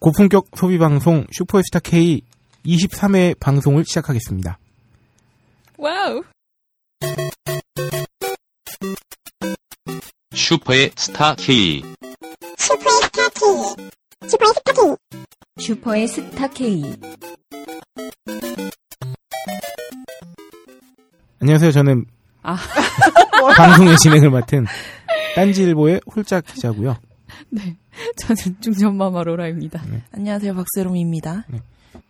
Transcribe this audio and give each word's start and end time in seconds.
고품격 0.00 0.46
소비 0.54 0.78
방송 0.78 1.26
슈퍼스타 1.32 1.80
K 1.80 2.22
23회 2.64 3.38
방송을 3.40 3.84
시작하겠습니다. 3.84 4.58
와우. 5.76 6.22
슈퍼의 10.32 10.92
스타 10.94 11.34
K. 11.34 11.82
슈퍼의 15.58 16.06
스타 16.06 16.48
K. 16.48 16.94
안녕하세요. 21.40 21.72
저는 21.72 22.06
아. 22.42 22.56
방송의 23.56 23.96
진행을 23.96 24.30
맡은 24.30 24.64
딴지일보의 25.34 26.02
홀짝 26.14 26.44
기자고요. 26.46 26.96
네. 27.50 27.76
저는 28.16 28.56
중전마마 28.60 29.22
로라입니다. 29.24 29.82
안녕하세요, 30.12 30.54
박세롬입니다. 30.54 31.44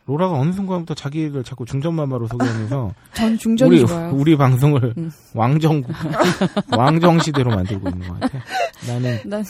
로라가 0.06 0.38
어느 0.38 0.52
순간부터 0.52 0.94
자기를 0.94 1.44
자꾸 1.44 1.66
중전마마로 1.66 2.28
소개하면서 2.28 2.94
전 3.12 3.36
중전이 3.38 3.70
우리 3.70 3.86
좋아요. 3.86 4.10
우리 4.14 4.36
방송을 4.36 4.94
음. 4.96 5.10
왕정 5.34 5.82
왕정 6.76 7.20
시대로 7.20 7.50
만들고 7.50 7.90
있는 7.90 8.08
것 8.08 8.20
같아. 8.20 8.38
나는 8.86 9.20
난, 9.26 9.44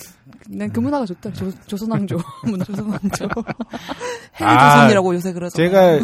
난그 0.48 0.81
문화가 0.81 1.07
좋다. 1.07 1.33
조, 1.33 1.51
조선왕조. 1.67 2.19
문화 2.45 2.65
조선왕조. 2.65 3.29
해외조선이라고 4.34 5.15
요새 5.15 5.33
그러죠. 5.33 5.57
제가 5.57 6.01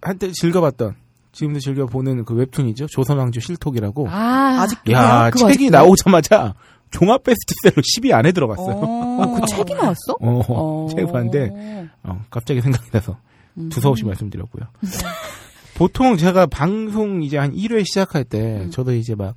한때 0.00 0.32
즐겨봤던 0.32 0.96
지금도 1.30 1.60
즐겨 1.60 1.86
보는 1.86 2.24
그 2.24 2.34
웹툰이죠. 2.34 2.88
조선왕조 2.88 3.40
실톡이라고. 3.40 4.08
아. 4.10 4.62
아직도 4.62 4.92
야 4.92 5.30
책이 5.30 5.44
아직도요? 5.46 5.70
나오자마자 5.70 6.54
종합 6.92 7.24
베스트셀러 7.24 7.74
10위 7.82 8.12
안에 8.12 8.30
들어갔어요. 8.32 8.76
어, 8.76 9.40
그 9.40 9.46
책이 9.48 9.74
나왔어? 9.74 10.16
어, 10.20 10.86
책 10.94 11.10
봤는데 11.10 11.88
어, 12.04 12.24
갑자기 12.30 12.60
생각이 12.60 12.90
나서 12.90 13.18
음. 13.58 13.68
두서없이 13.68 14.04
말씀드렸고요. 14.04 14.64
보통 15.74 16.16
제가 16.16 16.46
방송 16.46 17.22
이제 17.22 17.38
한 17.38 17.52
1회 17.54 17.84
시작할 17.84 18.24
때 18.24 18.62
음. 18.64 18.70
저도 18.70 18.94
이제 18.94 19.14
막 19.14 19.34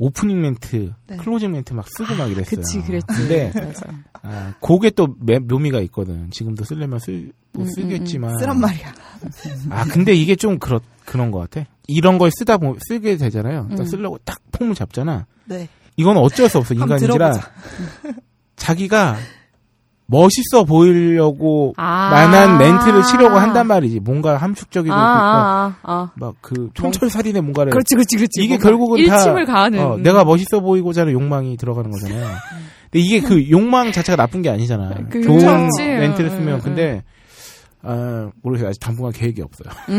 오프닝 0.00 0.40
멘트, 0.40 0.92
네. 1.08 1.16
closing 1.16 1.50
멘트 1.50 1.72
막 1.74 1.84
쓰고 1.96 2.14
막 2.14 2.30
이랬어요. 2.30 2.60
그치, 2.60 2.80
그랬지. 2.82 3.06
근데. 3.08 3.52
아, 4.22 4.54
그게 4.60 4.90
또 4.90 5.08
매- 5.18 5.40
묘미가 5.40 5.80
있거든. 5.82 6.30
지금도 6.30 6.62
쓰려면 6.64 7.00
쓰, 7.00 7.10
뭐 7.52 7.64
음, 7.64 7.66
음, 7.66 7.70
쓰겠지만. 7.74 8.38
쓰란 8.38 8.60
말이야. 8.60 8.94
아, 9.70 9.84
근데 9.86 10.14
이게 10.14 10.36
좀 10.36 10.60
그렇, 10.60 10.80
그런 11.04 11.32
것 11.32 11.40
같아. 11.50 11.66
이런 11.88 12.18
걸 12.18 12.30
쓰다 12.30 12.58
보면 12.58 12.78
쓰게 12.86 13.16
되잖아요. 13.16 13.66
딱 13.70 13.80
음. 13.80 13.84
쓰려고 13.86 14.18
딱 14.18 14.38
폼을 14.52 14.76
잡잖아. 14.76 15.26
네. 15.46 15.68
이건 15.98 16.16
어쩔 16.16 16.48
수 16.48 16.56
없어. 16.58 16.72
인간인지라. 16.74 17.32
자기가 18.56 19.16
멋있어 20.06 20.64
보이려고 20.64 21.74
아. 21.76 22.08
만한 22.10 22.56
멘트를 22.56 23.02
치려고 23.02 23.36
한단 23.36 23.66
말이지. 23.66 24.00
뭔가 24.00 24.38
함축적이고 24.38 24.94
아, 24.94 24.98
아, 24.98 25.74
아, 25.82 25.92
아. 25.92 26.10
막그 26.16 26.70
촌철살인의 26.72 27.42
뭔가를 27.42 27.72
그렇지, 27.72 27.94
그렇지, 27.94 28.16
그렇지. 28.16 28.42
이게 28.42 28.56
결국은 28.56 29.06
다 29.06 29.16
일침을 29.16 29.44
가하는. 29.44 29.78
어, 29.80 29.94
음. 29.96 30.02
내가 30.02 30.24
멋있어 30.24 30.60
보이고자 30.60 31.02
하는 31.02 31.12
욕망이 31.12 31.58
들어가는 31.58 31.90
거잖아요. 31.90 32.26
근데 32.90 33.04
이게 33.04 33.20
그 33.20 33.50
욕망 33.50 33.92
자체가 33.92 34.16
나쁜 34.16 34.40
게 34.40 34.48
아니잖아. 34.48 34.94
그- 35.10 35.20
좋은 35.22 35.38
그렇지. 35.38 35.82
멘트를 35.82 36.30
음, 36.30 36.36
쓰면 36.36 36.54
음, 36.54 36.60
근데 36.62 37.02
아, 37.82 38.30
모르겠어요. 38.42 38.70
아직 38.70 38.80
당분간 38.80 39.12
계획이 39.12 39.42
없어요. 39.42 39.68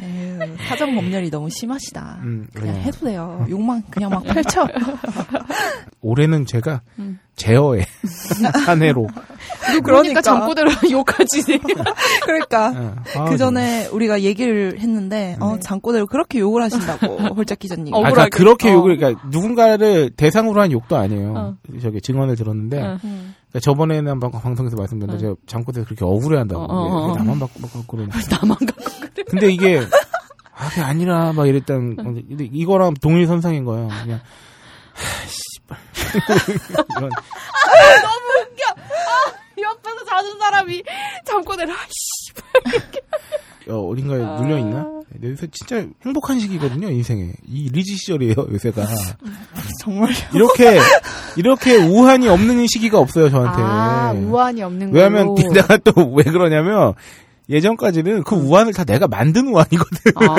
에휴, 0.00 0.56
사전 0.68 0.94
법렬이 0.94 1.30
너무 1.30 1.48
심하시다. 1.50 2.20
음, 2.22 2.46
그냥 2.54 2.74
네. 2.74 2.82
해도 2.82 3.06
돼요. 3.06 3.46
욕망 3.50 3.82
그냥 3.90 4.10
막 4.10 4.22
펼쳐. 4.22 4.66
올해는 6.00 6.46
제가 6.46 6.82
음. 6.98 7.18
제어에 7.34 7.84
한 8.66 8.82
해로 8.82 9.08
그러니까 9.66 9.82
그러니까. 9.82 10.22
잠꼬대로 10.22 10.70
욕하지. 10.90 11.58
그러니까. 12.22 12.68
어, 12.68 12.94
아, 13.16 13.24
그 13.24 13.36
전에 13.36 13.86
우리가 13.88 14.22
얘기를 14.22 14.78
했는데, 14.78 15.36
어, 15.40 15.54
네. 15.54 15.60
장꼬대로 15.60 16.06
그렇게 16.06 16.38
욕을 16.38 16.62
하신다고, 16.62 17.18
홀짝 17.34 17.58
기자님. 17.58 17.94
아. 17.94 17.98
그러니까 17.98 18.28
그렇게 18.28 18.70
어. 18.70 18.74
욕을 18.74 18.96
그러니까 18.96 19.20
누군가를 19.28 20.10
대상으로 20.10 20.60
한 20.60 20.72
욕도 20.72 20.96
아니에요. 20.96 21.34
어. 21.36 21.56
저기 21.82 22.00
증언을 22.00 22.36
들었는데 22.36 22.82
어. 22.82 22.98
음. 23.04 23.34
그러니까 23.50 23.60
저번에는 23.60 24.10
한번 24.10 24.30
방송에서 24.30 24.76
말씀드렸는데 24.76 25.26
어. 25.26 25.28
제가 25.30 25.40
잠꼬대 25.46 25.84
그렇게 25.84 26.04
억울해한다고 26.04 26.60
어, 26.60 26.66
어, 26.66 26.76
어. 26.76 27.06
왜, 27.06 27.12
왜 27.12 27.18
나만 27.18 27.38
받고 27.38 27.60
받고 27.60 27.82
그러냐. 27.96 28.10
나만 28.30 28.56
갖고 28.58 28.84
그래. 29.00 29.24
근데 29.28 29.50
이게 29.52 29.80
아 30.54 30.68
그게 30.68 30.80
아니라 30.82 31.32
막 31.32 31.46
이랬던 31.46 31.96
근데 31.96 32.44
이거랑 32.52 32.94
동일 33.00 33.26
선상인 33.26 33.64
거예요. 33.64 33.88
그냥 34.02 34.20
하, 34.92 35.26
씨발 35.26 35.78
이런 36.98 37.10
옆에서 39.60 40.04
자는 40.04 40.38
사람이 40.38 40.82
잠꼬대로, 41.24 41.72
아이씨. 41.72 42.32
어, 43.68 43.88
어딘가에 43.88 44.22
아. 44.22 44.40
눌려 44.40 44.58
있나? 44.58 44.86
요새 45.22 45.46
진짜 45.50 45.84
행복한 46.04 46.38
시기거든요 46.38 46.90
인생에 46.90 47.32
이 47.48 47.70
리즈 47.70 47.96
시절이에요 47.96 48.34
요새가 48.52 48.86
정말. 49.80 50.10
이렇게 50.34 50.78
이렇게 51.36 51.76
우한이 51.76 52.28
없는 52.28 52.66
시기가 52.66 52.98
없어요 52.98 53.30
저한테. 53.30 53.62
아, 53.62 54.12
우환이 54.12 54.62
없는 54.62 54.92
왜냐면 54.92 55.34
걸로. 55.34 55.52
내가 55.52 55.76
또 55.78 55.92
왜 56.14 56.24
그러냐면 56.24 56.92
예전까지는 57.48 58.24
그 58.24 58.34
우한을 58.36 58.74
다 58.74 58.84
내가 58.84 59.08
만든 59.08 59.48
우한이거든. 59.48 60.12
아. 60.16 60.34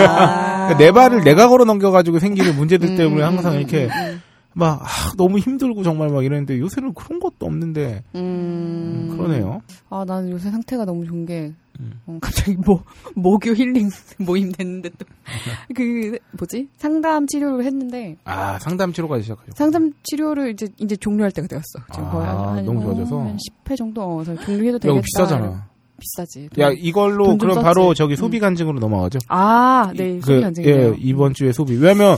그러니까 0.67 0.77
내 0.77 0.91
발을 0.91 1.23
내가 1.23 1.47
걸어 1.47 1.65
넘겨가지고 1.65 2.19
생기는 2.19 2.55
문제들 2.55 2.95
때문에 2.95 3.23
음, 3.23 3.27
항상 3.27 3.53
음, 3.55 3.57
이렇게 3.59 3.85
음, 3.85 4.21
막 4.53 4.81
아, 4.83 5.11
너무 5.17 5.39
힘들고 5.39 5.81
정말 5.81 6.09
막 6.09 6.23
이랬는데 6.23 6.59
요새는 6.59 6.93
그런 6.93 7.19
것도 7.19 7.47
없는데 7.47 8.03
음. 8.13 9.15
그러네요. 9.17 9.61
아, 9.89 10.05
나는 10.07 10.29
요새 10.29 10.51
상태가 10.51 10.85
너무 10.85 11.05
좋은 11.07 11.25
게, 11.25 11.51
음. 11.79 11.93
어, 12.05 12.17
갑자기 12.21 12.55
뭐, 12.65 12.83
모교 13.15 13.53
힐링 13.55 13.89
모임 14.19 14.51
됐는데 14.51 14.89
또, 14.97 15.05
그, 15.75 16.17
뭐지? 16.31 16.67
상담 16.77 17.25
치료를 17.27 17.65
했는데, 17.65 18.17
아 18.25 18.59
상담 18.59 18.91
치료까지 18.91 19.23
시작하죠. 19.23 19.51
상담 19.55 19.93
치료를 20.03 20.51
이제, 20.51 20.67
이제 20.77 20.95
종료할 20.95 21.31
때가 21.31 21.47
되었어. 21.47 21.79
지금 21.93 22.05
아, 22.07 22.11
거의 22.11 22.27
한, 22.27 22.65
너무 22.65 22.81
좋아져서? 22.81 23.19
한 23.19 23.37
10회 23.37 23.77
정도, 23.77 24.01
어, 24.01 24.23
종료해도 24.23 24.79
되겠다. 24.79 25.01
비싸잖아. 25.01 25.69
비싸지. 25.99 26.49
야 26.59 26.71
이걸로 26.71 27.37
그럼 27.37 27.55
썼지. 27.55 27.63
바로 27.63 27.93
저기 27.93 28.13
음. 28.13 28.15
소비 28.15 28.39
간증으로 28.39 28.79
넘어가죠. 28.79 29.19
아, 29.27 29.91
네, 29.95 30.19
소비 30.21 30.35
그, 30.35 30.41
간증이네요. 30.41 30.87
예, 30.93 30.95
이번 30.97 31.33
주에 31.33 31.51
소비. 31.51 31.75
왜냐면 31.75 32.15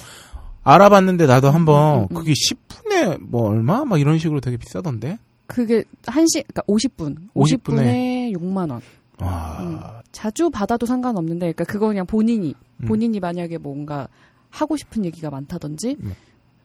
알아봤는데 0.64 1.26
나도 1.26 1.50
한번 1.50 2.02
음, 2.02 2.08
음. 2.12 2.16
그게 2.16 2.34
10분에 2.34 3.20
뭐 3.22 3.50
얼마 3.50 3.84
막 3.86 4.00
이런 4.00 4.20
식으로 4.20 4.40
되게 4.40 4.58
비싸던데. 4.58 5.18
그게 5.48 5.84
한시 6.06 6.44
그러니까 6.44 6.62
50분. 6.68 7.18
50 7.34 7.64
50분에 7.64 8.32
6만 8.38 8.70
원. 8.72 8.82
와. 9.22 9.58
음. 9.62 9.80
자주 10.12 10.50
받아도 10.50 10.86
상관없는데, 10.86 11.54
그러니까 11.54 11.64
그거 11.64 11.88
그냥 11.88 12.06
본인이 12.06 12.54
음. 12.82 12.86
본인이 12.88 13.20
만약에 13.20 13.58
뭔가 13.58 14.08
하고 14.50 14.76
싶은 14.78 15.06
얘기가 15.06 15.30
많다든지, 15.30 15.98
음. 16.02 16.14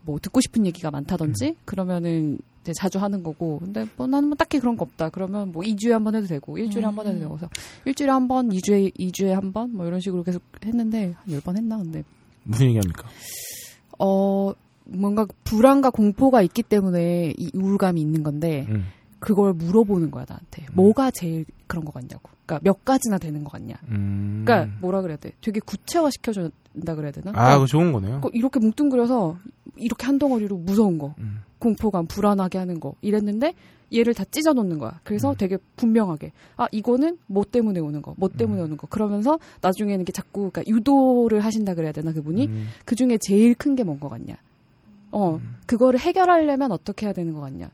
뭐 0.02 0.18
듣고 0.18 0.40
싶은 0.40 0.66
얘기가 0.66 0.90
많다든지, 0.90 1.56
그러면은 1.64 2.38
이제 2.62 2.72
자주 2.72 2.98
하는 2.98 3.22
거고. 3.22 3.60
근데 3.60 3.86
뭐 3.96 4.06
나는 4.08 4.28
뭐 4.28 4.36
딱히 4.36 4.58
그런 4.58 4.76
거 4.76 4.84
없다. 4.84 5.10
그러면 5.10 5.52
뭐 5.52 5.62
2주에 5.62 5.90
한 5.92 6.02
번 6.04 6.16
해도 6.16 6.26
되고, 6.26 6.58
일주일에 6.58 6.84
한 6.84 6.96
번 6.96 7.06
해도 7.06 7.18
되고. 7.20 7.36
그래서 7.36 7.48
일주일에 7.84 8.10
한 8.10 8.26
번, 8.26 8.48
2주에 8.48 8.92
2주에 8.98 9.28
한 9.28 9.52
번, 9.52 9.72
뭐 9.76 9.86
이런 9.86 10.00
식으로 10.00 10.22
계속 10.24 10.42
했는데 10.64 11.14
한 11.16 11.34
10번 11.40 11.56
했나 11.56 11.76
근데 11.78 12.02
무슨 12.42 12.66
얘기합니까? 12.66 13.08
어 13.98 14.52
뭔가 14.84 15.26
불안과 15.44 15.90
공포가 15.90 16.42
있기 16.42 16.62
때문에 16.62 17.34
이 17.36 17.50
우울감이 17.54 18.00
있는 18.00 18.22
건데 18.22 18.66
음. 18.68 18.86
그걸 19.18 19.52
물어보는 19.54 20.10
거야 20.10 20.24
나한테 20.28 20.66
뭐가 20.72 21.10
제일 21.10 21.44
그런 21.66 21.84
거 21.84 21.90
같냐고 21.92 22.30
그러니까 22.44 22.60
몇 22.62 22.84
가지나 22.84 23.18
되는 23.18 23.42
거 23.44 23.50
같냐 23.50 23.74
음. 23.88 24.42
그러니까 24.46 24.76
뭐라 24.80 25.02
그래야 25.02 25.16
돼 25.16 25.32
되게 25.40 25.60
구체화 25.60 26.10
시켜준다 26.10 26.94
그래야 26.94 27.10
되나 27.12 27.32
아, 27.34 27.54
그거 27.54 27.66
좋은 27.66 27.92
거네요. 27.92 28.20
그러니까 28.20 28.30
이렇게 28.34 28.60
뭉뚱그려서 28.60 29.36
이렇게 29.76 30.06
한 30.06 30.18
덩어리로 30.18 30.56
무서운 30.58 30.98
거 30.98 31.14
음. 31.18 31.40
공포감 31.58 32.06
불안하게 32.06 32.58
하는 32.58 32.78
거 32.80 32.94
이랬는데 33.00 33.54
얘를 33.94 34.14
다 34.14 34.24
찢어 34.30 34.52
놓는 34.52 34.78
거야 34.78 35.00
그래서 35.04 35.30
음. 35.30 35.36
되게 35.38 35.56
분명하게 35.76 36.32
아 36.56 36.66
이거는 36.72 37.18
뭐 37.26 37.44
때문에 37.44 37.80
오는 37.80 38.02
거 38.02 38.14
뭐 38.16 38.28
때문에 38.28 38.60
음. 38.60 38.64
오는 38.66 38.76
거 38.76 38.86
그러면서 38.88 39.38
나중에는 39.62 40.02
이게 40.02 40.12
자꾸 40.12 40.50
그러니까 40.50 40.62
유도를 40.66 41.40
하신다 41.40 41.74
그래야 41.74 41.92
되나 41.92 42.12
그분이 42.12 42.46
음. 42.46 42.66
그 42.84 42.94
중에 42.94 43.16
제일 43.20 43.54
큰 43.54 43.74
게 43.74 43.84
뭔 43.84 43.98
거 44.00 44.08
같냐? 44.08 44.34
어, 45.12 45.36
음. 45.36 45.56
그거를 45.66 45.98
해결하려면 46.00 46.72
어떻게 46.72 47.06
해야 47.06 47.12
되는 47.12 47.32
거 47.32 47.40
같냐? 47.40 47.70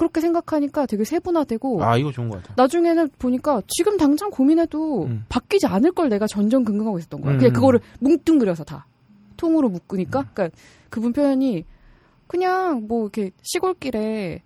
그렇게 0.00 0.22
생각하니까 0.22 0.86
되게 0.86 1.04
세분화되고 1.04 1.84
아, 1.84 1.98
이거 1.98 2.10
좋은 2.10 2.30
것 2.30 2.42
같아. 2.42 2.54
나중에는 2.56 3.10
보니까 3.18 3.60
지금 3.66 3.98
당장 3.98 4.30
고민해도 4.30 5.04
음. 5.04 5.26
바뀌지 5.28 5.66
않을 5.66 5.92
걸 5.92 6.08
내가 6.08 6.26
전전긍긍하고 6.26 6.98
있었던 6.98 7.20
거야. 7.20 7.34
음. 7.34 7.38
그냥 7.38 7.52
그거를 7.52 7.80
뭉뚱그려서 7.98 8.64
다 8.64 8.86
통으로 9.36 9.68
묶으니까, 9.68 10.24
그러니까 10.32 10.56
그분 10.88 11.12
표현이 11.12 11.66
그냥 12.26 12.86
뭐 12.88 13.02
이렇게 13.02 13.30
시골길에 13.42 14.40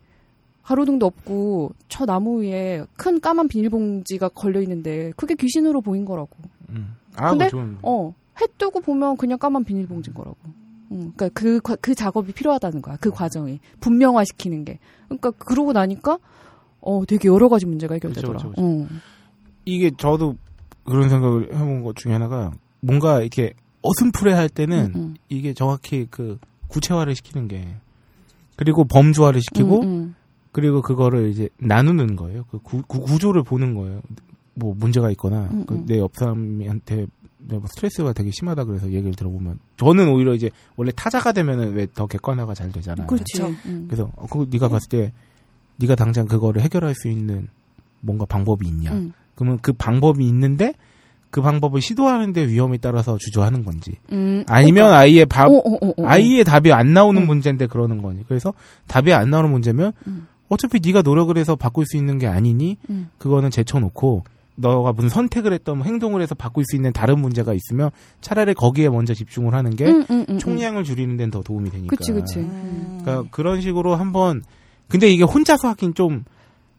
가로등도 0.65 1.07
없고 1.07 1.71
저 1.89 2.05
나무 2.05 2.43
위에 2.43 2.83
큰 2.97 3.21
까만 3.21 3.47
비닐봉지가 3.47 4.31
걸려 4.31 4.61
있는데 4.61 5.13
그게 5.15 5.37
귀신으로 5.37 5.83
보인 5.83 6.05
거라고. 6.05 6.31
음. 6.71 6.97
아, 7.15 7.31
근데. 7.31 7.49
어, 7.83 8.13
해 8.41 8.47
뜨고 8.59 8.81
보면 8.81 9.17
그냥 9.19 9.39
까만 9.39 9.63
비닐봉지인 9.63 10.15
거라고. 10.15 10.37
음, 10.95 11.13
그러니까 11.17 11.29
그, 11.31 11.61
과- 11.61 11.77
그 11.77 11.95
작업이 11.95 12.33
필요하다는 12.33 12.83
거야. 12.83 12.97
그 13.01 13.11
과정이 13.11 13.61
분명화시키는 13.81 14.65
게. 14.65 14.79
그러니까 15.09 15.33
그러고 15.33 15.73
나니까 15.73 16.19
어 16.81 17.03
되게 17.07 17.29
여러 17.29 17.49
가지 17.49 17.67
문제가 17.67 17.95
해결되더라. 17.95 18.33
그쵸, 18.35 18.51
그쵸, 18.51 18.63
그쵸. 18.63 18.63
어. 18.67 18.89
이게 19.65 19.91
저도 19.97 20.37
그런 20.85 21.09
생각을 21.09 21.55
해본 21.55 21.83
것 21.83 21.97
중에 21.97 22.13
하나가 22.13 22.53
뭔가 22.81 23.21
이렇게 23.21 23.55
어슴푸레 23.83 24.33
할 24.33 24.49
때는 24.49 24.93
음, 24.95 25.01
음. 25.01 25.15
이게 25.29 25.53
정확히 25.55 26.07
그 26.11 26.39
구체화를 26.69 27.15
시키는 27.15 27.49
게 27.49 27.77
그리고 28.57 28.85
범주화를 28.85 29.41
시키고 29.41 29.81
음, 29.83 29.87
음. 29.89 30.15
그리고 30.53 30.83
그거를 30.83 31.31
이제 31.31 31.49
나누는 31.59 32.17
거예요. 32.17 32.45
그 32.51 32.59
구, 32.59 33.19
조를 33.19 33.43
보는 33.43 33.75
거예요. 33.75 34.01
뭐 34.55 34.75
문제가 34.77 35.11
있거나 35.11 35.49
음, 35.53 35.65
그 35.67 35.75
음. 35.75 35.87
내옆 35.87 36.15
사람한테 36.15 36.97
뭐 36.97 37.07
스트레스가 37.69 38.13
되게 38.13 38.31
심하다 38.33 38.65
그래서 38.65 38.87
얘기를 38.87 39.15
들어보면 39.15 39.59
저는 39.77 40.09
오히려 40.09 40.35
이제 40.35 40.51
원래 40.77 40.91
타자가 40.95 41.33
되면은 41.33 41.75
왜 41.75 41.87
더 41.95 42.07
객관화가 42.07 42.55
잘 42.55 42.73
되잖아요. 42.73 43.07
그렇지. 43.07 43.25
그쵸. 43.35 43.55
음. 43.67 43.85
그래서 43.89 44.11
어, 44.17 44.27
그거 44.27 44.47
네가 44.51 44.69
봤을 44.69 44.89
때 44.89 45.13
네가 45.77 45.95
당장 45.95 46.27
그거를 46.27 46.63
해결할 46.63 46.95
수 46.95 47.09
있는 47.09 47.49
뭔가 48.01 48.25
방법이 48.25 48.67
있냐? 48.69 48.93
음. 48.93 49.13
그러면 49.35 49.59
그 49.63 49.73
방법이 49.73 50.25
있는데 50.27 50.75
그 51.31 51.43
방법을 51.43 51.81
시도하는데 51.81 52.47
위험에 52.47 52.79
따라서 52.79 53.19
주저하는 53.19 53.65
건지 53.65 53.97
음. 54.13 54.45
아니면 54.47 54.93
아이의 54.93 55.27
밥 55.27 55.49
어, 55.49 55.53
어, 55.55 55.59
어, 55.59 55.79
어, 55.89 55.89
어. 55.97 56.07
아이의 56.07 56.45
답이 56.45 56.73
안 56.73 56.93
나오는 56.93 57.21
음. 57.21 57.27
문제인데 57.27 57.67
그러는 57.67 58.01
거니. 58.03 58.25
그래서 58.29 58.55
답이 58.87 59.13
안 59.13 59.31
나오는 59.31 59.51
문제면 59.51 59.93
음. 60.07 60.27
어차피 60.49 60.79
네가 60.85 61.03
노력을 61.03 61.37
해서 61.37 61.57
바꿀 61.57 61.87
수 61.87 61.97
있는 61.97 62.19
게 62.19 62.27
아니니 62.27 62.77
음. 62.91 63.09
그거는 63.19 63.51
제쳐놓고 63.51 64.25
너가 64.57 64.93
무슨 64.93 65.09
선택을 65.09 65.53
했던 65.53 65.79
뭐 65.79 65.87
행동을 65.87 66.23
해서 66.23 66.35
바꿀 66.35 66.65
수 66.65 66.77
있는 66.77 66.93
다른 66.93 67.19
문제가 67.19 67.53
있으면 67.55 67.91
차라리 68.21 68.55
거기에 68.55 68.89
먼저 68.89 69.13
집중을 69.15 69.55
하는 69.55 69.75
게 69.75 69.87
음, 69.87 69.97
음, 70.03 70.05
음, 70.11 70.27
음. 70.29 70.39
총량을 70.39 70.85
줄이는 70.85 71.17
데는 71.17 71.31
더 71.31 71.43
도움이 71.43 71.71
되니까. 71.71 71.95
그치, 71.97 72.13
그치. 72.13 72.39
음. 72.39 73.01
그러니까 73.03 73.29
그런 73.31 73.61
식으로 73.61 73.97
한번 73.97 74.43
근데 74.89 75.09
이게 75.09 75.25
혼자서 75.25 75.69
하긴 75.69 75.95
좀잘안 75.95 76.25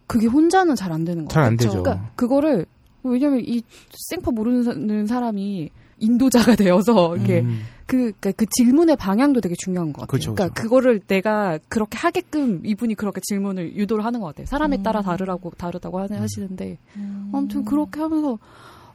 그게 0.08 0.28
혼자는 0.28 0.76
잘 0.76 0.92
안 0.92 1.04
되는 1.04 1.26
거 1.26 1.34
같아요. 1.34 1.58
되죠. 1.58 1.84
그러니까 1.84 2.10
그거를 2.16 2.66
왜냐면 3.04 3.42
이 3.44 3.62
생파 4.10 4.32
모르는 4.32 5.06
사람이 5.08 5.70
인도자가 6.00 6.56
되어서 6.56 7.16
이게 7.18 7.42
음. 7.42 7.62
그, 7.86 8.12
그러니까 8.20 8.32
그 8.32 8.46
질문의 8.48 8.96
방향도 8.96 9.42
되게 9.42 9.56
중요한 9.56 9.94
것 9.94 10.02
같아요. 10.02 10.08
그쵸, 10.08 10.34
그러니까 10.34 10.54
그쵸. 10.54 10.64
그거를 10.64 11.00
내가 11.00 11.60
그렇게 11.70 11.98
하게끔 11.98 12.62
이분이 12.66 12.96
그렇게 12.96 13.22
질문을 13.22 13.76
유도를 13.76 14.04
하는 14.04 14.20
것 14.20 14.28
같아요. 14.28 14.48
사람에 14.48 14.82
따라 14.82 15.02
음. 15.02 15.04
다르라고 15.04 15.52
다르다고 15.52 16.00
하는 16.00 16.20
하시는데 16.20 16.78
음. 16.96 17.32
아무튼 17.34 17.64
그렇게 17.64 18.00
하면서 18.00 18.40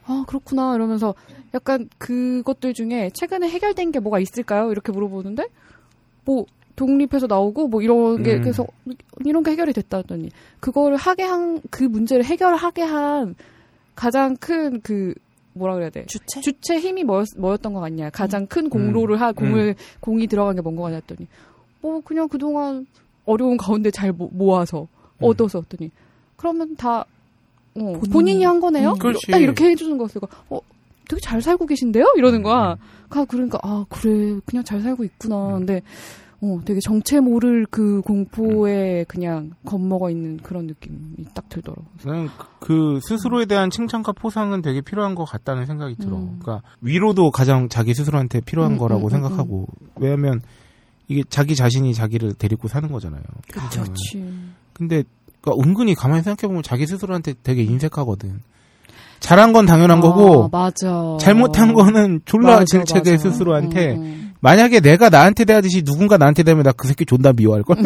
아 0.05 0.25
그렇구나 0.27 0.75
이러면서 0.75 1.13
약간 1.53 1.87
그것들 1.99 2.73
중에 2.73 3.11
최근에 3.13 3.49
해결된 3.49 3.91
게 3.91 3.99
뭐가 3.99 4.19
있을까요? 4.19 4.71
이렇게 4.71 4.91
물어보는데 4.91 5.47
뭐 6.25 6.45
독립해서 6.75 7.27
나오고 7.27 7.67
뭐 7.67 7.81
이런 7.81 8.23
게 8.23 8.35
음. 8.35 8.41
그래서 8.41 8.65
이런 9.23 9.43
게 9.43 9.51
해결이 9.51 9.73
됐다 9.73 9.97
했더니 9.97 10.31
그거를 10.59 10.97
하게 10.97 11.23
한 11.23 11.61
그 11.69 11.83
문제를 11.83 12.25
해결하게 12.25 12.81
한 12.81 13.35
가장 13.95 14.35
큰 14.35 14.81
그 14.81 15.13
뭐라 15.53 15.75
그래야 15.75 15.89
돼? 15.89 16.05
주체? 16.05 16.41
주체 16.41 16.79
힘이 16.79 17.03
뭐였, 17.03 17.27
뭐였던 17.37 17.73
것 17.73 17.79
같냐? 17.79 18.09
가장 18.09 18.45
큰 18.47 18.69
공로를 18.69 19.19
하 19.19 19.31
공을 19.31 19.75
공이 19.99 20.27
들어간 20.27 20.55
게뭔거 20.55 20.83
같냐 20.83 20.95
했더니 20.97 21.27
뭐 21.81 22.01
그냥 22.01 22.27
그동안 22.27 22.85
어려운 23.25 23.57
가운데 23.57 23.91
잘 23.91 24.11
모, 24.11 24.29
모아서 24.31 24.87
음. 25.17 25.25
얻어서 25.25 25.61
했더니 25.61 25.91
그러면 26.37 26.75
다 26.75 27.05
어, 27.75 27.79
본인이, 27.79 28.09
본인이 28.09 28.43
한 28.43 28.59
거네요? 28.59 28.93
음. 28.93 28.97
그렇지. 28.97 29.31
딱 29.31 29.37
이렇게 29.37 29.65
해주는 29.65 29.97
거였어요. 29.97 30.21
어 30.49 30.59
되게 31.07 31.19
잘 31.21 31.41
살고 31.41 31.65
계신데요? 31.65 32.05
이러는 32.17 32.43
거야. 32.43 32.77
아, 33.09 33.25
그러니까 33.25 33.59
아 33.63 33.85
그래. 33.89 34.39
그냥 34.45 34.63
잘 34.63 34.81
살고 34.81 35.03
있구나. 35.03 35.49
음. 35.49 35.59
근데 35.59 35.81
어 36.43 36.59
되게 36.65 36.79
정체 36.79 37.19
모를 37.19 37.67
그 37.69 38.01
공포에 38.01 39.05
그냥 39.07 39.51
겁먹어 39.63 40.09
있는 40.09 40.37
그런 40.37 40.65
느낌이 40.65 40.97
딱 41.35 41.47
들더라고 41.49 41.83
저는 42.01 42.29
그 42.59 42.99
스스로에 43.03 43.45
대한 43.45 43.69
칭찬과 43.69 44.13
포상은 44.13 44.63
되게 44.63 44.81
필요한 44.81 45.13
것 45.13 45.23
같다는 45.25 45.67
생각이 45.67 45.95
들어. 45.97 46.17
음. 46.17 46.39
그러니까 46.41 46.67
위로도 46.81 47.29
가장 47.29 47.69
자기 47.69 47.93
스스로한테 47.93 48.41
필요한 48.41 48.73
음, 48.73 48.77
거라고 48.79 49.03
음, 49.03 49.05
음, 49.05 49.09
생각하고 49.09 49.67
왜냐하면 49.97 50.41
이게 51.07 51.23
자기 51.29 51.55
자신이 51.55 51.93
자기를 51.93 52.33
데리고 52.33 52.67
사는 52.67 52.91
거잖아요. 52.91 53.21
그렇지 53.51 54.23
근데 54.73 55.03
그러니까 55.41 55.63
은근히 55.63 55.93
가만히 55.93 56.23
생각해 56.23 56.47
보면 56.47 56.63
자기 56.63 56.87
스스로한테 56.87 57.35
되게 57.43 57.61
인색하거든. 57.63 58.41
잘한 59.19 59.53
건 59.53 59.67
당연한 59.67 59.99
거고 59.99 60.45
아, 60.45 60.49
맞아 60.51 61.17
잘못한 61.19 61.73
거는 61.73 62.21
졸라 62.25 62.57
맞아, 62.57 62.79
맞아. 62.79 63.17
스스로한테 63.17 63.93
음, 63.93 64.01
음. 64.01 64.30
만약에 64.41 64.79
내가 64.81 65.09
나한테 65.09 65.45
대하듯이 65.45 65.83
누군가 65.83 66.17
나한테 66.17 66.43
대면 66.43 66.63
나 66.63 66.71
그 66.73 66.87
새끼 66.87 67.05
존나 67.05 67.31
미워할 67.31 67.63
걸. 67.63 67.77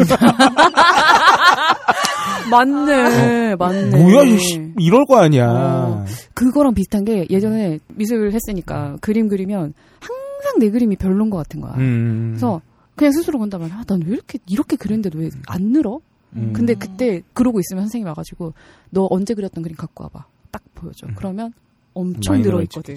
맞네, 2.50 3.54
맞네. 3.58 3.94
어. 3.94 4.02
뭐야 4.02 4.22
이 4.24 4.38
씨, 4.38 4.72
이럴 4.78 5.04
거 5.06 5.18
아니야. 5.18 5.48
어. 5.50 6.04
그거랑 6.34 6.74
비슷한 6.74 7.04
게 7.04 7.26
예전에 7.30 7.78
미술을 7.88 8.32
했으니까 8.32 8.96
그림 9.00 9.28
그리면 9.28 9.74
항상 10.00 10.58
내 10.58 10.70
그림이 10.70 10.96
별론 10.96 11.30
것 11.30 11.36
같은 11.38 11.60
거야. 11.60 11.74
음. 11.76 12.30
그래서 12.32 12.60
그냥 12.94 13.12
스스로 13.12 13.38
건다면 13.38 13.70
아, 13.72 13.84
난 13.86 14.00
왜 14.06 14.12
이렇게 14.14 14.38
이렇게 14.48 14.76
그렸는데도 14.76 15.18
왜안 15.18 15.72
늘어? 15.72 16.00
음. 16.36 16.52
근데 16.54 16.74
그때 16.74 17.22
그러고 17.34 17.60
있으면 17.60 17.84
선생님이 17.84 18.08
와가지고 18.08 18.54
너 18.90 19.06
언제 19.10 19.34
그렸던 19.34 19.62
그림 19.62 19.76
갖고 19.76 20.04
와봐. 20.04 20.24
딱 20.50 20.62
보여줘. 20.74 21.06
그러면 21.16 21.52
엄청 21.94 22.40
늘어 22.42 22.62
있거든. 22.62 22.94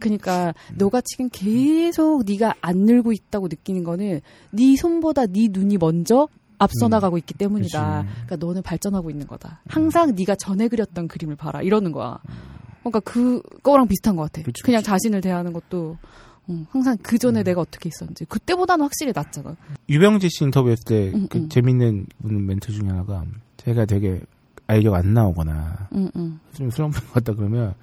그러니까 0.00 0.54
너가 0.76 1.00
지금 1.02 1.28
계속 1.30 2.22
네가 2.26 2.54
안 2.60 2.78
늘고 2.78 3.12
있다고 3.12 3.48
느끼는 3.48 3.84
거는 3.84 4.20
네 4.50 4.76
손보다 4.76 5.26
네 5.26 5.48
눈이 5.50 5.78
먼저 5.78 6.28
앞서 6.58 6.86
음. 6.86 6.90
나가고 6.90 7.18
있기 7.18 7.34
때문이다. 7.34 8.02
그치. 8.02 8.14
그러니까 8.26 8.36
너는 8.46 8.62
발전하고 8.62 9.10
있는 9.10 9.26
거다. 9.26 9.60
항상 9.68 10.14
네가 10.16 10.34
전에 10.36 10.68
그렸던 10.68 11.06
그림을 11.08 11.36
봐라. 11.36 11.62
이러는 11.62 11.92
거야. 11.92 12.18
그러니까 12.80 13.00
그거랑 13.00 13.86
비슷한 13.86 14.16
것 14.16 14.22
같아. 14.22 14.42
그치, 14.42 14.62
그냥 14.62 14.80
그치. 14.80 14.90
자신을 14.90 15.20
대하는 15.20 15.52
것도 15.52 15.96
음, 16.50 16.66
항상 16.70 16.96
그 17.02 17.18
전에 17.18 17.42
음. 17.42 17.44
내가 17.44 17.60
어떻게 17.60 17.88
있었는지 17.88 18.24
그때보다는 18.24 18.82
확실히 18.84 19.12
낫잖아. 19.14 19.54
유병재 19.88 20.28
씨 20.30 20.44
인터뷰했을 20.44 20.84
때 20.84 21.12
음, 21.14 21.28
그 21.28 21.38
음. 21.38 21.48
재밌는 21.48 22.06
문- 22.18 22.46
멘트 22.46 22.72
중에 22.72 22.88
하나가 22.88 23.24
제가 23.58 23.84
되게 23.84 24.20
알력 24.66 24.94
안 24.94 25.12
나오거나 25.14 25.88
응, 25.94 26.10
응. 26.16 26.40
좀 26.54 26.70
슬럼프 26.70 27.00
같다 27.12 27.34
그러면 27.34 27.68
어, 27.68 27.74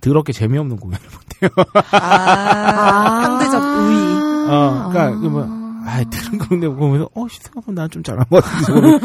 더럽게 0.00 0.32
재미없는 0.32 0.76
공연을 0.76 1.04
아, 1.92 3.22
상대적 3.22 3.62
우위. 3.62 3.96
어, 4.48 4.88
그러니까 4.90 5.20
그 5.20 5.26
뭐, 5.26 5.42
아, 5.86 6.02
들은 6.04 6.38
거 6.38 6.48
근데 6.48 6.68
보면서 6.68 7.08
어, 7.14 7.26
씨, 7.28 7.40
생각보다 7.40 7.82
난좀 7.82 8.02
잘한 8.02 8.24
것 8.28 8.42
같은데. 8.42 8.98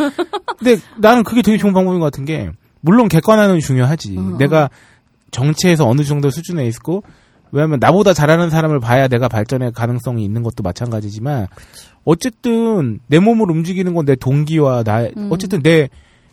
근데 0.58 0.78
나는 0.98 1.24
그게 1.24 1.42
되게 1.42 1.58
좋은 1.58 1.74
방법인 1.74 2.00
것 2.00 2.06
같은 2.08 2.26
게 2.26 2.52
물론 2.82 3.08
객관화는 3.08 3.60
중요하지. 3.60 4.18
어, 4.18 4.22
어. 4.22 4.38
내가 4.38 4.70
정체에서 5.32 5.88
어느 5.88 6.04
정도 6.04 6.30
수준에 6.30 6.66
있고 6.68 7.04
왜냐하면 7.52 7.80
나보다 7.80 8.14
잘하는 8.14 8.50
사람을 8.50 8.80
봐야 8.80 9.08
내가 9.08 9.28
발전의 9.28 9.72
가능성이 9.74 10.24
있는 10.24 10.42
것도 10.44 10.64
마찬가지지만 10.64 11.48
어쨌든 12.04 13.00
내 13.08 13.20
몸을 13.20 13.50
움직이는 13.52 13.94
건 13.94 14.06
내 14.06 14.16
동기와 14.16 14.84
나 14.84 15.04
음. 15.16 15.28
어쨌든 15.32 15.62
내 15.62 15.90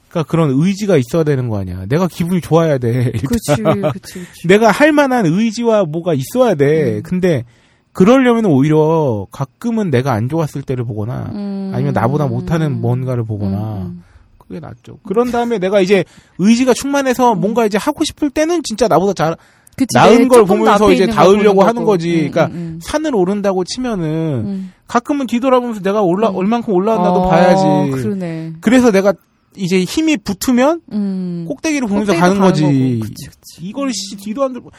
그러니까 0.09 0.31
그런 0.31 0.51
의지가 0.55 0.97
있어야 0.97 1.25
되는 1.25 1.49
거 1.49 1.59
아니야. 1.59 1.85
내가 1.87 2.09
기분이 2.09 2.41
좋아야 2.41 2.79
돼. 2.79 3.13
그치, 3.13 3.63
그치. 3.93 4.27
내가 4.49 4.71
할 4.71 4.93
만한 4.93 5.27
의지와 5.27 5.85
뭐가 5.85 6.15
있어야 6.15 6.55
돼. 6.55 6.97
음. 6.97 7.03
근데 7.03 7.45
그러려면 7.93 8.47
오히려 8.47 9.27
가끔은 9.31 9.91
내가 9.91 10.13
안 10.13 10.29
좋았을 10.29 10.63
때를 10.63 10.85
보거나 10.85 11.31
음. 11.35 11.73
아니면 11.75 11.93
나보다 11.95 12.27
못하는 12.27 12.81
뭔가를 12.81 13.25
보거나 13.25 13.87
음, 13.87 14.03
그게 14.39 14.61
낫죠. 14.61 14.99
그런 15.05 15.31
다음에 15.31 15.59
내가 15.59 15.81
이제 15.81 16.05
의지가 16.39 16.75
충만해서 16.75 17.35
뭔가 17.35 17.67
이제 17.67 17.77
하고 17.77 18.05
싶을 18.05 18.31
때는 18.31 18.63
진짜 18.63 18.89
나보다 18.89 19.13
잘 19.15 19.37
그치, 19.77 19.97
나은 19.97 20.23
내걸 20.23 20.45
보면서 20.45 20.93
이제 20.93 21.07
닿으려고 21.07 21.63
하는 21.63 21.83
거고. 21.83 21.93
거지. 21.93 22.27
음, 22.27 22.31
그러니까 22.31 22.47
음, 22.47 22.81
산을 22.83 23.15
오른다고 23.15 23.65
치면은 23.65 24.07
음. 24.45 24.73
가끔은 24.87 25.27
뒤돌아보면서 25.27 25.81
내가 25.83 26.03
올라 26.03 26.31
음. 26.31 26.37
얼만큼 26.37 26.73
올라왔나도 26.73 27.23
어, 27.23 27.29
봐야지. 27.29 27.91
그러네. 27.93 28.55
그래서 28.61 28.91
내가 28.91 29.13
이제 29.59 29.83
힘이 29.85 30.17
붙으면 30.17 30.83
음. 30.93 31.45
꼭대기를 31.49 31.89
보면서 31.89 32.15
가는 32.15 32.39
거지. 32.41 32.63
거고. 32.63 32.73
그치, 33.01 33.27
그치. 33.27 33.61
이걸 33.61 33.93
씨 33.93 34.17
뒤도 34.17 34.45
안 34.45 34.53
들고 34.53 34.71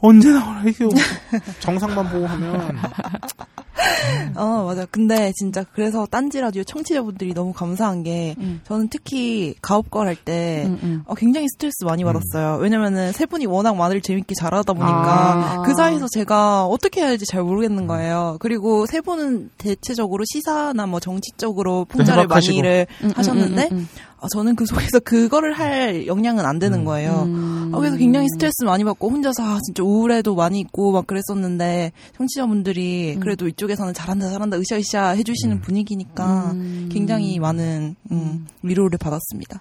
언제 0.00 0.30
나오나 0.30 0.62
이게 0.66 0.84
정상만 1.60 2.10
보고 2.10 2.26
하면 2.26 2.76
어, 4.36 4.64
맞아. 4.66 4.86
근데 4.90 5.32
진짜 5.34 5.64
그래서 5.74 6.06
딴지 6.06 6.40
라디오 6.40 6.62
청취자분들이 6.62 7.34
너무 7.34 7.52
감사한 7.52 8.02
게 8.02 8.34
음. 8.38 8.60
저는 8.64 8.88
특히 8.88 9.54
가업걸 9.62 10.06
할때 10.06 10.64
음, 10.66 10.78
음. 10.82 11.02
어, 11.06 11.14
굉장히 11.14 11.46
스트레스 11.48 11.84
많이 11.84 12.04
음. 12.04 12.12
받았어요. 12.12 12.58
왜냐면은 12.60 13.12
세 13.12 13.26
분이 13.26 13.46
워낙 13.46 13.76
말을 13.76 14.00
재밌게 14.00 14.34
잘하다 14.34 14.72
보니까 14.74 15.58
아. 15.58 15.62
그 15.62 15.74
사이에서 15.74 16.06
제가 16.08 16.66
어떻게 16.66 17.00
해야 17.00 17.08
할지 17.08 17.24
잘 17.26 17.42
모르겠는 17.42 17.86
거예요. 17.86 18.36
그리고 18.40 18.86
세 18.86 19.00
분은 19.00 19.50
대체적으로 19.58 20.24
시사나 20.32 20.86
뭐 20.86 21.00
정치적으로 21.00 21.84
풍자를 21.86 22.24
해박하시고. 22.24 22.52
많이를 22.52 22.86
음, 23.02 23.06
음, 23.06 23.12
하셨는데 23.16 23.70
어, 24.24 24.28
저는 24.28 24.56
그 24.56 24.64
속에서 24.64 25.00
그거를 25.00 25.52
할 25.52 26.06
역량은 26.06 26.46
안 26.46 26.58
되는 26.58 26.78
음. 26.78 26.84
거예요. 26.86 27.24
음. 27.26 27.70
어, 27.74 27.78
그래서 27.78 27.98
굉장히 27.98 28.26
스트레스 28.32 28.64
많이 28.64 28.82
받고 28.82 29.10
혼자서 29.10 29.42
아, 29.42 29.58
진짜 29.62 29.82
우울해도 29.82 30.34
많이 30.34 30.60
있고 30.60 30.92
막 30.92 31.06
그랬었는데 31.06 31.92
청취자분들이 32.16 33.16
음. 33.16 33.20
그래도 33.20 33.48
이쪽에서는 33.48 33.92
잘한다 33.92 34.30
잘한다 34.30 34.56
으쌰으쌰 34.56 35.10
해주시는 35.10 35.56
음. 35.56 35.60
분위기니까 35.60 36.52
음. 36.52 36.88
굉장히 36.90 37.38
많은 37.38 37.96
음, 38.12 38.46
위로를 38.62 38.96
받았습니다. 38.98 39.60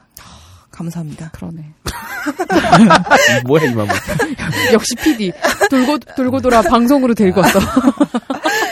감사합니다. 0.71 1.31
그러네. 1.33 1.73
뭐야 3.45 3.65
이 3.65 3.75
맘은. 3.75 3.93
역시 4.71 4.95
PD. 4.95 5.33
돌고, 5.69 5.99
돌고 6.15 6.39
돌아 6.39 6.61
방송으로 6.61 7.13
들고 7.13 7.41
왔어. 7.41 7.59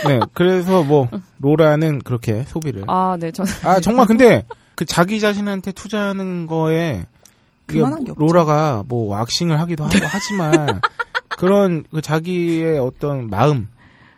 네, 0.08 0.20
그래서 0.34 0.84
뭐 0.84 1.10
로라는 1.40 2.00
그렇게 2.00 2.44
소비를. 2.48 2.86
아, 2.88 3.18
네, 3.20 3.32
저아 3.32 3.82
정말 3.82 4.08
근데 4.08 4.46
그 4.76 4.86
자기 4.86 5.20
자신한테 5.20 5.72
투자하는 5.72 6.48
거에. 6.48 7.06
로라가 8.18 8.84
뭐 8.86 9.08
waxing을 9.08 9.58
하기도 9.62 9.86
하고 9.86 9.94
하지만 10.04 10.82
그런 11.30 11.86
그 11.90 12.02
자기의 12.02 12.78
어떤 12.80 13.30
마음 13.30 13.70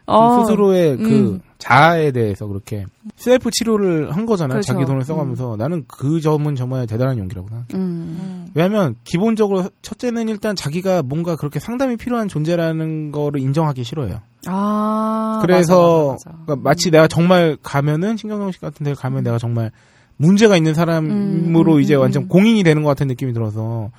그 0.05 0.12
어, 0.12 0.43
스스로의 0.43 0.98
그 0.98 1.03
음. 1.03 1.41
자아에 1.60 2.12
대해서 2.12 2.45
그렇게 2.45 2.86
셀프 3.15 3.50
치료를 3.50 4.12
한 4.13 4.25
거잖아요. 4.25 4.55
그렇죠. 4.55 4.74
자기 4.74 4.86
돈을 4.86 5.03
써가면서 5.03 5.55
나는 5.57 5.86
그 5.88 6.19
점은 6.19 6.55
정말 6.55 6.86
대단한 6.88 7.17
용기라고 7.17 7.48
생각해. 7.48 7.67
음. 7.75 7.79
음. 7.79 8.48
왜냐하면 8.53 8.95
기본적으로 9.05 9.69
첫째는 9.81 10.27
일단 10.27 10.57
자기가 10.57 11.03
뭔가 11.03 11.38
그렇게 11.38 11.60
상담이 11.60 11.95
필요한 11.95 12.27
존재라는 12.27 13.13
거를 13.13 13.39
인정하기 13.39 13.81
싫어해요. 13.86 14.19
아. 14.48 15.39
그래서 15.41 16.12
맞아, 16.12 16.29
맞아, 16.29 16.29
맞아. 16.29 16.43
그러니까 16.45 16.69
마치 16.69 16.91
내가 16.91 17.07
정말 17.07 17.57
가면은 17.63 18.17
신경정식 18.17 18.60
같은 18.60 18.83
데 18.83 18.93
가면 18.93 19.24
내가 19.24 19.38
정말 19.38 19.72
문제가 20.17 20.58
있는 20.58 20.74
사람으로 20.74 21.75
음, 21.75 21.82
이제 21.82 21.96
음, 21.96 22.01
완전 22.01 22.24
음. 22.24 22.27
공인이 22.27 22.63
되는 22.63 22.84
것 22.84 22.89
같은 22.89 23.08
느낌이 23.08 23.34
들어서 23.34 23.91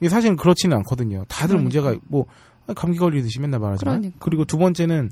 이게 0.00 0.08
사실은 0.08 0.36
그렇지는 0.36 0.76
않거든요. 0.78 1.24
다들 1.28 1.56
그러니까. 1.56 1.62
문제가 1.62 2.00
뭐 2.08 2.26
감기 2.74 2.98
걸리듯이 2.98 3.40
맨날 3.40 3.60
말하지만 3.60 4.00
그러니까. 4.00 4.18
그리고 4.20 4.44
두 4.44 4.58
번째는 4.58 5.10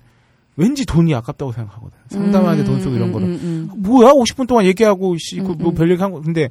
왠지 0.56 0.86
돈이 0.86 1.14
아깝다고 1.14 1.52
생각하거든. 1.52 1.98
상담하는데 2.08 2.62
음, 2.62 2.66
돈 2.66 2.80
쓰고 2.80 2.94
이런 2.94 3.08
음, 3.08 3.12
거를 3.12 3.26
음, 3.26 3.70
음. 3.74 3.82
뭐야 3.82 4.12
50분 4.12 4.46
동안 4.46 4.64
얘기하고 4.66 5.16
씨, 5.18 5.40
음, 5.40 5.56
뭐 5.58 5.70
음. 5.70 5.74
별 5.74 5.90
얘기 5.90 6.00
한 6.00 6.12
거. 6.12 6.20
근데 6.20 6.48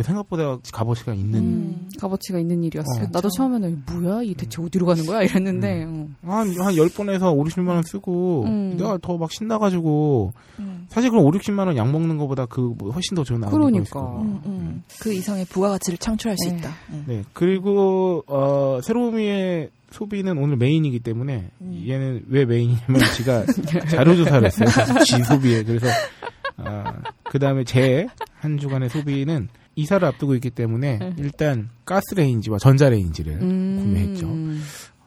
생각보다 0.00 0.58
값어치가 0.72 1.12
있는. 1.14 1.38
음, 1.40 1.88
값어치가 2.00 2.38
있는 2.38 2.64
일이었어요. 2.64 3.04
어. 3.04 3.08
나도 3.12 3.28
처음에는 3.28 3.84
뭐야 3.86 4.22
이 4.22 4.34
대체 4.34 4.62
어디로 4.62 4.86
가는 4.86 5.04
거야 5.04 5.22
이랬는데 5.22 5.84
어. 5.84 6.08
한, 6.22 6.48
한 6.58 6.74
10번에서 6.74 7.36
5, 7.36 7.44
60만 7.44 7.68
원 7.68 7.82
쓰고, 7.82 8.44
음. 8.46 8.76
내가 8.78 8.98
더 9.02 9.18
막 9.18 9.30
신나 9.30 9.58
가지고, 9.58 10.32
음. 10.58 10.86
사실 10.88 11.10
그럼 11.10 11.26
5, 11.26 11.30
60만 11.32 11.66
원 11.66 11.76
약 11.76 11.90
먹는 11.90 12.16
것보다 12.16 12.46
그, 12.46 12.74
뭐 12.78 12.90
훨씬 12.90 13.14
더 13.14 13.22
좋은 13.24 13.40
나은 13.40 13.52
그러니까. 13.52 14.00
음, 14.22 14.40
음. 14.46 14.82
그 15.00 15.12
이상의 15.12 15.44
부가가치를 15.46 15.98
창출할 15.98 16.36
수 16.38 16.48
네. 16.50 16.56
있다. 16.58 16.70
음. 16.90 17.04
네. 17.06 17.22
그리고, 17.34 18.24
어, 18.26 18.80
새로미의 18.82 19.70
소비는 19.90 20.38
오늘 20.38 20.56
메인이기 20.56 21.00
때문에, 21.00 21.50
음. 21.60 21.84
얘는 21.86 22.24
왜 22.28 22.44
메인이냐면, 22.46 23.00
지가 23.16 23.44
자료 23.90 24.16
조사를 24.16 24.46
했어요. 24.46 24.68
지 25.04 25.22
소비에. 25.24 25.62
그래서, 25.64 25.86
아, 26.56 26.94
그 27.24 27.38
다음에 27.38 27.64
제 27.64 28.06
한 28.42 28.58
주간의 28.58 28.90
소비는 28.90 29.48
이사를 29.74 30.06
앞두고 30.06 30.34
있기 30.36 30.50
때문에, 30.50 31.14
일단 31.18 31.70
가스레인지와 31.84 32.58
전자레인지를 32.58 33.32
음. 33.42 33.78
구매했죠. 33.82 34.28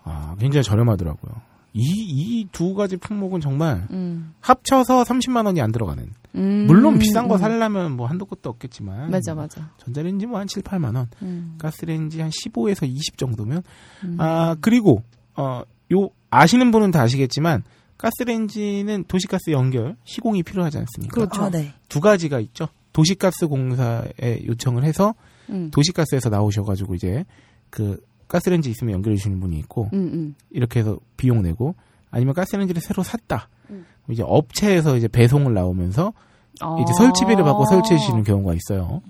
아, 0.03 0.35
굉장히 0.39 0.63
저렴하더라고요. 0.63 1.33
이, 1.73 1.81
이 1.81 2.47
두 2.53 2.73
가지 2.73 2.95
품목은 2.95 3.41
정말 3.41 3.85
음. 3.91 4.33
합쳐서 4.39 5.03
30만 5.03 5.45
원이 5.45 5.59
안 5.61 5.73
들어가는. 5.73 6.09
음. 6.35 6.63
물론 6.67 6.97
비싼 6.99 7.27
거 7.27 7.35
음. 7.35 7.39
살려면 7.39 7.91
뭐 7.97 8.07
한도 8.07 8.25
끝도 8.25 8.49
없겠지만. 8.49 9.11
맞아 9.11 9.35
맞아. 9.35 9.71
전자레인지 9.83 10.25
뭐 10.25 10.39
한 10.39 10.47
7, 10.47 10.63
8만 10.63 10.95
원. 10.95 11.07
음. 11.21 11.55
가스레인지 11.57 12.21
한 12.21 12.29
15에서 12.29 12.87
20 12.87 13.17
정도면. 13.17 13.61
음. 14.05 14.15
아, 14.19 14.55
그리고, 14.61 15.03
어, 15.35 15.63
요, 15.93 16.09
아시는 16.29 16.71
분은 16.71 16.91
다 16.91 17.01
아시겠지만, 17.01 17.63
가스레인지는 17.97 19.05
도시가스 19.07 19.51
연결, 19.51 19.95
시공이 20.05 20.43
필요하지 20.43 20.77
않습니까? 20.77 21.13
그렇죠. 21.13 21.41
아, 21.43 21.49
네. 21.49 21.73
두 21.89 21.99
가지가 21.99 22.39
있죠. 22.41 22.67
도시가스 22.95 23.47
공사에 23.47 24.45
요청을 24.47 24.85
해서, 24.85 25.13
음. 25.49 25.69
도시가스에서 25.71 26.29
나오셔가지고 26.29 26.95
이제, 26.95 27.25
그, 27.69 28.01
가스레인지 28.29 28.69
있으면 28.69 28.93
연결해 28.93 29.17
주시는 29.17 29.41
분이 29.41 29.59
있고, 29.59 29.89
음, 29.91 29.99
음. 30.13 30.35
이렇게 30.49 30.79
해서 30.79 30.97
비용 31.17 31.41
내고 31.41 31.75
아니면 32.09 32.33
가스레인지를 32.33 32.81
새로 32.81 33.03
샀다. 33.03 33.49
음. 33.69 33.85
이제 34.09 34.23
업체에서 34.25 34.95
이제 34.95 35.09
배송을 35.09 35.53
나오면서 35.53 36.13
아. 36.61 36.77
이제 36.81 36.93
설치비를 36.97 37.43
받고 37.43 37.65
설치해 37.65 37.99
주시는 37.99 38.23
경우가 38.23 38.53
있어요. 38.53 39.01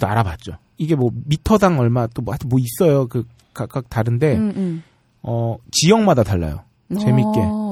또 0.00 0.06
알아봤죠. 0.06 0.52
이게 0.76 0.96
뭐 0.96 1.10
미터당 1.26 1.78
얼마 1.78 2.08
또 2.08 2.22
뭐 2.22 2.34
하여튼 2.34 2.48
뭐 2.48 2.58
있어요. 2.58 3.06
그 3.06 3.24
각각 3.54 3.88
다른데 3.88 4.36
음, 4.36 4.52
음. 4.56 4.82
어 5.22 5.56
지역마다 5.70 6.24
달라요. 6.24 6.64
재밌게. 6.90 7.40
어. 7.40 7.67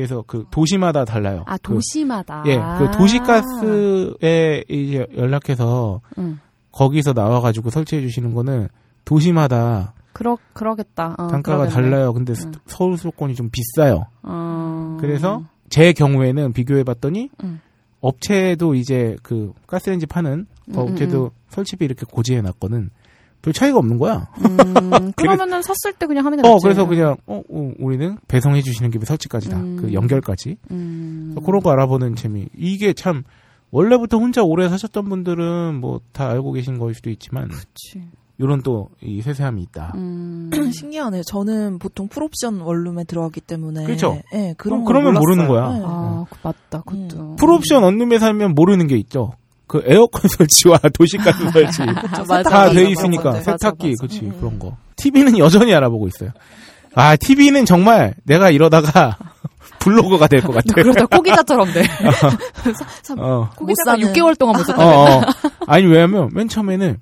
그래서 0.00 0.24
그 0.26 0.46
도시마다 0.50 1.04
달라요. 1.04 1.44
아 1.46 1.58
그, 1.58 1.74
도시마다. 1.74 2.42
예, 2.46 2.56
그 2.78 2.90
도시가스에 2.96 4.64
이제 4.66 5.06
연락해서 5.14 6.00
음. 6.16 6.40
거기서 6.72 7.12
나와가지고 7.12 7.68
설치해 7.68 8.00
주시는 8.00 8.34
거는 8.34 8.68
도시마다 9.04 9.92
그러 10.14 10.38
그러겠다. 10.54 11.16
어, 11.18 11.28
단가가 11.28 11.66
그러겠네. 11.66 11.74
달라요. 11.74 12.14
근데 12.14 12.32
음. 12.32 12.52
서울 12.64 12.96
수도권이 12.96 13.34
좀 13.34 13.50
비싸요. 13.50 14.06
어. 14.22 14.96
그래서 15.00 15.44
제 15.68 15.92
경우에는 15.92 16.54
비교해 16.54 16.82
봤더니 16.82 17.28
음. 17.44 17.60
업체도 18.00 18.74
이제 18.74 19.18
그 19.22 19.52
가스레인지 19.66 20.06
파는 20.06 20.46
그 20.72 20.80
음, 20.80 20.92
업체도 20.92 21.24
음, 21.24 21.30
설치비 21.50 21.84
이렇게 21.84 22.06
고지해 22.10 22.40
놨거든. 22.40 22.88
별 23.42 23.52
차이가 23.52 23.78
없는 23.78 23.98
거야. 23.98 24.28
음, 24.38 25.12
그러면은 25.16 25.62
샀을 25.62 25.94
때 25.98 26.06
그냥 26.06 26.26
하면 26.26 26.38
되지. 26.42 26.48
어 26.48 26.58
그래서 26.62 26.86
그냥 26.86 27.16
어, 27.26 27.42
어, 27.48 27.70
우리는 27.78 28.18
배송해 28.28 28.60
주시는 28.62 28.90
게 28.90 28.98
설치까지다. 29.02 29.56
음. 29.58 29.76
그 29.80 29.92
연결까지. 29.94 30.56
음. 30.70 31.34
그런 31.44 31.62
거 31.62 31.70
알아보는 31.70 32.16
재미. 32.16 32.48
이게 32.56 32.92
참 32.92 33.22
원래부터 33.70 34.18
혼자 34.18 34.42
오래 34.42 34.68
사셨던 34.68 35.08
분들은 35.08 35.80
뭐 35.80 36.00
다 36.12 36.28
알고 36.28 36.52
계신 36.52 36.78
거일 36.78 36.94
수도 36.94 37.08
있지만 37.10 37.48
그치. 37.48 38.02
이런 38.38 38.62
또 38.62 38.88
이 39.02 39.20
세세함이 39.22 39.62
있다. 39.62 39.92
음. 39.96 40.50
신기하네요. 40.72 41.22
저는 41.24 41.78
보통 41.78 42.08
풀옵션 42.08 42.60
원룸에 42.60 43.04
들어가기 43.04 43.40
때문에. 43.42 43.84
그렇죠. 43.84 44.18
예, 44.34 44.54
그런 44.58 44.80
어, 44.80 44.84
걸 44.84 44.94
그러면 44.94 45.14
몰랐어요. 45.14 45.46
모르는 45.46 45.48
거야. 45.48 45.78
네. 45.78 45.82
아, 45.86 46.24
그 46.28 46.36
맞다. 46.42 46.82
그것도. 46.82 47.20
음. 47.32 47.36
풀옵션 47.36 47.82
원룸에 47.82 48.18
살면 48.18 48.54
모르는 48.54 48.86
게 48.86 48.96
있죠. 48.96 49.32
그 49.70 49.80
에어컨 49.86 50.28
설치와 50.28 50.78
도시가스 50.92 51.48
설치. 51.52 51.82
아, 51.82 52.42
다돼 52.42 52.90
있으니까 52.90 53.30
맞아, 53.30 53.52
세탁기 53.52 53.90
맞아. 53.90 54.00
그치 54.00 54.22
음, 54.22 54.32
음. 54.32 54.36
그런 54.40 54.58
거 54.58 54.76
TV는 54.96 55.38
여전히 55.38 55.72
알아보고 55.72 56.08
있어요 56.08 56.30
아 56.96 57.14
TV는 57.14 57.66
정말 57.66 58.14
내가 58.24 58.50
이러다가 58.50 59.16
블로거가 59.78 60.26
될것너 60.26 60.54
같아 60.54 60.74
그러다 60.74 61.06
꼬기자처럼 61.06 61.68
돼. 61.72 61.84
어. 63.16 63.48
꼬기자가 63.56 63.96
못 63.96 64.02
사는. 64.02 64.12
6개월 64.12 64.36
동안 64.36 64.56
못 64.56 64.62
어, 64.62 64.64
썼다. 64.64 64.84
어. 64.84 65.22
아니 65.68 65.86
왜냐면 65.86 66.30
맨 66.34 66.48
처음에는 66.48 66.98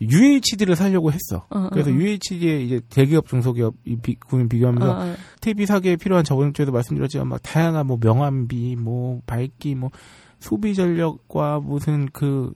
UHD를 0.00 0.76
살려고 0.76 1.12
했어 1.12 1.44
어, 1.50 1.68
그래서 1.70 1.90
어. 1.90 1.92
UHD에 1.92 2.62
이제 2.62 2.80
대기업 2.88 3.28
중소기업 3.28 3.74
이 3.84 3.96
비, 3.96 4.16
구민 4.18 4.48
비교하면서 4.48 4.90
어, 4.90 4.96
어. 5.10 5.14
TV 5.42 5.66
사기에 5.66 5.96
필요한 5.96 6.24
저번 6.24 6.54
주에도 6.54 6.72
말씀드렸지만 6.72 7.28
막 7.28 7.42
다양한 7.42 7.86
뭐 7.86 7.98
명암비 8.00 8.76
뭐 8.76 9.20
밝기 9.26 9.74
뭐 9.74 9.90
소비 10.40 10.74
전력과 10.74 11.60
무슨 11.60 12.08
그 12.12 12.52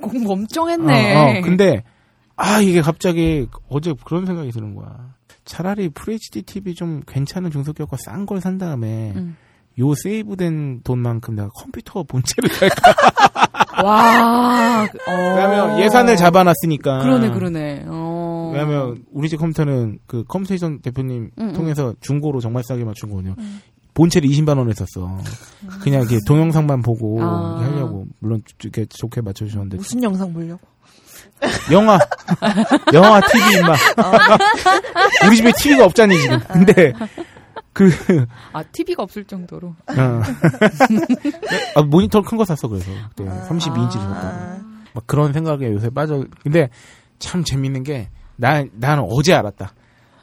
공부 0.00 0.32
엄청 0.32 0.68
했네. 0.68 1.14
어, 1.16 1.38
어. 1.38 1.42
근데 1.42 1.84
아 2.36 2.60
이게 2.60 2.80
갑자기 2.80 3.46
어제 3.68 3.92
그런 4.04 4.26
생각이 4.26 4.50
드는 4.50 4.74
거야. 4.74 5.14
차라리 5.44 5.86
FHD 5.96 6.42
TV 6.42 6.74
좀 6.74 7.02
괜찮은 7.06 7.50
중소기업과 7.50 7.96
싼 7.98 8.26
걸 8.26 8.40
산 8.40 8.58
다음에 8.58 9.12
음. 9.16 9.36
요 9.78 9.94
세이브된 9.94 10.82
돈만큼 10.84 11.34
내가 11.34 11.48
컴퓨터 11.48 12.02
본체를 12.02 12.50
살까? 12.54 12.92
와. 13.82 14.82
어. 14.84 15.10
왜냐면 15.10 15.80
예산을 15.80 16.16
잡아놨으니까. 16.16 16.98
그러네, 17.00 17.30
그러네. 17.30 17.84
어. 17.88 18.50
왜냐면 18.52 19.02
우리 19.12 19.28
집 19.28 19.38
컴퓨터는 19.38 19.98
그 20.06 20.24
컴스테이션 20.24 20.80
대표님 20.82 21.30
음, 21.38 21.52
통해서 21.54 21.94
중고로 22.00 22.40
정말 22.40 22.62
싸게 22.64 22.84
맞춘 22.84 23.08
거거든요. 23.10 23.34
본체를 23.94 24.28
20만 24.28 24.56
원에 24.58 24.72
썼어. 24.74 25.18
그냥 25.82 26.00
이렇게 26.02 26.18
동영상만 26.26 26.82
보고 26.82 27.22
아. 27.22 27.60
하려고. 27.62 28.06
물론 28.20 28.42
이렇게 28.62 28.86
좋게 28.86 29.20
맞춰주셨는데. 29.20 29.76
무슨 29.76 30.02
영상 30.02 30.32
보려고? 30.32 30.60
영화. 31.72 31.98
영화 32.94 33.20
TV 33.20 33.58
임마 33.58 33.74
우리 35.28 35.36
집에 35.36 35.52
TV가 35.58 35.84
없잖니 35.86 36.18
지금. 36.18 36.38
근데 36.48 36.92
그 37.72 37.90
아, 38.52 38.62
TV가 38.62 39.02
없을 39.02 39.24
정도로. 39.24 39.68
어. 39.68 40.22
아, 41.74 41.82
모니터 41.82 42.22
큰 42.22 42.36
거 42.38 42.44
샀어 42.44 42.68
그래서. 42.68 42.90
그때 43.10 43.24
32인치를 43.24 43.90
샀다고. 44.00 44.26
아, 44.26 44.60
막 44.94 45.06
그런 45.06 45.32
생각에 45.32 45.66
요새 45.72 45.90
빠져. 45.90 46.24
근데 46.42 46.68
참 47.18 47.44
재밌는 47.44 47.82
게 47.82 48.08
난 48.36 48.70
나는 48.72 49.04
어제 49.10 49.34
알았다 49.34 49.72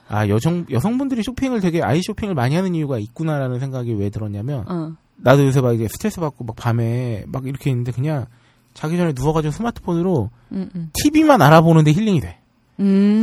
아 0.09 0.27
여성 0.27 0.65
여성분들이 0.69 1.21
쇼핑을 1.23 1.61
되게 1.61 1.81
아이 1.83 2.01
쇼핑을 2.01 2.33
많이 2.33 2.55
하는 2.55 2.73
이유가 2.75 2.97
있구나라는 2.97 3.59
생각이 3.59 3.93
왜 3.93 4.09
들었냐면 4.09 4.65
어. 4.67 4.91
나도 5.17 5.45
요새 5.45 5.61
막 5.61 5.73
이제 5.73 5.87
스트레스 5.87 6.19
받고 6.19 6.43
막 6.45 6.55
밤에 6.55 7.23
막 7.27 7.45
이렇게 7.45 7.69
있는데 7.69 7.91
그냥 7.91 8.25
자기 8.73 8.97
전에 8.97 9.13
누워가지고 9.15 9.51
스마트폰으로 9.51 10.29
음, 10.51 10.69
음. 10.75 10.89
TV만 10.93 11.41
알아보는데 11.41 11.91
힐링이 11.91 12.21
돼 12.21 12.37
음. 12.79 13.21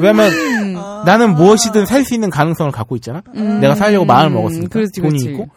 왜냐면 0.00 0.30
아. 0.76 1.02
나는 1.06 1.34
무엇이든 1.34 1.86
살 1.86 2.04
수 2.04 2.14
있는 2.14 2.30
가능성을 2.30 2.70
갖고 2.72 2.96
있잖아. 2.96 3.22
음. 3.34 3.60
내가 3.60 3.74
살려고 3.74 4.04
마음을 4.04 4.30
먹었으니까 4.30 4.68
그렇지, 4.68 5.00
돈이 5.00 5.18
그렇지. 5.18 5.30
있고 5.30 5.48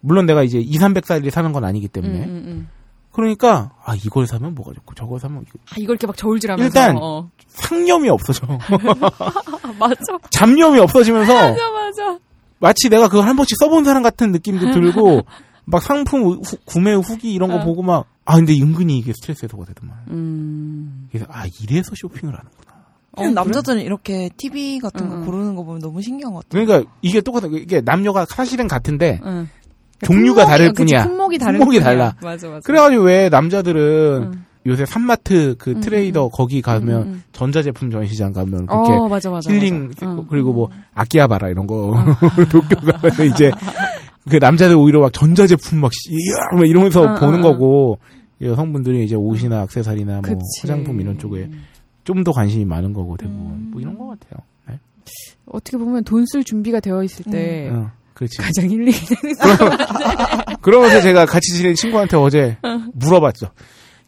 물론 0.00 0.26
내가 0.26 0.42
이제 0.42 0.58
2, 0.58 0.78
300살이 0.78 1.30
사는 1.30 1.52
건 1.52 1.64
아니기 1.64 1.86
때문에 1.88 2.24
음, 2.24 2.44
음, 2.46 2.68
그러니까 3.12 3.72
아 3.84 3.94
이걸 3.94 4.26
사면 4.26 4.54
뭐가 4.54 4.72
좋고 4.72 4.94
저걸 4.94 5.18
사면 5.20 5.42
이거- 5.48 5.58
아, 5.70 5.74
이걸 5.78 5.94
이렇게 5.94 6.06
막 6.06 6.16
저울질하면서. 6.16 6.66
일단- 6.66 6.96
어. 7.00 7.28
상념이 7.48 8.08
없어져. 8.08 8.46
아, 8.48 8.58
맞아. 9.78 10.18
잡념이 10.30 10.78
없어지면서 10.78 11.34
맞아, 11.34 11.70
맞아. 11.72 12.18
마치 12.60 12.88
내가 12.88 13.08
그걸 13.08 13.26
한 13.26 13.36
번씩 13.36 13.56
써본 13.58 13.84
사람 13.84 14.02
같은 14.02 14.30
느낌도 14.32 14.72
들고 14.72 15.22
막 15.66 15.82
상품 15.82 16.22
후- 16.22 16.40
구매 16.64 16.92
후기 16.94 17.32
이런 17.32 17.50
거 17.50 17.56
어. 17.56 17.64
보고 17.64 17.82
막 17.82 18.06
아 18.26 18.36
근데 18.36 18.52
은근히 18.60 18.96
이게 18.98 19.12
스트레스 19.12 19.44
해소가 19.46 19.64
되더만. 19.64 19.96
음. 20.10 21.08
그래서 21.10 21.26
아 21.30 21.46
이래서 21.60 21.90
쇼핑을 21.96 22.32
하는구나. 22.32 22.70
그냥 23.16 23.34
남자들은 23.34 23.80
이렇게 23.82 24.30
TV 24.36 24.78
같은 24.78 25.08
거 25.08 25.16
응, 25.16 25.20
응. 25.22 25.26
고르는 25.26 25.56
거 25.56 25.64
보면 25.64 25.80
너무 25.80 26.00
신기한 26.00 26.32
것 26.32 26.44
같아요. 26.48 26.64
그러니까 26.64 26.90
이게 27.02 27.20
똑같은 27.22 27.52
이게 27.54 27.80
남녀가 27.80 28.24
사실은 28.26 28.68
같은데 28.68 29.18
응. 29.24 29.48
종류가 30.06 30.44
품목이- 30.44 30.46
다를 30.46 30.68
그치, 30.68 30.76
뿐이야. 30.78 31.04
품목이 31.06 31.38
다른 31.38 31.58
품목이 31.58 31.78
뿐이야. 31.78 31.84
달라. 31.90 32.14
맞아, 32.22 32.48
맞아. 32.48 32.60
그래가지고 32.64 33.02
왜 33.04 33.28
남자들은 33.28 34.22
응. 34.32 34.44
요새 34.66 34.84
산마트 34.84 35.56
그 35.58 35.70
음, 35.70 35.80
트레이더 35.80 36.28
거기 36.28 36.60
가면 36.60 37.02
음, 37.02 37.06
음. 37.08 37.22
전자제품 37.32 37.90
전시장 37.90 38.32
가면 38.32 38.66
그렇게 38.66 38.92
어, 38.92 39.08
맞아, 39.08 39.30
맞아. 39.30 39.50
힐링 39.52 39.88
맞아. 39.88 40.06
응. 40.06 40.26
그리고 40.28 40.52
뭐 40.52 40.68
아끼아바라 40.94 41.48
이런 41.48 41.66
거 41.66 41.94
도쿄 42.50 42.76
가면 42.76 43.30
이제 43.32 43.50
그 44.30 44.36
남자들 44.36 44.76
오히려 44.76 45.00
막 45.00 45.12
전자제품 45.12 45.80
막 45.80 45.90
씨, 45.94 46.10
이야 46.12 46.36
막 46.58 46.66
이러면서 46.68 47.02
어, 47.02 47.14
보는 47.14 47.42
어, 47.44 47.48
어. 47.48 47.52
거고 47.52 47.98
여성분들이 48.42 49.04
이제 49.04 49.14
옷이나 49.16 49.62
액세서리나 49.62 50.12
뭐 50.14 50.22
그치. 50.22 50.60
화장품 50.62 51.00
이런 51.00 51.18
쪽에 51.18 51.48
좀 52.04 52.24
더 52.24 52.32
관심이 52.32 52.64
많은 52.64 52.92
거고 52.92 53.16
대부분 53.16 53.40
음. 53.52 53.68
뭐 53.72 53.80
이런 53.80 53.96
거 53.96 54.06
같아요. 54.08 54.40
네. 54.68 54.78
어떻게 55.46 55.76
보면 55.78 56.02
돈 56.04 56.24
쓸 56.26 56.42
준비가 56.44 56.80
되어 56.80 57.02
있을 57.04 57.24
때 57.30 57.70
어, 57.72 57.90
그렇지. 58.14 58.38
가장 58.38 58.68
힐링이 58.68 58.92
되는 58.92 59.36
그러면서 60.60 61.00
제가 61.00 61.26
같이 61.26 61.54
지낸 61.54 61.74
친구한테 61.74 62.16
어제 62.16 62.58
물어봤죠. 62.94 63.50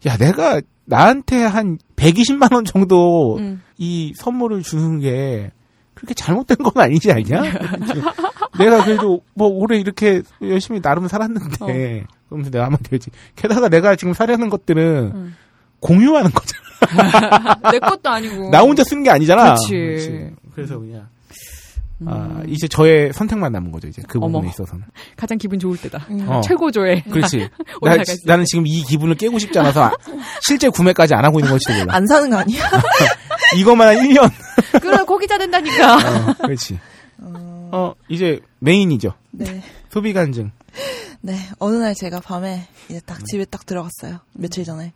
야, 0.07 0.17
내가 0.17 0.61
나한테 0.85 1.43
한 1.43 1.77
120만 1.95 2.53
원 2.53 2.65
정도 2.65 3.37
음. 3.37 3.61
이 3.77 4.13
선물을 4.15 4.61
주는 4.63 4.99
게 4.99 5.51
그렇게 5.93 6.13
잘못된 6.13 6.57
건 6.57 6.83
아니지 6.83 7.11
않냐? 7.11 7.41
내가 8.59 8.83
그래도 8.83 9.21
뭐 9.33 9.47
올해 9.47 9.79
이렇게 9.79 10.21
열심히 10.41 10.81
나름 10.81 11.07
살았는데 11.07 12.05
그러면서 12.27 12.51
내가 12.51 12.65
하면 12.65 12.77
되지. 12.83 13.09
게다가 13.35 13.69
내가 13.69 13.95
지금 13.95 14.13
사려는 14.13 14.49
것들은 14.49 15.11
음. 15.15 15.35
공유하는 15.79 16.31
거잖아. 16.31 17.59
내 17.71 17.79
것도 17.79 18.09
아니고. 18.09 18.49
나 18.49 18.61
혼자 18.61 18.83
쓰는 18.83 19.03
게 19.03 19.09
아니잖아. 19.09 19.55
그치. 19.55 20.31
그래서 20.53 20.79
그냥 20.79 21.07
음. 22.03 22.07
아, 22.09 22.43
이제 22.47 22.67
저의 22.67 23.11
선택만 23.13 23.51
남은 23.51 23.71
거죠. 23.71 23.87
이제 23.87 24.01
그 24.07 24.19
부분에 24.19 24.37
어머. 24.39 24.49
있어서는. 24.49 24.85
가장 25.15 25.37
기분 25.37 25.59
좋을 25.59 25.77
때다. 25.77 26.05
음. 26.09 26.25
어. 26.27 26.41
최고조에. 26.41 27.01
그렇지. 27.09 27.49
나, 27.81 27.95
나는 28.25 28.45
지금 28.45 28.65
이 28.67 28.83
기분을 28.83 29.15
깨고 29.15 29.39
싶지 29.39 29.57
않아서 29.59 29.83
아- 29.85 29.93
실제 30.41 30.69
구매까지 30.69 31.13
안 31.13 31.25
하고 31.25 31.39
있는 31.39 31.51
걸지도 31.51 31.73
몰라. 31.79 31.95
안 31.95 32.05
사는 32.07 32.29
거 32.29 32.37
아니야? 32.37 32.69
이것만 33.57 33.87
한 33.87 33.95
1년. 33.97 34.31
그래, 34.81 34.97
거기자 35.05 35.37
된다니까. 35.37 35.95
어, 35.95 36.33
그렇지. 36.41 36.79
어, 37.21 37.93
이제 38.09 38.39
메인이죠. 38.59 39.13
네. 39.31 39.61
소비 39.89 40.13
간증. 40.13 40.51
네. 41.21 41.37
어느 41.59 41.75
날 41.77 41.95
제가 41.95 42.19
밤에 42.19 42.67
이제 42.89 42.99
딱 43.05 43.25
집에 43.25 43.45
딱 43.45 43.65
들어갔어요. 43.65 44.19
며칠 44.33 44.63
전에. 44.63 44.93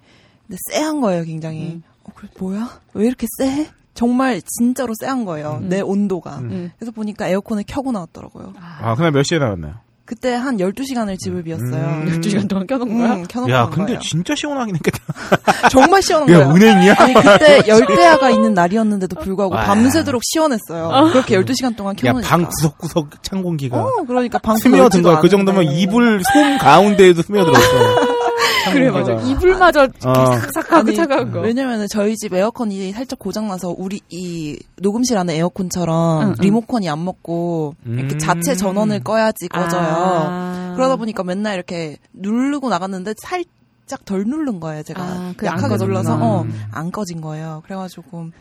근데 0.48 0.58
쎄한 0.72 1.02
거예요, 1.02 1.24
굉장히. 1.24 1.74
음. 1.74 1.84
어, 2.04 2.12
그래, 2.16 2.30
뭐야? 2.40 2.80
왜 2.94 3.08
이렇게 3.08 3.28
쎄? 3.40 3.68
정말 3.98 4.42
진짜로 4.46 4.94
쎄한 5.02 5.26
거예요. 5.26 5.60
음. 5.64 5.70
내 5.70 5.82
온도가. 5.82 6.38
음. 6.38 6.50
음. 6.52 6.72
그래서 6.78 6.92
보니까 6.92 7.28
에어컨을 7.28 7.64
켜고 7.68 7.92
나왔더라고요. 7.92 8.54
아, 8.82 8.94
그날 8.96 9.12
몇 9.12 9.24
시에 9.24 9.40
나왔나요? 9.40 9.74
그때 10.06 10.34
한 10.36 10.56
12시간을 10.58 11.18
집을 11.20 11.44
비웠어요. 11.44 11.74
음. 11.74 12.06
12시간 12.22 12.48
동안 12.48 12.66
켜놓은 12.68 12.98
거야? 12.98 13.14
음, 13.16 13.26
켜놓고 13.28 13.52
야, 13.52 13.64
간 13.64 13.72
근데 13.72 13.86
거예요. 13.88 14.00
진짜 14.00 14.36
시원하긴 14.36 14.76
했겠다. 14.76 15.00
정말 15.70 16.02
시원한 16.02 16.30
야, 16.30 16.38
거예요. 16.46 16.54
은행이야? 16.56 16.96
아니 16.98 17.14
그때 17.14 17.64
열대야가 17.68 18.30
있는 18.30 18.54
날이었는데도 18.54 19.18
불구하고 19.20 19.56
와. 19.56 19.64
밤새도록 19.66 20.22
시원했어요. 20.24 21.12
그렇게 21.12 21.38
12시간 21.38 21.76
동안 21.76 21.96
야, 21.98 22.02
켜놓으니까. 22.02 22.30
방 22.30 22.46
구석구석 22.48 23.22
찬 23.24 23.42
공기가 23.44 23.82
어, 23.82 24.04
그러니까 24.08 24.38
방 24.38 24.56
스며든 24.58 25.02
거야. 25.02 25.20
그 25.20 25.28
정도면 25.28 25.64
이불 25.74 26.22
솜 26.32 26.58
가운데에도 26.60 27.22
스며들었어. 27.24 28.08
찬 28.64 28.74
그래. 28.74 28.90
맞아. 28.92 29.14
이불마저 29.14 29.88
어. 30.06 30.14
싹싹하고 30.54 30.94
차가운 30.94 31.32
거. 31.32 31.40
왜냐면은 31.42 31.88
저희 31.90 32.16
집 32.16 32.34
에어컨이 32.34 32.92
살짝 32.94 33.20
고장나서 33.20 33.76
우리 33.78 34.02
이 34.10 34.58
녹음실 34.78 35.18
안에 35.18 35.36
에어컨처럼 35.38 36.22
응, 36.22 36.28
응. 36.30 36.36
리모컨이 36.40 36.90
안 36.90 37.04
먹고 37.04 37.76
이렇게 37.86 38.16
음. 38.16 38.20
자체 38.20 38.56
전원을 38.56 39.04
꺼야지 39.04 39.48
꺼져요. 39.50 39.82
아. 39.90 40.74
그러다 40.76 40.96
보니까 40.96 41.24
맨날 41.24 41.56
이렇게 41.56 41.98
누르고 42.14 42.70
나갔는데 42.70 43.14
살 43.24 43.44
짝 43.88 44.04
덜 44.04 44.26
누른 44.26 44.60
거예요. 44.60 44.84
제가 44.84 45.02
아, 45.02 45.34
약하게. 45.46 45.78
눌러서 45.78 46.16
어, 46.18 46.42
음. 46.42 46.62
안 46.74 46.92
꺼진 46.92 47.22
거예요. 47.22 47.62
그래가지고 47.66 48.32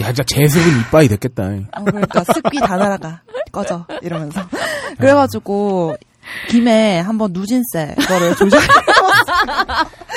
야, 0.00 0.06
진짜 0.06 0.24
제습은 0.24 0.80
이빠이 0.80 1.06
됐겠다. 1.06 1.44
어, 1.76 1.84
그러니까 1.84 2.24
습기 2.24 2.58
다 2.58 2.76
날아가 2.76 3.22
꺼져 3.52 3.86
이러면서 4.02 4.40
그래가지고 4.98 5.96
김에 6.48 6.98
한번 6.98 7.32
누진세 7.32 7.94
그거를 7.98 8.34
조절 8.34 8.60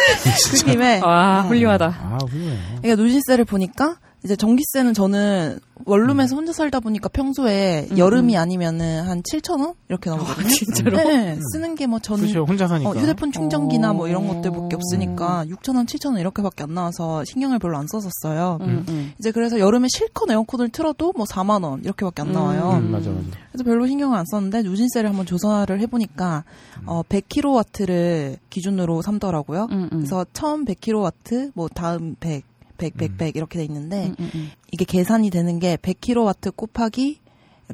그 0.51 0.65
김에 0.65 0.99
와, 1.01 1.41
훌륭하다. 1.43 1.85
아, 1.85 2.17
훌륭해. 2.29 2.57
그러니까 2.81 3.01
누진세를 3.03 3.45
보니까 3.45 3.97
이제 4.23 4.35
전기세는 4.37 4.93
저는 4.93 5.59
원룸에서 5.85 6.35
혼자 6.35 6.53
살다 6.53 6.79
보니까 6.79 7.09
평소에 7.09 7.89
음, 7.91 7.97
여름이 7.97 8.37
아니면은 8.37 9.03
한 9.03 9.21
7천 9.21 9.59
원 9.59 9.73
이렇게 9.89 10.09
나오거든요. 10.09 10.47
진짜로? 10.47 10.97
네, 10.97 11.37
쓰는 11.51 11.75
게 11.75 11.87
뭐 11.87 11.99
저는 11.99 12.21
그렇죠. 12.27 12.45
혼자 12.45 12.67
사니까. 12.67 12.89
어, 12.89 12.93
휴대폰 12.93 13.33
충전기나 13.33 13.91
뭐 13.91 14.07
이런 14.07 14.23
어. 14.29 14.35
것들밖에 14.35 14.77
없으니까 14.77 15.43
6천 15.47 15.75
원, 15.75 15.85
7천 15.85 16.11
원 16.11 16.19
이렇게밖에 16.19 16.63
안 16.63 16.73
나와서 16.73 17.25
신경을 17.25 17.59
별로 17.59 17.77
안 17.77 17.85
썼었어요. 17.87 18.59
음, 18.61 18.85
음. 18.87 19.11
이제 19.19 19.31
그래서 19.31 19.59
여름에 19.59 19.87
실컷 19.93 20.31
에어컨을 20.31 20.69
틀어도 20.69 21.11
뭐 21.17 21.25
4만 21.25 21.63
원 21.65 21.81
이렇게밖에 21.83 22.21
안 22.21 22.31
나와요. 22.31 22.79
음, 22.81 22.91
맞아, 22.91 23.09
맞아. 23.09 23.27
그래서 23.51 23.63
별로 23.65 23.85
신경을 23.85 24.17
안 24.17 24.25
썼는데 24.25 24.61
누진세를 24.63 25.09
한번 25.09 25.25
조사를 25.25 25.77
해보니까 25.81 26.45
어 26.85 27.03
100kW를 27.09 28.37
기준으로 28.49 29.01
삼더라고요. 29.01 29.67
음, 29.71 29.89
음. 29.91 29.97
그래서 29.97 30.25
처음 30.31 30.63
100kW, 30.65 31.51
뭐 31.53 31.67
다음 31.67 32.15
100, 32.19 32.43
100, 32.91 32.97
100, 32.97 33.17
100 33.17 33.35
이렇게 33.35 33.59
돼 33.59 33.65
있는데 33.65 34.07
음, 34.07 34.15
음, 34.19 34.29
음. 34.35 34.49
이게 34.71 34.83
계산이 34.85 35.29
되는 35.29 35.59
게 35.59 35.77
100kW 35.77 36.55
곱하기 36.55 37.19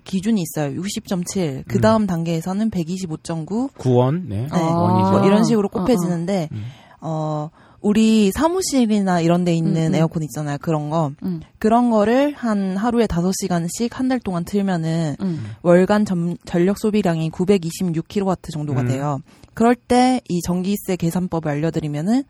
기준이 0.04 0.41
있어요. 0.41 0.80
60.7. 0.82 1.63
그 1.67 1.82
다음 1.82 2.06
단계에서는 2.08 2.69
125.9. 2.69 3.74
9원, 3.74 4.28
네. 4.28 4.41
네. 4.43 4.48
아. 4.52 4.58
원이죠. 4.58 5.12
뭐 5.12 5.26
이런 5.26 5.43
식으로 5.43 5.67
어, 5.74 5.80
어. 5.80 5.82
곱해지는데 5.84 6.50
음. 6.52 6.63
어 7.02 7.50
우리 7.82 8.30
사무실이나 8.32 9.22
이런 9.22 9.45
데 9.45 9.54
있는 9.54 9.88
음, 9.88 9.93
음. 9.93 9.95
에어컨 9.95 10.22
있잖아요. 10.24 10.58
그런 10.60 10.89
거. 10.89 11.12
음, 11.24 11.39
그런 11.60 11.89
거를 11.89 12.34
한 12.34 12.76
하루에 12.78 13.06
5시간씩 13.08 13.91
한 13.93 14.10
달 14.10 14.19
동안 14.19 14.43
틀면은 14.45 15.15
음. 15.22 15.45
월간 15.63 16.06
점- 16.06 16.36
전력 16.45 16.78
소비량이 16.78 17.32
926kW 17.32 18.52
정도가 18.52 18.82
음. 18.82 18.88
돼요. 18.88 19.22
그럴 19.54 19.76
때 19.76 20.22
이 20.30 20.41
전기세 20.41 20.95
계산법을 20.98 21.50
알려드리면은 21.52 22.24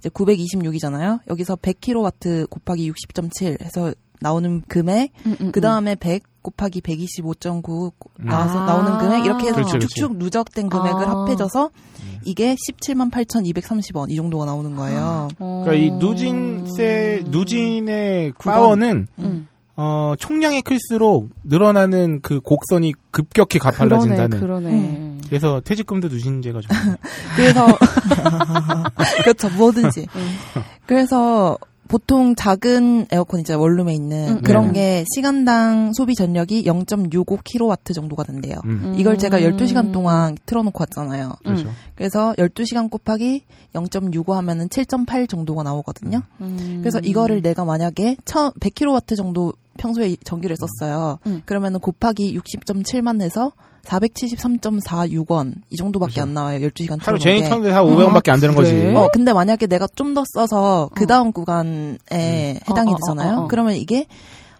이제 0.00 0.08
926이잖아요. 0.08 1.20
여기서 1.28 1.56
100kW 1.56 2.48
곱하기 2.48 2.90
60.7 2.90 3.62
해서 3.62 3.92
나오는 4.20 4.62
금액, 4.68 5.12
음, 5.26 5.36
음, 5.40 5.52
그 5.52 5.60
다음에 5.60 5.94
100 5.94 6.24
곱하기 6.42 6.80
125.9 6.80 7.92
음. 8.20 8.24
나와서 8.26 8.58
아. 8.60 8.66
나오는 8.66 8.98
금액 8.98 9.24
이렇게 9.24 9.44
해서 9.46 9.56
그렇지, 9.56 9.72
그렇지. 9.72 9.88
쭉쭉 9.88 10.16
누적된 10.16 10.68
금액을 10.68 11.04
아. 11.04 11.10
합해져서 11.10 11.70
이게 12.24 12.54
17만 12.54 13.10
8,230원 13.10 14.10
이 14.10 14.16
정도가 14.16 14.44
나오는 14.44 14.74
거예요. 14.74 15.28
어. 15.38 15.62
그러니까 15.64 15.72
이 15.74 15.98
누진세, 15.98 17.24
누진의 17.26 18.32
구간. 18.32 18.54
파워는 18.54 19.06
음. 19.18 19.48
어, 19.76 20.14
총량이 20.18 20.62
클수록 20.62 21.30
늘어나는 21.44 22.20
그 22.22 22.40
곡선이 22.40 22.94
급격히 23.10 23.58
그러네, 23.58 23.76
가팔라진다는. 23.78 24.40
그러네. 24.40 25.16
그래서 25.26 25.60
퇴직금도 25.64 26.08
누진제가 26.08 26.60
좀. 26.60 26.70
그래서 27.36 27.66
그렇죠 29.22 29.48
뭐든지. 29.50 30.06
그래서 30.86 31.56
보통 31.90 32.36
작은 32.36 33.08
에어컨 33.10 33.40
이제 33.40 33.52
원룸에 33.52 33.92
있는 33.92 34.36
음, 34.36 34.42
그런 34.42 34.66
음. 34.66 34.72
게 34.72 35.04
시간당 35.12 35.92
소비 35.92 36.14
전력이 36.14 36.62
0.65kW 36.62 37.92
정도가 37.92 38.22
된대요. 38.22 38.60
음, 38.64 38.94
이걸 38.96 39.18
제가 39.18 39.38
음. 39.38 39.56
12시간 39.56 39.92
동안 39.92 40.36
틀어놓고 40.46 40.80
왔잖아요. 40.82 41.32
그렇죠. 41.42 41.68
그래서 41.96 42.32
12시간 42.38 42.90
곱하기 42.90 43.44
0.65 43.74 44.34
하면은 44.34 44.68
7.8 44.68 45.28
정도가 45.28 45.64
나오거든요. 45.64 46.22
음. 46.40 46.78
그래서 46.80 47.00
이거를 47.00 47.42
내가 47.42 47.64
만약에 47.64 48.18
처 48.24 48.52
100kW 48.60 49.16
정도 49.16 49.52
평소에 49.76 50.14
전기를 50.22 50.56
썼어요. 50.56 51.18
음. 51.26 51.42
그러면은 51.44 51.80
곱하기 51.80 52.38
60.7만 52.38 53.20
해서 53.20 53.50
473.46원 53.84 55.54
이 55.70 55.76
정도밖에 55.76 56.10
그죠. 56.12 56.22
안 56.22 56.34
나와요. 56.34 56.58
12시간 56.68 56.98
하루 57.02 57.18
게. 57.18 57.40
탔는데 57.42 57.70
한 57.70 57.84
500원밖에 57.84 58.30
안 58.30 58.40
되는 58.40 58.54
거지. 58.54 58.92
어, 58.94 59.08
근데 59.12 59.32
만약에 59.32 59.66
내가 59.66 59.86
좀 59.94 60.10
더 60.10 60.24
써서 60.34 60.90
그 60.96 61.06
다음 61.06 61.30
구간에 61.30 61.96
어, 62.10 62.16
해당이 62.16 62.90
어, 62.90 62.94
어, 62.94 62.96
되잖아요. 62.96 63.36
어, 63.38 63.40
어. 63.42 63.48
그러면 63.48 63.74
이게 63.76 64.06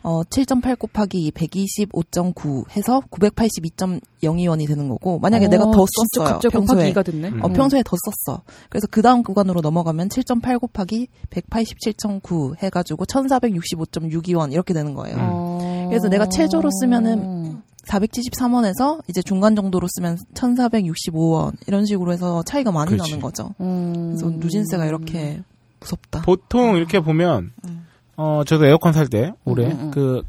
어, 0.02 0.22
7.8 0.22 0.78
곱하기 0.78 1.32
125.9 1.32 2.70
해서 2.76 3.02
982.02원이 3.10 4.66
되는 4.68 4.88
거고 4.88 5.18
만약에 5.18 5.46
어, 5.46 5.48
내가 5.48 5.64
더 5.64 5.84
썼어요. 6.14 6.32
갑자기 6.34 6.52
평소에. 6.52 6.76
곱하기 6.92 6.92
2가 6.94 7.04
됐네. 7.04 7.28
음. 7.30 7.44
어, 7.44 7.48
평소에 7.48 7.82
더 7.84 7.96
썼어. 8.26 8.42
그래서 8.68 8.86
그 8.90 9.02
다음 9.02 9.22
구간으로 9.24 9.60
넘어가면 9.60 10.08
7.8 10.08 10.60
곱하기 10.60 11.08
187.9 11.30 12.62
해가지고 12.62 13.04
1465.62원 13.06 14.52
이렇게 14.52 14.72
되는 14.72 14.94
거예요. 14.94 15.16
어. 15.18 15.86
그래서 15.90 16.08
내가 16.08 16.26
최저로 16.28 16.70
쓰면은 16.80 17.62
473원에서 17.86 19.00
이제 19.08 19.22
중간 19.22 19.56
정도로 19.56 19.86
쓰면 19.90 20.18
1465원 20.34 21.52
이런 21.66 21.86
식으로 21.86 22.12
해서 22.12 22.42
차이가 22.44 22.70
많이 22.72 22.90
그렇지. 22.90 23.10
나는 23.10 23.22
거죠. 23.22 23.54
음. 23.60 24.10
그래서 24.16 24.30
누진세가 24.30 24.86
이렇게 24.86 25.42
무섭다. 25.80 26.22
보통 26.22 26.76
이렇게 26.76 27.00
보면 27.00 27.52
음. 27.66 27.86
어 28.16 28.42
저도 28.44 28.66
에어컨 28.66 28.92
살 28.92 29.08
때 29.08 29.32
올해 29.44 29.66
음, 29.66 29.70
음, 29.72 29.80
음. 29.86 29.90
그 29.90 30.22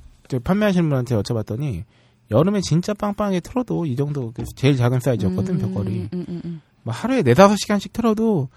판매하시는 0.43 0.87
분한테 0.87 1.15
여쭤봤더니 1.15 1.83
여름에 2.31 2.61
진짜 2.61 2.93
빵빵하게 2.93 3.41
틀어도 3.41 3.85
이 3.85 3.95
정도 3.97 4.31
그 4.33 4.43
제일 4.55 4.77
작은 4.77 5.01
사이즈였거든 5.01 5.57
벽걸이 5.57 6.09
음, 6.13 6.25
음, 6.29 6.41
음. 6.45 6.61
뭐 6.83 6.93
하루에 6.93 7.21
네 7.21 7.33
다섯 7.33 7.57
시간씩 7.57 7.91
틀어도 7.91 8.47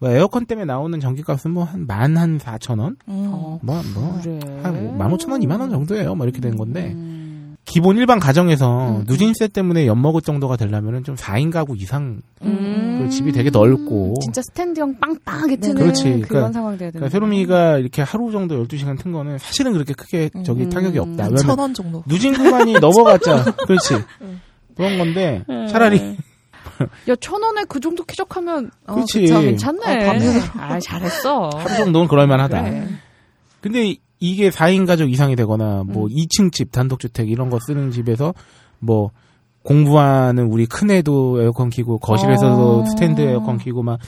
뭐 0.00 0.10
에어컨 0.10 0.46
때문에 0.46 0.64
나오는 0.64 0.98
전기값은 0.98 1.52
뭐 1.52 1.64
한 1.64 1.86
만 1.86 2.16
한 2.16 2.40
사천 2.40 2.80
원? 2.80 2.96
음. 3.06 3.28
어, 3.32 3.60
뭐뭐 3.62 4.20
그래. 4.20 4.40
한만 4.64 5.12
오천 5.12 5.30
원, 5.30 5.42
이만 5.44 5.60
원 5.60 5.70
정도예요. 5.70 6.16
뭐 6.16 6.26
이렇게 6.26 6.40
되는 6.40 6.56
건데 6.56 6.90
음. 6.92 7.31
기본 7.64 7.96
일반 7.96 8.18
가정에서 8.18 8.88
음, 8.98 9.04
누진세 9.06 9.48
때문에 9.48 9.86
엿먹을 9.86 10.20
정도가 10.22 10.56
되려면은 10.56 11.04
좀 11.04 11.14
4인 11.14 11.52
가구 11.52 11.76
이상 11.76 12.20
음. 12.42 12.98
그 13.02 13.08
집이 13.08 13.30
되게 13.32 13.50
넓고. 13.50 14.14
진짜 14.20 14.42
스탠드형 14.42 14.98
빵빵하게 14.98 15.56
네. 15.56 15.60
트는 15.60 15.76
그렇지. 15.82 16.02
그런 16.04 16.20
그러니까- 16.22 16.52
상황 16.52 16.70
돼야 16.76 16.90
되는 16.90 16.92
그러니까 17.00 17.08
세로미가 17.10 17.78
이렇게 17.78 18.02
하루 18.02 18.32
정도 18.32 18.62
12시간 18.64 18.98
튼 18.98 19.12
거는 19.12 19.38
사실은 19.38 19.72
그렇게 19.72 19.94
크게 19.94 20.30
저기 20.44 20.64
음. 20.64 20.70
타격이 20.70 20.98
없다. 20.98 21.24
한 21.24 21.30
왜냐면 21.30 21.36
천원 21.38 21.74
정도. 21.74 22.02
누진 22.06 22.32
구간이 22.34 22.74
넘어갔자. 22.80 23.44
그렇지. 23.66 23.94
그런 24.76 24.98
건데 24.98 25.44
차라리 25.70 26.16
야, 27.08 27.14
천 27.20 27.40
원에 27.42 27.62
그 27.68 27.78
정도 27.78 28.02
쾌적하면 28.04 28.70
어, 28.88 28.94
그렇지. 28.94 29.20
그쵸. 29.20 29.40
괜찮네. 29.40 30.02
어, 30.04 30.06
밤새도. 30.06 30.46
아, 30.58 30.78
잘했어. 30.80 31.50
하루 31.54 31.76
정도는 31.76 32.08
그럴 32.08 32.26
만하다. 32.26 32.62
그래. 32.62 32.88
근데 33.60 33.94
이게 34.22 34.50
4인 34.50 34.86
가족 34.86 35.10
이상이 35.10 35.34
되거나 35.34 35.82
뭐 35.84 36.04
음. 36.04 36.08
2층 36.08 36.52
집 36.52 36.70
단독주택 36.70 37.28
이런 37.28 37.50
거 37.50 37.58
쓰는 37.58 37.90
집에서 37.90 38.34
뭐 38.78 39.10
공부하는 39.64 40.46
우리 40.46 40.66
큰애도 40.66 41.42
에어컨 41.42 41.70
키고 41.70 41.98
거실에서도 41.98 42.80
어. 42.82 42.84
스탠드 42.86 43.20
에어컨 43.20 43.58
키고 43.58 43.82
막 43.82 43.98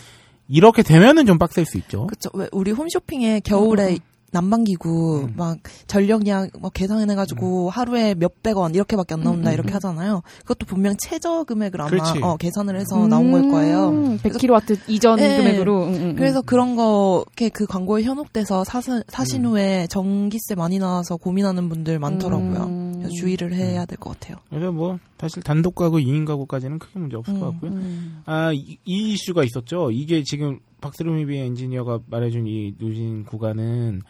이렇게 0.46 0.84
되면은 0.84 1.26
좀 1.26 1.38
빡셀 1.38 1.66
수 1.66 1.78
있죠. 1.78 2.06
왜 2.32 2.48
우리 2.52 2.70
홈쇼핑에 2.70 3.40
겨울에 3.40 3.94
음, 3.94 3.98
난방기구 4.34 5.28
음. 5.28 5.34
막 5.36 5.58
전력량 5.86 6.50
막 6.60 6.72
계산해가지고 6.74 7.70
하루에 7.70 8.14
몇백 8.14 8.56
원 8.58 8.74
이렇게밖에 8.74 9.14
안 9.14 9.20
나온다 9.22 9.48
음, 9.48 9.52
음, 9.52 9.54
이렇게 9.54 9.72
음. 9.72 9.74
하잖아요. 9.76 10.22
그것도 10.40 10.66
분명 10.66 10.94
최저 10.98 11.44
금액을 11.44 11.80
아마 11.80 11.88
그렇지. 11.88 12.18
어, 12.22 12.36
계산을 12.36 12.76
해서 12.76 13.06
나온 13.06 13.30
걸 13.32 13.48
거예요. 13.48 13.90
음, 13.90 14.18
100kW 14.18 14.78
이전 14.88 15.16
네. 15.16 15.38
금액으로. 15.38 15.84
음, 15.84 15.94
음, 15.94 16.14
그래서 16.16 16.40
음. 16.40 16.42
그런 16.44 16.76
거, 16.76 17.24
이렇게 17.28 17.48
그 17.48 17.64
광고에 17.66 18.02
현혹돼서 18.02 18.64
사신, 18.64 19.02
사신 19.08 19.44
음. 19.44 19.50
후에 19.52 19.86
전기세 19.88 20.54
많이 20.56 20.78
나와서 20.78 21.16
고민하는 21.16 21.68
분들 21.68 21.98
많더라고요. 21.98 22.64
음. 22.64 22.92
그래서 22.98 23.14
주의를 23.14 23.54
해야 23.54 23.86
될 23.86 23.98
것 23.98 24.18
같아요. 24.18 24.36
그래서 24.50 24.72
뭐 24.72 24.98
사실 25.18 25.42
단독 25.42 25.76
가구 25.76 25.98
2인 25.98 26.26
가구까지는 26.26 26.78
크게 26.80 26.98
문제 26.98 27.16
없을 27.16 27.38
것 27.38 27.46
음, 27.46 27.52
같고요. 27.52 27.70
음. 27.70 28.22
아, 28.26 28.52
이, 28.52 28.76
이 28.84 29.12
이슈가 29.12 29.44
있었죠. 29.44 29.90
이게 29.92 30.22
지금 30.24 30.58
박스루미비 30.80 31.36
엔지니어가 31.36 32.00
말해준 32.08 32.46
이 32.46 32.74
누진 32.78 33.24
구간은 33.24 34.02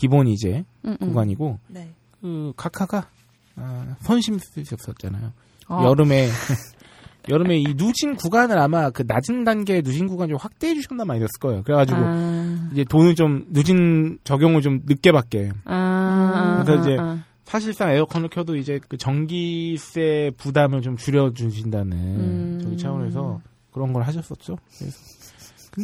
기본 0.00 0.28
이제 0.28 0.64
음, 0.86 0.96
음. 1.02 1.08
구간이고 1.08 1.58
네. 1.68 1.90
그 2.22 2.54
카카가 2.56 3.06
아, 3.56 3.96
선심 4.00 4.38
쓰셨었잖아요. 4.38 5.30
아, 5.68 5.84
여름에 5.84 6.26
여름에 7.28 7.58
이 7.58 7.74
누진 7.76 8.16
구간을 8.16 8.58
아마 8.58 8.88
그 8.88 9.04
낮은 9.06 9.44
단계의 9.44 9.82
누진 9.82 10.08
구간 10.08 10.30
좀 10.30 10.38
확대해 10.40 10.72
주셨나 10.72 11.04
많이 11.04 11.20
됐을 11.20 11.38
거예요. 11.38 11.62
그래가지고 11.64 11.98
아, 12.00 12.70
이제 12.72 12.82
돈을 12.84 13.14
좀 13.14 13.44
누진 13.50 14.18
적용을 14.24 14.62
좀 14.62 14.80
늦게 14.86 15.12
받게. 15.12 15.50
아, 15.66 16.62
그래서 16.64 16.80
아, 16.80 16.82
이제 16.82 16.96
아. 16.98 17.22
사실상 17.44 17.90
에어컨을 17.90 18.30
켜도 18.30 18.56
이제 18.56 18.80
그 18.88 18.96
전기세 18.96 20.30
부담을 20.38 20.80
좀 20.80 20.96
줄여주신다는 20.96 21.92
음. 21.92 22.60
저기 22.62 22.78
차원에서 22.78 23.42
그런 23.70 23.92
걸 23.92 24.04
하셨었죠. 24.04 24.56
그래서 24.78 24.98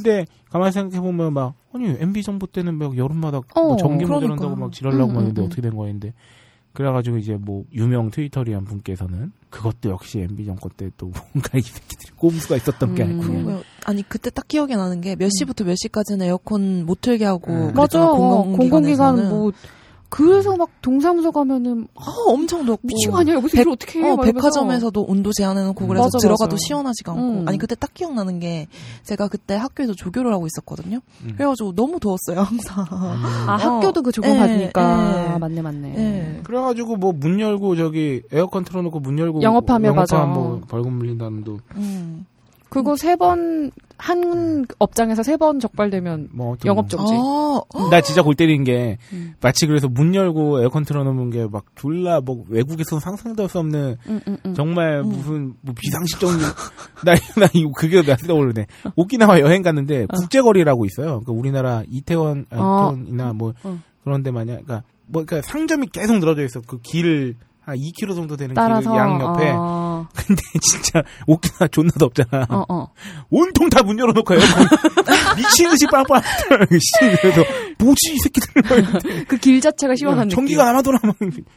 근데 0.03 0.27
가만히 0.51 0.73
생각해 0.73 1.01
보면 1.01 1.33
막 1.33 1.55
아니 1.73 1.89
MB 1.99 2.23
정부 2.23 2.47
때는 2.47 2.75
막 2.75 2.97
여름마다 2.97 3.41
뭐 3.55 3.73
어, 3.75 3.77
전기 3.77 4.05
그러니까. 4.05 4.15
모자란다고 4.15 4.57
막 4.57 4.73
지랄라고 4.73 5.11
음, 5.11 5.15
막 5.15 5.21
했는데 5.21 5.41
음, 5.41 5.43
음. 5.43 5.47
어떻게 5.47 5.63
된 5.63 5.75
거였는데 5.77 6.13
그래가지고 6.73 7.17
이제 7.17 7.35
뭐 7.41 7.65
유명 7.73 8.11
트위터리안 8.11 8.65
분께서는 8.65 9.33
그것도 9.49 9.89
역시 9.89 10.21
MB 10.21 10.45
정권 10.45 10.71
때 10.77 10.91
또 10.99 11.07
뭔가 11.33 11.57
이 11.59 11.63
새끼들이 11.63 12.13
꼼수가 12.17 12.57
있었던 12.57 12.95
게 12.95 13.03
음. 13.03 13.09
아니고 13.09 13.23
그냥 13.23 13.45
그리고 13.47 13.63
아니 13.87 14.03
그때 14.07 14.29
딱 14.31 14.47
기억이 14.47 14.77
나는 14.77 15.01
게 15.01 15.17
몇 15.17 15.31
시부터 15.39 15.65
몇 15.65 15.75
시까지는 15.77 16.27
에어컨 16.27 16.85
못 16.85 17.01
틀게 17.01 17.25
하고 17.25 17.51
음. 17.51 17.73
맞아. 17.75 18.07
공공기관 18.07 18.59
공공기관에서는. 18.83 19.29
뭐 19.31 19.53
그래서 20.09 20.57
막 20.57 20.69
동사무소 20.83 21.33
가면은 21.33 21.89
아, 21.97 22.05
엄청 22.29 22.65
덥고 22.65 22.81
미친 22.87 23.11
거 23.11 23.19
아니야? 23.19 23.35
여기서 23.35 23.57
백- 23.57 23.69
어떻게 23.69 24.01
해? 24.01 24.11
어. 24.11 24.17
백화점에서도 24.17 25.03
온도 25.03 25.33
제한해놓고 25.33 25.87
그래서 25.87 26.05
맞아, 26.05 26.19
들어가도 26.19 26.55
맞아. 26.55 26.65
시원하지가 26.67 27.13
않고 27.13 27.23
음. 27.41 27.49
아니 27.49 27.59
그때 27.59 27.75
딱 27.75 27.93
기억나는 27.93 28.39
게 28.39 28.69
제가 29.03 29.29
그때 29.29 29.55
학교에서 29.55 29.95
조교를 29.95 30.33
하고 30.33 30.47
있었거든요. 30.47 31.01
음. 31.25 31.33
그래가지고 31.37 31.75
너무 31.75 31.99
더웠어요 32.01 32.41
항상. 32.41 32.85
아, 32.91 33.47
어. 33.49 33.57
학교도 33.57 34.03
그 34.03 34.13
예, 34.25 34.39
받으니까. 34.39 34.81
예. 34.81 35.29
아, 35.33 35.39
맞네, 35.39 35.61
맞네. 35.63 35.95
예. 35.97 36.41
그래가지고 36.45 36.97
뭐 36.97 37.13
문 37.13 37.41
열고 37.41 37.77
저기 37.77 38.23
에어컨 38.31 38.65
틀어놓고 38.65 39.01
문 39.01 39.19
열고 39.19 39.43
영업하면 39.43 39.95
맞아. 39.97 40.25
뭐 40.25 40.61
벌금 40.69 40.93
물린다는 40.95 41.43
도 41.45 41.59
음. 41.77 42.27
그거 42.69 42.97
세 42.97 43.17
번, 43.17 43.71
한 43.99 44.65
업장에서 44.79 45.23
세 45.23 45.37
번 45.37 45.59
적발되면 45.61 46.29
뭐 46.33 46.57
영업 46.65 46.89
정지. 46.89 47.13
아, 47.15 47.91
나 47.91 48.01
진짜 48.01 48.23
골 48.23 48.35
때린 48.35 48.63
게 48.65 48.99
음. 49.13 49.35
마치 49.41 49.67
그래서 49.67 49.89
문 49.89 50.15
열고 50.15 50.61
에어컨 50.61 50.85
틀어놓은 50.85 51.31
게막 51.31 51.65
졸라 51.77 52.21
뭐 52.21 52.45
외국에서 52.49 52.99
상상도 53.01 53.43
할 53.45 53.49
수 53.49 53.59
없는 53.61 53.97
응, 54.09 54.21
응, 54.29 54.37
응. 54.45 54.55
정말 54.55 55.01
음. 55.01 55.09
무슨 55.09 55.55
뭐 55.63 55.75
비상식적 55.79 56.31
나나 57.05 57.49
이거 57.55 57.71
그게 57.77 58.03
나 58.03 58.17
떠오르네 58.17 58.67
오키나와 58.97 59.41
여행 59.41 59.63
갔는데 59.63 60.07
국제거리라고 60.07 60.85
있어요 60.87 61.21
그 61.25 61.33
우리나라 61.33 61.83
이태원 61.89 62.47
어. 62.51 62.93
이태원이나 62.93 63.33
뭐 63.33 63.55
어. 63.63 63.79
그런 64.05 64.23
데 64.23 64.31
마냥 64.31 64.63
그러니까 64.65 64.83
뭐 65.07 65.25
그러니까 65.25 65.47
상점이 65.49 65.87
계속 65.93 66.19
늘어져 66.19 66.43
있어 66.45 66.61
그 66.61 66.79
길 66.83 67.37
한 67.67 67.77
2km 67.77 68.15
정도 68.15 68.37
되는 68.37 68.55
따라서. 68.55 68.91
길 68.93 68.97
양 68.99 69.21
옆에 69.21 69.51
어, 69.57 70.07
근데 70.15 70.41
진짜 70.61 71.03
오키나와 71.27 71.67
존나 71.73 71.91
덥잖아 71.99 72.47
어, 72.49 72.65
어. 72.69 72.89
온통 73.31 73.69
다 73.71 73.83
문 73.83 73.99
열어놓고 73.99 74.35
에어컨 74.35 74.67
미친 75.37 75.69
듯이 75.71 75.85
빵빵 75.87 76.23
씨 76.71 77.17
그래서 77.21 77.43
뭐지 77.79 78.15
이 78.15 78.19
새끼들 78.19 79.27
그 79.27 79.37
길 79.39 79.61
자체가 79.61 79.95
시원한 79.97 80.29
느낌. 80.29 80.37
전기가 80.37 80.65
남아도나 80.65 80.99
막 81.03 81.17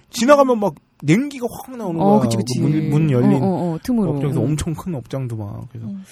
지나가면 0.09 0.59
막 0.59 0.73
냉기가 1.03 1.45
확 1.49 1.77
나오는 1.77 1.97
거야. 1.97 2.07
어, 2.15 2.19
그치, 2.19 2.35
그치. 2.37 2.59
그 2.59 2.65
문, 2.67 2.89
문 2.89 3.11
열린 3.11 3.41
어, 3.41 3.45
어, 3.45 3.73
어, 3.73 3.77
틈으로. 3.83 4.11
업장에서 4.15 4.41
응. 4.41 4.45
엄청 4.47 4.73
큰 4.73 4.95
업장도 4.95 5.37
막 5.37 5.61
그래서 5.69 5.87
음. 5.87 6.03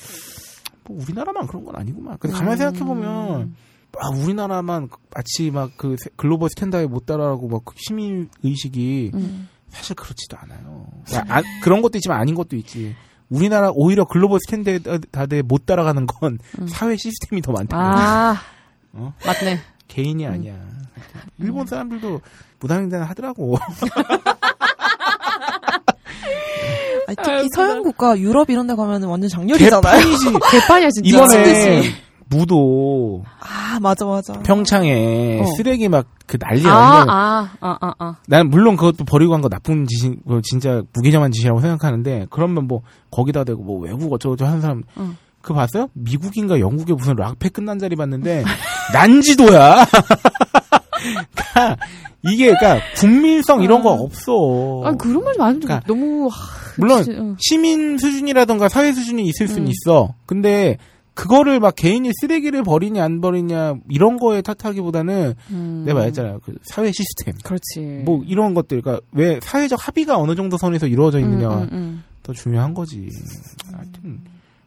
뭐 0.85 1.01
우리나라만 1.03 1.47
그런 1.47 1.65
건 1.65 1.75
아니구만. 1.75 2.17
근데 2.19 2.35
가만히 2.37 2.57
생각해 2.57 2.79
보면 2.85 3.55
아 3.99 4.09
우리나라만 4.15 4.89
마치 5.13 5.49
막 5.51 5.71
그 5.77 5.95
global 6.15 6.49
standard에 6.49 6.87
못 6.87 7.05
따라가고 7.05 7.47
막그 7.49 7.73
시민 7.77 8.29
의식이 8.43 9.11
음. 9.15 9.49
사실 9.77 9.95
그렇지도 9.95 10.37
않아요. 10.39 10.87
그러니까 11.05 11.37
아, 11.37 11.41
그런 11.61 11.81
것도 11.81 11.97
있지만 11.99 12.19
아닌 12.19 12.35
것도 12.35 12.55
있지. 12.55 12.95
우리나라 13.29 13.69
오히려 13.73 14.05
global 14.05 14.39
standard에 14.39 15.41
못 15.43 15.65
따라가는 15.65 16.07
건 16.07 16.39
음. 16.59 16.67
사회 16.67 16.95
시스템이 16.97 17.41
더 17.41 17.51
많다. 17.51 17.77
아, 17.77 18.41
어? 18.93 19.13
맞네. 19.25 19.59
개인이 19.87 20.25
아니야. 20.25 20.55
일본 21.37 21.67
사람들도 21.67 22.21
무단횡단 22.59 23.03
하더라고. 23.03 23.57
아니, 27.07 27.15
특히 27.15 27.31
아, 27.31 27.43
서양 27.53 27.83
국가 27.83 28.17
유럽 28.17 28.49
이런 28.49 28.67
데 28.67 28.75
가면은 28.75 29.07
완전 29.07 29.29
장렬이잖아요. 29.29 29.81
개판이지. 29.81 30.25
개판이야, 30.51 30.89
진짜. 30.89 31.09
이번에 31.09 31.81
무도 32.29 33.23
아, 33.39 33.79
맞아 33.79 34.05
맞아. 34.05 34.33
평창에 34.43 35.39
어. 35.41 35.45
쓰레기 35.55 35.87
막 35.89 36.05
그 36.27 36.37
난리 36.37 36.61
아, 36.67 36.69
나는데 36.69 37.11
아, 37.11 37.49
아, 37.61 37.77
아, 37.81 37.93
아. 37.99 38.15
난 38.27 38.49
물론 38.49 38.75
그것도 38.75 39.05
버리고 39.05 39.31
간 39.31 39.41
거 39.41 39.47
나쁜 39.49 39.87
짓이 39.87 40.15
뭐 40.25 40.41
진짜 40.41 40.83
무기념한 40.93 41.31
짓이라고 41.31 41.61
생각하는데 41.61 42.27
그러면 42.29 42.67
뭐 42.67 42.81
거기다 43.11 43.45
대고 43.45 43.63
뭐 43.63 43.79
외국 43.79 44.11
어쩌고저쩌고 44.11 44.47
하는 44.49 44.61
사람 44.61 44.83
응. 44.97 45.15
그거 45.41 45.53
봤어요? 45.53 45.87
미국인가 45.93 46.59
영국의 46.59 46.95
무슨 46.97 47.15
락패 47.15 47.49
끝난 47.49 47.79
자리 47.79 47.95
봤는데 47.95 48.43
난지도야. 48.93 49.85
그러니까 51.53 51.77
이게 52.23 52.51
그러니까 52.53 52.81
국민성 52.97 53.61
이런 53.61 53.81
거 53.81 53.91
아. 53.91 53.93
없어. 54.01 54.81
아, 54.83 54.91
그런 54.93 55.23
말 55.23 55.35
많은데 55.37 55.67
그러니까 55.67 55.87
너무, 55.87 56.27
하, 56.27 56.35
물론. 56.77 57.37
시민 57.39 57.97
수준이라던가 57.97 58.67
사회 58.67 58.91
수준이 58.91 59.23
있을 59.27 59.47
수는 59.47 59.67
음. 59.67 59.71
있어. 59.71 60.13
근데 60.25 60.77
그거를 61.17 61.59
막 61.59 61.75
개인이 61.75 62.09
쓰레기를 62.21 62.63
버리냐 62.63 63.03
안 63.03 63.21
버리냐 63.21 63.75
이런 63.89 64.17
거에 64.17 64.41
탓하기보다는 64.43 65.33
음. 65.49 65.83
내가 65.85 65.99
말했잖아요. 65.99 66.41
그 66.43 66.55
사회 66.61 66.91
시스템. 66.91 67.33
그렇지. 67.43 68.03
뭐 68.05 68.23
이런 68.25 68.53
것들, 68.53 68.81
그러니까 68.83 69.03
왜 69.11 69.39
사회적 69.41 69.79
합의가 69.87 70.17
어느 70.19 70.35
정도 70.35 70.57
선에서 70.57 70.85
이루어져 70.85 71.19
있느냐가 71.19 71.57
음, 71.57 71.61
음, 71.63 71.69
음. 71.73 72.03
더 72.21 72.33
중요한 72.33 72.73
거지. 72.75 73.09
하여튼 73.73 74.21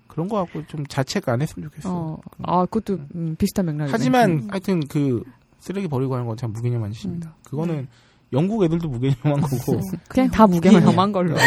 그런 0.09 0.29
거 0.29 0.39
갖고 0.39 0.67
좀 0.67 0.85
자책 0.89 1.29
안 1.29 1.41
했으면 1.41 1.69
좋겠어. 1.69 1.89
어. 1.89 2.19
아, 2.43 2.67
그것도 2.67 2.99
음, 3.15 3.37
비슷한 3.39 3.67
맥락이네. 3.67 3.89
하지만 3.93 4.49
하여튼 4.51 4.81
그 4.89 5.23
쓰레기 5.61 5.87
버리고 5.87 6.15
하는 6.15 6.27
건 6.27 6.37
참 6.37 6.53
무개념한 6.53 6.91
짓입니다. 6.91 7.37
그거는 7.45 7.87
영국 8.33 8.65
애들도 8.65 8.89
무개념한 8.89 9.41
거고. 9.41 9.81
그냥 10.09 10.29
다 10.31 10.49
무게만한 10.49 11.13
걸로. 11.13 11.35
어, 11.35 11.39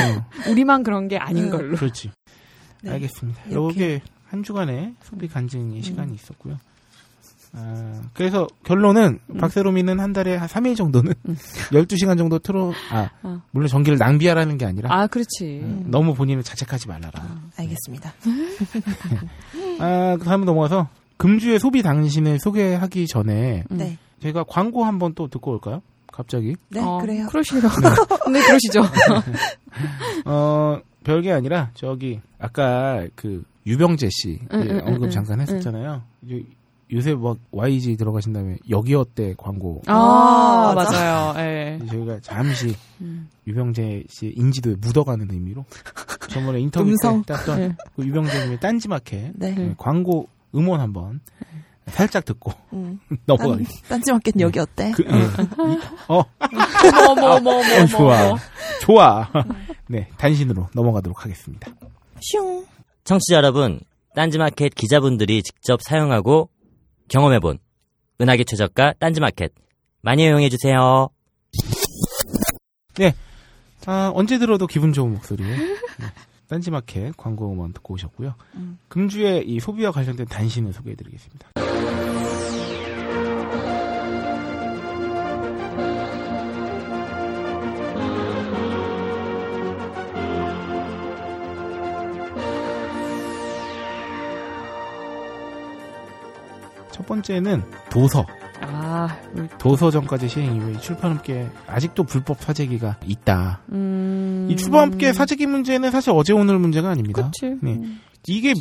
우리만 0.50 0.84
그런 0.84 1.10
게 1.10 1.18
아닌 1.18 1.46
음. 1.46 1.50
걸로. 1.50 1.76
그렇지. 1.76 2.10
네. 2.84 2.92
알겠습니다. 2.92 3.42
이렇게. 3.50 4.02
한 4.34 4.41
주간의 4.41 4.96
소비 5.04 5.28
간증의 5.28 5.84
시간이 5.84 6.15
있었고요. 6.15 6.58
아, 7.52 8.02
그래서 8.15 8.48
결론은 8.63 9.19
박세롬이는 9.38 10.00
한 10.00 10.12
달에 10.12 10.36
한 10.36 10.48
3일 10.48 10.76
정도는 10.76 11.13
12시간 11.72 12.17
정도 12.17 12.39
틀어 12.39 12.74
아, 12.91 13.12
어. 13.22 13.43
물론 13.52 13.67
전기를 13.67 14.00
낭비하라는 14.00 14.58
게 14.58 14.65
아니라 14.65 14.91
아, 14.91 15.06
그렇지. 15.06 15.60
음, 15.62 15.86
너무 15.86 16.15
본인을 16.15 16.41
자책하지 16.41 16.88
말라라. 16.88 17.41
알겠습니다. 17.58 18.12
아, 19.80 20.17
그 20.17 20.26
다음 20.26 20.46
넘어가서 20.46 20.89
금주의 21.17 21.60
소비 21.60 21.84
당신을 21.84 22.39
소개하기 22.39 23.06
전에 23.06 23.65
음. 23.69 23.78
네. 23.78 24.00
제가 24.19 24.46
광고 24.46 24.84
한번 24.84 25.13
또 25.13 25.28
듣고 25.28 25.52
올까요? 25.52 25.84
갑자기. 26.12 26.56
네, 26.69 26.82
어, 26.82 26.98
그래요. 26.98 27.28
그러시죠. 27.28 27.67
네, 28.34 28.41
그러시죠. 28.41 28.82
어, 30.26 30.80
별게 31.04 31.32
아니라 31.32 31.69
저기 31.76 32.19
아까 32.39 33.06
그 33.13 33.43
유병재 33.65 34.10
씨 34.12 34.39
응, 34.52 34.65
예, 34.65 34.71
응, 34.73 34.82
언급 34.86 35.04
응, 35.06 35.10
잠깐 35.10 35.39
했었잖아요. 35.41 36.02
요새 36.91 37.13
뭐 37.13 37.38
YG 37.52 37.95
들어가신 37.97 38.34
다음에 38.34 38.58
여기 38.69 38.93
어 38.93 39.04
때 39.06 39.34
광고 39.38 39.82
아, 39.88 40.73
맞아. 40.76 40.91
맞아요. 40.91 41.34
예. 41.39 41.80
저희가 41.89 42.19
잠시 42.21 42.76
음. 43.02 43.30
유병재 43.47 44.04
씨의 44.10 44.34
인지도에 44.36 44.76
묻어가는 44.76 45.28
의미로 45.32 45.65
저번에 46.30 46.60
인터뷰 46.60 46.89
음성. 46.89 47.23
때 47.23 47.34
땄던 47.34 47.60
네. 47.60 47.76
그 47.95 48.06
유병재님의 48.06 48.60
딴지마켓 48.60 49.32
네. 49.36 49.56
예, 49.58 49.73
광고 49.78 50.28
음원 50.54 50.82
한번 50.82 51.19
살짝 51.88 52.26
듣고 52.26 52.52
음. 52.73 52.99
넘어가겠습니다. 53.26 53.88
딴, 53.88 53.99
딴지마켓 53.99 54.39
여기 54.41 54.60
어때? 54.60 54.91
그, 54.91 55.04
예. 55.04 55.17
이- 55.17 55.80
어, 56.10 56.23
어머, 57.10 57.12
어머, 57.12 57.36
어머, 57.38 57.52
어머, 57.52 57.82
어, 57.82 57.86
좋아. 57.88 58.28
어머. 58.28 58.38
좋아. 58.82 59.30
네, 59.89 60.08
단신으로 60.17 60.69
넘어가도록 60.73 61.23
하겠습니다. 61.26 61.71
슝. 62.21 62.65
청취자 63.04 63.36
여러분, 63.36 63.82
딴지마켓 64.16 64.76
기자분들이 64.76 65.44
직접 65.44 65.82
사용하고 65.82 66.50
경험해본 67.10 67.60
은하계 68.22 68.46
최저가 68.46 68.94
딴지마켓 69.00 69.52
많이 70.02 70.24
이용해 70.24 70.50
주세요. 70.50 71.10
아, 73.86 74.12
언제 74.16 74.38
들어도 74.38 74.68
기분 74.68 74.94
좋은 74.94 75.12
목소리. 75.12 75.44
네. 75.44 75.76
딴지마켓 76.48 77.18
광고 77.18 77.52
음원 77.52 77.74
듣고 77.74 77.96
오셨고요. 77.96 78.36
음. 78.56 78.80
금주에 78.88 79.44
이 79.46 79.60
소비와 79.60 79.92
관련된 79.92 80.28
단신을 80.28 80.72
소개해드리겠습니다. 80.72 81.52
첫 96.93 97.06
번째는 97.06 97.63
도서. 97.89 98.25
아, 98.62 99.17
도서정가제 99.58 100.29
시행 100.29 100.56
이후에 100.56 100.77
출판업계에 100.79 101.49
아직도 101.67 102.03
불법 102.03 102.39
사재기가 102.39 102.97
있다. 103.06 103.62
음. 103.73 104.47
이 104.49 104.56
출판업계 104.56 105.12
사재기 105.12 105.47
문제는 105.47 105.91
사실 105.91 106.12
어제 106.12 106.32
오늘 106.32 106.60
문제가 106.60 106.89
아닙니다. 106.89 107.25
그치. 107.25 107.58
네. 107.62 107.82
이게 108.27 108.53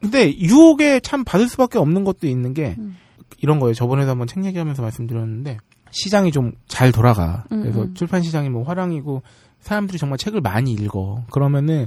근데 0.00 0.36
유혹에 0.36 1.00
참 1.00 1.24
받을 1.24 1.48
수밖에 1.48 1.78
없는 1.78 2.04
것도 2.04 2.26
있는 2.26 2.52
게 2.52 2.74
음. 2.78 2.96
이런 3.38 3.60
거예요. 3.60 3.72
저번에도 3.72 4.10
한번 4.10 4.26
책 4.26 4.44
얘기하면서 4.44 4.82
말씀드렸는데 4.82 5.56
시장이 5.90 6.32
좀 6.32 6.52
잘 6.68 6.92
돌아가. 6.92 7.44
음, 7.52 7.62
그래서 7.62 7.82
음. 7.82 7.94
출판 7.94 8.22
시장이 8.22 8.48
뭐 8.48 8.62
화랑이고 8.64 9.22
사람들이 9.60 9.98
정말 9.98 10.18
책을 10.18 10.40
많이 10.40 10.72
읽어. 10.72 11.24
그러면은 11.30 11.86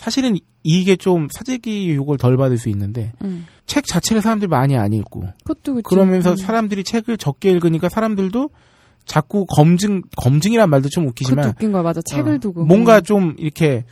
사실은 0.00 0.38
이게 0.62 0.96
좀 0.96 1.28
사재기 1.30 1.90
유혹을 1.90 2.16
덜 2.16 2.38
받을 2.38 2.56
수 2.56 2.70
있는데 2.70 3.12
음. 3.22 3.46
책 3.66 3.86
자체를 3.86 4.22
사람들이 4.22 4.48
많이 4.48 4.74
안 4.74 4.94
읽고. 4.94 5.24
그러면서 5.82 6.30
음. 6.30 6.36
사람들이 6.36 6.84
책을 6.84 7.18
적게 7.18 7.50
읽으니까 7.50 7.90
사람들도 7.90 8.48
자꾸 9.04 9.44
검증 9.44 10.00
검증이란 10.16 10.70
말도 10.70 10.88
좀 10.88 11.06
웃기지만 11.06 11.50
웃긴 11.50 11.72
거야, 11.72 11.82
맞아. 11.82 12.00
책을 12.00 12.36
어, 12.36 12.38
두고. 12.38 12.64
뭔가 12.64 13.02
좀 13.02 13.34
이렇게 13.38 13.84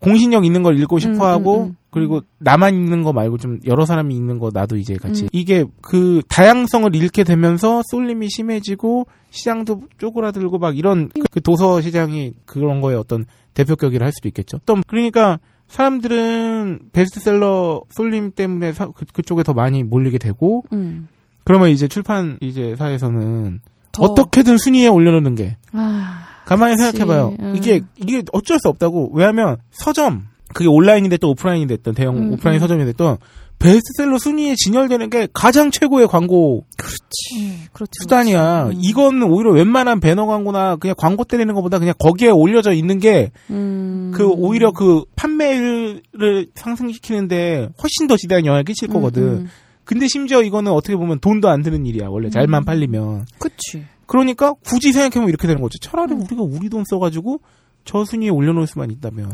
공신력 0.00 0.44
있는 0.44 0.62
걸 0.62 0.78
읽고 0.80 0.98
싶어 0.98 1.14
음, 1.14 1.20
하고 1.20 1.56
음, 1.62 1.66
음. 1.68 1.76
그리고 1.90 2.20
나만 2.38 2.74
읽는 2.74 3.02
거 3.02 3.12
말고 3.12 3.38
좀 3.38 3.58
여러 3.66 3.86
사람이 3.86 4.14
읽는 4.14 4.38
거 4.38 4.50
나도 4.52 4.76
이제 4.76 4.96
같이 4.96 5.24
음. 5.24 5.28
이게 5.32 5.64
그 5.80 6.20
다양성을 6.28 6.94
잃게 6.94 7.24
되면서 7.24 7.82
쏠림이 7.90 8.28
심해지고 8.28 9.06
시장도 9.30 9.82
쪼그라들고 9.98 10.58
막 10.58 10.76
이런 10.76 11.08
그 11.30 11.40
도서 11.40 11.80
시장이 11.80 12.34
그런 12.44 12.80
거에 12.82 12.94
어떤 12.94 13.24
대표격이라 13.54 14.04
할 14.04 14.12
수도 14.12 14.28
있겠죠. 14.28 14.58
또 14.66 14.76
그러니까 14.86 15.38
사람들은 15.68 16.80
베스트셀러 16.92 17.82
쏠림 17.90 18.32
때문에 18.32 18.72
사- 18.72 18.88
그, 18.88 19.04
그쪽에 19.06 19.42
더 19.42 19.54
많이 19.54 19.82
몰리게 19.82 20.18
되고 20.18 20.64
음. 20.72 21.08
그러면 21.44 21.70
이제 21.70 21.88
출판 21.88 22.36
이제 22.40 22.76
사에서는 22.76 23.60
더- 23.92 24.02
어떻게든 24.02 24.58
순위에 24.58 24.88
올려놓는 24.88 25.34
게 25.36 25.56
아, 25.72 26.25
가만히 26.46 26.76
그치. 26.76 26.96
생각해봐요. 26.96 27.36
음. 27.40 27.54
이게 27.56 27.82
이게 27.96 28.22
어쩔 28.32 28.58
수 28.58 28.68
없다고. 28.68 29.10
왜냐하면 29.12 29.58
서점 29.72 30.28
그게 30.54 30.68
온라인이 30.68 31.08
됐든 31.10 31.28
오프라인이 31.28 31.66
됐든 31.66 31.94
대형 31.94 32.16
음, 32.16 32.32
오프라인 32.32 32.56
음. 32.56 32.60
서점이 32.60 32.84
됐든 32.86 33.16
베스트셀러 33.58 34.18
순위에 34.18 34.54
진열되는 34.54 35.10
게 35.10 35.28
가장 35.32 35.70
최고의 35.70 36.06
광고 36.08 36.64
그렇지. 36.76 37.68
그렇지. 37.72 37.90
수단이야. 38.02 38.64
그렇지. 38.64 38.76
음. 38.76 38.80
이건 38.82 39.22
오히려 39.22 39.50
웬만한 39.50 39.98
배너 39.98 40.26
광고나 40.26 40.76
그냥 40.76 40.94
광고 40.96 41.24
때리는 41.24 41.52
것보다 41.54 41.78
그냥 41.78 41.94
거기에 41.98 42.28
올려져 42.28 42.72
있는 42.72 43.00
게그 43.00 43.30
음. 43.50 44.12
오히려 44.18 44.72
그 44.72 45.04
판매를 45.16 46.46
상승시키는데 46.54 47.70
훨씬 47.82 48.06
더 48.06 48.16
지대한 48.16 48.44
영향을 48.46 48.64
끼칠 48.64 48.88
거거든. 48.88 49.22
음, 49.22 49.28
음. 49.28 49.48
근데 49.84 50.06
심지어 50.08 50.42
이거는 50.42 50.72
어떻게 50.72 50.96
보면 50.96 51.20
돈도 51.20 51.48
안 51.48 51.62
드는 51.62 51.86
일이야. 51.86 52.08
원래 52.08 52.28
잘만 52.28 52.62
음. 52.62 52.64
팔리면. 52.64 53.26
그치. 53.38 53.84
그러니까 54.06 54.54
굳이 54.64 54.92
생각해보면 54.92 55.28
이렇게 55.28 55.46
되는 55.46 55.60
거죠. 55.60 55.78
차라리 55.78 56.14
우리가 56.14 56.42
우리 56.42 56.68
돈 56.68 56.84
써가지고 56.84 57.40
저 57.86 58.04
순위에 58.04 58.28
올려놓을 58.28 58.66
수만 58.66 58.90
있다면 58.90 59.32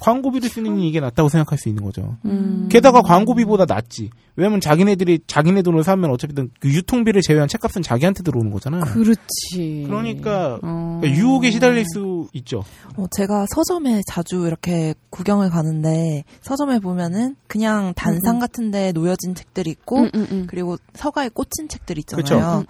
광고비를 0.00 0.48
쓰는 0.48 0.78
이게 0.78 1.00
낫다고 1.00 1.28
생각할 1.28 1.58
수 1.58 1.68
있는 1.68 1.82
거죠. 1.82 2.16
음. 2.24 2.68
게다가 2.70 3.02
광고비보다 3.02 3.66
낫지. 3.66 4.10
왜냐면 4.36 4.60
자기네들이 4.60 5.20
자기네 5.26 5.62
돈을 5.62 5.82
사면 5.82 6.10
어차피든 6.12 6.50
그 6.60 6.68
유통비를 6.68 7.20
제외한 7.22 7.48
책값은 7.48 7.82
자기한테 7.82 8.22
들어오는 8.22 8.52
거잖아. 8.52 8.78
그렇지. 8.84 9.84
그러니까 9.86 10.60
어. 10.62 11.00
그러니까 11.00 11.20
유혹에 11.20 11.50
시달릴 11.50 11.84
수 11.92 12.28
있죠. 12.34 12.62
어, 12.96 13.06
제가 13.10 13.46
서점에 13.52 14.02
자주 14.06 14.46
이렇게 14.46 14.94
구경을 15.10 15.50
가는데 15.50 16.22
서점에 16.42 16.78
보면은 16.78 17.34
그냥 17.48 17.92
단상 17.96 18.36
음. 18.36 18.38
같은데 18.38 18.92
놓여진 18.92 19.34
책들이 19.34 19.70
있고 19.70 20.02
음, 20.02 20.10
음, 20.14 20.26
음. 20.30 20.46
그리고 20.48 20.76
서가에 20.94 21.28
꽂힌 21.30 21.68
책들이 21.68 22.02
그쵸. 22.02 22.20
있잖아요. 22.20 22.64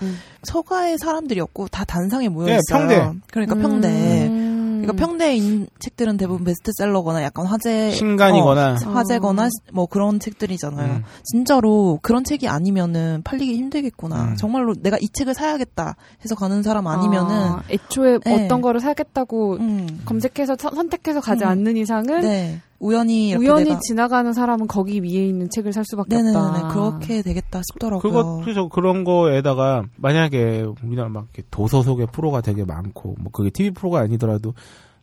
서가에 0.44 0.96
사람들이 0.96 1.40
없고 1.40 1.68
다 1.68 1.84
단상에 1.84 2.30
모여 2.30 2.46
네, 2.46 2.58
있어요. 2.66 2.88
평대. 2.88 3.18
그러니까 3.30 3.54
평대. 3.56 4.57
음. 4.92 4.96
그러니까 4.96 5.06
평대에 5.06 5.36
있는 5.36 5.66
책들은 5.78 6.16
대부분 6.16 6.44
베스트셀러거나 6.44 7.22
약간 7.22 7.46
화제 7.46 7.90
신간이거나. 7.92 8.76
어, 8.86 8.90
화제거나 8.90 9.48
뭐 9.72 9.86
그런 9.86 10.18
책들이잖아요. 10.20 10.92
음. 10.96 11.02
진짜로 11.24 11.98
그런 12.02 12.24
책이 12.24 12.48
아니면은 12.48 13.22
팔리기 13.24 13.54
힘들겠구나. 13.56 14.24
음. 14.30 14.36
정말로 14.36 14.74
내가 14.74 14.96
이 15.00 15.08
책을 15.08 15.34
사야겠다 15.34 15.96
해서 16.24 16.34
가는 16.34 16.62
사람 16.62 16.86
아니면은 16.86 17.34
아, 17.34 17.62
애초에 17.70 18.18
네. 18.24 18.44
어떤 18.44 18.60
거를 18.60 18.80
사겠다고 18.80 19.54
음, 19.60 20.00
검색해서 20.04 20.56
서- 20.58 20.70
선택해서 20.74 21.20
가지 21.20 21.44
음. 21.44 21.48
않는 21.50 21.76
이상은 21.76 22.20
네 22.20 22.60
우연히 22.80 23.30
이렇게 23.30 23.44
우연히 23.44 23.64
내가 23.70 23.80
지나가는 23.80 24.32
사람은 24.32 24.68
거기 24.68 25.02
위에 25.02 25.26
있는 25.26 25.50
책을 25.50 25.72
살 25.72 25.84
수밖에 25.84 26.16
네네네 26.16 26.36
없다. 26.36 26.68
그렇게 26.68 27.22
되겠다 27.22 27.60
싶더라고요. 27.72 28.00
그거 28.00 28.40
그래서 28.42 28.68
그런 28.68 29.04
거에다가 29.04 29.84
만약에 29.96 30.64
우리나라 30.84 31.08
막 31.08 31.26
이렇게 31.34 31.42
도서 31.50 31.82
소개 31.82 32.06
프로가 32.06 32.40
되게 32.40 32.64
많고 32.64 33.16
뭐 33.18 33.32
그게 33.32 33.50
TV 33.50 33.72
프로가 33.72 34.00
아니더라도 34.00 34.54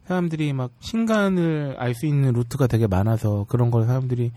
사람들이 0.08 0.54
막 0.54 0.72
신간을 0.80 1.76
알 1.80 1.94
수 1.96 2.06
있는 2.06 2.34
루트가 2.34 2.68
되게 2.68 2.88
많아서 2.88 3.46
그런 3.50 3.72
걸 3.72 3.86
사람들이 3.86 4.32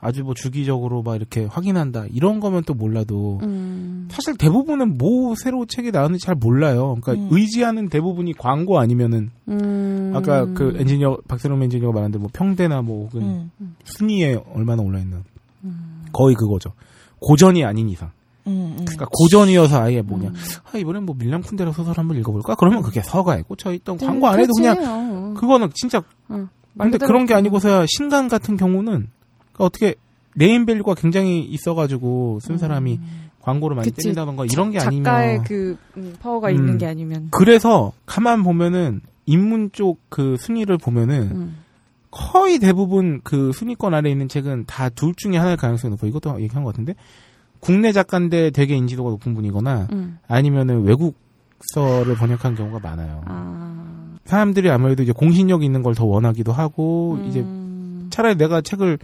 아주 0.00 0.24
뭐 0.24 0.34
주기적으로 0.34 1.02
막 1.02 1.16
이렇게 1.16 1.44
확인한다 1.44 2.06
이런 2.10 2.40
거면 2.40 2.64
또 2.64 2.74
몰라도 2.74 3.38
음. 3.42 4.08
사실 4.10 4.36
대부분은 4.36 4.96
뭐 4.96 5.34
새로 5.36 5.66
책이 5.66 5.90
나왔는지 5.90 6.24
잘 6.24 6.34
몰라요. 6.34 6.96
그러니까 7.00 7.12
음. 7.12 7.28
의지하는 7.30 7.88
대부분이 7.88 8.32
광고 8.34 8.78
아니면은 8.78 9.30
음. 9.48 10.12
아까 10.14 10.46
그 10.46 10.74
엔지니어 10.78 11.18
박세롬 11.28 11.62
엔지니어가 11.62 11.92
말한 11.92 12.12
대로 12.12 12.22
뭐 12.22 12.30
평대나 12.32 12.82
뭐 12.82 13.06
혹은 13.06 13.50
음. 13.60 13.76
순위에 13.84 14.42
얼마나 14.54 14.82
올라 14.82 14.98
있나. 15.00 15.22
거의 16.12 16.34
그거죠. 16.34 16.72
고전이 17.20 17.64
아닌 17.64 17.88
이상. 17.90 18.10
음, 18.46 18.74
음. 18.78 18.84
그러니까 18.84 19.06
고전이어서 19.12 19.82
아예 19.82 20.00
뭐냐. 20.00 20.28
음. 20.30 20.34
아, 20.72 20.78
이번엔 20.78 21.04
뭐 21.04 21.14
밀란 21.18 21.42
쿤데라 21.42 21.72
소설 21.72 21.96
한번 21.98 22.16
읽어볼까? 22.18 22.54
그러면 22.54 22.82
그게 22.82 23.02
서가에 23.02 23.42
꽂혀 23.42 23.72
있던 23.74 23.98
광고 23.98 24.26
안 24.26 24.40
해도 24.40 24.52
그냥 24.56 24.76
그냥 24.76 25.34
그거는 25.34 25.70
진짜 25.74 26.02
근데 26.78 26.98
그런 26.98 27.26
게 27.26 27.34
아니고서야 27.34 27.84
신간 27.86 28.28
같은 28.28 28.56
경우는 28.56 29.08
그러니까 29.60 29.64
어떻게 29.64 29.94
네임밸류가 30.36 30.94
굉장히 30.94 31.42
있어가지고 31.42 32.40
쓴 32.40 32.56
사람이 32.58 32.98
광고를 33.40 33.76
많이 33.76 33.90
그치. 33.90 34.02
때린다던가 34.04 34.44
이런 34.46 34.70
게 34.70 34.78
작가의 34.78 35.28
아니면 35.28 35.44
그 35.44 35.76
음, 35.96 36.14
파워가 36.20 36.48
음. 36.50 36.54
있는 36.54 36.78
게 36.78 36.86
아니면 36.86 37.28
그래서 37.30 37.92
가만 38.06 38.42
보면은 38.42 39.00
인문 39.26 39.70
쪽 39.72 39.98
그 40.08 40.36
순위를 40.38 40.78
보면은 40.78 41.30
음. 41.32 41.56
거의 42.10 42.58
대부분 42.58 43.20
그 43.22 43.52
순위권 43.52 43.94
아래에 43.94 44.10
있는 44.10 44.28
책은 44.28 44.64
다 44.66 44.88
둘 44.90 45.14
중에 45.16 45.36
하나일 45.36 45.56
가능성이 45.56 45.92
높아. 45.92 46.06
이것도 46.06 46.40
얘기한 46.40 46.64
것 46.64 46.70
같은데 46.70 46.94
국내 47.60 47.92
작가인데 47.92 48.50
되게 48.50 48.76
인지도가 48.76 49.10
높은 49.10 49.34
분이거나 49.34 49.88
음. 49.92 50.18
아니면은 50.26 50.82
외국서를 50.84 52.16
번역한 52.16 52.56
경우가 52.56 52.80
많아요. 52.80 53.22
아. 53.26 54.16
사람들이 54.24 54.70
아무래도 54.70 55.02
이제 55.02 55.12
공신력 55.12 55.62
있는 55.62 55.82
걸 55.82 55.94
더 55.94 56.04
원하기도 56.04 56.52
하고 56.52 57.18
음. 57.20 57.26
이제 57.28 57.44
차라리 58.10 58.36
내가 58.36 58.60
책을 58.60 58.98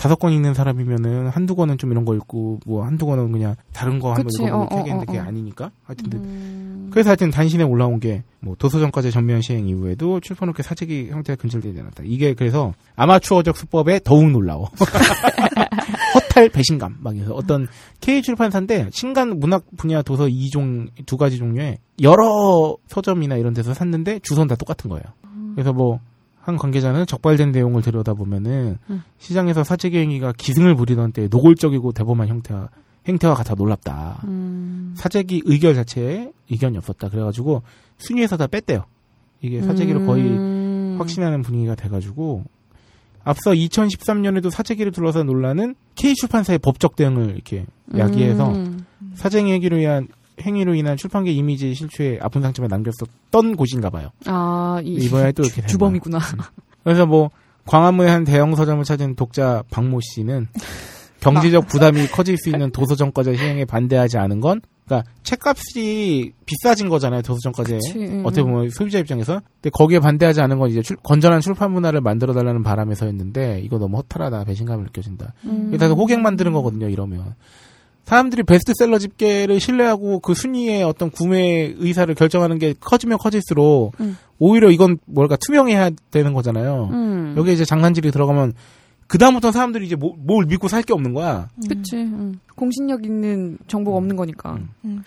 다섯 0.00 0.18
권 0.18 0.32
읽는 0.32 0.54
사람이면은 0.54 1.28
한두 1.28 1.54
권은 1.54 1.76
좀 1.76 1.92
이런 1.92 2.06
거 2.06 2.14
읽고 2.14 2.60
뭐 2.64 2.84
한두 2.86 3.04
권은 3.04 3.32
그냥 3.32 3.54
다른 3.74 3.98
거 3.98 4.14
한번 4.14 4.28
읽어보고 4.32 4.76
책인데 4.76 5.04
그게. 5.04 5.18
아니니까 5.18 5.70
하여튼 5.84 6.08
근데 6.08 6.16
음. 6.16 6.88
그래서 6.90 7.10
하여튼 7.10 7.30
단신에 7.30 7.64
올라온 7.64 8.00
게 8.00 8.22
뭐 8.42 8.56
도서정가제 8.58 9.10
전면 9.10 9.42
시행 9.42 9.68
이후에도 9.68 10.18
출판업계 10.20 10.62
사재기 10.62 11.10
형태가 11.10 11.40
근절되지 11.40 11.78
않았다. 11.78 12.02
이게 12.06 12.34
그래서 12.34 12.72
아마추어적 12.96 13.56
수법에 13.56 14.00
더욱 14.02 14.30
놀라워. 14.30 14.70
허탈 16.14 16.48
배신감 16.48 16.96
막 17.00 17.14
해서 17.14 17.34
어떤 17.34 17.68
K 18.00 18.22
출판사인데 18.22 18.88
신간 18.92 19.38
문학 19.38 19.64
분야 19.76 20.00
도서 20.02 20.26
2종 20.26 20.88
두 21.06 21.16
가지 21.18 21.36
종류에 21.36 21.78
여러 22.00 22.76
서점이나 22.88 23.36
이런 23.36 23.52
데서 23.52 23.74
샀는데 23.74 24.20
주소는 24.20 24.48
다 24.48 24.56
똑같은 24.56 24.88
거예요. 24.88 25.04
그래서 25.54 25.72
뭐 25.72 26.00
한 26.50 26.56
관계자는 26.56 27.06
적발된 27.06 27.52
내용을 27.52 27.80
들여다보면은 27.80 28.78
음. 28.90 29.02
시장에서 29.18 29.62
사재기 29.62 29.96
행위가 29.96 30.32
기승을 30.36 30.74
부리던 30.74 31.12
때 31.12 31.28
노골적이고 31.30 31.92
대범한 31.92 32.26
형태와 32.26 32.68
행태와 33.06 33.34
같아 33.34 33.54
놀랍다. 33.54 34.20
음. 34.24 34.92
사재기 34.96 35.42
의결 35.44 35.76
자체에 35.76 36.32
의견이 36.50 36.76
없었다. 36.78 37.08
그래가지고 37.08 37.62
순위에서 37.98 38.36
다 38.36 38.48
뺐대요. 38.48 38.84
이게 39.42 39.62
사재기를 39.62 40.06
거의 40.06 40.24
음. 40.24 40.96
확신하는 40.98 41.42
분위기가 41.42 41.76
돼가지고 41.76 42.44
앞서 43.22 43.52
2013년에도 43.52 44.50
사재기를 44.50 44.90
둘러싼 44.90 45.26
논란은 45.26 45.76
K 45.94 46.14
출판사의 46.14 46.58
법적 46.58 46.96
대응을 46.96 47.34
이렇게 47.34 47.64
야기해서 47.96 48.50
음. 48.50 48.84
사재기 49.14 49.52
행위로 49.52 49.78
인한 49.78 50.08
행위로 50.40 50.74
인한 50.74 50.96
출판계 50.96 51.30
이미지 51.32 51.74
실추에 51.74 52.18
아픈 52.22 52.42
상처를 52.42 52.68
남겼었던 52.68 53.56
곳인가 53.56 53.90
봐요. 53.90 54.10
아, 54.26 54.80
이, 54.84 54.94
이번에 54.94 55.32
또 55.32 55.42
이렇게 55.42 55.60
된 55.62 55.68
주범이구나. 55.68 56.18
그래서 56.84 57.06
뭐 57.06 57.30
광화문의 57.66 58.10
한 58.10 58.24
대형 58.24 58.54
서점을 58.54 58.82
찾은 58.84 59.14
독자 59.16 59.62
박모 59.70 60.00
씨는 60.00 60.48
경제적 61.20 61.66
부담이 61.68 62.06
커질 62.08 62.38
수 62.38 62.48
있는 62.48 62.70
도서정가제 62.70 63.36
시행에 63.36 63.64
반대하지 63.66 64.16
않은 64.16 64.40
건 64.40 64.62
그러니까 64.86 65.08
책값이 65.22 66.32
비싸진 66.46 66.88
거잖아요 66.88 67.20
도서정가제 67.22 67.74
그치, 67.74 67.98
응, 67.98 68.22
어떻게 68.24 68.40
응. 68.40 68.46
보면 68.52 68.70
소비자 68.70 68.98
입장에서 68.98 69.42
근데 69.60 69.68
거기에 69.70 70.00
반대하지 70.00 70.40
않은 70.40 70.58
건 70.58 70.70
이제 70.70 70.80
출- 70.82 70.96
건전한 71.02 71.40
출판 71.42 71.72
문화를 71.72 72.00
만들어 72.00 72.32
달라는 72.32 72.62
바람에서였는데 72.62 73.60
이거 73.62 73.78
너무 73.78 73.98
허탈하다 73.98 74.44
배신감을 74.44 74.84
느껴진다 74.86 75.34
음. 75.44 75.66
이게 75.68 75.76
다 75.76 75.88
호갱 75.88 76.22
만드는 76.22 76.52
거거든요 76.52 76.88
이러면 76.88 77.34
사람들이 78.04 78.42
베스트셀러 78.42 78.98
집계를 78.98 79.60
신뢰하고 79.60 80.18
그 80.20 80.34
순위의 80.34 80.82
어떤 80.82 81.10
구매 81.10 81.72
의사를 81.78 82.12
결정하는 82.14 82.58
게 82.58 82.74
커지면 82.80 83.18
커질수록 83.18 83.92
음. 84.00 84.16
오히려 84.38 84.70
이건 84.70 84.98
뭘까 85.06 85.36
투명해야 85.46 85.90
되는 86.10 86.32
거잖아요 86.32 86.88
음. 86.92 87.34
여기 87.36 87.52
이제 87.52 87.64
장난질이 87.64 88.10
들어가면 88.10 88.54
그 89.06 89.18
다음부터 89.18 89.52
사람들이 89.52 89.86
이제 89.86 89.96
뭐- 89.96 90.14
뭘 90.18 90.46
믿고 90.46 90.68
살 90.68 90.82
게 90.82 90.92
없는 90.92 91.14
거야. 91.14 91.48
그치. 91.68 91.96
음. 91.96 92.38
공신력 92.54 93.04
있는 93.04 93.58
정보가 93.66 93.96
없는 93.96 94.14
거니까. 94.14 94.56
음. 94.84 95.02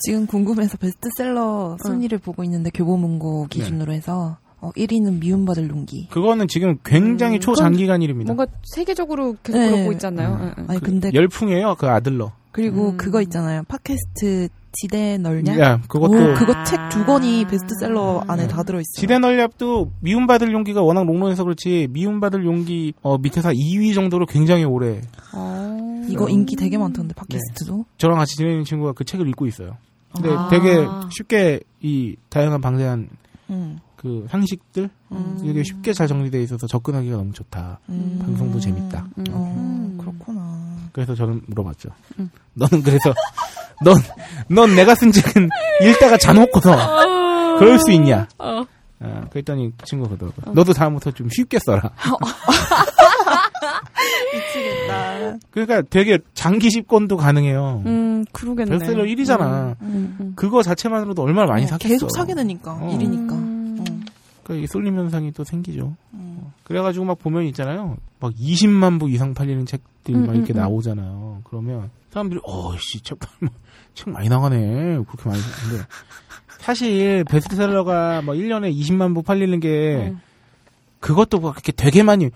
지금 0.00 0.26
궁금해서 0.26 0.78
베스트셀러 0.78 1.76
순위를 1.84 2.18
보고 2.18 2.42
있는데 2.44 2.70
교보문고 2.72 3.48
기준으로 3.50 3.92
해서 3.92 4.38
어, 4.64 4.70
1위는 4.72 5.20
미움받을 5.20 5.68
용기. 5.68 6.08
그거는 6.10 6.48
지금 6.48 6.78
굉장히 6.84 7.36
음, 7.36 7.40
초장기간 7.40 8.00
일입니다. 8.02 8.32
뭔가 8.32 8.46
세계적으로 8.64 9.36
계속 9.42 9.58
네. 9.58 9.70
그러고 9.70 9.92
있잖아요. 9.92 10.28
음. 10.34 10.40
응, 10.40 10.54
응. 10.58 10.64
아니 10.68 10.80
근데 10.80 11.10
열풍이에요, 11.12 11.76
그 11.78 11.86
아들러. 11.86 12.32
그리고 12.52 12.90
음. 12.90 12.96
그거 12.96 13.20
있잖아요. 13.22 13.62
팟캐스트 13.68 14.48
지대 14.72 15.18
널냐? 15.18 15.58
야, 15.60 15.80
그것도 15.88 16.12
오, 16.14 16.34
그거 16.34 16.64
책 16.64 16.78
두 16.94 17.04
권이 17.04 17.44
아. 17.44 17.48
베스트셀러 17.48 18.24
안에 18.28 18.46
다 18.46 18.62
들어 18.62 18.78
있어요. 18.78 19.00
지대 19.00 19.18
널렵도 19.18 19.90
미움받을 20.00 20.52
용기가 20.52 20.80
워낙 20.82 21.04
롱런해서 21.04 21.42
그렇지 21.44 21.88
미움받을 21.90 22.44
용기 22.44 22.92
어, 23.02 23.18
밑에서 23.18 23.50
2위 23.50 23.94
정도로 23.94 24.26
굉장히 24.26 24.64
오래 24.64 25.00
어. 25.34 26.06
이거 26.08 26.28
인기 26.28 26.54
되게 26.56 26.78
많던데 26.78 27.14
팟캐스트도. 27.14 27.84
저랑 27.98 28.18
같이 28.18 28.36
지내는 28.36 28.62
친구가 28.64 28.92
그 28.92 29.04
책을 29.04 29.28
읽고 29.28 29.46
있어요. 29.46 29.76
근데 30.14 30.30
아. 30.30 30.48
되게 30.48 30.86
쉽게 31.10 31.60
이 31.80 32.14
다양한 32.28 32.60
방대한 32.60 33.08
음. 33.50 33.78
그 34.04 34.26
상식들 34.28 34.90
음. 35.12 35.40
이게 35.42 35.62
쉽게 35.64 35.94
잘 35.94 36.06
정리돼 36.06 36.42
있어서 36.42 36.66
접근하기가 36.66 37.16
너무 37.16 37.32
좋다. 37.32 37.80
음. 37.88 38.18
방송도 38.22 38.60
재밌다. 38.60 39.06
음. 39.16 39.24
어, 39.30 39.54
음. 39.56 39.98
그렇구나. 39.98 40.76
그래서 40.92 41.14
저는 41.14 41.40
물어봤죠. 41.46 41.88
음. 42.18 42.30
너는 42.52 42.82
그래서 42.82 43.14
넌, 43.82 43.94
넌 44.48 44.76
내가 44.76 44.94
쓴 44.94 45.10
책은 45.10 45.48
읽다가 45.80 46.18
잔혹고서 46.18 47.56
그럴 47.58 47.78
수 47.78 47.92
있냐? 47.92 48.28
어. 48.38 48.64
아, 49.00 49.26
그랬더니 49.30 49.72
그 49.78 49.86
친구가 49.86 50.14
그러더라고요. 50.16 50.54
너도 50.54 50.74
다음부터 50.74 51.10
좀 51.12 51.30
쉽게 51.30 51.58
써라. 51.64 51.90
미치겠다. 54.34 55.38
그러니까 55.50 55.82
되게 55.88 56.18
장기 56.34 56.68
집권도 56.70 57.16
가능해요. 57.16 57.82
음, 57.86 58.26
그러겠네. 58.32 58.70
베스트셀러 58.70 59.04
1위잖아. 59.04 59.76
음, 59.80 60.16
음. 60.20 60.32
그거 60.36 60.62
자체만으로도 60.62 61.22
얼마나 61.22 61.46
많이 61.48 61.64
어, 61.64 61.68
샀겠어. 61.68 61.88
계속 61.88 62.10
사게 62.14 62.34
되니까 62.34 62.74
어. 62.74 62.90
일이니까. 62.92 63.53
음. 64.44 64.46
어. 64.46 64.46
그러니까 64.46 64.64
이 64.64 64.66
쏠림 64.66 64.96
현상이 64.96 65.32
또 65.32 65.44
생기죠. 65.44 65.94
음. 66.14 66.52
그래가지고 66.64 67.04
막 67.04 67.18
보면 67.18 67.44
있잖아요. 67.46 67.96
막 68.20 68.32
20만 68.34 68.98
부 69.00 69.08
이상 69.10 69.34
팔리는 69.34 69.64
책들이 69.66 70.16
음, 70.16 70.26
막 70.26 70.34
이렇게 70.36 70.52
음, 70.52 70.56
음. 70.56 70.60
나오잖아요. 70.60 71.40
그러면 71.44 71.90
사람들이 72.10 72.40
어씨 72.44 73.00
책, 73.02 73.18
팔- 73.18 73.30
책 73.94 74.10
많이 74.10 74.28
나가네. 74.28 74.58
그렇게 75.06 75.28
많이 75.28 75.40
근데 75.68 75.84
사실 76.60 77.24
베스트셀러가 77.24 78.22
뭐 78.22 78.34
1년에 78.34 78.74
20만 78.74 79.14
부 79.14 79.22
팔리는 79.22 79.58
게 79.60 80.10
음. 80.12 80.20
그것도 81.00 81.40
막 81.40 81.52
그렇게 81.52 81.72
되게 81.72 82.02
많이 82.02 82.30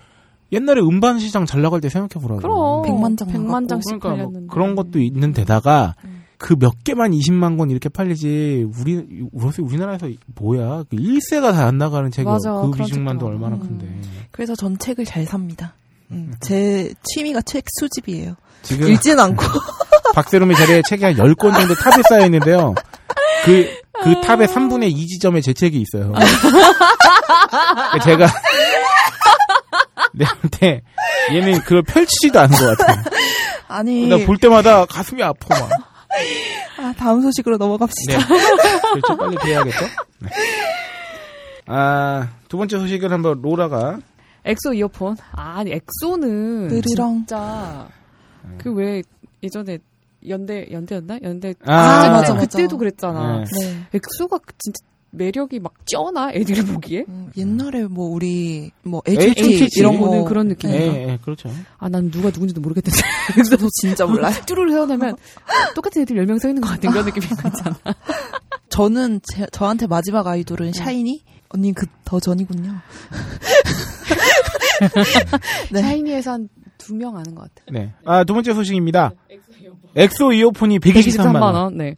옛날에 0.51 0.81
음반 0.81 1.19
시장 1.19 1.45
잘 1.45 1.61
나갈 1.61 1.79
때 1.81 1.89
생각해 1.89 2.23
보라고. 2.25 2.41
그럼. 2.41 2.81
백만 2.83 3.15
장 3.17 3.27
백만 3.27 3.63
나갔고. 3.63 3.67
장씩 3.67 3.99
그러니까 3.99 4.09
뭐 4.09 4.17
팔렸는데. 4.31 4.53
그런 4.53 4.75
것도 4.75 4.99
있는 4.99 5.31
데다가 5.33 5.95
음. 6.03 6.18
그 6.39 6.55
몇 6.55 6.83
개만 6.83 7.11
20만 7.11 7.57
권 7.57 7.69
이렇게 7.69 7.89
팔리지 7.89 8.65
우리 8.79 9.27
우리 9.31 9.53
우리나라에서 9.61 10.07
뭐야 10.35 10.83
그 10.89 10.95
1세가 10.97 11.51
다 11.53 11.65
안 11.67 11.77
나가는 11.77 12.09
책이 12.09 12.25
맞아, 12.25 12.53
그 12.53 12.71
비중만도 12.71 13.25
얼마나 13.27 13.57
많아. 13.57 13.61
큰데 13.67 13.87
그래서 14.31 14.55
전 14.55 14.77
책을 14.79 15.03
잘 15.05 15.25
삽니다. 15.25 15.75
음, 16.11 16.33
제 16.39 16.91
취미가 17.03 17.41
책 17.41 17.65
수집이에요. 17.79 18.35
지금 18.63 18.89
읽지는 18.89 19.19
않고. 19.19 19.43
박세롬의 20.15 20.55
자리에 20.57 20.81
책이 20.87 21.03
한 21.03 21.13
10권 21.15 21.53
정도 21.53 21.75
탑에 21.75 22.01
쌓여 22.09 22.25
있는데요. 22.25 22.73
그, 23.45 23.69
그 24.03 24.19
탑의 24.21 24.47
3분의 24.47 24.91
2 24.91 25.07
지점에 25.07 25.39
제 25.41 25.53
책이 25.53 25.79
있어요. 25.81 26.11
그러니까 26.13 27.99
제가, 28.03 28.27
내한테 30.13 30.81
얘는 31.31 31.59
그걸 31.61 31.83
펼치지도 31.83 32.39
않은 32.39 32.57
것 32.57 32.77
같아요. 32.77 33.03
아니, 33.67 34.07
나 34.07 34.17
볼 34.25 34.37
때마다 34.37 34.85
가슴이 34.85 35.21
아파, 35.21 35.59
막. 35.59 35.69
아, 36.77 36.93
다음 36.97 37.21
소식으로 37.21 37.57
넘어갑시다. 37.57 38.17
네. 38.17 38.25
그렇죠. 38.93 39.17
빨리 39.17 39.37
돼야겠죠? 39.37 39.85
네. 40.19 40.29
아, 41.67 42.29
두 42.47 42.57
번째 42.57 42.79
소식은 42.79 43.11
한번 43.11 43.41
로라가 43.41 43.99
엑소 44.45 44.73
이어폰. 44.73 45.17
아니, 45.33 45.71
엑소는 45.73 46.67
으르렁. 46.69 47.17
진짜 47.19 47.87
그 48.57 48.73
왜 48.73 49.03
예전에 49.43 49.77
연대 50.27 50.67
연대였나? 50.71 51.19
연대 51.23 51.53
아, 51.65 52.01
진짜 52.01 52.11
맞아, 52.11 52.21
그때- 52.21 52.33
맞아. 52.33 52.39
그때도 52.39 52.77
그랬잖아. 52.77 53.37
네. 53.39 53.43
네. 53.59 53.83
엑소가 53.93 54.39
진짜 54.57 54.77
매력이 55.11 55.59
막 55.59 55.73
쩌나 55.85 56.31
애들이 56.33 56.63
보기에? 56.63 57.05
음, 57.07 57.31
옛날에 57.35 57.85
뭐 57.85 58.09
우리 58.09 58.71
뭐 58.83 59.01
HOT 59.07 59.53
HOT 59.53 59.79
이런 59.79 59.99
거 59.99 60.05
보는 60.07 60.25
그런 60.25 60.45
예, 60.45 60.49
느낌인가? 60.49 60.83
예, 60.85 61.19
그렇죠. 61.23 61.49
아, 61.77 61.89
난 61.89 62.11
누가 62.11 62.29
누군지도 62.29 62.61
모르겠던데. 62.61 63.01
저도 63.49 63.67
진짜 63.81 64.05
몰라요. 64.05 64.33
뚜루를 64.45 64.71
헤어나면 64.73 65.17
똑같은 65.75 66.03
애들 66.03 66.15
10명 66.15 66.39
서 66.39 66.47
있는 66.47 66.61
것 66.61 66.69
같은 66.69 66.89
그런 66.91 67.05
느낌이 67.05 67.25
있잖아. 67.25 67.75
저는 68.69 69.19
제, 69.23 69.47
저한테 69.51 69.87
마지막 69.87 70.27
아이돌은 70.27 70.73
샤이니. 70.73 71.23
언니 71.49 71.73
그 71.73 71.87
더 72.05 72.19
전이군요. 72.19 72.75
네. 75.71 75.81
샤이니에서 75.81 76.31
한 76.33 76.49
두 76.79 76.93
명 76.95 77.17
아는 77.17 77.35
것 77.35 77.41
같아요. 77.53 77.65
네. 77.71 77.93
아, 78.05 78.23
두 78.23 78.33
번째 78.33 78.53
소식입니다. 78.53 79.11
엑소 79.95 80.31
이어폰이 80.33 80.79
123만 80.79 81.17
123만 81.35 81.41
원. 81.41 81.55
원. 81.55 81.77
네. 81.77 81.95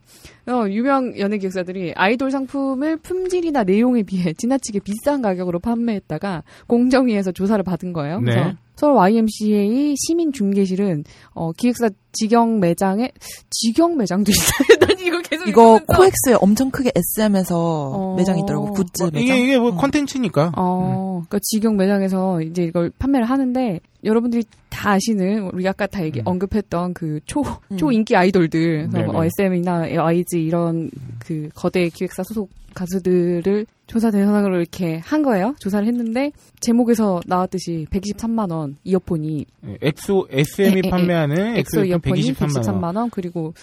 어, 0.47 0.67
유명 0.69 1.17
연예 1.19 1.37
기획사들이 1.37 1.93
아이돌 1.95 2.31
상품을 2.31 2.97
품질이나 2.97 3.63
내용에 3.63 4.03
비해 4.03 4.33
지나치게 4.33 4.79
비싼 4.79 5.21
가격으로 5.21 5.59
판매했다가 5.59 6.43
공정위에서 6.67 7.31
조사를 7.31 7.63
받은 7.63 7.93
거예요. 7.93 8.19
네. 8.19 8.31
그래서 8.31 8.53
서울 8.81 8.95
YMCA 8.95 9.95
시민 9.95 10.33
중개실은 10.33 11.03
어, 11.35 11.51
기획사 11.51 11.87
직영 12.13 12.59
매장에 12.59 13.11
직영 13.51 13.95
매장도 13.95 14.31
있어요. 14.31 14.79
난 14.81 14.99
이거 14.99 15.21
계속 15.21 15.47
이거 15.47 15.77
읽으면서 15.77 15.85
코엑스에 15.85 16.33
엄청 16.41 16.71
크게 16.71 16.91
SM에서 16.95 17.59
어. 17.59 18.15
매장이 18.15 18.41
있더라고 18.41 18.73
굿즈 18.73 19.03
뭐, 19.03 19.11
매장. 19.13 19.37
이게, 19.37 19.43
이게 19.43 19.59
뭐 19.59 19.69
어. 19.69 19.75
컨텐츠니까. 19.75 20.53
어, 20.57 21.21
그러니까 21.27 21.37
직영 21.43 21.77
매장에서 21.77 22.41
이제 22.41 22.63
이걸 22.63 22.91
판매를 22.97 23.29
하는데 23.29 23.79
여러분들이 24.03 24.45
다 24.71 24.93
아시는 24.93 25.51
우리 25.53 25.67
아까 25.67 25.85
다 25.85 26.03
얘기 26.03 26.19
음. 26.21 26.23
언급했던 26.25 26.95
그초 26.95 27.41
음. 27.69 27.77
초인기 27.77 28.15
아이돌들 28.15 28.89
그래서 28.91 29.11
뭐. 29.11 29.23
SM이나 29.23 29.89
YG 29.95 30.43
이런 30.43 30.89
그 31.19 31.49
거대 31.53 31.87
기획사 31.89 32.23
소속 32.23 32.49
가수들을 32.73 33.67
조사 33.91 34.09
대상으로 34.09 34.55
이렇게 34.55 35.01
한 35.03 35.21
거예요. 35.21 35.53
조사를 35.59 35.85
했는데 35.85 36.31
제목에서 36.61 37.19
나왔듯이 37.25 37.87
123만 37.91 38.49
원 38.49 38.77
이어폰이 38.85 39.45
네, 39.59 39.77
엑소, 39.81 40.27
SM이 40.29 40.75
에, 40.75 40.75
에, 40.77 40.81
에. 40.85 40.89
판매하는 40.89 41.57
엑소 41.57 41.83
이어폰이 41.83 42.21
123만 42.21 42.41
원. 42.41 42.49
123만 42.49 42.95
원 42.95 43.09
그리고 43.09 43.53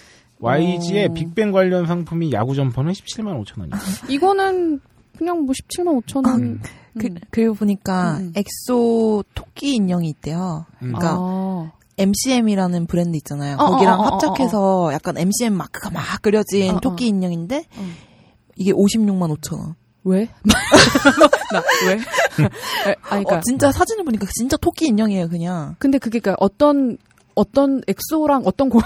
YG의 0.41 1.07
어. 1.07 1.13
빅뱅 1.15 1.51
관련 1.51 1.87
상품이 1.87 2.31
야구 2.33 2.55
점퍼는 2.55 2.93
17만 2.93 3.43
5천 3.43 3.61
원이요. 3.61 3.75
이거는 4.11 4.81
그냥 5.17 5.47
뭐 5.47 5.55
17만 5.55 6.03
5천 6.03 6.27
원. 6.29 6.43
음. 6.43 6.61
그, 6.99 7.07
음. 7.07 7.17
그리고 7.31 7.55
보니까 7.55 8.19
음. 8.19 8.35
엑소 8.37 9.25
토끼 9.35 9.77
인형이 9.77 10.11
있대요. 10.11 10.67
음. 10.83 10.93
그러니까 10.93 11.17
아. 11.19 11.73
MCM이라는 11.97 12.87
브랜드 12.87 13.17
있잖아요. 13.17 13.57
어, 13.57 13.71
거기랑 13.71 13.99
어, 13.99 14.03
어, 14.03 14.07
어, 14.07 14.13
합작해서 14.13 14.91
약간 14.93 15.17
MCM 15.17 15.55
마크가 15.55 15.89
막 15.89 16.21
그려진 16.21 16.75
어, 16.75 16.77
어. 16.77 16.81
토끼 16.81 17.07
인형인데 17.07 17.65
어. 17.79 17.85
이게 18.57 18.73
56만 18.73 19.35
5천 19.39 19.59
원. 19.59 19.75
왜? 20.09 20.29
나 21.53 21.63
왜? 21.87 21.95
에, 22.91 22.97
아니 23.03 23.25
그러니까 23.25 23.37
어, 23.37 23.41
진짜 23.41 23.71
사진을 23.71 24.05
보니까 24.05 24.27
진짜 24.35 24.57
토끼 24.57 24.87
인형이에요, 24.87 25.29
그냥. 25.29 25.77
근데 25.79 25.99
그게 25.99 26.19
그러니까 26.19 26.37
어떤 26.45 26.99
어떤 27.39 27.81
엑소랑 27.87 28.43
어떤 28.45 28.69
고 28.69 28.81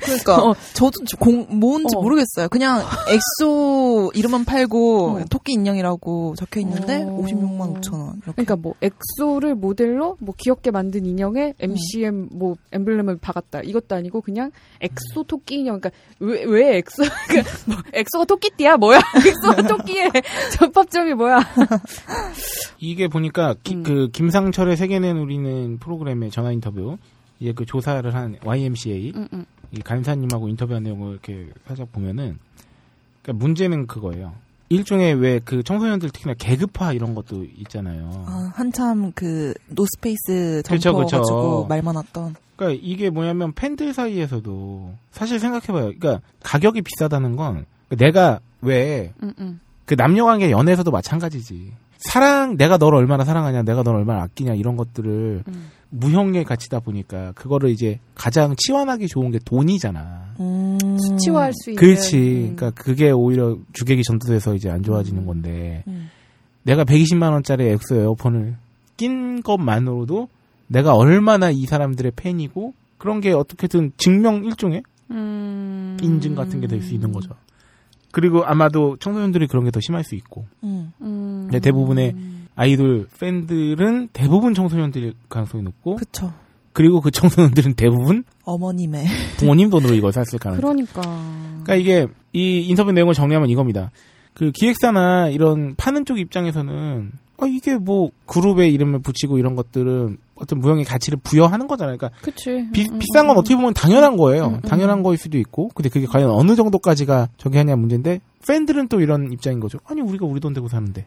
그러니까 0.00 0.36
어. 0.42 0.54
저도 0.74 1.00
공 1.18 1.46
뭔지 1.58 1.96
어. 1.96 2.00
모르겠어요. 2.00 2.48
그냥 2.48 2.80
엑소 3.08 4.12
이름만 4.14 4.44
팔고 4.44 5.08
어. 5.18 5.24
토끼 5.30 5.52
인형이라고 5.54 6.34
적혀 6.36 6.60
있는데 6.60 7.02
어. 7.04 7.22
56만 7.22 7.80
5천 7.80 7.92
원. 7.94 8.08
이렇게. 8.22 8.32
그러니까 8.32 8.56
뭐 8.56 8.74
엑소를 8.82 9.54
모델로 9.54 10.16
뭐 10.20 10.34
귀엽게 10.38 10.70
만든 10.70 11.04
인형에 11.06 11.54
MCM 11.58 12.28
뭐 12.32 12.56
엠블렘을 12.72 13.18
박았다 13.18 13.60
이것도 13.62 13.94
아니고 13.96 14.20
그냥 14.20 14.50
엑소 14.80 15.24
토끼 15.24 15.56
인형 15.60 15.80
그러니까 15.80 15.90
왜 16.20 16.44
왜 16.44 16.78
엑소 16.78 17.02
그러니까 17.28 17.50
뭐 17.66 17.76
엑소가 17.92 18.24
토끼띠야 18.24 18.76
뭐야 18.76 19.00
엑소가 19.26 19.62
토끼의 19.68 20.10
접합점이 20.58 21.14
뭐야 21.14 21.40
이게 22.78 23.08
보니까 23.08 23.54
기- 23.62 23.74
음. 23.74 23.82
그 23.82 24.08
김상철의 24.12 24.76
세계는 24.76 25.18
우리는 25.18 25.78
프로그램의 25.78 26.30
전화 26.30 26.52
인터뷰 26.52 26.96
이제 27.40 27.52
그 27.52 27.64
조사를 27.64 28.12
한 28.14 28.36
YMCA 28.44 29.12
응, 29.14 29.28
응. 29.32 29.44
이 29.72 29.80
간사님하고 29.80 30.48
인터뷰한 30.48 30.82
내용을 30.82 31.12
이렇게 31.12 31.48
살짝 31.66 31.92
보면은 31.92 32.38
그러니까 33.22 33.44
문제는 33.44 33.86
그거예요. 33.86 34.34
일종의 34.70 35.14
왜 35.14 35.40
그 35.44 35.62
청소년들 35.62 36.10
특히나 36.10 36.34
계급화 36.34 36.92
이런 36.92 37.14
것도 37.14 37.44
있잖아요. 37.58 38.24
아, 38.26 38.52
한참 38.54 39.12
그 39.12 39.54
노스페이스 39.68 40.62
그쵸, 40.64 40.78
점퍼 40.78 41.04
그쵸. 41.04 41.16
가지고 41.18 41.66
말 41.66 41.80
많았던. 41.82 42.34
그러니까 42.56 42.80
이게 42.84 43.08
뭐냐면 43.08 43.52
팬들 43.52 43.94
사이에서도 43.94 44.94
사실 45.10 45.38
생각해봐요. 45.38 45.92
그러니까 45.98 46.20
가격이 46.42 46.82
비싸다는 46.82 47.36
건 47.36 47.64
내가 47.90 48.40
왜그 48.60 49.12
응, 49.22 49.34
응. 49.38 49.60
남녀 49.96 50.24
관계 50.24 50.50
연애에서도 50.50 50.90
마찬가지지. 50.90 51.72
사랑 51.98 52.56
내가 52.56 52.76
너를 52.76 52.98
얼마나 52.98 53.24
사랑하냐, 53.24 53.62
내가 53.62 53.82
너를 53.82 54.00
얼마나 54.00 54.22
아끼냐 54.22 54.54
이런 54.54 54.76
것들을 54.76 55.44
음. 55.48 55.70
무형의 55.90 56.44
가치다 56.44 56.80
보니까 56.80 57.32
그거를 57.32 57.70
이제 57.70 57.98
가장 58.14 58.54
치환하기 58.56 59.08
좋은 59.08 59.30
게 59.30 59.38
돈이잖아. 59.44 60.34
음. 60.40 60.78
수치화할 60.98 61.52
수 61.54 61.70
있는 61.70 61.80
그렇지. 61.80 62.16
음. 62.16 62.56
그러니까 62.56 62.70
그게 62.82 63.10
오히려 63.10 63.56
주객이 63.72 64.02
전도돼서 64.02 64.54
이제 64.54 64.68
안 64.70 64.82
좋아지는 64.82 65.24
건데 65.26 65.82
음. 65.88 66.10
내가 66.64 66.84
120만 66.84 67.32
원짜리 67.32 67.66
엑소 67.68 67.96
이어폰을 67.96 68.56
낀 68.96 69.42
것만으로도 69.42 70.28
내가 70.66 70.94
얼마나 70.94 71.50
이 71.50 71.64
사람들의 71.64 72.12
팬이고 72.16 72.74
그런 72.98 73.20
게 73.20 73.32
어떻게든 73.32 73.92
증명 73.96 74.44
일종의 74.44 74.82
음. 75.10 75.96
인증 76.02 76.34
같은 76.34 76.60
게 76.60 76.66
될 76.66 76.82
수 76.82 76.92
있는 76.94 77.12
거죠. 77.12 77.30
그리고 78.10 78.44
아마도 78.44 78.96
청소년들이 78.98 79.46
그런 79.46 79.64
게 79.64 79.70
더 79.70 79.80
심할 79.80 80.04
수 80.04 80.14
있고 80.14 80.46
음. 80.64 80.92
음. 81.00 81.42
근데 81.44 81.60
대부분의 81.60 82.14
아이돌 82.58 83.06
팬들은 83.20 84.08
대부분 84.12 84.52
청소년들일 84.52 85.14
가능성이 85.28 85.62
높고 85.62 85.94
그쵸. 85.96 86.32
그리고 86.72 87.00
그 87.00 87.10
청소년들은 87.12 87.74
대부분 87.74 88.24
어머님의. 88.44 89.06
부모님 89.38 89.70
돈으로 89.70 89.94
이걸 89.94 90.12
샀을 90.12 90.40
가능성. 90.40 90.60
그러니까 90.60 91.00
그러니까 91.62 91.74
이게 91.76 92.06
이 92.32 92.66
인터뷰 92.68 92.90
내용을 92.90 93.14
정리하면 93.14 93.48
이겁니다. 93.48 93.92
그 94.34 94.50
기획사나 94.52 95.28
이런 95.28 95.76
파는 95.76 96.04
쪽 96.04 96.18
입장에서는 96.18 97.12
아 97.38 97.46
이게 97.46 97.76
뭐 97.76 98.10
그룹의 98.26 98.72
이름을 98.74 99.02
붙이고 99.02 99.38
이런 99.38 99.54
것들은 99.54 100.18
어떤 100.40 100.60
무형의 100.60 100.84
가치를 100.84 101.18
부여하는 101.22 101.66
거잖아요. 101.66 101.96
그러니까 101.96 102.18
그치 102.22 102.68
비, 102.72 102.86
음, 102.90 102.98
비싼 102.98 103.26
건 103.26 103.36
어떻게 103.36 103.56
보면 103.56 103.74
당연한 103.74 104.16
거예요. 104.16 104.46
음, 104.46 104.54
음. 104.54 104.60
당연한 104.62 105.02
거일 105.02 105.18
수도 105.18 105.38
있고. 105.38 105.68
근데 105.74 105.88
그게 105.88 106.06
과연 106.06 106.30
어느 106.30 106.56
정도까지가 106.56 107.28
저기 107.36 107.58
하냐 107.58 107.76
문제인데 107.76 108.20
팬들은 108.46 108.88
또 108.88 109.00
이런 109.00 109.32
입장인 109.32 109.60
거죠. 109.60 109.78
아니 109.84 110.00
우리가 110.00 110.24
우리 110.24 110.40
돈 110.40 110.54
대고 110.54 110.68
사는데. 110.68 111.06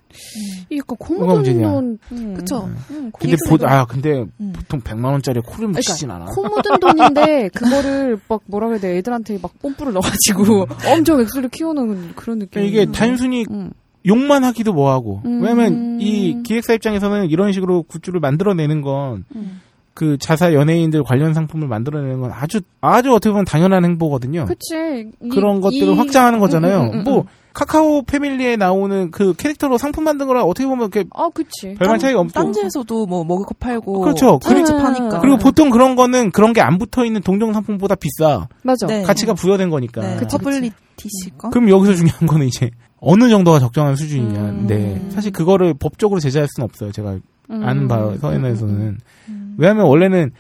이 0.70 0.78
약간 0.78 0.98
묻은 1.00 1.62
돈 1.62 1.98
음. 2.12 2.34
그쵸. 2.36 2.70
음, 2.92 3.10
코 3.12 3.20
근데 3.20 3.36
보, 3.50 3.58
아 3.66 3.86
근데 3.86 4.26
음. 4.40 4.54
보통 4.54 4.82
100만 4.82 5.06
원짜리 5.06 5.40
코를 5.40 5.70
묻히진 5.70 6.12
않아. 6.12 6.26
코 6.26 6.44
묻은 6.44 6.80
돈인데 6.80 7.50
그거를 7.50 8.20
막 8.28 8.42
뭐라 8.46 8.68
그래야 8.68 8.82
돼 8.82 8.98
애들한테 8.98 9.40
막 9.42 9.58
뽐뿌를 9.60 9.94
넣어가지고 9.94 10.68
엄청 10.94 11.20
액수를 11.20 11.50
키우는 11.50 12.14
그런 12.16 12.40
느낌. 12.40 12.52
그러니까 12.52 12.82
이게 12.82 12.92
단순히 12.92 13.46
음. 13.50 13.72
욕만 14.06 14.44
하기도 14.44 14.74
뭐하고. 14.74 15.22
음. 15.26 15.42
왜냐면 15.42 16.00
이 16.02 16.42
기획사 16.44 16.74
입장에서는 16.74 17.30
이런 17.30 17.52
식으로 17.52 17.84
굿즈를 17.84 18.20
만들어내는 18.20 18.82
건 18.82 19.26
음. 19.36 19.62
그 19.94 20.18
자사 20.18 20.54
연예인들 20.54 21.04
관련 21.04 21.34
상품을 21.34 21.68
만들어내는 21.68 22.22
건 22.22 22.32
아주 22.34 22.62
아주 22.80 23.12
어떻게 23.14 23.30
보면 23.32 23.46
당연한 23.46 23.84
행보거든요. 23.86 24.46
그치. 24.46 25.12
이- 25.22 25.30
그런 25.30 25.60
것들을 25.62 25.88
이- 25.94 25.96
확장하는 25.96 26.40
거잖아요. 26.40 26.80
음, 26.82 26.86
음, 26.94 27.00
음, 27.00 27.04
뭐 27.04 27.18
음. 27.20 27.24
카카오 27.54 28.04
패밀리에 28.04 28.56
나오는 28.56 29.12
그 29.12 29.34
캐릭터로 29.34 29.78
상품 29.78 30.06
만든 30.06 30.26
거랑 30.28 30.46
어떻게 30.46 30.66
보면 30.66 30.90
이렇게 30.94 31.04
아, 31.14 31.28
그치. 31.34 31.76
별반 31.78 32.00
차이가 32.00 32.22
없죠. 32.22 32.34
딴지에서도 32.34 33.06
뭐 33.08 33.26
머그컵 33.26 33.60
팔고. 33.60 34.00
그렇죠. 34.00 34.40
그렇지 34.40 34.72
음. 34.72 34.78
파니까. 34.82 35.20
그리고 35.20 35.36
보통 35.38 35.70
그런 35.70 35.98
거는 35.98 36.32
그런 36.32 36.54
게 36.54 36.62
안 36.62 36.78
붙어 36.78 37.04
있는 37.04 37.22
동종 37.22 37.52
상품보다 37.52 37.96
비싸. 37.96 38.48
맞아. 38.64 38.88
네. 38.88 39.02
가치가 39.04 39.34
부여된 39.34 39.70
거니까. 39.70 40.00
네. 40.02 40.16
그치, 40.16 40.38
퍼블리시티가. 40.38 41.50
그럼 41.50 41.70
여기서 41.70 41.96
중요한 41.96 42.26
거는 42.26 42.48
이제 42.48 42.70
어느 43.02 43.30
정도가 43.30 43.60
적정한 43.60 43.96
수준이냐인데 43.96 44.76
음. 44.76 45.12
사실 45.12 45.32
그거를 45.32 45.74
법적으로 45.74 46.20
제재할 46.20 46.48
수는 46.54 46.66
없어요. 46.66 46.92
제가 46.92 47.18
음. 47.50 47.64
아는 47.64 47.88
바에서는 47.88 48.98
음. 49.28 49.56
왜냐하면 49.58 49.88
원래는 49.88 50.32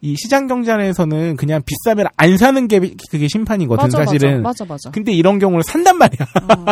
이 0.00 0.14
시장 0.16 0.46
경제 0.46 0.70
안에서는 0.70 1.36
그냥 1.36 1.62
비싸면 1.64 2.06
안 2.16 2.36
사는 2.36 2.68
게 2.68 2.78
그게 3.10 3.26
심판이거든 3.28 3.84
맞아, 3.84 4.04
사실은. 4.04 4.42
맞아, 4.42 4.64
맞아. 4.64 4.90
근데 4.90 5.12
이런 5.12 5.38
경우는 5.38 5.62
산단 5.62 5.96
말이야. 5.96 6.26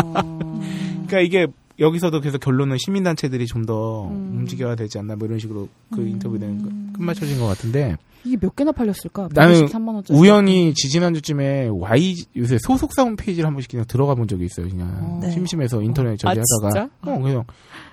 어. 0.05 0.61
그러니까 1.07 1.21
이게 1.21 1.47
여기서도 1.79 2.21
그래서 2.21 2.39
결론은 2.39 2.77
시민단체들이 2.79 3.47
좀더 3.47 4.09
음. 4.09 4.39
움직여야 4.39 4.77
되지 4.77 4.99
않나 4.99 5.17
뭐 5.17 5.27
이런 5.27 5.39
식으로 5.39 5.69
그 5.93 6.01
인터뷰 6.07 6.39
내는 6.39 6.63
거 6.63 6.99
끝마쳐진 6.99 7.39
것 7.39 7.47
같은데 7.47 7.97
이게 8.25 8.37
몇 8.37 8.57
개나 8.57 8.73
팔렸을까? 8.73 9.29
나는 9.33 9.67
123만 9.67 9.95
원짜리. 9.95 10.19
우연히 10.19 10.75
지지난 10.75 11.15
주쯤에 11.15 11.69
Y 11.69 12.15
요새 12.37 12.59
소속사 12.59 13.03
홈페이지를 13.03 13.47
한 13.47 13.55
번씩 13.55 13.71
그냥 13.71 13.87
들어가 13.87 14.15
본 14.15 14.27
적이 14.27 14.47
있어요. 14.47 14.69
그냥 14.69 14.89
어. 15.01 15.21
네. 15.23 15.31
심심해서 15.31 15.83
인터넷 15.83 16.17
저기 16.17 16.39
아, 16.39 16.43
하다가 16.43 16.89
진짜? 16.89 16.91
어 17.03 17.19
그냥 17.21 17.45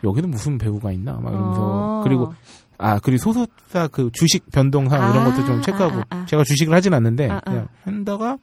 여기는 0.03 0.31
무슨 0.31 0.57
배우가 0.57 0.91
있나 0.91 1.13
막 1.13 1.31
이러면서 1.31 1.61
아. 1.61 2.03
그리고 2.03 2.33
아 2.77 2.99
그리고 2.99 3.19
소속사 3.19 3.87
그 3.89 4.09
주식 4.13 4.49
변동상 4.51 5.11
이런 5.11 5.27
아, 5.27 5.31
것도 5.31 5.45
좀 5.45 5.61
체크하고 5.61 5.97
아, 5.99 6.05
아, 6.09 6.15
아. 6.17 6.25
제가 6.25 6.43
주식을 6.43 6.73
하진 6.73 6.93
않는데 6.93 7.29
아, 7.29 7.35
아. 7.35 7.41
그냥 7.41 7.67
한다가 7.83 8.37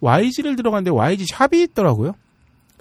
YG를 0.00 0.56
들어갔는데 0.56 0.90
YG 0.90 1.26
샵이 1.26 1.62
있더라고요. 1.62 2.12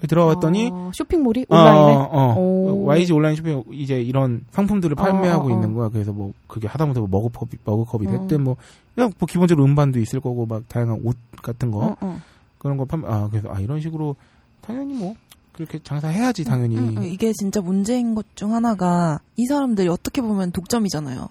들어갔더니 0.08 0.70
어, 0.72 0.92
쇼핑몰이 0.94 1.46
온라인에. 1.50 1.94
어, 1.96 2.10
어. 2.12 2.36
오. 2.38 2.86
YG 2.86 3.14
온라인 3.14 3.36
쇼핑 3.36 3.64
이제 3.72 4.02
이런 4.02 4.46
상품들을 4.52 4.96
판매하고 4.96 5.44
어, 5.44 5.48
어, 5.48 5.52
어. 5.52 5.56
있는 5.56 5.74
거야. 5.74 5.90
그래서 5.90 6.12
뭐 6.12 6.34
그게 6.48 6.68
하다못해 6.68 7.00
뭐 7.00 7.10
머그컵이 7.10 7.52
머그컵이 7.64 8.08
어. 8.08 8.12
됐든 8.12 8.44
뭐 8.44 8.58
그냥 8.94 9.12
뭐 9.20 9.28
기본적으로 9.28 9.66
음반도 9.66 10.00
있을 10.00 10.20
거고 10.20 10.46
막 10.46 10.68
다양한 10.70 11.02
옷 11.04 11.18
같은 11.42 11.72
거 11.72 11.80
어, 11.80 11.96
어. 12.02 12.20
그런 12.58 12.78
거 12.78 12.86
판매. 12.86 13.08
아 13.08 13.28
그래서 13.30 13.50
아 13.52 13.60
이런 13.60 13.80
식으로 13.82 14.16
당연히 14.62 14.94
뭐 14.96 15.16
그렇게 15.54 15.80
장사해야지 15.84 16.44
당연히. 16.44 16.78
음, 16.78 16.98
음. 16.98 17.04
이게 17.04 17.32
진짜 17.34 17.62
문제인 17.62 18.14
것 18.16 18.26
중 18.36 18.54
하나가 18.54 19.20
이 19.38 19.46
사람들이 19.46 19.88
어떻게 19.88 20.22
보면 20.22 20.52
독점이잖아요. 20.52 21.30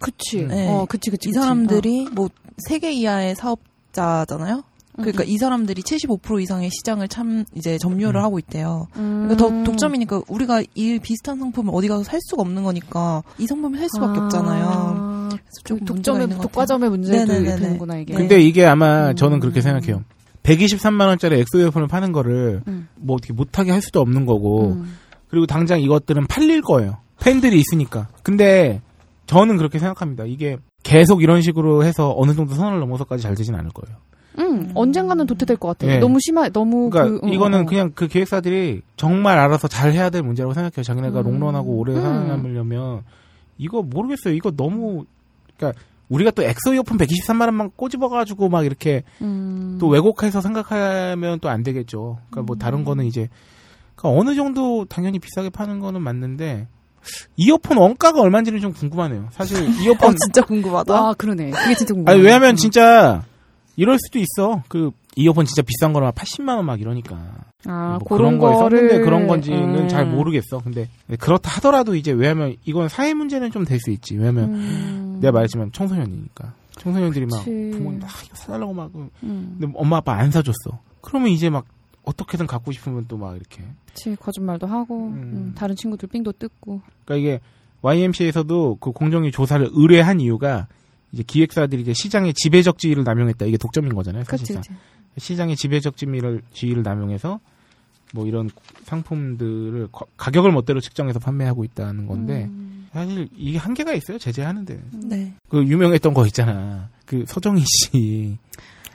그치. 0.00 0.44
네. 0.46 0.68
어, 0.68 0.86
그치, 0.88 1.10
그치. 1.10 1.28
이 1.28 1.32
그치. 1.32 1.40
사람들이 1.40 2.08
뭐 2.12 2.28
세계 2.68 2.90
이하의 2.92 3.36
사업자잖아요. 3.36 4.62
그러니까 4.96 5.24
이 5.24 5.36
사람들이 5.38 5.82
75% 5.82 6.42
이상의 6.42 6.70
시장을 6.70 7.08
참 7.08 7.44
이제 7.54 7.78
점유를 7.78 8.20
음. 8.20 8.24
하고 8.24 8.38
있대요. 8.38 8.86
어. 8.94 8.98
음. 8.98 9.28
그러니까 9.28 9.36
더 9.36 9.64
독점이니까 9.64 10.22
우리가 10.28 10.62
이 10.74 10.98
비슷한 10.98 11.38
상품을 11.38 11.72
어디 11.74 11.88
가서 11.88 12.02
살 12.02 12.20
수가 12.22 12.42
없는 12.42 12.62
거니까 12.62 13.22
이 13.38 13.46
상품을 13.46 13.78
살 13.78 13.88
수밖에 13.94 14.20
아. 14.20 14.24
없잖아요. 14.24 15.28
그래서 15.30 15.40
그좀 15.64 15.84
독점의. 15.84 16.28
독과점의 16.28 16.90
문제도. 16.90 17.26
되는구나 17.26 17.98
이게. 17.98 18.14
근데 18.14 18.40
이게 18.40 18.66
아마 18.66 19.14
저는 19.14 19.38
음. 19.38 19.40
그렇게 19.40 19.60
생각해요. 19.60 20.02
123만 20.42 21.06
원짜리 21.06 21.38
엑소 21.38 21.60
이어폰을 21.60 21.88
파는 21.88 22.12
거를 22.12 22.62
음. 22.66 22.88
뭐 22.96 23.16
어떻게 23.16 23.32
못하게 23.32 23.72
할 23.72 23.82
수도 23.82 24.00
없는 24.00 24.26
거고 24.26 24.72
음. 24.72 24.96
그리고 25.28 25.46
당장 25.46 25.80
이것들은 25.80 26.26
팔릴 26.26 26.62
거예요. 26.62 26.98
팬들이 27.20 27.58
있으니까. 27.60 28.08
근데 28.22 28.80
저는 29.26 29.58
그렇게 29.58 29.78
생각합니다. 29.78 30.24
이게 30.24 30.56
계속 30.82 31.22
이런 31.22 31.42
식으로 31.42 31.84
해서 31.84 32.14
어느 32.16 32.34
정도 32.34 32.54
선을 32.54 32.80
넘어서까지 32.80 33.22
잘 33.22 33.34
되진 33.34 33.54
않을 33.54 33.70
거예요. 33.70 33.96
음, 34.38 34.70
언젠가는 34.74 35.26
도태될 35.26 35.56
것 35.56 35.68
같아. 35.68 35.86
네. 35.86 35.98
너무 35.98 36.18
심하, 36.20 36.48
너무 36.48 36.88
그러니까 36.90 37.20
그, 37.20 37.26
어, 37.26 37.30
이거는 37.30 37.60
어. 37.62 37.66
그냥 37.66 37.92
그 37.94 38.06
기획사들이 38.06 38.82
정말 38.96 39.38
알아서 39.38 39.68
잘 39.68 39.92
해야 39.92 40.08
될 40.10 40.22
문제라고 40.22 40.54
생각해요. 40.54 40.82
자기네가 40.84 41.20
음. 41.20 41.24
롱런하고 41.24 41.70
오래 41.78 41.94
음. 41.94 42.00
살아남으려면 42.00 43.02
이거 43.58 43.82
모르겠어요. 43.82 44.34
이거 44.34 44.50
너무 44.50 45.04
그러니까 45.56 45.80
우리가 46.08 46.30
또 46.32 46.42
엑소 46.42 46.74
이어폰 46.74 46.98
123만 46.98 47.42
원만 47.42 47.70
꼬집어가지고 47.76 48.48
막 48.48 48.64
이렇게 48.64 49.02
음. 49.20 49.76
또 49.80 49.88
왜곡해서 49.88 50.40
생각하면 50.40 51.38
또 51.40 51.48
안 51.48 51.62
되겠죠. 51.62 52.18
그러니까 52.30 52.46
뭐 52.46 52.56
다른 52.56 52.84
거는 52.84 53.04
이제 53.06 53.28
그러니까 53.94 54.20
어느 54.20 54.34
정도 54.34 54.84
당연히 54.86 55.18
비싸게 55.18 55.50
파는 55.50 55.80
거는 55.80 56.02
맞는데 56.02 56.66
이어폰 57.36 57.78
원가가 57.78 58.20
얼마인지는 58.20 58.60
좀 58.60 58.72
궁금하네요. 58.72 59.28
사실 59.30 59.56
이어폰 59.82 60.10
어, 60.10 60.14
진짜 60.18 60.42
궁금하다. 60.42 60.94
아, 60.94 61.14
그러네. 61.16 61.50
그게 61.50 61.74
진짜 61.74 61.94
궁금해. 61.94 62.12
아니 62.12 62.22
왜냐면 62.24 62.56
진짜 62.56 63.22
이럴 63.80 63.98
수도 63.98 64.18
있어. 64.18 64.62
그 64.68 64.90
이어폰 65.16 65.46
진짜 65.46 65.62
비싼 65.62 65.92
거라 65.92 66.10
80만 66.12 66.56
원 66.56 66.64
막 66.66 66.80
이러니까. 66.80 67.16
아, 67.66 67.98
뭐 67.98 68.08
그런 68.16 68.38
거에 68.38 68.54
거를 68.54 68.78
썼는데 68.78 69.04
그런 69.04 69.26
건지는 69.26 69.74
음. 69.84 69.88
잘 69.88 70.06
모르겠어. 70.06 70.58
근데 70.58 70.88
그렇다 71.18 71.50
하더라도 71.56 71.94
이제 71.94 72.12
왜냐면 72.12 72.56
이건 72.64 72.88
사회 72.88 73.14
문제는 73.14 73.50
좀 73.50 73.64
될 73.64 73.78
수 73.80 73.90
있지. 73.90 74.16
왜냐면 74.16 74.54
음. 74.54 75.18
내가 75.20 75.32
말했지만 75.32 75.72
청소년이니까 75.72 76.52
청소년들이 76.78 77.26
막 77.26 77.38
그치. 77.38 77.50
부모님 77.76 78.02
아 78.02 78.06
이거 78.24 78.34
사달라고 78.34 78.72
막 78.74 78.90
음. 78.94 79.10
근데 79.58 79.72
엄마 79.76 79.96
아빠 79.98 80.14
안 80.14 80.30
사줬어. 80.30 80.78
그러면 81.00 81.28
이제 81.30 81.48
막 81.50 81.64
어떻게든 82.04 82.46
갖고 82.46 82.72
싶으면 82.72 83.06
또 83.08 83.16
막 83.18 83.34
이렇게. 83.36 83.62
그치, 83.86 84.16
거짓말도 84.16 84.66
하고, 84.66 85.08
음. 85.08 85.12
음, 85.12 85.52
다른 85.56 85.74
친구들 85.76 86.08
삥도 86.08 86.32
뜯고. 86.32 86.80
그러니까 87.04 87.16
이게 87.16 87.40
YMC에서도 87.82 88.76
그 88.80 88.92
공정위 88.92 89.30
조사를 89.32 89.68
의뢰한 89.72 90.20
이유가 90.20 90.66
이제 91.12 91.22
기획사들이 91.26 91.82
이제 91.82 91.92
시장의 91.92 92.34
지배적 92.34 92.78
지위를 92.78 93.04
남용했다. 93.04 93.46
이게 93.46 93.56
독점인 93.56 93.94
거잖아요. 93.94 94.24
그치, 94.26 94.46
사실상. 94.46 94.62
그치. 94.62 94.74
시장의 95.26 95.56
지배적 95.56 95.96
지위를, 95.96 96.40
지위를 96.52 96.82
남용해서 96.82 97.40
뭐 98.12 98.26
이런 98.26 98.50
상품들을 98.84 99.88
거- 99.92 100.06
가격을 100.16 100.52
멋대로 100.52 100.80
측정해서 100.80 101.18
판매하고 101.18 101.64
있다는 101.64 102.06
건데 102.06 102.44
음. 102.48 102.88
사실 102.92 103.28
이게 103.36 103.58
한계가 103.58 103.92
있어요. 103.94 104.18
제재하는데. 104.18 104.80
네. 105.04 105.32
그 105.48 105.64
유명했던 105.64 106.12
거 106.14 106.26
있잖아. 106.26 106.88
그 107.06 107.24
서정희 107.26 107.62
씨. 107.64 108.36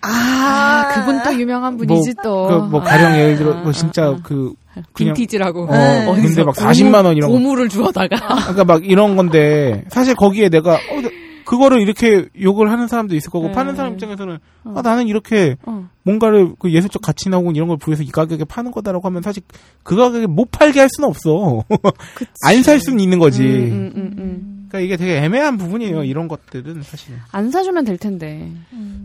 아, 0.02 0.92
그분 0.94 1.22
또 1.24 1.34
유명한 1.40 1.78
분이지 1.78 2.16
또. 2.24 2.48
그 2.48 2.56
뭐 2.70 2.82
가령 2.82 3.16
예를 3.18 3.38
들어 3.38 3.54
뭐 3.62 3.70
아, 3.70 3.72
진짜 3.72 4.08
아, 4.08 4.20
그 4.22 4.54
그냥 4.94 5.14
빈티지라고. 5.16 5.64
어, 5.64 5.72
네. 5.72 6.06
근데 6.22 6.44
막 6.44 6.50
어디서 6.52 6.68
40만 6.68 7.06
원 7.06 7.16
이런 7.18 7.30
거. 7.32 7.38
고무를 7.38 7.70
주워다가. 7.70 8.36
그러니까 8.36 8.66
막 8.66 8.86
이런 8.86 9.16
건데 9.16 9.84
사실 9.90 10.14
거기에 10.16 10.50
내가 10.50 10.74
어, 10.76 11.02
나- 11.02 11.10
그거를 11.46 11.80
이렇게 11.82 12.28
욕을 12.42 12.72
하는 12.72 12.88
사람도 12.88 13.16
있을 13.16 13.30
거고 13.32 13.48
네. 13.48 13.54
파는 13.54 13.76
사람 13.76 13.94
입장에서는 13.94 14.38
어. 14.66 14.74
아, 14.76 14.82
나는 14.82 15.08
이렇게 15.08 15.56
어. 15.66 15.88
뭔가를 16.04 16.54
그 16.60 16.72
예술적 16.72 17.02
가치나 17.02 17.38
혹은 17.38 17.56
이런 17.56 17.68
걸 17.68 17.78
부여해서 17.78 18.04
이 18.04 18.08
가격에 18.12 18.44
파는 18.46 18.72
거다라고 18.72 19.08
하면 19.08 19.22
사실 19.22 19.44
그 19.84 19.96
가격에 19.96 20.28
못 20.28 20.52
팔게 20.52 20.80
할 20.80 20.90
수는 20.90 21.08
없어. 21.10 21.64
안 22.44 22.64
살 22.64 22.80
수는 22.80 23.00
있는 23.00 23.20
거지. 23.20 23.44
음, 23.44 23.72
음, 23.72 23.92
음, 23.96 24.16
음. 24.18 24.66
그러니까 24.70 24.80
이게 24.80 24.98
되게 24.98 25.18
애매한 25.24 25.58
부분이에요. 25.58 26.04
이런 26.04 26.28
것들은 26.28 26.82
사실 26.84 27.16
안 27.32 27.52
사주면 27.52 27.86
될 27.86 27.98
텐데. 27.98 28.52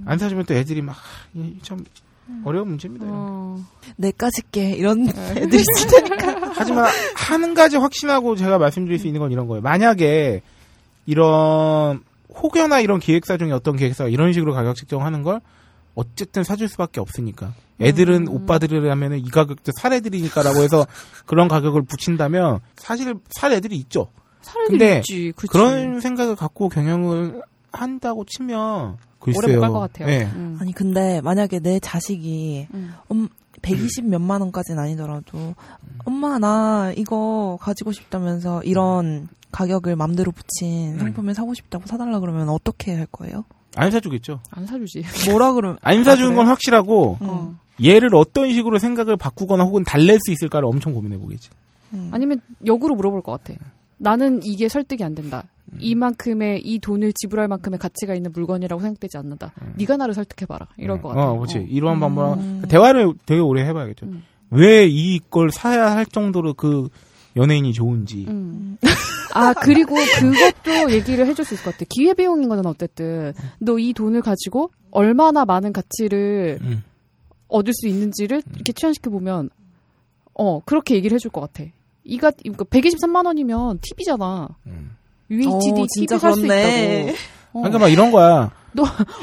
안 0.07 0.19
사주면 0.19 0.47
또 0.47 0.55
애들이 0.55 0.81
막참 0.83 1.85
어려운 2.45 2.69
문제입니다. 2.69 3.07
어. 3.09 3.59
내까 3.97 4.31
짓게 4.31 4.73
이런 4.73 5.05
네. 5.05 5.13
애들이 5.37 5.63
있으니까. 5.63 6.53
하지만 6.55 6.87
한 7.15 7.55
가지 7.55 7.77
확신하고 7.77 8.37
제가 8.37 8.59
말씀드릴 8.59 8.99
수 8.99 9.07
있는 9.07 9.21
건 9.21 9.31
이런 9.33 9.47
거예요. 9.47 9.61
만약에 9.63 10.41
이런 11.07 12.01
혹여나 12.43 12.81
이런 12.81 13.01
기획사 13.01 13.37
중에 13.37 13.53
어떤 13.53 13.77
기획사가 13.77 14.09
이런 14.11 14.33
식으로 14.33 14.53
가격 14.55 14.77
책정하는 14.77 15.23
걸 15.23 15.41
어쨌든 15.95 16.45
사줄 16.45 16.69
수밖에 16.69 17.01
없으니까. 17.01 17.53
애들은 17.81 18.29
오빠들이라면 18.29 19.15
이 19.19 19.29
가격도 19.31 19.73
살 19.77 19.93
애들이니까라고 19.95 20.63
해서 20.63 20.87
그런 21.27 21.49
가격을 21.49 21.83
붙인다면 21.83 22.61
사실 22.77 23.15
살 23.31 23.53
애들이 23.53 23.77
있죠. 23.79 24.09
사례들이 24.43 24.79
근데 24.79 24.97
있지. 24.99 25.33
그치. 25.35 25.49
그런 25.51 26.01
생각을 26.01 26.37
갖고 26.37 26.69
경영을 26.69 27.43
한다고 27.73 28.25
치면 28.25 28.99
글쎄요. 29.19 29.43
오래 29.45 29.55
못 29.57 29.61
갈 29.63 29.71
것 29.73 29.81
같아요. 29.81 30.07
네. 30.09 30.25
음. 30.35 30.59
아니 30.61 30.73
근데 30.73 31.21
만약에 31.23 31.61
내 31.61 31.79
자식이 31.81 32.69
음. 32.75 32.93
음, 33.13 33.29
120 33.63 34.07
몇만 34.09 34.41
원까지는 34.43 34.83
아니더라도 34.83 35.55
엄마 36.05 36.39
나 36.39 36.93
이거 36.97 37.59
가지고 37.61 37.93
싶다면서 37.93 38.63
이런 38.65 39.29
가격을 39.53 39.97
맘대로 39.97 40.33
붙인 40.33 40.95
음. 40.95 40.99
상품을 40.99 41.35
사고 41.35 41.55
싶다고 41.55 41.87
사달라 41.87 42.21
그러면 42.21 42.49
어떻게 42.49 42.95
할 42.95 43.07
거예요? 43.07 43.45
안 43.77 43.91
사주겠죠. 43.91 44.41
안 44.51 44.67
사주지. 44.67 45.05
뭐라 45.31 45.53
그러면 45.53 45.79
안 45.83 46.03
사주는 46.05 46.35
건 46.35 46.47
확실하고 46.47 47.19
어. 47.21 47.59
얘를 47.83 48.15
어떤 48.15 48.53
식으로 48.53 48.79
생각을 48.79 49.17
바꾸거나 49.17 49.65
혹은 49.65 49.85
달랠 49.85 50.19
수 50.25 50.33
있을까를 50.33 50.67
엄청 50.67 50.93
고민해 50.93 51.19
보겠지. 51.19 51.51
음. 51.95 52.11
아니면 52.13 52.41
역으로 52.67 52.95
물어볼 52.95 53.23
것 53.23 53.33
같아. 53.43 53.59
나는 53.97 54.41
이게 54.43 54.69
설득이 54.69 55.05
안 55.05 55.15
된다. 55.15 55.45
음. 55.73 55.79
이만큼의 55.81 56.63
이 56.65 56.79
돈을 56.79 57.13
지불할 57.13 57.49
만큼의 57.49 57.79
가치가 57.79 58.15
있는 58.15 58.33
물건이라고 58.33 58.81
생각되지 58.81 59.19
않는다. 59.19 59.53
네가 59.77 59.97
나를 59.97 60.15
설득해 60.15 60.47
봐라. 60.47 60.67
이럴 60.77 61.01
것 61.01 61.09
같아. 61.11 61.31
어, 61.31 61.35
그렇지. 61.39 61.67
이러한 61.69 62.01
방법랑 62.01 62.33
음. 62.41 62.63
대화를 62.69 63.13
되게 63.27 63.41
오래 63.41 63.65
해봐야겠죠. 63.67 64.07
음. 64.07 64.25
왜 64.51 64.87
이걸 64.87 65.51
사야 65.51 65.93
할 65.93 66.07
정도로 66.07 66.55
그 66.55 66.89
연예인이 67.41 67.73
좋은지. 67.73 68.27
음. 68.29 68.77
아 69.33 69.53
그리고 69.55 69.95
그것도 69.95 70.93
얘기를 70.93 71.27
해줄 71.27 71.45
수 71.45 71.55
있을 71.55 71.65
것 71.65 71.73
같아. 71.73 71.85
기회 71.89 72.15
비용인 72.15 72.49
거는 72.49 72.67
어쨌든 72.67 73.33
너 73.59 73.79
이 73.79 73.93
돈을 73.93 74.23
가지고 74.23 74.71
얼마나 74.91 75.45
많은 75.45 75.73
가치를 75.73 76.59
음. 76.63 76.83
얻을 77.49 77.73
수 77.73 77.87
있는지를 77.89 78.43
이렇게 78.55 78.73
치환시켜 78.73 79.11
보면 79.11 79.51
어 80.35 80.61
그렇게 80.65 80.95
얘기를 80.97 81.15
해줄 81.15 81.31
것 81.31 81.41
같아. 81.41 81.65
이가 82.05 82.33
이거 82.45 82.65
123만 82.65 83.25
원이면 83.27 83.79
TV잖아. 83.83 84.49
음. 84.67 84.97
UHD 85.31 85.49
어, 85.49 85.87
TV 85.95 86.19
살 86.19 86.33
수. 86.35 86.45
있다고. 86.45 87.11
어. 87.53 87.61
그러니까 87.61 87.79
막 87.79 87.89
이런 87.89 88.11
거야. 88.11 88.51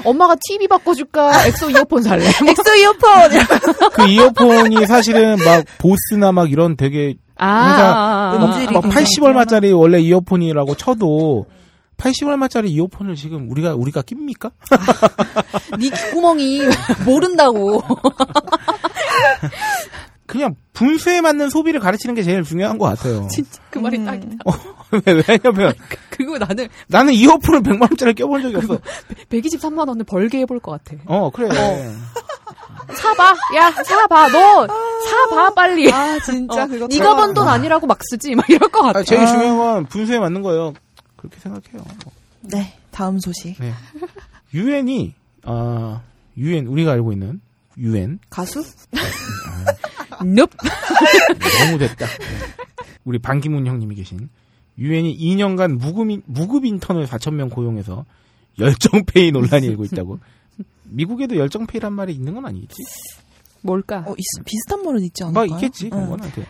엄마가 0.03 0.35
TV 0.47 0.67
바꿔줄까? 0.67 1.47
엑소 1.47 1.69
이어폰 1.71 2.03
살래? 2.03 2.25
엑소 2.25 2.75
이어폰! 2.75 3.91
그 3.93 4.07
이어폰이 4.07 4.85
사실은 4.85 5.37
막 5.37 5.63
보스나 5.77 6.33
막 6.33 6.51
이런 6.51 6.75
되게 6.75 7.15
아, 7.37 7.67
회사 7.67 7.85
아, 7.85 8.33
아, 8.33 8.37
막, 8.37 8.45
음질이 8.45 8.73
막 8.73 8.81
굉장히 8.81 9.05
80얼마짜리 9.05 9.77
원래 9.77 9.99
이어폰이라고 9.99 10.75
쳐도 10.75 11.45
80얼마짜리 11.97 12.67
이어폰을 12.69 13.15
지금 13.15 13.49
우리가 13.49 13.73
우리가 13.75 14.01
낍니까? 14.03 14.51
네 15.79 15.89
귓구멍이 15.89 16.61
모른다고. 17.05 17.81
그냥 20.27 20.55
분수에 20.73 21.21
맞는 21.21 21.49
소비를 21.49 21.79
가르치는 21.79 22.13
게 22.13 22.21
제일 22.21 22.43
중요한 22.43 22.77
것 22.77 22.85
같아요. 22.85 23.27
진짜 23.31 23.61
그 23.69 23.79
말이 23.79 23.97
음. 23.97 24.05
딱이다. 24.05 24.37
왜냐면 25.27 25.73
그거 26.09 26.37
나는 26.37 26.67
나는 26.87 27.13
이어폰을 27.13 27.61
100만 27.61 27.81
원짜리 27.81 28.13
껴본 28.13 28.41
적이 28.41 28.57
없어. 28.57 28.77
123만 29.29 29.87
원을 29.87 30.03
벌게 30.03 30.39
해볼 30.39 30.59
것 30.59 30.71
같아. 30.83 31.01
어 31.05 31.29
그래. 31.31 31.49
사봐, 32.93 33.35
야 33.55 33.71
사봐, 33.71 34.27
너 34.29 34.67
사봐 35.05 35.53
빨리. 35.53 35.91
아, 35.91 36.17
진짜 36.19 36.63
어, 36.63 36.67
그거. 36.67 36.87
네가 36.87 37.15
번 37.15 37.33
돈 37.33 37.47
아니라고 37.47 37.87
막 37.87 37.99
쓰지, 38.09 38.35
막 38.35 38.49
이럴 38.49 38.69
것 38.69 38.81
같아. 38.81 38.99
아, 38.99 39.03
제일 39.03 39.25
중요한 39.27 39.57
건 39.57 39.85
분수에 39.85 40.19
맞는 40.19 40.41
거예요. 40.41 40.73
그렇게 41.15 41.39
생각해요. 41.39 41.83
네, 42.41 42.77
다음 42.91 43.19
소식. 43.19 43.57
네. 43.59 43.73
유엔이 44.53 45.13
아 45.43 46.01
유엔 46.37 46.67
우리가 46.67 46.91
알고 46.93 47.11
있는 47.13 47.41
유엔 47.77 48.19
가수? 48.29 48.63
넵. 50.25 50.49
너무 51.65 51.77
됐다. 51.77 52.05
네. 52.05 52.13
우리 53.05 53.19
반기문 53.19 53.67
형님이 53.67 53.95
계신 53.95 54.29
유엔이 54.77 55.17
2년간 55.17 55.77
무급, 55.77 56.09
인- 56.09 56.23
무급 56.25 56.65
인턴을 56.65 57.07
4천 57.07 57.33
명 57.33 57.49
고용해서 57.49 58.05
열정페이 58.59 59.31
논란이 59.31 59.65
일고 59.67 59.85
있다고. 59.85 60.19
미국에도 60.83 61.35
열정페이란 61.35 61.93
말이 61.93 62.13
있는 62.13 62.33
건 62.33 62.45
아니겠지? 62.45 62.75
뭘까? 63.67 64.03
어, 64.07 64.13
있- 64.17 64.45
비슷한 64.45 64.81
말은 64.83 65.01
있지 65.03 65.23
않을까요? 65.23 65.45
뭐 65.45 65.55
있겠지. 65.57 65.85
응. 65.93 66.01
그건 66.01 66.21
한테. 66.23 66.45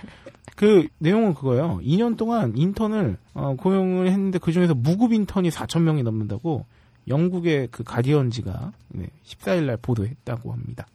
그 0.56 0.88
내용은 1.00 1.34
그거예요. 1.34 1.80
2년 1.84 2.16
동안 2.18 2.54
인턴을 2.56 3.18
어, 3.34 3.56
고용을 3.58 4.08
했는데 4.08 4.40
그 4.40 4.52
중에서 4.52 4.74
무급 4.74 5.12
인턴이 5.14 5.50
4천 5.50 5.82
명이 5.82 6.02
넘는다고 6.04 6.66
영국의 7.08 7.68
그 7.72 7.84
가디언지가 7.84 8.72
네, 8.90 9.08
14일 9.26 9.66
날 9.66 9.78
보도했다고 9.78 10.52
합니다. 10.52 10.88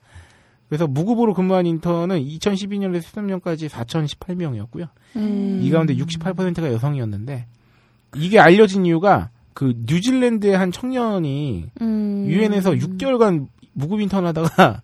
그래서 0.68 0.87
무급으로 0.87 1.35
근무한 1.35 1.66
인턴은 1.66 2.18
2012년에서 2.25 3.03
13년까지 3.03 3.68
4,018명이었고요. 3.68 4.89
음. 5.16 5.61
이 5.62 5.70
가운데 5.70 5.95
68%가 5.95 6.73
여성이었는데 6.73 7.47
이게 8.16 8.39
알려진 8.41 8.85
이유가 8.87 9.31
그 9.55 9.75
뉴질랜드의 9.87 10.57
한 10.57 10.73
청년이 10.73 11.66
음. 11.83 12.25
유엔에서 12.27 12.73
6개월간 12.73 13.49
무급 13.75 14.01
인턴 14.01 14.25
하다가 14.27 14.49
씨발 14.57 14.83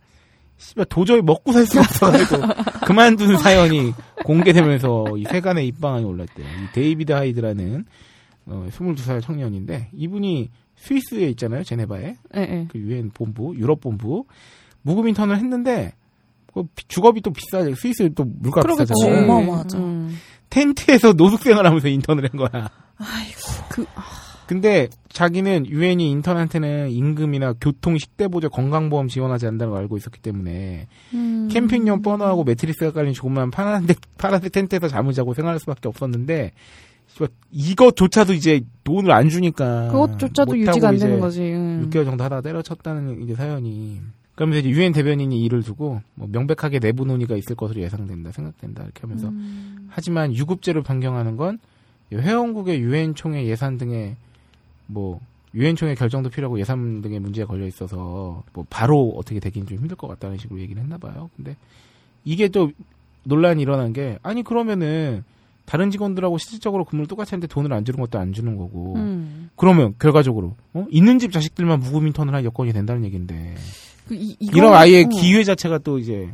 도저히 0.88 1.22
먹고 1.22 1.52
살 1.52 1.66
수 1.66 1.78
없어가지고 1.80 2.42
그만둔 2.86 3.38
사연이 3.38 3.92
공개되면서 4.24 5.04
이 5.16 5.24
세간의 5.24 5.66
입방아에 5.68 6.04
올랐대요. 6.04 6.46
이 6.46 6.72
데이비드 6.74 7.12
하이드라는 7.12 7.84
어, 8.46 8.66
22살 8.70 9.22
청년인데 9.22 9.90
이분이 9.94 10.50
스위스에 10.76 11.28
있잖아요, 11.30 11.62
제네바에 11.64 12.16
예, 12.36 12.40
예. 12.40 12.66
그 12.70 12.78
유엔 12.78 13.10
본부, 13.10 13.54
유럽 13.56 13.80
본부 13.80 14.24
무급 14.82 15.06
인턴을 15.08 15.36
했는데 15.36 15.92
그 16.52 16.62
비- 16.74 16.86
주거비 16.88 17.20
또 17.20 17.30
비싸죠. 17.32 17.74
스위스 17.74 18.08
또 18.14 18.24
물가. 18.24 18.62
비싸잖아요. 18.62 19.24
어마어마하죠. 19.24 19.78
음. 19.78 20.16
텐트에서 20.50 21.12
노숙 21.12 21.42
생활하면서 21.42 21.88
인턴을 21.88 22.28
한 22.32 22.38
거야. 22.38 22.70
아이고. 22.96 23.38
그, 23.68 23.84
근데 24.48 24.88
자기는 25.10 25.66
유엔이 25.66 26.10
인턴한테는 26.10 26.88
임금이나 26.88 27.52
교통, 27.60 27.98
식대보조, 27.98 28.48
건강보험 28.48 29.08
지원하지 29.08 29.44
않는다는 29.44 29.72
걸 29.72 29.82
알고 29.82 29.98
있었기 29.98 30.20
때문에 30.20 30.88
음. 31.12 31.48
캠핑용 31.52 32.00
버너하고 32.00 32.44
매트리스가 32.44 32.92
깔린 32.92 33.12
조그만 33.12 33.50
파란색, 33.50 33.98
파란색 34.16 34.50
텐트에서 34.52 34.88
잠을 34.88 35.12
자고 35.12 35.34
생활할 35.34 35.60
수밖에 35.60 35.86
없었는데 35.88 36.52
이것조차도 37.50 38.32
이제 38.32 38.62
돈을 38.84 39.10
안 39.10 39.28
주니까 39.28 39.88
그것조차도 39.88 40.58
유지가 40.58 40.88
안 40.88 40.96
되는 40.96 41.20
거지. 41.20 41.42
음. 41.42 41.86
6개월 41.90 42.06
정도 42.06 42.24
하다가 42.24 42.40
때려쳤다는 42.40 43.24
이제 43.24 43.34
사연이 43.34 44.00
그러면서 44.34 44.60
이제 44.60 44.70
유엔 44.70 44.92
대변인이 44.92 45.44
이를 45.44 45.62
두고 45.62 46.00
뭐 46.14 46.26
명백하게 46.32 46.78
내부 46.78 47.04
논의가 47.04 47.36
있을 47.36 47.54
것으로 47.54 47.82
예상된다 47.82 48.32
생각된다 48.32 48.84
이렇게 48.84 49.02
하면서 49.02 49.28
음. 49.28 49.88
하지만 49.90 50.34
유급제로 50.34 50.82
변경하는 50.82 51.36
건 51.36 51.58
회원국의 52.14 52.80
유엔 52.80 53.14
총회 53.14 53.44
예산 53.44 53.76
등의 53.76 54.16
뭐 54.88 55.20
유엔 55.54 55.76
총회 55.76 55.94
결정도 55.94 56.28
필요하고 56.28 56.58
예산 56.58 57.00
등의 57.00 57.20
문제가 57.20 57.46
걸려 57.46 57.66
있어서 57.66 58.42
뭐 58.52 58.66
바로 58.68 59.14
어떻게 59.16 59.40
되긴 59.40 59.66
좀 59.66 59.78
힘들 59.78 59.96
것 59.96 60.08
같다는 60.08 60.36
식으로 60.38 60.60
얘기를 60.60 60.82
했나 60.82 60.98
봐요. 60.98 61.30
근데 61.36 61.56
이게 62.24 62.48
또 62.48 62.70
논란이 63.24 63.62
일어난 63.62 63.92
게 63.92 64.18
아니 64.22 64.42
그러면은 64.42 65.22
다른 65.64 65.90
직원들하고 65.90 66.38
실질적으로 66.38 66.84
근무를 66.84 67.06
똑같이 67.06 67.30
하는데 67.30 67.46
돈을 67.46 67.72
안 67.72 67.84
주는 67.84 68.00
것도 68.00 68.18
안 68.18 68.32
주는 68.32 68.56
거고 68.56 68.94
음. 68.96 69.50
그러면 69.54 69.94
결과적으로 69.98 70.54
어? 70.72 70.86
있는 70.90 71.18
집 71.18 71.30
자식들만 71.30 71.80
무급 71.80 72.06
인턴을 72.06 72.34
할 72.34 72.44
여건이 72.44 72.72
된다는 72.72 73.04
얘기인데 73.04 73.54
그 74.08 74.14
이, 74.14 74.34
이런 74.40 74.72
아예 74.72 75.04
어. 75.04 75.08
기회 75.08 75.44
자체가 75.44 75.78
또 75.78 75.98
이제. 75.98 76.28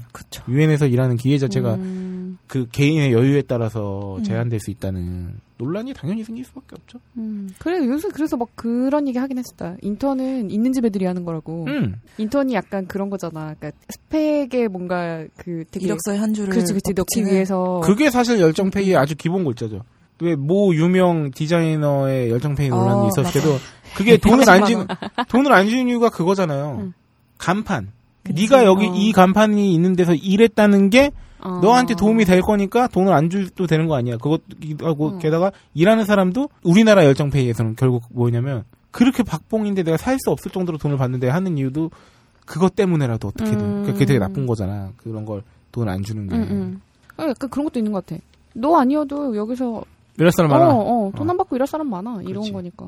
유엔에서 0.48 0.86
일하는 0.86 1.16
기회 1.16 1.38
자체가 1.38 1.74
음. 1.74 2.23
그 2.46 2.66
개인의 2.70 3.12
여유에 3.12 3.42
따라서 3.42 4.16
음. 4.18 4.22
제한될 4.22 4.60
수 4.60 4.70
있다는 4.70 5.40
논란이 5.58 5.94
당연히 5.94 6.24
생길 6.24 6.44
수밖에 6.44 6.74
없죠. 6.76 6.98
음. 7.16 7.48
그래 7.58 7.78
요새 7.86 8.08
그래서 8.08 8.36
막 8.36 8.48
그런 8.54 9.06
얘기 9.08 9.18
하긴 9.18 9.38
했었다. 9.38 9.76
인턴은 9.82 10.50
있는 10.50 10.72
집 10.72 10.84
애들이 10.84 11.04
하는 11.04 11.24
거라고. 11.24 11.64
음. 11.66 11.96
인턴이 12.18 12.54
약간 12.54 12.86
그런 12.86 13.08
거잖아. 13.10 13.54
그러니까 13.58 13.70
스펙에 13.88 14.68
뭔가 14.68 15.24
그 15.36 15.64
되게 15.70 15.86
이력서의 15.86 16.18
한 16.18 16.34
줄을 16.34 16.50
그렇지 16.50 16.72
그렇지 16.72 16.92
넣기 16.94 17.24
위해서 17.24 17.80
그게 17.84 18.10
사실 18.10 18.40
열정페이의 18.40 18.96
아주 18.96 19.14
기본 19.16 19.44
골자죠. 19.44 19.84
왜 20.20 20.36
모 20.36 20.74
유명 20.74 21.30
디자이너의 21.32 22.30
열정페이 22.30 22.68
논란이 22.68 23.06
어, 23.06 23.08
있었을 23.08 23.40
때도 23.40 23.56
그게 23.96 24.16
돈을 24.16 24.48
안 24.48 24.64
주는 24.64 24.86
돈을 25.28 25.52
안 25.52 25.68
주는 25.68 25.88
이유가 25.88 26.08
그거잖아요. 26.08 26.78
응. 26.80 26.92
간판. 27.38 27.92
그치. 28.24 28.42
네가 28.42 28.64
여기 28.64 28.86
어. 28.86 28.92
이 28.94 29.12
간판이 29.12 29.72
있는 29.74 29.94
데서 29.94 30.14
일했다는 30.14 30.90
게 30.90 31.12
어. 31.40 31.60
너한테 31.62 31.94
도움이 31.94 32.24
될 32.24 32.40
거니까 32.40 32.86
돈을 32.88 33.12
안 33.12 33.28
줘도 33.30 33.66
되는 33.66 33.86
거 33.86 33.94
아니야. 33.96 34.16
그것도 34.16 34.42
하고 34.82 35.10
응. 35.14 35.18
게다가 35.18 35.52
일하는 35.74 36.04
사람도 36.06 36.48
우리나라 36.62 37.04
열정페이에서는 37.04 37.76
결국 37.76 38.04
뭐냐면 38.10 38.64
그렇게 38.90 39.22
박봉인데 39.22 39.82
내가 39.82 39.96
살 39.96 40.18
수 40.18 40.30
없을 40.30 40.50
정도로 40.50 40.78
돈을 40.78 40.96
받는데 40.96 41.28
하는 41.28 41.58
이유도 41.58 41.90
그것 42.46 42.74
때문에라도 42.76 43.28
어떻게든 43.28 43.60
음. 43.60 43.70
그러니까 43.82 43.92
그게 43.94 44.04
되게 44.06 44.18
나쁜 44.18 44.46
거잖아. 44.46 44.90
그런 44.96 45.24
걸 45.24 45.42
돈 45.72 45.88
안 45.88 46.02
주는 46.04 46.28
게. 46.28 46.36
응, 46.36 46.46
응. 46.50 46.80
어, 47.16 47.28
약간 47.28 47.50
그런 47.50 47.64
것도 47.64 47.80
있는 47.80 47.90
것 47.92 48.06
같아. 48.06 48.20
너 48.54 48.76
아니어도 48.76 49.34
여기서 49.36 49.82
이럴 50.18 50.30
사람 50.30 50.52
많아. 50.52 50.68
어, 50.72 50.78
어, 51.08 51.12
돈 51.16 51.28
어. 51.28 51.32
안 51.32 51.36
받고 51.36 51.56
일할 51.56 51.66
사람 51.66 51.90
많아. 51.90 52.20
이런 52.22 52.26
그렇지. 52.34 52.52
거니까. 52.52 52.86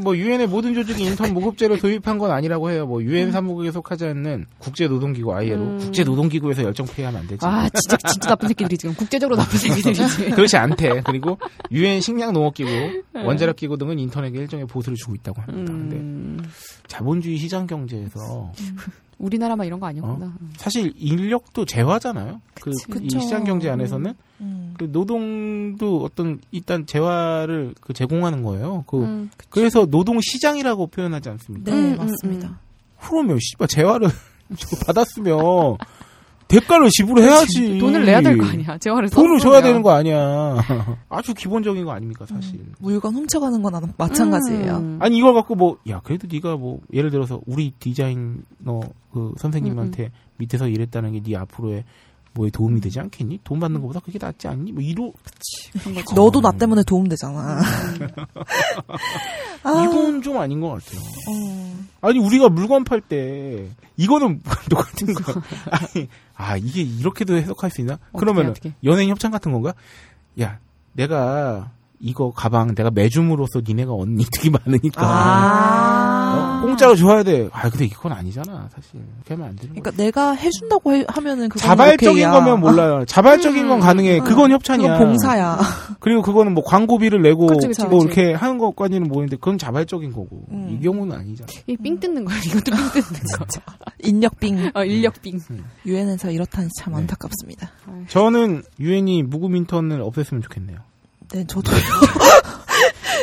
뭐 0.00 0.16
유엔의 0.16 0.46
모든 0.46 0.74
조직이 0.74 1.04
인턴 1.04 1.34
무급제를 1.34 1.78
도입한 1.78 2.18
건 2.18 2.30
아니라고 2.30 2.70
해요. 2.70 2.86
뭐 2.86 3.02
유엔 3.02 3.30
사무국에 3.32 3.70
속하지 3.70 4.06
않는 4.06 4.46
국제 4.58 4.88
노동기구 4.88 5.34
ILO, 5.34 5.62
음. 5.62 5.78
국제 5.78 6.04
노동기구에서 6.04 6.62
열정 6.62 6.86
페이하면 6.86 7.20
안 7.20 7.26
되지. 7.26 7.44
아, 7.44 7.68
진짜 7.68 7.96
진짜 8.08 8.28
나쁜 8.30 8.48
새끼들이 8.48 8.78
지금 8.78 8.94
국제적으로 8.94 9.36
나쁜 9.36 9.58
새끼들이지. 9.58 10.30
그렇지 10.30 10.56
않대. 10.56 11.02
그리고 11.04 11.38
유엔 11.70 12.00
식량 12.00 12.32
농업기구, 12.32 12.70
원자력 13.14 13.56
기구 13.56 13.76
등은 13.76 13.98
인턴에게 13.98 14.38
일종의 14.38 14.66
보수를 14.66 14.96
주고 14.96 15.14
있다고 15.14 15.42
합니다. 15.42 15.72
근데 15.72 15.96
음, 15.96 16.42
자본주의 16.86 17.36
시장 17.36 17.66
경제에서 17.66 18.52
우리나라만 19.22 19.66
이런 19.66 19.80
거 19.80 19.86
아니었구나. 19.86 20.34
사실 20.56 20.92
인력도 20.96 21.64
재화잖아요. 21.64 22.40
그, 22.54 22.70
그치. 22.70 22.84
이 22.88 22.92
그쵸. 23.06 23.20
시장 23.20 23.44
경제 23.44 23.70
안에서는 23.70 24.14
음. 24.40 24.74
그 24.76 24.88
노동도 24.90 26.02
어떤 26.02 26.40
일단 26.50 26.86
재화를 26.86 27.74
그 27.80 27.92
제공하는 27.92 28.42
거예요. 28.42 28.84
그 28.86 29.02
음, 29.02 29.30
그래서 29.48 29.86
노동 29.86 30.20
시장이라고 30.20 30.88
표현하지 30.88 31.28
않습니까? 31.30 31.70
네, 31.70 31.76
음, 31.76 31.92
음, 31.92 31.96
맞습니다. 31.98 32.58
그러면 33.00 33.38
씨발 33.40 33.68
재화를 33.68 34.08
저거 34.58 34.76
받았으면 34.86 35.76
대가를 36.60 36.88
지불해야지. 36.90 37.78
돈을 37.78 38.04
내야 38.04 38.20
될 38.20 38.36
거 38.38 38.44
아니야. 38.46 38.78
재화를 38.78 39.08
돈을 39.10 39.38
썼으면. 39.38 39.40
줘야 39.40 39.62
되는 39.62 39.82
거 39.82 39.90
아니야. 39.92 40.56
아주 41.08 41.34
기본적인 41.34 41.84
거 41.84 41.92
아닙니까 41.92 42.26
사실. 42.26 42.60
물건 42.78 43.14
훔쳐가는 43.14 43.62
거나 43.62 43.80
마찬가지예요. 43.96 44.76
음. 44.76 44.98
아니 45.00 45.16
이걸 45.18 45.34
갖고 45.34 45.54
뭐 45.54 45.76
야 45.88 46.00
그래도 46.04 46.28
네가 46.30 46.56
뭐 46.56 46.80
예를 46.92 47.10
들어서 47.10 47.40
우리 47.46 47.72
디자이너 47.78 48.80
그 49.12 49.32
선생님한테 49.38 50.10
밑에서 50.38 50.68
일했다는 50.68 51.12
게 51.12 51.22
네 51.22 51.36
앞으로의 51.36 51.84
뭐에 52.34 52.50
도움이 52.50 52.80
되지 52.80 53.00
않겠니? 53.00 53.40
돈 53.44 53.60
받는 53.60 53.80
것보다 53.80 54.00
그게 54.00 54.18
낫지 54.20 54.48
않니? 54.48 54.72
뭐 54.72 54.82
이로 54.82 55.12
거지. 55.12 56.14
너도 56.14 56.40
나 56.40 56.52
때문에 56.52 56.82
도움 56.86 57.08
되잖아. 57.08 57.60
아, 59.64 59.84
이건 59.84 60.22
좀 60.22 60.38
아닌 60.38 60.60
것 60.60 60.68
같아요. 60.70 61.00
어. 61.28 61.76
아니 62.00 62.18
우리가 62.18 62.48
물건 62.48 62.84
팔 62.84 63.00
때 63.00 63.68
이거는 63.96 64.42
똑같은 64.70 65.12
거. 65.14 65.40
아니 65.70 66.08
아 66.34 66.56
이게 66.56 66.82
이렇게도 66.82 67.36
해석할 67.36 67.70
수 67.70 67.80
있나? 67.80 67.94
어떻게, 67.94 68.18
그러면 68.18 68.50
어떻게? 68.50 68.72
연예인 68.84 69.10
협찬 69.10 69.30
같은 69.30 69.52
건가? 69.52 69.74
야 70.40 70.58
내가 70.94 71.70
이거 72.00 72.32
가방 72.32 72.74
내가 72.74 72.90
매줌으로써 72.90 73.60
니네가 73.66 73.92
얻는 73.92 74.20
이득이 74.20 74.50
많으니까 74.66 75.02
아. 75.04 76.01
어? 76.72 76.74
공짜로 76.74 76.96
줘야 76.96 77.22
돼. 77.22 77.48
아 77.52 77.68
근데 77.68 77.84
이건 77.84 78.12
아니잖아 78.12 78.68
사실. 78.74 78.92
그렇게 79.24 79.34
하면 79.34 79.48
안 79.48 79.56
되는. 79.56 79.74
그러니까 79.74 79.90
내가 80.02 80.32
해준다고 80.32 80.92
해- 80.94 81.04
하면은 81.08 81.48
그건 81.48 81.60
자발적인 81.68 82.10
오케이야. 82.24 82.30
거면 82.32 82.60
몰라요. 82.60 83.04
자발적인 83.08 83.68
건 83.68 83.80
가능해. 83.80 84.20
그건 84.20 84.50
협찬이야. 84.52 84.92
그건 84.94 85.08
봉사야. 85.08 85.58
그리고 86.00 86.22
그거는 86.22 86.54
뭐 86.54 86.64
광고비를 86.64 87.22
내고 87.22 87.46
그치, 87.46 87.66
그치, 87.68 87.82
뭐 87.86 88.04
그치. 88.04 88.20
이렇게 88.20 88.34
하는 88.34 88.58
것까지는 88.58 89.08
모르는데 89.08 89.36
그건 89.36 89.58
자발적인 89.58 90.12
거고 90.12 90.44
음. 90.50 90.68
이 90.78 90.82
경우는 90.82 91.16
아니잖아. 91.16 91.48
이삥 91.66 92.00
뜯는 92.00 92.24
거야. 92.24 92.36
이것도 92.38 92.70
삥 92.70 93.02
뜯는 93.02 93.20
거. 93.38 93.46
인력빙. 93.98 94.70
어, 94.74 94.84
인력빙. 94.84 95.40
유엔에서 95.86 96.30
이렇다니 96.30 96.68
참 96.78 96.92
네. 96.94 96.98
안타깝습니다. 97.00 97.70
저는 98.08 98.62
유엔이 98.80 99.22
무급 99.24 99.54
인턴을 99.54 100.00
없앴으면 100.02 100.42
좋겠네요. 100.42 100.78
네, 101.32 101.44
저도 101.46 101.70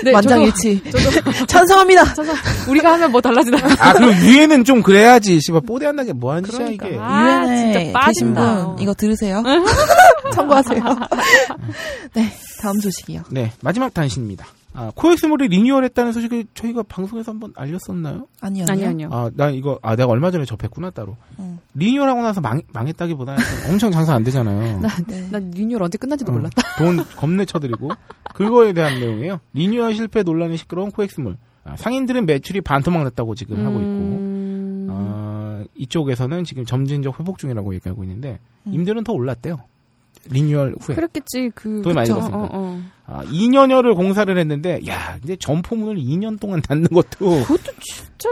네, 0.04 0.12
만장일치. 0.12 0.82
저도, 0.92 1.46
찬성합니다. 1.48 2.14
저도, 2.14 2.32
우리가 2.70 2.94
하면 2.94 3.12
뭐 3.12 3.22
달라지나. 3.22 3.58
아, 3.80 3.94
그럼 3.94 4.12
유엔은 4.14 4.64
좀 4.64 4.82
그래야지. 4.82 5.40
씨발 5.42 5.62
뽀대한다는 5.62 6.14
게뭐 6.14 6.32
하는 6.32 6.44
짓이야, 6.44 6.58
그러니까. 6.60 6.88
이게. 6.88 6.98
아, 7.00 7.42
유엔에 7.46 7.58
진짜 7.58 7.80
계신 7.80 7.94
빠진다. 7.94 8.66
분 8.68 8.80
이거 8.80 8.94
들으세요? 8.94 9.44
참고하세요. 10.34 10.84
네, 12.14 12.32
다음 12.62 12.80
소식이요. 12.80 13.24
네, 13.32 13.52
마지막 13.62 13.94
단신입니다. 13.94 14.46
아, 14.74 14.92
코엑스몰이 14.96 15.48
리뉴얼했다는 15.48 16.14
소식을 16.14 16.46
저희가 16.54 16.84
방송에서 16.84 17.32
한번 17.32 17.52
알렸었나요? 17.56 18.28
아니요, 18.40 18.66
아니, 18.70 18.86
아니요. 18.86 19.10
아, 19.12 19.32
나 19.34 19.50
이거, 19.50 19.80
아, 19.82 19.96
내가 19.96 20.10
얼마 20.12 20.30
전에 20.30 20.46
접했구나, 20.46 20.92
따로. 20.92 21.18
응. 21.40 21.58
리뉴얼하고 21.74 22.22
나서 22.22 22.40
망, 22.40 22.62
망했다기보다는 22.72 23.44
엄청 23.72 23.92
장사 23.92 24.14
안 24.14 24.24
되잖아요. 24.24 24.80
네. 25.08 25.28
난 25.32 25.50
리뉴얼 25.52 25.82
언제 25.82 25.98
끝난지도 25.98 26.32
어, 26.32 26.36
몰랐다. 26.36 26.62
돈 26.78 26.98
겁내 27.18 27.46
처들이고 27.46 27.90
그거에 28.34 28.74
대한 28.74 29.00
내용이에요. 29.00 29.40
리뉴얼 29.54 29.96
실패 29.96 30.22
논란이 30.24 30.58
시끄러운 30.58 30.92
코엑스몰. 30.92 31.38
아, 31.64 31.76
상인들은 31.76 32.26
매출이 32.26 32.62
반토막 32.62 33.04
났다고 33.04 33.36
지금 33.36 33.66
하고 33.66 33.78
있고 33.80 33.88
음, 33.88 34.88
어, 34.90 35.64
이쪽에서는 35.76 36.44
지금 36.44 36.66
점진적 36.66 37.20
회복 37.20 37.38
중이라고 37.38 37.74
얘기하고 37.76 38.04
있는데 38.04 38.40
음. 38.68 38.74
임대료는 38.74 39.04
더 39.04 39.14
올랐대요. 39.14 39.58
리뉴얼 40.30 40.76
후에 40.82 40.96
그랬겠지. 40.96 41.52
그 41.56 41.82
돈이 41.82 41.94
많이. 41.96 42.08
들었으니까. 42.08 42.38
어, 42.38 42.50
어. 42.52 42.82
아, 43.06 43.24
2년여를 43.26 43.96
공사를 43.96 44.38
했는데 44.38 44.80
야 44.88 45.18
이제 45.24 45.36
점포문을 45.36 45.96
2년 46.02 46.40
동안 46.40 46.62
닫는 46.62 46.88
것도 46.90 47.44
그것도 47.44 47.72
진짜. 47.82 48.30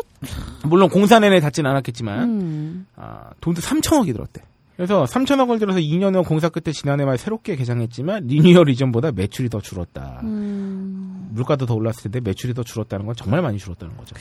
물론 0.64 0.90
공사 0.90 1.20
내내 1.20 1.40
닫진 1.40 1.66
않았겠지만 1.66 2.24
음. 2.24 2.88
아, 2.96 3.32
돈도 3.42 3.62
3천억이 3.62 4.14
들었대. 4.14 4.42
그래서 4.76 5.06
3천억을 5.06 5.58
들어서 5.60 5.80
2년여 5.80 6.28
공사 6.28 6.50
끝에 6.50 6.72
지난해 6.72 7.04
말 7.04 7.18
새롭게 7.18 7.56
개장했지만 7.56 8.28
리뉴얼 8.28 8.70
이전보다 8.70 9.12
매출이 9.12 9.50
더 9.50 9.60
줄었다. 9.60 10.20
음. 10.24 11.30
물가도 11.32 11.66
더 11.66 11.74
올랐을 11.74 12.04
텐데 12.04 12.20
매출이 12.20 12.54
더 12.54 12.62
줄었다는 12.62 13.08
건 13.08 13.16
정말 13.16 13.42
많이 13.42 13.58
줄었다는 13.58 13.98
거죠. 13.98 14.16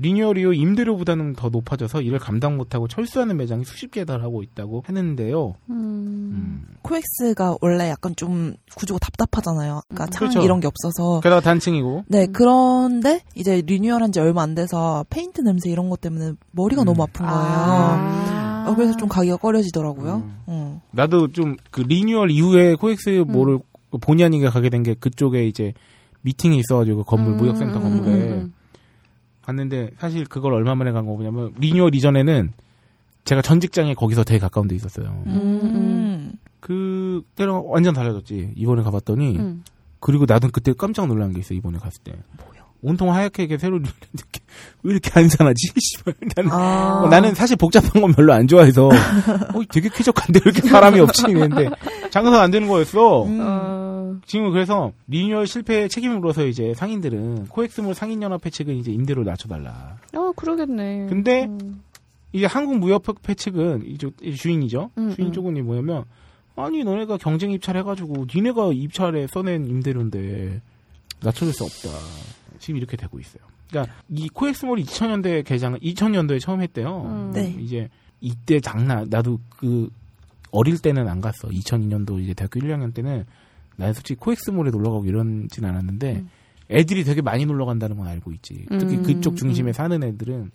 리뉴얼 0.00 0.38
이후 0.38 0.54
임대료 0.54 0.96
부담은 0.96 1.34
더 1.34 1.48
높아져서 1.48 2.02
이를 2.02 2.18
감당 2.18 2.56
못하고 2.56 2.86
철수하는 2.86 3.36
매장이 3.36 3.64
수십 3.64 3.90
개 3.90 4.04
달하고 4.04 4.42
있다고 4.42 4.82
하는데요. 4.86 5.54
음. 5.70 5.74
음. 5.74 6.66
코엑스가 6.82 7.56
원래 7.60 7.88
약간 7.90 8.14
좀 8.16 8.54
구조가 8.76 8.98
답답하잖아요. 9.00 9.80
그러니까 9.88 10.04
음. 10.04 10.10
창 10.10 10.28
그렇죠. 10.28 10.42
이런 10.44 10.60
게 10.60 10.68
없어서. 10.68 11.20
게다가 11.20 11.40
단층이고 11.40 12.04
네, 12.08 12.26
음. 12.26 12.32
그런데 12.32 13.22
이제 13.34 13.60
리뉴얼한 13.66 14.12
지 14.12 14.20
얼마 14.20 14.42
안 14.42 14.54
돼서 14.54 15.04
페인트 15.10 15.40
냄새 15.40 15.70
이런 15.70 15.90
것 15.90 16.00
때문에 16.00 16.32
머리가 16.52 16.82
음. 16.82 16.86
너무 16.86 17.02
아픈 17.02 17.26
거예요. 17.26 17.40
아. 17.40 18.66
어, 18.68 18.74
그래서 18.74 18.96
좀 18.96 19.08
가기가 19.08 19.36
꺼려지더라고요. 19.38 20.14
음. 20.16 20.36
어. 20.46 20.82
나도 20.92 21.32
좀 21.32 21.56
그 21.70 21.80
리뉴얼 21.80 22.30
이후에 22.30 22.74
코엑스몰을 22.76 23.58
본의 24.00 24.26
아니게 24.26 24.48
가게 24.48 24.68
된 24.68 24.82
게 24.82 24.94
그쪽에 24.94 25.46
이제 25.46 25.72
미팅이 26.22 26.58
있어가지고 26.58 26.98
그 26.98 27.04
건물 27.04 27.32
음, 27.32 27.36
무역센터 27.38 27.78
음, 27.78 27.82
건물에 27.82 28.10
음, 28.12 28.32
음. 28.32 28.52
갔는데 29.48 29.90
사실 29.98 30.26
그걸 30.26 30.52
얼마 30.52 30.74
만에 30.74 30.92
간 30.92 31.06
거냐면 31.06 31.52
리뉴얼 31.58 31.94
이전에는 31.94 32.52
제가 33.24 33.40
전 33.42 33.60
직장에 33.60 33.94
거기서 33.94 34.24
되게 34.24 34.38
가까운 34.38 34.68
데 34.68 34.74
있었어요. 34.74 35.22
음, 35.26 35.60
음. 35.62 36.32
그 36.60 37.22
때랑 37.34 37.64
완전 37.70 37.94
달라졌지. 37.94 38.52
이번에 38.56 38.82
가봤더니 38.82 39.38
음. 39.38 39.64
그리고 40.00 40.26
나도 40.28 40.48
그때 40.52 40.72
깜짝 40.74 41.06
놀란 41.06 41.32
게 41.32 41.40
있어. 41.40 41.54
이번에 41.54 41.78
갔을 41.78 42.02
때. 42.02 42.12
뭐야? 42.36 42.66
온통 42.82 43.12
하얗게 43.12 43.44
이렇게 43.44 43.58
새로 43.58 43.78
리뉴얼했는데 43.78 44.40
왜 44.82 44.92
이렇게 44.92 45.10
한산하지? 45.14 45.72
씨발. 45.78 46.14
나는 46.36 46.50
아. 46.52 47.02
어, 47.04 47.08
나는 47.08 47.34
사실 47.34 47.56
복잡한 47.56 48.00
건 48.00 48.12
별로 48.12 48.32
안 48.32 48.46
좋아해서 48.46 48.86
어, 49.54 49.62
되게 49.70 49.88
쾌적한데 49.88 50.40
왜 50.44 50.50
이렇게 50.50 50.68
사람이 50.68 51.00
없지 51.00 51.24
이랬는데 51.28 51.70
장사가 52.10 52.42
안 52.42 52.50
되는 52.50 52.68
거였어. 52.68 53.24
음. 53.24 53.38
어. 53.40 54.16
지금 54.26 54.50
그래서 54.50 54.92
리뉴얼 55.06 55.46
실패의 55.46 55.88
책임을 55.88 56.18
물어서 56.18 56.46
이제 56.46 56.72
상인들은 56.74 57.46
코엑스몰 57.48 57.94
상인연합회 57.94 58.50
측은 58.50 58.74
이제 58.76 58.90
임대료 58.92 59.22
낮춰달라. 59.24 59.96
어, 60.14 60.32
그러겠네. 60.34 61.06
근데 61.08 61.44
음. 61.44 61.82
이제 62.32 62.46
한국무역협회 62.46 63.34
측은 63.34 63.86
이쪽 63.86 64.14
이 64.22 64.34
주인이죠. 64.34 64.90
음, 64.98 65.14
주인 65.14 65.28
음. 65.28 65.32
쪽은 65.32 65.56
이 65.56 65.62
뭐냐면 65.62 66.04
아니 66.56 66.82
너네가 66.84 67.16
경쟁 67.18 67.52
입찰해가지고 67.52 68.26
니네가 68.34 68.70
입찰에 68.72 69.26
써낸 69.28 69.66
임대료인데 69.66 70.60
낮춰줄 71.20 71.52
수 71.54 71.64
없다. 71.64 71.88
지금 72.58 72.76
이렇게 72.76 72.96
되고 72.96 73.18
있어요. 73.18 73.42
그러니까 73.70 73.94
이 74.08 74.28
코엑스몰이 74.28 74.84
2000년대 74.84 75.44
개장을 75.44 75.78
2000년도에 75.80 76.40
처음 76.40 76.62
했대요. 76.62 77.02
음. 77.06 77.32
네. 77.32 77.54
이제 77.58 77.88
이때 78.20 78.60
장난 78.60 79.06
나도 79.10 79.38
그 79.48 79.90
어릴 80.50 80.78
때는 80.78 81.08
안 81.08 81.20
갔어. 81.20 81.48
2002년도 81.48 82.22
이제 82.22 82.34
대학교 82.34 82.58
1, 82.60 82.68
2학년 82.68 82.94
때는 82.94 83.24
나는 83.76 83.94
솔직히 83.94 84.18
코엑스몰에 84.20 84.70
놀러 84.70 84.90
가고 84.90 85.04
이런진 85.04 85.64
않았는데 85.64 86.16
음. 86.16 86.30
애들이 86.70 87.04
되게 87.04 87.22
많이 87.22 87.46
놀러 87.46 87.64
간다는 87.64 87.96
건 87.96 88.06
알고 88.08 88.32
있지. 88.32 88.66
특히 88.70 88.96
음, 88.96 89.02
그쪽 89.02 89.36
중심에 89.36 89.70
음. 89.70 89.72
사는 89.72 90.02
애들은 90.02 90.50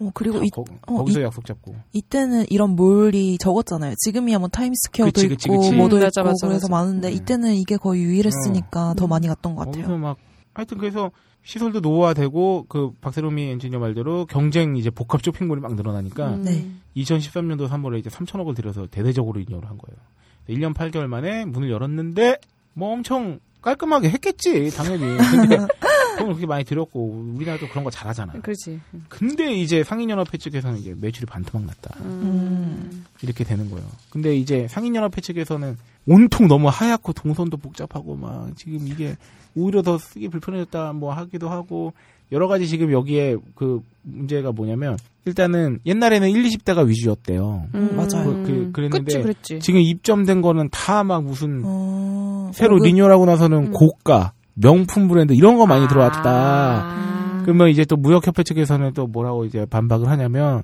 어, 0.00 0.10
그리고 0.12 0.38
다 0.40 0.44
이, 0.44 0.50
거, 0.50 0.64
어, 0.86 0.96
거기서 0.98 1.22
약속 1.22 1.46
잡고. 1.46 1.74
이때는 1.92 2.46
이런 2.50 2.70
몰이 2.70 3.38
적었잖아요. 3.38 3.94
지금이야 4.04 4.38
뭐 4.38 4.48
타임스퀘어도 4.48 5.12
그치, 5.12 5.28
그치, 5.28 5.48
있고 5.48 5.60
그치. 5.60 5.72
뭐도 5.74 5.96
음, 5.96 6.00
있고 6.00 6.06
맞아, 6.06 6.22
맞아, 6.22 6.46
그래서 6.48 6.68
맞아. 6.68 6.82
많은데 6.84 7.08
음. 7.08 7.12
이때는 7.14 7.54
이게 7.54 7.76
거의 7.76 8.02
유일했으니까 8.02 8.94
더 8.96 9.06
많이 9.06 9.28
갔던 9.28 9.54
것 9.54 9.64
거기서 9.66 9.82
같아요. 9.82 9.98
막 9.98 10.16
하여튼 10.52 10.78
그래서 10.78 11.10
시설도 11.44 11.80
노후화되고 11.80 12.66
그 12.68 12.92
박세롬이 13.00 13.42
엔지니어 13.42 13.78
말대로 13.78 14.26
경쟁 14.26 14.76
이제 14.76 14.90
복합 14.90 15.22
쇼핑몰이 15.22 15.60
막 15.60 15.74
늘어나니까 15.74 16.34
음. 16.34 16.42
네. 16.42 16.66
2013년도 16.96 17.68
3월에 17.68 17.98
이제 17.98 18.08
3천억을 18.08 18.56
들여서 18.56 18.86
대대적으로 18.90 19.38
리뉴얼을 19.40 19.68
한 19.68 19.78
거예요. 19.78 19.98
1년 20.48 20.74
8개월 20.74 21.06
만에 21.06 21.44
문을 21.44 21.70
열었는데 21.70 22.38
뭐 22.72 22.92
엄청 22.92 23.38
깔끔하게 23.60 24.10
했겠지 24.10 24.70
당연히. 24.74 25.16
근데 25.30 25.56
돈을 26.18 26.34
그렇게 26.34 26.46
많이 26.46 26.64
들였고 26.64 27.34
우리나라도 27.34 27.68
그런 27.68 27.84
거 27.84 27.90
잘하잖아. 27.90 28.34
그렇지. 28.34 28.80
근데 29.08 29.54
이제 29.54 29.82
상인연합회 29.82 30.38
측에서는 30.38 30.78
이제 30.78 30.94
매출이 30.98 31.26
반토막 31.26 31.66
났다. 31.66 31.98
음. 32.00 33.04
이렇게 33.22 33.44
되는 33.44 33.70
거예요. 33.70 33.86
근데 34.10 34.36
이제 34.36 34.68
상인연합회 34.68 35.20
측에서는 35.20 35.76
온통 36.06 36.48
너무 36.48 36.68
하얗고 36.68 37.14
동선도 37.14 37.56
복잡하고 37.56 38.16
막 38.16 38.54
지금 38.56 38.86
이게 38.86 39.16
오히려 39.56 39.82
더 39.82 39.98
쓰기 39.98 40.28
불편해졌다 40.28 40.92
뭐 40.94 41.12
하기도 41.12 41.48
하고 41.48 41.92
여러 42.32 42.48
가지 42.48 42.66
지금 42.66 42.90
여기에 42.92 43.36
그 43.54 43.80
문제가 44.02 44.50
뭐냐면 44.52 44.96
일단은 45.26 45.78
옛날에는 45.86 46.28
1, 46.30 46.42
20대가 46.44 46.86
위주였대요. 46.86 47.66
음, 47.74 47.90
맞아요. 47.96 48.24
그- 48.26 48.42
그- 48.44 48.70
그랬는데 48.72 49.04
그치, 49.04 49.22
그랬지. 49.22 49.58
지금 49.60 49.80
입점된 49.80 50.42
거는 50.42 50.68
다 50.70 51.02
막 51.04 51.24
무슨 51.24 51.62
어, 51.64 52.50
새로 52.52 52.76
고급- 52.76 52.86
리뉴얼하고 52.88 53.24
나서는 53.26 53.58
음. 53.68 53.72
고가, 53.72 54.32
명품 54.54 55.08
브랜드 55.08 55.32
이런 55.32 55.56
거 55.56 55.66
많이 55.66 55.86
들어왔다. 55.88 56.22
아. 56.30 57.42
그러면 57.44 57.68
이제 57.68 57.84
또 57.84 57.96
무역협회 57.96 58.42
측에서는 58.42 58.92
또 58.94 59.06
뭐라고 59.06 59.44
이제 59.44 59.64
반박을 59.66 60.08
하냐면 60.08 60.62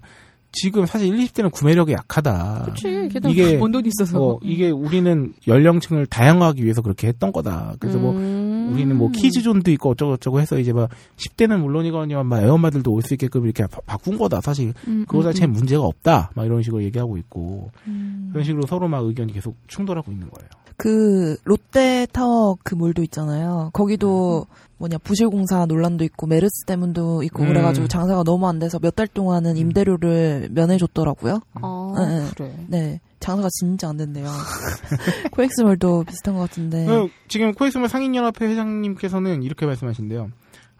지금 0.53 0.85
사실 0.85 1.07
1, 1.09 1.27
20대는 1.27 1.53
구매력이 1.53 1.93
약하다. 1.93 2.65
그치. 2.67 3.09
게다가 3.13 3.29
이게 3.31 3.59
번 3.59 3.71
돈이 3.71 3.89
있어서. 3.89 4.21
어, 4.33 4.39
이게 4.43 4.71
우리는 4.71 5.33
연령층을 5.47 6.07
다양화하기 6.07 6.63
위해서 6.65 6.83
그렇게 6.83 7.07
했던 7.07 7.33
거다. 7.33 7.75
그래서 7.79 7.99
뭐 7.99 8.13
음. 8.15 8.40
우리는 8.73 8.97
뭐 8.97 9.11
키즈존도 9.11 9.71
있고 9.73 9.91
어쩌고저쩌고 9.91 10.41
해서 10.41 10.59
이제 10.59 10.73
막 10.73 10.89
10대는 11.17 11.61
물론이거니와 11.61 12.25
막 12.25 12.43
애엄마들도 12.43 12.91
올 12.93 13.03
수 13.03 13.15
있게끔 13.15 13.45
이렇게 13.45 13.67
바, 13.67 13.81
바꾼 13.87 14.17
거다. 14.19 14.41
사실 14.41 14.73
음, 14.87 15.05
그거 15.09 15.19
음, 15.19 15.23
자체에 15.25 15.47
음. 15.47 15.53
문제가 15.53 15.83
없다. 15.85 16.31
막 16.35 16.45
이런 16.45 16.63
식으로 16.63 16.83
얘기하고 16.85 17.17
있고 17.19 17.71
음. 17.87 18.29
그런 18.33 18.45
식으로 18.45 18.67
서로 18.67 18.89
막 18.89 19.05
의견이 19.05 19.33
계속 19.33 19.57
충돌하고 19.69 20.13
있는 20.13 20.29
거예요. 20.31 20.49
그 20.77 21.37
롯데타워 21.45 22.57
그 22.63 22.75
몰도 22.75 23.03
있잖아요. 23.03 23.71
거기도 23.73 24.47
뭐냐 24.81 24.97
부실공사 24.99 25.67
논란도 25.67 26.05
있고 26.05 26.27
메르스 26.27 26.65
때문도 26.67 27.23
있고 27.25 27.43
음. 27.43 27.49
그래가지고 27.49 27.87
장사가 27.87 28.25
너무 28.25 28.49
안 28.49 28.59
돼서 28.59 28.79
몇 28.79 28.91
달 28.97 29.07
동안은 29.07 29.57
임대료를 29.57 30.49
면해줬더라고요. 30.53 31.41
아, 31.55 31.95
네, 31.99 32.19
네. 32.19 32.27
그래. 32.37 32.55
네, 32.67 33.01
장사가 33.21 33.49
진짜 33.61 33.89
안 33.91 33.97
된대요. 33.99 34.27
코엑스몰도 35.33 36.05
비슷한 36.05 36.35
것 36.35 36.41
같은데. 36.41 36.87
그 36.87 37.09
지금 37.29 37.53
코엑스몰 37.53 37.89
상인연합회 37.89 38.47
회장님께서는 38.47 39.43
이렇게 39.43 39.67
말씀하신대요. 39.67 40.31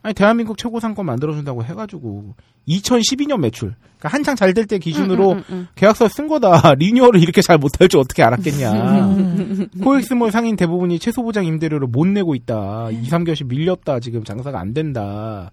아니 0.03 0.15
대한민국 0.15 0.57
최고 0.57 0.81
상권 0.81 1.07
만들어준다고 1.07 1.63
해가지고 1.65 2.35
2012년 2.69 3.39
매출, 3.41 3.75
그러니까 3.99 4.09
한창 4.09 4.35
잘 4.37 4.55
될 4.55 4.67
때 4.67 4.79
기준으로 4.79 5.33
음, 5.33 5.39
음, 5.39 5.45
음, 5.51 5.69
계약서 5.75 6.09
쓴 6.09 6.27
거다. 6.29 6.75
리뉴얼을 6.79 7.21
이렇게 7.21 7.43
잘 7.43 7.59
못할 7.59 7.89
줄 7.89 8.01
어떻게 8.01 8.23
알았겠냐. 8.23 8.73
음. 8.73 9.69
코엑스몰 9.83 10.31
상인 10.31 10.57
대부분이 10.57 10.99
최소 10.99 11.23
보장 11.23 11.45
임대료를 11.45 11.89
못 11.89 12.07
내고 12.07 12.35
있다. 12.35 12.91
2, 12.91 13.03
3개월씩 13.09 13.47
밀렸다. 13.49 14.01
지금 14.01 14.25
장사가 14.25 14.59
안 14.59 14.73
된다. 14.73 15.51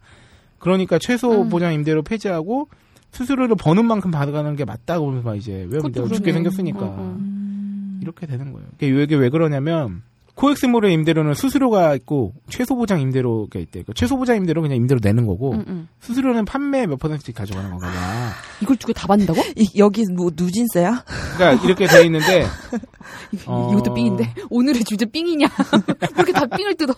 그러니까 0.60 0.98
최소 1.00 1.41
음. 1.43 1.50
보장 1.50 1.74
임대료 1.74 2.02
폐지하고 2.04 2.70
수수료를 3.12 3.56
버는 3.56 3.86
만큼 3.86 4.12
받아가는 4.12 4.56
게 4.56 4.66
맞다고 4.66 5.06
그러면서 5.06 5.30
막 5.30 5.36
이제 5.38 5.66
왜 5.70 5.80
내가 5.80 5.89
죽게 6.08 6.32
그러네. 6.32 6.34
생겼으니까 6.34 6.80
어, 6.80 6.89
어. 6.89 7.16
음. 7.20 8.00
이렇게 8.02 8.26
되는 8.28 8.52
거예요. 8.54 8.68
이게 8.80 9.16
왜 9.16 9.30
그러냐면 9.30 10.04
코엑스몰의 10.38 10.94
임대료는 10.94 11.34
수수료가 11.34 11.96
있고 11.96 12.34
최소 12.48 12.76
보장 12.76 13.02
임대료가 13.02 13.58
있대. 13.60 13.82
그 13.84 13.94
최소 13.96 14.18
보장 14.18 14.38
임대료 14.38 14.62
는 14.62 14.70
그냥 14.70 14.78
임대료 14.82 15.00
내는 15.04 15.26
거고 15.26 15.54
음, 15.54 15.66
음. 15.68 15.88
수수료는 16.00 16.46
판매 16.46 16.86
몇 16.86 16.98
퍼센트씩 17.00 17.34
가져가는 17.36 17.70
건가 17.72 17.88
봐. 17.88 18.30
이걸 18.62 18.76
두 18.78 18.88
개 18.88 18.94
다 18.94 19.08
받는다고? 19.08 19.42
이, 19.56 19.68
여기 19.80 20.04
뭐 20.16 20.30
누진세야? 20.36 21.04
그러니까 21.38 21.66
이렇게 21.66 21.88
돼 21.88 22.06
있는데 22.06 22.46
어. 23.48 23.72
이것도 23.74 23.94
삥인데 23.96 24.34
오늘의 24.52 24.84
주제 24.84 25.06
삥이냐? 25.06 25.48
왜 25.88 25.98
이렇게 26.18 26.32
다 26.34 26.46
삥을 26.46 26.76
뜯어? 26.76 26.94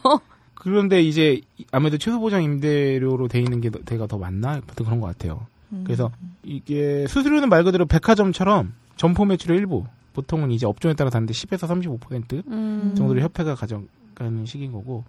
그런데 0.55 1.01
이제 1.01 1.39
아무래도 1.71 1.97
최소 1.97 2.19
보장 2.19 2.43
임대료로 2.43 3.29
돼 3.29 3.39
있는 3.39 3.61
게 3.61 3.69
더- 3.69 3.79
대가 3.85 4.05
더 4.05 4.17
맞나? 4.17 4.49
하여튼 4.49 4.85
그런 4.85 4.99
것 4.99 5.07
같아요. 5.07 5.47
그래서 5.85 6.11
이게 6.43 7.05
수수료는 7.07 7.47
말 7.47 7.63
그대로 7.63 7.85
백화점처럼 7.85 8.73
점포 8.97 9.23
매출의 9.23 9.57
일부 9.59 9.85
보통은 10.13 10.51
이제 10.51 10.65
업종에 10.65 10.93
따라 10.93 11.09
다른데 11.09 11.33
10에서 11.33 11.67
35% 11.99 12.47
음. 12.47 12.93
정도를 12.97 13.21
협회가 13.21 13.55
가져가는 13.55 14.45
식인 14.45 14.71
거고 14.71 15.03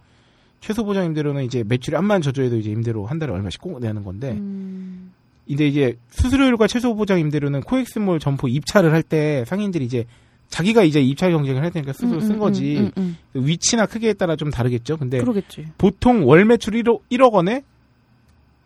최소 0.60 0.84
보장 0.84 1.06
임대료는 1.06 1.44
이제 1.44 1.64
매출이 1.66 1.96
암만 1.96 2.22
저조해도 2.22 2.56
이제 2.58 2.70
임대료 2.70 3.06
한 3.06 3.18
달에 3.18 3.32
얼마씩 3.32 3.60
꼭 3.60 3.80
내는 3.80 4.04
건데 4.04 4.32
음. 4.32 5.12
근데 5.48 5.66
이제 5.66 5.96
수수료율과 6.10 6.66
최소 6.68 6.94
보장 6.94 7.18
임대료는 7.18 7.62
코엑스몰 7.62 8.20
점포 8.20 8.46
입찰을 8.46 8.92
할 8.92 9.02
때 9.02 9.44
상인들이 9.46 9.84
이제 9.84 10.04
자기가 10.48 10.82
이제 10.82 11.00
입찰 11.00 11.30
경쟁을 11.32 11.62
할 11.62 11.70
테니까 11.70 11.92
수수료 11.92 12.18
음, 12.18 12.20
쓴 12.20 12.30
음, 12.34 12.38
거지 12.40 12.78
음, 12.78 12.90
음, 12.98 13.16
위치나 13.34 13.86
크기에 13.86 14.12
따라 14.14 14.34
좀 14.36 14.50
다르겠죠. 14.50 14.96
근데 14.96 15.18
음. 15.18 15.22
그러겠지. 15.22 15.66
보통 15.78 16.26
월 16.28 16.44
매출 16.44 16.74
1억, 16.74 17.00
1억 17.10 17.32
원에 17.32 17.62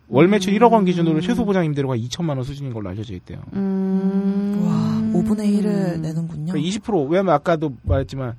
월 0.07 0.27
매출 0.27 0.53
음. 0.53 0.57
1억 0.59 0.71
원 0.71 0.85
기준으로 0.85 1.21
최소 1.21 1.45
보장 1.45 1.63
임대료가 1.65 1.95
2천만 1.95 2.29
원 2.29 2.43
수준인 2.43 2.73
걸로 2.73 2.89
알려져 2.89 3.13
있대요. 3.13 3.39
음. 3.53 4.63
와, 4.65 4.94
5분의 5.25 5.61
1을 5.61 5.99
내는군요. 5.99 6.53
20% 6.53 7.09
왜냐면 7.09 7.33
아까도 7.33 7.73
말했지만 7.83 8.35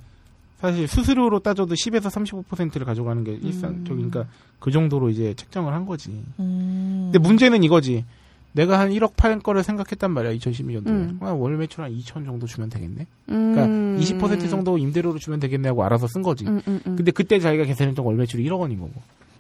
사실 0.61 0.89
수수료로 0.89 1.41
따져도 1.41 1.75
10에서 1.75 2.05
35%를 2.45 2.87
가져가는 2.87 3.23
게 3.25 3.33
일상적이니까 3.33 4.11
그러니까 4.11 4.27
그 4.59 4.71
정도로 4.71 5.11
이제 5.11 5.35
책정을 5.35 5.73
한 5.73 5.85
거지. 5.85 6.11
음. 6.39 7.11
근데 7.13 7.19
문제는 7.19 7.63
이거지. 7.63 8.05
내가 8.53 8.81
한 8.81 8.91
1억 8.91 9.13
팔 9.17 9.39
거를 9.39 9.63
생각했단 9.63 10.11
말이야 10.11 10.33
2012년도에. 10.37 10.87
음. 10.87 11.19
월 11.21 11.57
매출 11.59 11.85
한 11.85 11.93
2천 11.93 12.25
정도 12.25 12.47
주면 12.47 12.71
되겠네. 12.71 13.07
음. 13.29 13.53
그러니까 13.55 14.03
20% 14.03 14.49
정도 14.49 14.79
임대료로 14.79 15.19
주면 15.19 15.41
되겠네 15.41 15.69
하고 15.69 15.85
알아서 15.85 16.07
쓴 16.07 16.23
거지. 16.23 16.47
음, 16.47 16.63
음, 16.67 16.81
음. 16.87 16.97
근데 16.97 17.11
그때 17.11 17.39
자기가 17.39 17.65
계산했던 17.65 18.03
월 18.03 18.17
매출이 18.17 18.43
1억 18.45 18.59
원인 18.59 18.81
거고. 18.81 18.95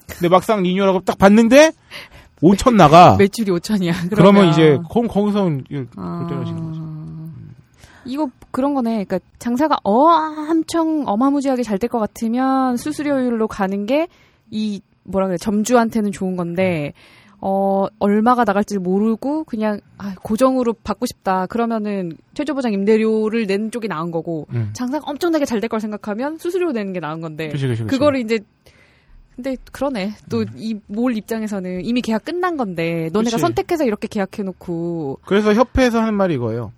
근데 0.07 0.28
막상 0.28 0.62
리뉴얼하고 0.62 1.01
딱 1.01 1.16
봤는데 1.16 1.72
5천 2.42 2.74
나가. 2.74 3.16
매출이 3.18 3.51
5천이야. 3.53 4.14
그러면 4.14 4.51
이제 4.51 4.78
거, 4.88 5.01
거기서 5.01 5.51
아. 5.97 6.28
하시는 6.30 6.62
거죠. 6.62 6.86
이거 8.07 8.28
그런 8.50 8.74
거네. 8.74 9.04
그러니까 9.04 9.18
장사가 9.38 9.76
엄청 9.84 11.04
어마무지하게 11.07 11.62
잘 11.62 11.78
될 11.78 11.88
것 11.88 11.98
같으면 11.98 12.76
수수료율로 12.76 13.48
가는 13.48 13.86
게 13.86 14.09
이 14.50 14.80
뭐라 15.02 15.26
그래 15.26 15.36
점주한테는 15.38 16.12
좋은 16.12 16.36
건데 16.36 16.92
어 17.40 17.86
얼마가 17.98 18.44
나갈지 18.44 18.78
모르고 18.78 19.42
그냥 19.44 19.80
아, 19.98 20.14
고정으로 20.22 20.72
받고 20.72 21.07
싶다. 21.07 21.46
그러면은 21.46 22.12
최저 22.34 22.54
보장 22.54 22.72
임대료를 22.72 23.46
내는 23.46 23.70
쪽이 23.72 23.88
나은 23.88 24.11
거고 24.12 24.46
음. 24.54 24.70
장사가 24.72 25.04
엄청나게 25.11 25.44
잘 25.44 25.61
될 25.61 25.68
걸 25.68 25.80
생각하면 25.80 26.38
수수료 26.38 26.70
내는 26.72 26.92
게 26.92 27.00
나은 27.00 27.20
건데 27.20 27.48
그치, 27.48 27.66
그치, 27.66 27.82
그치. 27.82 27.90
그거를 27.90 28.20
이제 28.20 28.38
근데 29.34 29.57
그러네. 29.72 30.12
또 30.30 30.38
음. 30.40 30.46
이 30.57 30.71
몰 30.71 31.16
입장에서는 31.16 31.84
이미 31.84 32.00
계약 32.02 32.24
끝난 32.24 32.57
건데 32.57 33.11
너네가. 33.12 33.36
선택해서 33.36 33.84
이렇게 33.84 34.09
계약해 34.09 34.42
놓고 34.44 35.18
그래서 35.26 35.52
협회에서 35.52 36.00
하는 36.00 36.14
말이 36.14 36.34
이거예요. 36.34 36.72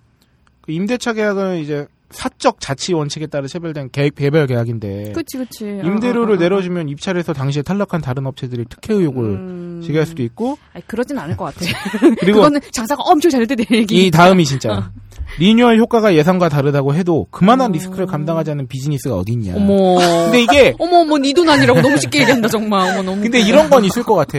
그 0.69 0.73
임대차 0.73 1.15
계약은 1.15 1.61
이제 1.61 1.87
사적 2.11 2.61
자치 2.61 2.93
원칙에 2.93 3.27
따라 3.27 3.47
체결된 3.47 3.89
계획 3.91 4.15
개별 4.15 4.47
계약인데 4.47 5.13
그치 5.15 5.39
그치. 5.39 5.65
어, 5.65 5.83
임대료를 5.83 6.29
어, 6.29 6.33
어, 6.33 6.37
어. 6.37 6.39
내려주면 6.39 6.91
입찰에서 6.91 7.33
당시에 7.33 7.63
탈락한 7.63 8.03
다른 8.03 8.27
업체들이 8.27 8.67
특혜 8.69 8.93
의혹을 8.93 9.25
음. 9.25 9.83
제기할 9.83 10.07
수도 10.07 10.23
있고 10.23 10.59
아니, 10.75 10.87
그러진 10.87 11.19
않을 11.19 11.39
것 11.39 11.47
같아. 11.47 11.65
그리고 12.21 12.41
그거는 12.41 12.61
장사가 12.71 13.03
엄청 13.03 13.31
잘 13.31 13.47
되는 13.47 13.65
얘기. 13.73 14.07
이 14.07 14.11
다음이 14.11 14.45
진짜 14.45 14.91
리뉴얼 15.39 15.79
효과가 15.79 16.15
예상과 16.15 16.49
다르다고 16.49 16.95
해도 16.95 17.27
그만한 17.31 17.71
어. 17.71 17.73
리스크를 17.73 18.07
감당하지 18.07 18.51
않는 18.53 18.67
비즈니스가 18.69 19.15
어딨냐. 19.17 19.55
어머. 19.57 19.97
근데 20.25 20.43
이게 20.43 20.75
어머 20.81 20.99
어머 20.99 21.19
네돈 21.19 21.49
아니라고 21.49 21.81
너무 21.81 21.97
쉽게 21.97 22.21
얘기한다 22.21 22.49
정말. 22.49 22.91
어머 22.93 23.03
너무. 23.03 23.23
근데 23.23 23.41
이런 23.41 23.71
건 23.71 23.85
있을 23.85 24.03
것 24.03 24.15
같아. 24.15 24.39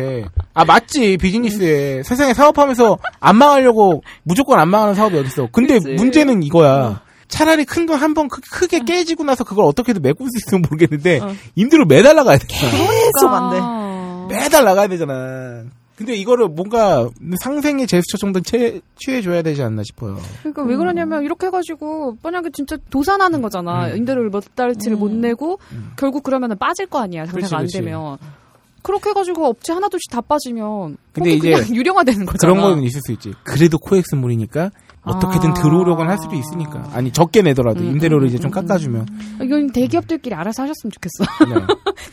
아 0.54 0.66
맞지 0.66 1.18
비즈니스에 1.18 2.04
세상에 2.04 2.34
사업하면서 2.34 2.98
안 3.20 3.38
망하려고 3.38 4.04
무조건 4.24 4.60
안 4.60 4.70
망하는 4.70 4.94
사업이 4.96 5.18
어딨어. 5.18 5.50
근데 5.52 5.76
그치. 5.80 5.94
문제는 5.94 6.44
이거야. 6.44 7.02
차라리 7.28 7.64
큰돈한번 7.64 8.28
크게 8.28 8.80
깨지고 8.86 9.24
나서 9.24 9.44
그걸 9.44 9.66
어떻게든 9.66 10.02
메꿀 10.02 10.30
수 10.32 10.38
있으면 10.40 10.64
모르겠는데 10.68 11.20
어. 11.20 11.32
임대료 11.56 11.86
매달 11.86 12.16
나가야 12.16 12.38
돼. 12.40 12.48
계속 12.48 13.30
안 13.30 13.52
돼. 13.52 13.58
아. 13.62 14.28
매달 14.30 14.64
나가야 14.66 14.88
되잖아. 14.88 15.64
근데 16.00 16.16
이거를 16.16 16.48
뭔가 16.48 17.10
상생의 17.42 17.86
제스처 17.86 18.18
정도는 18.18 18.46
채, 18.46 18.80
취해줘야 18.96 19.42
되지 19.42 19.62
않나 19.62 19.84
싶어요. 19.84 20.18
그러니까 20.40 20.64
왜 20.64 20.78
그러냐면 20.78 21.26
이렇게 21.26 21.48
해가지고 21.48 22.16
만약에 22.24 22.52
진짜 22.54 22.78
도산하는 22.90 23.42
거잖아. 23.42 23.88
음. 23.90 23.98
임대료를 23.98 24.30
몇 24.30 24.56
달치를 24.56 24.96
못 24.96 25.12
음. 25.12 25.20
내고 25.20 25.60
음. 25.74 25.92
결국 25.98 26.24
그러면은 26.24 26.58
빠질 26.58 26.86
거 26.86 27.00
아니야. 27.00 27.26
그치, 27.26 27.54
안. 27.54 27.68
되면. 27.68 28.18
그렇게 28.82 29.10
해가지고 29.10 29.46
업체 29.48 29.74
하나둘씩 29.74 30.10
다 30.10 30.22
빠지면 30.22 30.96
근데 31.12 31.32
이제 31.32 31.52
그냥 31.52 31.68
유령화되는 31.76 32.26
거잖아. 32.26 32.54
그런 32.54 32.66
거는 32.66 32.84
있을 32.84 33.02
수 33.06 33.12
있지. 33.12 33.34
그래도 33.44 33.78
코엑스물이니까 33.78 34.72
어떻게든 35.10 35.52
아. 35.52 35.54
들어오려고는 35.54 36.10
할 36.12 36.18
수도 36.18 36.36
있으니까. 36.36 36.90
아니 36.94 37.12
적게 37.12 37.42
내더라도 37.42 37.82
음, 37.82 37.92
임대료를 37.92 38.26
음, 38.26 38.28
이제 38.28 38.38
좀 38.38 38.50
음, 38.50 38.52
깎아주면. 38.52 39.08
이건 39.44 39.72
대기업들끼리 39.72 40.36
알아서 40.36 40.64
하셨으면 40.64 40.92
좋겠어. 40.92 41.26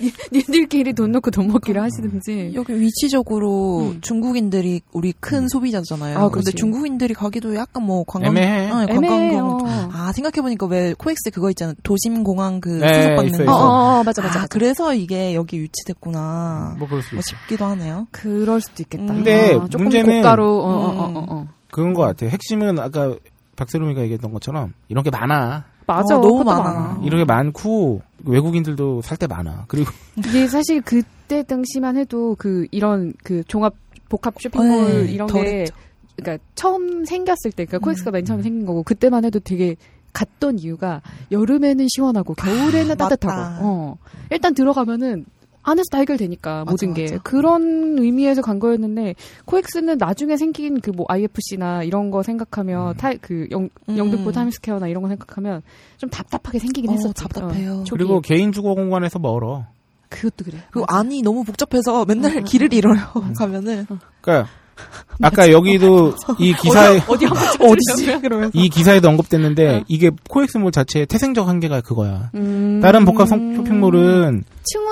네. 0.00 0.10
니들끼리 0.32 0.92
돈 0.94 1.12
넣고 1.12 1.30
돈 1.30 1.48
먹기를 1.48 1.80
하시든지. 1.82 2.52
여기 2.54 2.78
위치적으로 2.80 3.90
음. 3.92 4.00
중국인들이 4.00 4.80
우리 4.92 5.12
큰 5.20 5.48
소비자잖아요. 5.48 6.18
아, 6.18 6.28
근데. 6.28 6.50
중국인들이 6.52 7.14
가기도 7.14 7.54
약간 7.54 7.84
뭐 7.84 8.04
관광 8.06 8.30
애매해. 8.36 8.70
아, 8.70 8.86
애매해. 8.88 8.94
관광경 9.36 9.46
어. 9.46 9.88
아 9.92 10.12
생각해 10.12 10.42
보니까 10.42 10.66
왜 10.66 10.94
코엑스 10.96 11.30
그거 11.32 11.50
있잖아 11.50 11.74
도심 11.82 12.24
공항 12.24 12.60
그 12.60 12.68
네, 12.70 13.02
수속 13.02 13.16
받는 13.16 13.26
있어요, 13.34 13.48
어, 13.50 13.52
거. 13.52 13.58
어, 13.58 14.00
어, 14.00 14.04
맞아, 14.04 14.22
맞아. 14.22 14.38
아, 14.38 14.42
맞아. 14.42 14.46
그래서 14.48 14.94
이게 14.94 15.34
여기 15.34 15.58
유치됐구나. 15.58 16.76
뭐 16.78 16.88
그럴 16.88 17.02
수 17.02 17.14
뭐 17.14 17.20
있어. 17.20 17.36
싶기도 17.36 17.64
하네요. 17.66 18.06
그럴 18.10 18.60
수도 18.60 18.82
있겠다. 18.82 19.04
음. 19.04 19.06
근데 19.08 19.54
어, 19.54 19.66
조금 19.68 19.88
문제는- 19.88 20.16
고가로, 20.22 20.44
어, 20.62 20.68
어, 20.68 20.86
어, 20.88 21.06
음. 21.08 21.16
어, 21.16 21.24
어. 21.28 21.46
그런 21.76 21.92
것 21.92 22.00
같아. 22.00 22.24
핵심은 22.24 22.78
아까 22.78 23.14
박세롬이가 23.56 24.00
얘기했던 24.00 24.32
것처럼 24.32 24.72
이런 24.88 25.04
게 25.04 25.10
많아. 25.10 25.64
맞아. 25.86 26.16
어, 26.16 26.20
너무 26.22 26.38
그것도 26.38 26.62
많아. 26.62 27.00
이런 27.04 27.20
게 27.20 27.24
많고 27.26 28.00
외국인들도 28.24 29.02
살 29.02 29.18
때 29.18 29.26
많아. 29.26 29.66
그리고 29.68 29.90
이게 30.16 30.48
사실 30.48 30.80
그때 30.80 31.42
당시만 31.42 31.98
해도 31.98 32.34
그 32.38 32.66
이런 32.70 33.12
그 33.22 33.44
종합 33.44 33.74
복합 34.08 34.40
쇼핑몰 34.40 35.04
네, 35.06 35.12
이런 35.12 35.26
게 35.28 35.32
덜했죠. 35.34 35.74
그러니까 36.16 36.42
처음 36.54 37.04
생겼을 37.04 37.52
때 37.52 37.66
그러니까 37.66 37.78
코엑스가 37.84 38.10
음. 38.10 38.12
맨 38.12 38.24
처음 38.24 38.40
생긴 38.42 38.64
거고 38.64 38.82
그때만 38.82 39.26
해도 39.26 39.38
되게 39.38 39.76
갔던 40.14 40.58
이유가 40.60 41.02
여름에는 41.30 41.86
시원하고 41.94 42.32
겨울에는 42.32 42.92
아, 42.92 42.94
따뜻하고 42.94 43.36
맞다. 43.36 43.58
어. 43.60 43.98
일단 44.30 44.54
들어가면은 44.54 45.26
안에서 45.68 45.84
다 45.90 45.98
해결되니까 45.98 46.64
맞아, 46.64 46.70
모든 46.70 46.94
게 46.94 47.02
맞아. 47.02 47.18
그런 47.18 47.98
의미에서 47.98 48.40
간 48.40 48.58
거였는데 48.58 49.14
코엑스는 49.44 49.98
나중에 49.98 50.36
생긴 50.36 50.80
그 50.80 50.90
뭐 50.96 51.04
IFC나 51.08 51.82
이런 51.82 52.10
거 52.10 52.22
생각하면 52.22 52.96
타, 52.96 53.12
그 53.20 53.46
영, 53.50 53.68
음. 53.88 53.98
영등포 53.98 54.32
타임스퀘어나 54.32 54.86
이런 54.88 55.02
거 55.02 55.08
생각하면 55.08 55.60
좀 55.98 56.08
답답하게 56.08 56.58
생기긴 56.58 56.90
어, 56.90 56.94
했었지. 56.94 57.22
답답해요. 57.22 57.80
어, 57.80 57.84
초기에. 57.84 58.06
그리고 58.06 58.20
개인 58.22 58.52
주거 58.52 58.74
공간에서 58.74 59.18
멀어. 59.18 59.66
그것도 60.08 60.44
그래. 60.44 60.58
그리고 60.70 60.86
안이 60.88 61.20
너무 61.22 61.42
복잡해서 61.44 62.04
맨날 62.06 62.42
길을 62.44 62.72
잃어요. 62.72 62.94
가면은 63.36 63.86
그러니까 64.22 64.48
아까 65.22 65.50
여기도 65.50 66.14
이 66.38 66.52
기사에 66.54 67.00
어디 67.08 67.24
한번 67.24 67.42
어디지? 67.72 68.20
그러면 68.20 68.50
이 68.52 68.68
기사에도 68.68 69.08
언급됐는데 69.08 69.84
이게 69.88 70.10
코엑스몰 70.28 70.72
자체의 70.72 71.06
태생적 71.06 71.48
한계가 71.48 71.80
그거야. 71.80 72.30
음. 72.34 72.80
다른 72.82 73.04
복합 73.06 73.26
성- 73.28 73.56
쇼핑몰은 73.56 74.44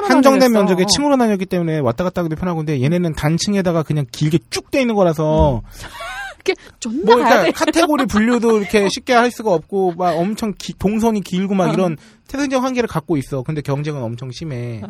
한정된. 0.08 0.52
면적에 0.52 0.86
층으로 0.86 1.16
나뉘었기 1.16 1.46
때문에 1.46 1.78
왔다 1.80 2.04
갔다 2.04 2.20
하기도 2.22 2.36
편하고 2.36 2.58
근데 2.58 2.80
얘네는 2.82 3.14
단층에다가 3.14 3.82
그냥 3.82 4.06
길게 4.10 4.38
쭉 4.50 4.70
돼 4.70 4.80
있는 4.80 4.94
거라서 4.94 5.62
이렇게 6.46 6.54
존나 6.80 7.04
뭐 7.04 7.14
그러니까 7.16 7.44
돼. 7.44 7.50
카테고리 7.52 8.06
분류도 8.06 8.58
이렇게 8.58 8.88
쉽게 8.88 9.12
할 9.12 9.30
수가 9.30 9.52
없고 9.52 9.94
막 9.96 10.16
엄청 10.18 10.52
기- 10.58 10.74
동선이 10.78 11.20
길고 11.22 11.54
막 11.54 11.72
이런 11.74 11.96
태생적 12.28 12.62
한계를 12.62 12.86
갖고 12.88 13.16
있어. 13.18 13.42
근데 13.42 13.60
경쟁은 13.60 14.02
엄청 14.02 14.30
심해. 14.30 14.82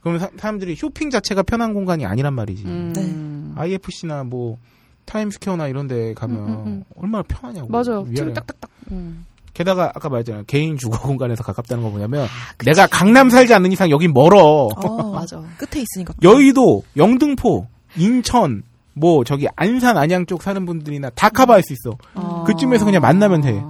그러면 0.00 0.20
사, 0.20 0.30
사람들이 0.36 0.76
쇼핑 0.76 1.10
자체가 1.10 1.42
편한 1.42 1.74
공간이 1.74 2.06
아니란 2.06 2.34
말이지. 2.34 2.64
음. 2.64 3.54
IFC나 3.56 4.24
뭐 4.24 4.58
타임스퀘어나 5.04 5.68
이런 5.68 5.86
데 5.86 6.14
가면 6.14 6.36
음, 6.38 6.48
음, 6.48 6.66
음. 6.66 6.84
얼마나 6.96 7.22
편하냐고. 7.26 7.68
맞아. 7.68 8.00
위아래. 8.00 8.14
층 8.14 8.32
딱딱딱. 8.32 8.70
음. 8.92 9.26
게다가 9.52 9.90
아까 9.94 10.08
말했잖아요. 10.08 10.44
개인 10.46 10.76
주거 10.78 10.98
공간에서 11.02 11.42
가깝다는 11.42 11.82
거 11.82 11.90
뭐냐면 11.90 12.26
내가 12.64 12.86
강남 12.86 13.28
살지 13.30 13.52
않는 13.54 13.72
이상 13.72 13.90
여긴 13.90 14.12
멀어. 14.12 14.68
어, 14.76 15.10
맞아. 15.12 15.42
끝에 15.58 15.82
있으니까 15.82 16.14
여의도, 16.22 16.84
영등포, 16.96 17.66
인천, 17.96 18.62
뭐 18.94 19.24
저기 19.24 19.48
안산 19.56 19.96
안양 19.96 20.26
쪽 20.26 20.42
사는 20.42 20.64
분들이나 20.64 21.10
다 21.10 21.28
커버할 21.28 21.62
수 21.62 21.72
있어. 21.72 21.96
아. 22.14 22.44
그쯤에서 22.46 22.84
그냥 22.84 23.02
만나면 23.02 23.40
돼. 23.40 23.60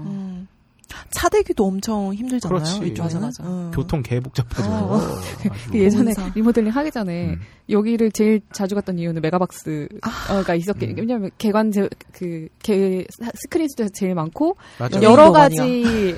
음. 0.92 1.08
차 1.10 1.28
대기도 1.28 1.66
엄청 1.66 2.12
힘들잖아요. 2.14 2.58
그렇지. 2.58 2.76
이쪽에는. 2.88 3.02
맞아, 3.02 3.18
맞아. 3.20 3.42
음. 3.44 3.70
교통 3.74 4.02
개 4.02 4.20
복잡하죠. 4.20 4.68
어. 4.70 5.00
그 5.70 5.78
예전에 5.78 6.12
본사. 6.14 6.32
리모델링 6.34 6.70
하기 6.72 6.90
전에 6.90 7.30
음. 7.30 7.40
여기를 7.68 8.10
제일 8.12 8.40
자주 8.52 8.74
갔던 8.74 8.98
이유는 8.98 9.22
메가박스가 9.22 10.54
있었기 10.56 10.86
음. 10.86 10.94
왜냐면 10.98 11.30
개관 11.38 11.70
제, 11.70 11.88
그 12.12 12.48
개, 12.62 13.04
스크린 13.34 13.68
수도 13.68 13.88
제일 13.90 14.14
많고 14.16 14.56
맞아. 14.78 15.00
여러 15.02 15.30
가지 15.30 16.16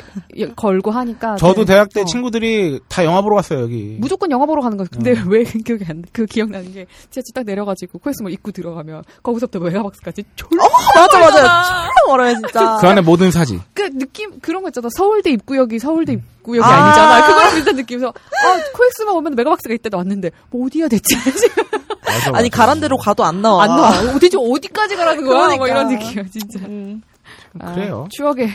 걸고 0.57 0.91
하니까 0.91 1.37
저도 1.37 1.65
제일- 1.65 1.67
대학 1.67 1.89
때 1.93 2.01
어. 2.03 2.05
친구들이 2.05 2.81
다 2.89 3.05
영화 3.05 3.21
보러 3.23 3.37
갔어요 3.37 3.61
여기. 3.61 3.97
무조건 4.01 4.31
영화 4.31 4.47
보러 4.47 4.63
가는 4.63 4.77
거예요. 4.79 4.89
근데 4.93 5.13
어. 5.13 5.25
왜 5.29 5.43
기억이 5.65 5.85
안 5.89 6.01
나? 6.01 6.09
그 6.13 6.25
기억나는 6.27 6.73
게 6.73 6.87
지하철 7.11 7.33
딱 7.35 7.45
내려가지고 7.45 7.99
코엑스몰 7.99 8.33
입구 8.33 8.53
들어가면 8.53 9.05
거기서부터 9.23 9.59
메가박스까지 9.61 10.25
졸라 10.37 10.65
맞아 10.97 11.19
맞아. 11.19 11.37
졸라 11.37 11.89
멀어요 12.09 12.35
진짜. 12.35 12.79
그 12.81 12.87
안에 12.89 13.01
모든 13.03 13.31
사지. 13.31 13.61
그 13.75 13.83
느낌 13.99 14.41
그런 14.41 14.62
거 14.63 14.69
있잖아. 14.69 14.89
서울대 14.95 15.31
입구역이 15.31 15.79
서울대 15.79 16.13
입구역이 16.13 16.65
아. 16.65 16.69
아니잖아. 16.69 17.27
그거랑 17.27 17.55
비슷한 17.55 17.77
느낌에서 17.77 18.09
아 18.09 18.59
코엑스만 18.75 19.15
오면 19.17 19.35
메가박스가 19.35 19.75
있다 19.75 19.97
왔는데 19.97 20.31
뭐 20.51 20.67
어디야 20.67 20.89
대체 20.89 21.17
맞아, 22.05 22.31
아니 22.35 22.49
맞아. 22.49 22.57
가란 22.57 22.81
대로 22.81 22.97
가도 22.97 23.25
안 23.25 23.43
나와. 23.43 23.65
안 23.65 23.69
나와. 23.69 24.15
어디지 24.15 24.37
어디까지 24.39 24.97
가라는 24.97 25.25
거야? 25.25 25.37
뭐 25.37 25.59
그러니까. 25.59 25.67
이런 25.69 25.89
느낌이야 25.89 26.25
진짜. 26.31 26.61
음. 26.67 27.03
아, 27.61 27.75
그래요. 27.75 28.09
추억의 28.11 28.49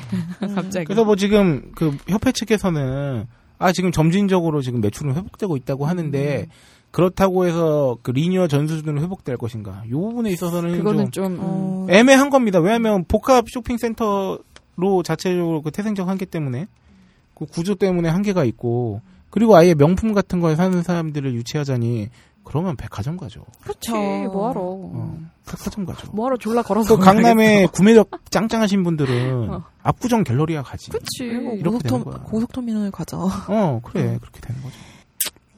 갑자기. 0.55 0.85
그래서 0.85 1.05
뭐 1.05 1.15
지금 1.15 1.71
그 1.75 1.95
협회 2.07 2.31
측에서는 2.31 3.27
아 3.59 3.71
지금 3.71 3.91
점진적으로 3.91 4.61
지금 4.61 4.81
매출은 4.81 5.15
회복되고 5.15 5.57
있다고 5.57 5.85
하는데 5.85 6.47
음. 6.47 6.51
그렇다고 6.91 7.45
해서 7.45 7.97
그 8.01 8.11
리니어 8.11 8.47
전 8.47 8.67
수준으로 8.67 9.01
회복될 9.01 9.37
것인가? 9.37 9.83
이 9.87 9.91
부분에 9.91 10.31
있어서는 10.31 10.77
그거는 10.77 11.11
좀좀 11.11 11.25
음. 11.33 11.37
어. 11.41 11.87
애매한 11.89 12.29
겁니다. 12.29 12.59
왜냐하면 12.59 13.05
복합 13.07 13.45
쇼핑센터 13.49 14.39
로 14.77 15.01
자체적으로 15.03 15.61
그 15.63 15.71
태생적 15.71 16.07
한계 16.07 16.25
때문에 16.25 16.67
그 17.33 17.45
구조 17.45 17.75
때문에 17.75 18.09
한계가 18.09 18.43
있고 18.45 19.01
그리고 19.31 19.55
아예 19.55 19.73
명품 19.73 20.13
같은 20.13 20.39
거에 20.39 20.55
사는 20.55 20.81
사람들을 20.83 21.33
유치하자니 21.33 22.09
그러면 22.43 22.77
백화점 22.77 23.17
가죠. 23.17 23.43
그렇지. 23.61 23.91
그쵸. 23.91 23.93
뭐하러. 24.31 24.61
어, 24.61 25.19
백화점 25.45 25.85
가죠. 25.85 26.09
뭐하러 26.13 26.37
졸라 26.37 26.61
걸어서. 26.61 26.95
또 26.95 26.97
강남에 27.01 27.65
구매력 27.73 28.09
짱짱하신 28.29 28.83
분들은 28.83 29.49
어. 29.49 29.63
압구정 29.83 30.23
갤러리아 30.23 30.63
가지. 30.63 30.89
그치. 30.91 31.25
이렇게 31.25 31.89
고속터. 31.89 32.23
고속터 32.23 32.61
미널 32.61 32.89
가자. 32.89 33.17
어, 33.17 33.81
그래. 33.83 34.17
그렇게 34.21 34.39
되는 34.39 34.61
거죠. 34.61 34.75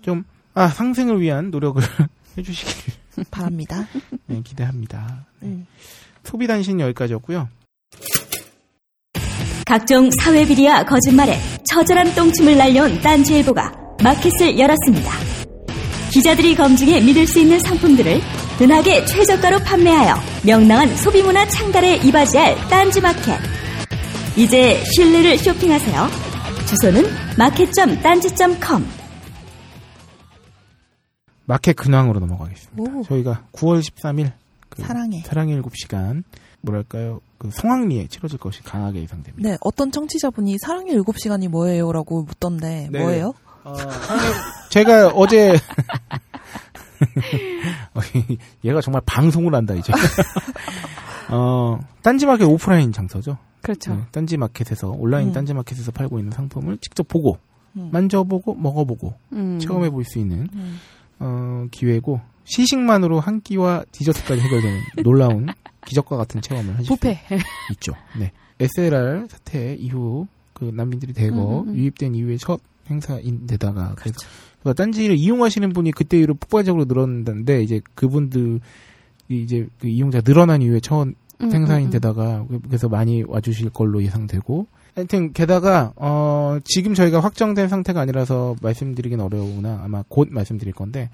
좀, 0.01 0.23
아, 0.55 0.67
상생을 0.67 1.21
위한 1.21 1.51
노력을 1.51 1.83
해주시길 2.37 2.93
바랍니다. 3.29 3.85
네, 4.25 4.41
기대합니다. 4.41 5.25
음. 5.43 5.67
소비 6.23 6.47
단신 6.47 6.79
여기까지였고요. 6.79 7.49
각종 9.69 10.09
사회 10.19 10.47
비리와 10.47 10.83
거짓말에 10.83 11.37
처절한 11.63 12.15
똥침을 12.15 12.57
날려온 12.57 12.99
딴지일보가 13.01 13.71
마켓을 14.03 14.57
열었습니다. 14.57 15.11
기자들이 16.11 16.55
검증해 16.55 17.01
믿을 17.01 17.27
수 17.27 17.39
있는 17.39 17.59
상품들을 17.59 18.19
은하계 18.59 19.05
최저가로 19.05 19.59
판매하여 19.59 20.15
명랑한 20.43 20.97
소비문화 20.97 21.47
창달에 21.49 21.97
이바지할 21.97 22.55
딴지마켓. 22.67 23.39
이제 24.37 24.83
신뢰를 24.85 25.37
쇼핑하세요. 25.37 26.07
주소는 26.65 27.03
마켓.딴지.com 27.37 28.87
마켓 31.45 31.73
근황으로 31.75 32.19
넘어가겠습니다. 32.19 32.91
오. 32.91 33.03
저희가 33.03 33.43
9월 33.51 33.81
13일 33.81 34.31
그 34.69 34.81
사랑해. 34.81 35.21
사랑의 35.27 35.61
7시간 35.61 36.23
뭐랄까요? 36.61 37.21
그 37.39 37.49
성황리에 37.51 38.07
치러질 38.07 38.37
것이 38.37 38.61
강하게 38.61 39.01
예상됩니다. 39.01 39.49
네, 39.49 39.57
어떤 39.61 39.91
청취자분이 39.91 40.57
사랑의 40.59 40.99
7시간이 40.99 41.47
뭐예요? 41.47 41.91
라고 41.91 42.21
묻던데, 42.23 42.89
네. 42.91 42.99
뭐예요? 42.99 43.33
어, 43.63 43.73
제가 44.69 45.07
어제 45.09 45.53
어, 47.95 48.01
얘가 48.63 48.81
정말 48.81 49.01
방송을 49.05 49.55
한다 49.55 49.73
이제. 49.73 49.91
어, 51.31 51.79
딴지마켓 52.01 52.47
오프라인 52.47 52.91
장터죠. 52.91 53.37
그렇죠. 53.61 53.95
네, 53.95 54.01
딴지마켓에서 54.11 54.89
온라인 54.89 55.29
음. 55.29 55.33
딴지마켓에서 55.33 55.91
팔고 55.91 56.19
있는 56.19 56.31
상품을 56.31 56.77
직접 56.77 57.07
보고 57.07 57.37
음. 57.77 57.89
만져보고 57.91 58.55
먹어보고 58.55 59.13
음. 59.33 59.59
체험해 59.59 59.89
볼 59.89 60.03
수 60.05 60.19
있는 60.19 60.47
음. 60.53 60.79
어, 61.19 61.65
기회고 61.71 62.21
시식만으로 62.45 63.19
한 63.19 63.41
끼와 63.41 63.83
디저트까지 63.91 64.41
해결되는 64.41 64.79
놀라운 65.03 65.47
기적과 65.89 66.17
같은 66.17 66.41
체험을 66.41 66.75
하실 66.77 66.87
부패. 66.87 67.15
수 67.15 67.73
있죠. 67.73 67.93
네. 68.17 68.31
SLR 68.59 69.25
사태 69.29 69.73
이후 69.73 70.27
그 70.53 70.65
난민들이 70.65 71.13
대거 71.13 71.61
음, 71.61 71.67
음, 71.67 71.69
음. 71.69 71.75
유입된 71.75 72.15
이후의 72.15 72.37
첫 72.37 72.59
행사인데다가 72.89 73.93
그래서 73.95 74.19
그러니까 74.61 74.83
딴지를 74.83 75.15
이용하시는 75.15 75.71
분이 75.73 75.91
그때 75.91 76.17
이후로 76.17 76.35
폭발적으로 76.35 76.85
늘었는데 76.85 77.63
이제 77.63 77.81
그분들 77.95 78.59
이 79.29 79.41
이제 79.41 79.67
그 79.79 79.87
이용자 79.87 80.21
늘어난 80.21 80.61
이후에 80.61 80.79
첫 80.79 81.07
음, 81.41 81.51
행사인데다가 81.53 82.45
그래서 82.67 82.89
많이 82.89 83.23
와주실 83.25 83.69
걸로 83.69 84.03
예상되고 84.03 84.67
하여튼 84.95 85.31
게다가 85.33 85.93
어 85.95 86.59
지금 86.65 86.93
저희가 86.93 87.21
확정된 87.21 87.69
상태가 87.69 88.01
아니라서 88.01 88.55
말씀드리긴 88.61 89.21
어려우나 89.21 89.79
아마 89.83 90.03
곧 90.09 90.27
말씀드릴 90.31 90.73
건데 90.73 91.09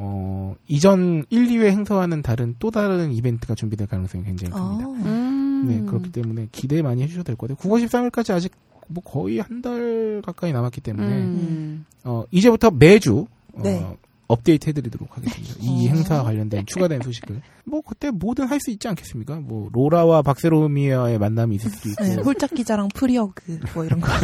어 0.00 0.54
이전 0.68 1.24
1, 1.28 1.48
2회 1.48 1.70
행사와는 1.70 2.22
다른 2.22 2.54
또 2.60 2.70
다른 2.70 3.10
이벤트가 3.12 3.54
준비될 3.56 3.88
가능성이 3.88 4.22
굉장히 4.24 4.52
큽니다. 4.52 4.84
아, 4.84 4.88
음. 5.04 5.64
네 5.66 5.80
그렇기 5.84 6.12
때문에 6.12 6.48
기대 6.52 6.82
많이 6.82 7.02
해주셔도 7.02 7.24
될 7.24 7.36
것 7.36 7.48
같아요. 7.48 7.68
9월 7.68 7.84
13일까지 7.84 8.32
아직 8.32 8.52
뭐 8.86 9.02
거의 9.02 9.38
한 9.40 9.60
달 9.60 10.22
가까이 10.24 10.52
남았기 10.52 10.80
때문에 10.80 11.06
음. 11.08 11.84
어 12.04 12.24
이제부터 12.30 12.70
매주 12.70 13.26
어, 13.54 13.60
네. 13.62 13.84
업데이트 14.28 14.68
해드리도록 14.68 15.16
하겠습니다. 15.16 15.54
이 15.60 15.88
어. 15.88 15.90
행사 15.90 16.22
관련된 16.22 16.64
추가된 16.66 17.00
소식을 17.02 17.40
뭐 17.64 17.80
그때 17.80 18.10
뭐든 18.10 18.46
할 18.46 18.60
수 18.60 18.70
있지 18.70 18.86
않겠습니까? 18.88 19.36
뭐 19.36 19.68
로라와 19.72 20.20
박세롬이와의 20.22 21.18
만남이 21.18 21.56
있을 21.56 21.70
수도 21.70 21.88
있고 21.90 22.04
네, 22.04 22.14
홀짝 22.16 22.50
기자랑 22.54 22.88
프리어그, 22.94 23.60
뭐 23.74 23.84
이런 23.84 24.00
거. 24.00 24.08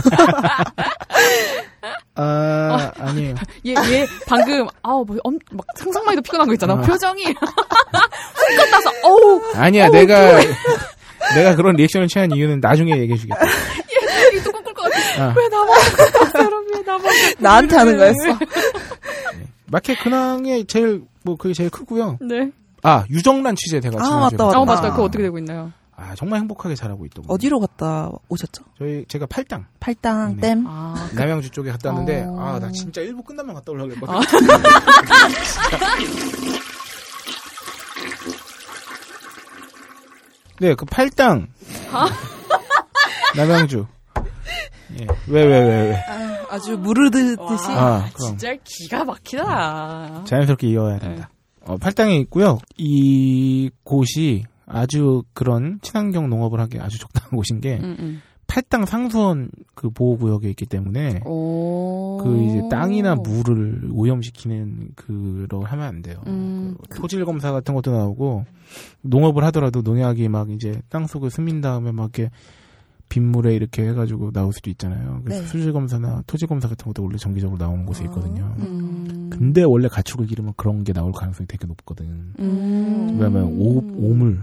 아 2.16 2.90
아 2.98 3.12
니에요. 3.12 3.34
얘, 3.66 3.72
얘 3.72 4.06
방금 4.26 4.66
아우 4.82 5.04
뭐 5.04 5.16
엄, 5.24 5.38
막 5.52 5.66
상상만 5.76 6.12
해도 6.12 6.22
피곤한 6.22 6.46
거 6.46 6.54
있잖아. 6.54 6.74
아. 6.74 6.80
표정이 6.80 7.24
훅 7.26 8.70
떠서 8.70 8.90
어우 9.04 9.42
아니야 9.54 9.88
내가 9.88 10.38
내가 11.34 11.56
그런 11.56 11.74
리액션을 11.76 12.08
취한 12.08 12.30
이유는 12.30 12.60
나중에 12.60 12.96
얘기해 12.98 13.18
주겠다. 13.18 13.40
이도 14.36 14.52
꿀꿀 14.52 14.74
것 14.74 14.82
같아. 14.92 15.24
아, 15.24 15.34
왜 15.36 15.48
나만 15.48 15.68
왜 16.74 16.82
나만 16.82 17.12
나한테 17.38 17.76
하는 17.76 17.96
거였어. 17.96 18.38
마켓 19.66 19.98
근황에 19.98 20.64
제일 20.64 21.04
뭐 21.22 21.36
그게 21.36 21.54
제일 21.54 21.70
크고요. 21.70 22.18
네. 22.20 22.50
아 22.82 23.04
유정란 23.08 23.56
취재 23.56 23.80
제가 23.80 23.96
아, 23.98 24.20
맞다, 24.20 24.44
맞다. 24.44 24.58
맞다. 24.58 24.72
왔어요. 24.72 24.90
그거 24.92 25.04
어떻게 25.04 25.22
되고 25.22 25.38
있나요? 25.38 25.72
아 25.96 26.14
정말 26.16 26.40
행복하게 26.40 26.74
잘하고 26.74 27.06
있던 27.06 27.24
거. 27.26 27.32
어디로 27.34 27.60
갔다 27.60 28.10
오셨죠? 28.28 28.64
저희 28.78 29.04
제가 29.08 29.26
팔당 29.26 29.64
팔당 29.80 30.36
네. 30.36 30.48
댐. 30.48 30.64
아 30.66 31.08
남양주 31.14 31.50
쪽에 31.50 31.70
갔다 31.70 31.90
왔는데 31.90 32.24
어. 32.28 32.38
아나 32.40 32.70
진짜 32.72 33.00
일부 33.00 33.22
끝나면 33.22 33.54
갔다 33.54 33.72
오려고 33.72 33.90
그랬거든. 33.90 34.14
아. 34.14 34.20
네, 40.60 40.74
그 40.74 40.84
팔당. 40.84 41.48
남양주. 43.36 43.86
예. 45.00 45.06
왜, 45.28 45.44
왜, 45.44 45.60
왜, 45.60 45.88
왜. 45.90 45.96
아주 46.50 46.76
무르듯이. 46.78 47.36
아, 47.70 48.08
그럼. 48.14 48.38
진짜 48.38 48.54
기가 48.62 49.04
막히다. 49.04 50.24
자연스럽게 50.26 50.68
이어야 50.68 50.98
된다. 50.98 51.30
어, 51.62 51.76
팔당에 51.76 52.16
있고요. 52.18 52.58
이 52.76 53.70
곳이 53.82 54.44
아주 54.66 55.22
그런 55.32 55.78
친환경 55.82 56.28
농업을 56.30 56.60
하기 56.60 56.78
아주 56.80 56.98
적당한 56.98 57.30
곳인 57.36 57.60
게 57.60 57.78
음, 57.82 57.96
음. 57.98 58.22
팔당 58.46 58.84
상수원 58.84 59.50
그 59.74 59.90
보호 59.90 60.16
구역에 60.18 60.48
있기 60.50 60.66
때문에 60.66 61.20
오. 61.24 62.18
그 62.22 62.42
이제 62.44 62.62
땅이나 62.70 63.14
물을 63.16 63.88
오염시키는 63.92 64.90
그걸 64.96 65.64
하면 65.64 65.86
안 65.86 66.02
돼요. 66.02 66.22
음. 66.26 66.76
그 66.88 67.00
토질 67.00 67.24
검사 67.24 67.52
같은 67.52 67.74
것도 67.74 67.90
나오고 67.90 68.44
농업을 69.02 69.42
하더라도 69.44 69.80
농약이 69.80 70.28
막 70.28 70.50
이제 70.50 70.82
땅 70.90 71.06
속을 71.06 71.30
스민 71.30 71.60
다음에 71.62 71.90
막 71.90 72.10
이렇게 72.14 72.30
빗물에 73.14 73.54
이렇게 73.54 73.86
해가지고 73.86 74.32
나올 74.32 74.52
수도 74.52 74.70
있잖아요. 74.70 75.20
그래서 75.24 75.42
네. 75.42 75.46
수질 75.46 75.72
검사나 75.72 76.24
토질 76.26 76.48
검사 76.48 76.66
같은 76.66 76.84
것도 76.84 77.04
원래 77.04 77.16
정기적으로 77.16 77.56
나오는 77.56 77.86
곳에 77.86 78.02
있거든요. 78.06 78.52
음. 78.58 79.30
근데 79.30 79.62
원래 79.62 79.86
가축을 79.86 80.26
기르면 80.26 80.54
그런 80.56 80.82
게 80.82 80.92
나올 80.92 81.12
가능성이 81.12 81.46
되게 81.46 81.64
높거든. 81.64 82.06
음. 82.40 83.16
왜냐면 83.16 83.44
오, 83.56 83.78
오물, 83.78 84.42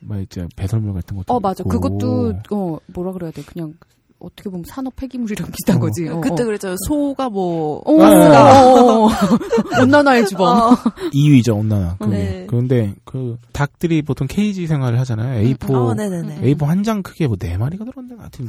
막 0.00 0.20
이제 0.20 0.46
배설물 0.54 0.92
같은 0.92 1.16
것도 1.16 1.32
어 1.32 1.40
맞아. 1.40 1.62
있고. 1.62 1.70
그것도 1.70 2.34
어 2.50 2.78
뭐라 2.88 3.12
그래야 3.12 3.30
돼. 3.30 3.40
그냥 3.42 3.72
어떻게 4.20 4.50
보면 4.50 4.64
산업 4.66 4.94
폐기물이랑 4.96 5.50
비슷한 5.50 5.76
어. 5.76 5.80
거지. 5.80 6.06
어, 6.08 6.20
그때 6.20 6.42
어. 6.42 6.46
그랬죠. 6.46 6.76
소가 6.86 7.28
뭐. 7.30 7.82
오, 7.84 8.02
아. 8.02 8.62
어, 8.64 9.06
어. 9.06 9.08
온난화의 9.82 10.26
주범. 10.26 10.58
어. 10.72 10.76
2위죠 11.12 11.58
온난화. 11.58 11.96
그게. 11.98 12.16
네. 12.16 12.46
그런데 12.48 12.94
그 13.04 13.36
닭들이 13.52 14.02
보통 14.02 14.26
케이지 14.26 14.66
생활을 14.66 14.98
하잖아요. 15.00 15.42
A4 15.42 15.74
어, 15.74 15.94
네네네. 15.94 16.40
A4 16.42 16.66
한 16.66 16.82
장 16.84 17.02
크기에 17.02 17.26
뭐네 17.26 17.56
마리가 17.58 17.84
들었는데 17.84 18.16
하여튼 18.20 18.48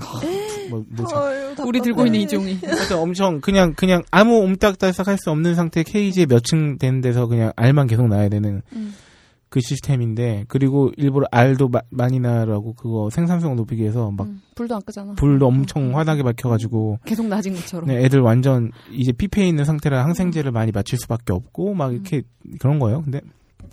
뭐, 0.70 0.84
뭐 0.90 1.06
자- 1.08 1.64
우리 1.66 1.82
들고 1.82 2.06
있는 2.06 2.22
이 2.22 2.28
종이. 2.28 2.58
하여튼 2.64 2.98
엄청 2.98 3.42
그냥 3.42 3.74
그냥 3.76 4.04
아무 4.12 4.38
옴딱달싹 4.40 5.08
할 5.08 5.18
수 5.18 5.30
없는 5.32 5.56
상태 5.56 5.84
케이지에 5.84 6.26
몇 6.26 6.42
층 6.44 6.78
되는 6.78 7.02
데서 7.02 7.28
그냥 7.28 7.52
알만 7.56 7.88
계속 7.88 8.08
나야 8.08 8.28
되는 8.30 8.62
음. 8.76 8.94
그 9.52 9.60
시스템인데 9.60 10.46
그리고 10.48 10.92
일부러 10.96 11.28
알도 11.30 11.68
마- 11.68 11.82
많이 11.90 12.22
나라고 12.22 12.74
그거 12.74 13.10
생산성 13.10 13.58
높이기 13.58 13.82
위해서 13.82 14.10
막 14.10 14.26
음, 14.28 14.42
불도 14.56 14.76
안 14.76 14.82
끄잖아. 14.82 15.14
불도 15.16 15.46
엄청 15.46 15.96
환하게 15.98 16.24
밝혀가지고 16.24 17.00
계속 17.04 17.28
낮은 17.28 17.54
것처럼. 17.56 17.88
네, 17.90 18.04
애들 18.06 18.22
완전 18.22 18.72
이제 18.92 19.12
피폐해 19.12 19.46
있는 19.50 19.66
상태라 19.66 20.06
항생제를 20.06 20.54
많이 20.54 20.72
맞출 20.72 20.98
수밖에 20.98 21.34
없고 21.34 21.74
막 21.74 21.92
이렇게 21.94 22.22
그런 22.60 22.80
거예요. 22.80 23.02
근데 23.04 23.20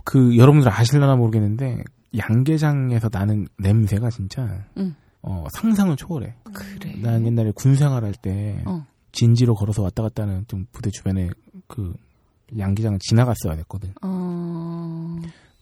그 0.02 0.36
여러분들 0.36 0.68
아실려나 0.68 1.14
모르겠는데 1.14 1.84
양계장에서 2.18 3.08
나는 3.12 3.46
냄새가 3.58 4.10
진짜 4.10 4.64
음. 4.78 4.96
어, 5.22 5.44
상상을 5.52 5.94
초월해. 5.94 6.34
그래. 6.52 6.96
난 7.00 7.24
옛날에 7.24 7.52
군 7.54 7.76
생활할 7.76 8.14
때 8.20 8.60
어. 8.66 8.84
진지로 9.12 9.54
걸어서 9.54 9.82
왔다 9.84 10.02
갔다 10.02 10.24
하는 10.24 10.44
좀 10.48 10.66
부대 10.72 10.90
주변에 10.90 11.30
그 11.68 11.94
양기장을 12.58 12.98
지나갔어야 13.00 13.54
됐거든. 13.56 13.92
어. 14.02 15.16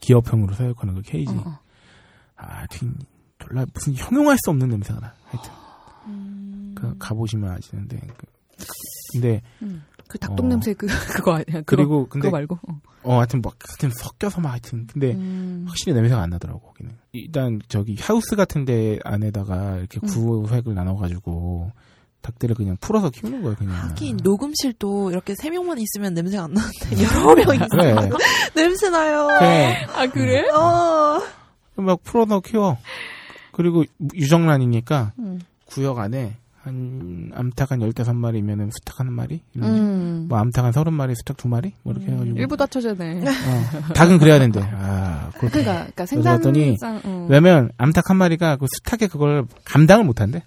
기업형으로 0.07 0.55
사육하는 0.55 0.95
그 0.95 1.03
케이지. 1.03 1.33
어, 1.33 1.43
어. 1.45 1.59
아, 2.37 2.67
되게 2.69 2.87
졸라 3.41 3.67
무슨 3.75 3.95
형용할 3.95 4.37
수 4.39 4.51
없는 4.51 4.69
냄새가 4.69 5.01
나. 5.01 5.13
하여튼. 5.25 5.53
음. 6.07 6.75
그 6.77 6.97
가보시면 6.99 7.51
아시는데. 7.51 8.01
그, 8.17 8.27
근데 9.13 9.43
음. 9.63 9.83
그 10.07 10.19
닭똥 10.19 10.47
어. 10.47 10.49
냄새 10.49 10.73
그 10.75 10.87
그거 11.13 11.33
아니야? 11.33 11.45
그거, 11.47 11.65
그리고 11.67 12.07
근데 12.09 12.29
그거 12.29 12.37
말고. 12.37 12.59
어. 12.69 12.81
어 13.03 13.17
하여튼 13.19 13.43
막 13.43 13.57
하여튼 13.67 13.91
섞여서 13.91 14.41
막 14.41 14.51
하여튼 14.51 14.87
근데 14.87 15.13
음. 15.15 15.65
확실히 15.67 15.95
냄새가 15.95 16.23
안 16.23 16.31
나더라고 16.31 16.61
거기는. 16.61 16.97
일단 17.13 17.61
저기 17.67 17.97
하우스 18.01 18.37
같은데 18.37 19.01
안에다가 19.03 19.79
이렇게 19.79 19.99
음. 20.03 20.07
구획을 20.07 20.75
나눠가지고 20.75 21.73
닭들을 22.27 22.57
그냥 22.57 22.77
풀어서 22.81 23.11
키우는 23.11 23.43
거예요 23.43 23.57
그냥. 23.57 23.75
하긴 23.75 24.19
녹음실도 24.23 25.11
이렇게 25.11 25.35
세 25.41 25.49
명만 25.51 25.79
있으면 25.79 26.13
냄새가 26.15 26.45
안 26.45 26.53
나는데 26.55 27.03
여러 27.05 27.35
명 27.37 27.47
그래. 27.47 27.91
있으면 27.93 28.11
냄새 28.55 28.91
나요. 28.91 29.29
그래. 29.39 29.87
아 29.95 30.07
그래? 30.09 30.49
어. 30.51 31.21
막 31.77 32.03
풀어서 32.03 32.41
키워. 32.41 32.79
그리고 33.53 33.85
유정란이니까 34.15 35.13
음. 35.21 35.41
구역 35.67 35.99
안에 35.99 36.37
한 36.63 37.31
암탉 37.33 37.71
한 37.71 37.79
15마리면은 37.79 38.71
수탉 38.73 38.99
한 38.99 39.13
마리? 39.13 39.41
이런 39.55 39.71
음. 39.71 40.27
뭐 40.29 40.39
암탉 40.39 40.65
한 40.65 40.73
30마리, 40.73 41.15
수탉 41.15 41.37
두 41.37 41.47
마리? 41.47 41.73
뭐 41.85 41.95
이렇게 41.95 42.11
해가지고. 42.11 42.37
일부 42.37 42.57
다쳐져네. 42.57 43.21
어, 43.23 43.93
닭은 43.95 44.19
그래야 44.19 44.41
된대. 44.41 44.61
아, 44.63 45.31
그렇게. 45.39 45.63
그러니까, 45.63 45.87
그러니까 45.95 46.31
봤더니 46.33 46.77
생산상 46.77 47.01
어. 47.05 47.27
왜냐면 47.31 47.71
암탉 47.79 48.11
한 48.11 48.17
마리가 48.17 48.57
그 48.57 48.67
수탉에 48.75 49.07
그걸 49.09 49.47
감당을 49.65 50.05
못 50.05 50.21
한대. 50.21 50.43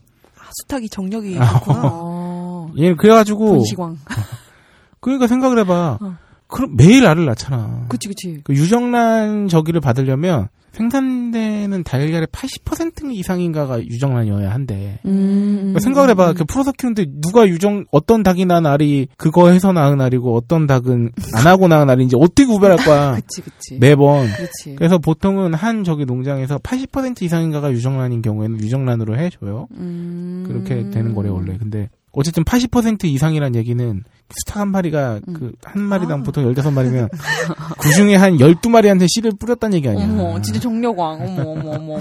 아, 0.49 0.51
수탉이 0.61 0.89
정력이 0.89 1.37
아, 1.37 1.39
많구나. 1.39 1.81
어. 1.93 2.71
얘는 2.77 2.97
그래가지고 2.97 3.53
분시광. 3.53 3.97
그러니까 4.99 5.27
생각을 5.27 5.59
해봐. 5.59 5.99
어. 6.01 6.17
그럼 6.47 6.75
매일 6.75 7.05
알을 7.05 7.25
낳잖아. 7.25 7.85
그치 7.89 8.07
그치. 8.07 8.41
그 8.43 8.53
유정란 8.53 9.47
저기를 9.47 9.79
받으려면 9.81 10.49
생산되는 10.73 11.83
달걀의 11.83 12.27
80% 12.27 13.13
이상인가가 13.13 13.79
유정란이어야 13.83 14.51
한대. 14.51 14.99
음. 15.05 15.55
그러니까 15.57 15.79
생각을 15.79 16.09
해봐. 16.11 16.33
그 16.33 16.45
풀어서 16.45 16.71
키우는데 16.71 17.05
누가 17.21 17.47
유정 17.47 17.85
어떤 17.91 18.23
닭이 18.23 18.45
낳은 18.45 18.65
알이 18.65 19.07
그거 19.17 19.49
해서 19.51 19.71
낳은 19.71 20.01
알이고 20.01 20.35
어떤 20.35 20.67
닭은 20.67 21.11
안 21.33 21.47
하고 21.47 21.67
낳은 21.67 21.89
알인지 21.89 22.15
어떻게 22.17 22.45
구별할 22.45 22.77
거야. 22.77 23.15
그치 23.21 23.41
그치. 23.41 23.77
매번. 23.79 24.27
그치. 24.27 24.75
그래서 24.75 24.97
보통은 24.97 25.53
한 25.53 25.83
저기 25.83 26.05
농장에서 26.05 26.57
80% 26.59 27.21
이상인가가 27.21 27.71
유정란인 27.71 28.21
경우에는 28.21 28.59
유정란으로 28.59 29.17
해줘요. 29.17 29.67
음. 29.77 30.43
그렇게 30.47 30.89
되는 30.89 31.13
거래 31.13 31.29
원래. 31.29 31.57
근데 31.57 31.89
어쨌든 32.11 32.43
80% 32.43 33.05
이상이란 33.05 33.55
얘기는 33.55 34.03
스타 34.29 34.61
한 34.61 34.69
마리가 34.69 35.19
음. 35.27 35.33
그한 35.33 35.81
마리당 35.81 36.21
아. 36.21 36.23
보통 36.23 36.43
15마리면 36.53 37.09
그 37.79 37.89
중에 37.91 38.15
한 38.15 38.37
12마리한테 38.37 39.07
씨를 39.07 39.31
뿌렸다는 39.39 39.77
얘기 39.77 39.87
아니야. 39.89 40.03
어머, 40.03 40.41
진짜 40.41 40.59
정력왕. 40.59 41.21
어머, 41.21 41.41
어머, 41.41 41.69
어머, 41.71 41.93
어머. 41.93 41.99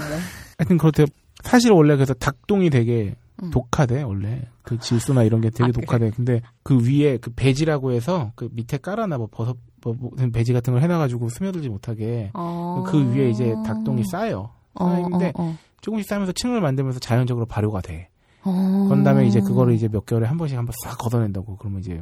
하여튼 0.57 0.77
그렇대요. 0.77 1.07
사실 1.43 1.71
원래 1.71 1.95
그래서 1.95 2.13
닭똥이 2.13 2.69
되게 2.69 3.15
음. 3.41 3.51
독하대 3.51 4.01
원래 4.03 4.41
그 4.63 4.77
질소나 4.77 5.23
이런 5.23 5.41
게 5.41 5.49
되게 5.49 5.65
아, 5.65 5.71
그래? 5.71 5.85
독하대. 5.85 6.11
근데 6.11 6.41
그 6.63 6.85
위에 6.85 7.17
그 7.17 7.31
배지라고 7.31 7.91
해서 7.91 8.31
그 8.35 8.49
밑에 8.51 8.77
깔아놔 8.77 9.17
뭐 9.17 9.27
버섯 9.31 9.57
뭐 9.83 9.95
배지 10.33 10.53
같은 10.53 10.73
걸 10.73 10.83
해놔가지고 10.83 11.29
스며들지 11.29 11.69
못하게 11.69 12.31
어. 12.33 12.83
그 12.87 13.13
위에 13.13 13.29
이제 13.29 13.55
닭똥이 13.65 14.03
쌓여. 14.11 14.53
어, 14.75 14.89
쌓이는데 14.89 15.33
어, 15.35 15.43
어. 15.43 15.57
조금씩 15.81 16.07
쌓이면서 16.07 16.33
층을 16.33 16.61
만들면서 16.61 16.99
자연적으로 16.99 17.45
발효가 17.45 17.81
돼. 17.81 18.09
어. 18.43 18.85
그런 18.87 19.03
다음에 19.03 19.27
이제 19.27 19.39
그거를 19.41 19.73
이제 19.73 19.87
몇 19.87 20.05
개월에 20.05 20.25
한 20.27 20.37
번씩 20.37 20.57
한 20.57 20.65
번 20.65 20.73
싹 20.83 20.97
걷어낸다고 20.97 21.57
그러면 21.57 21.79
이제 21.81 22.01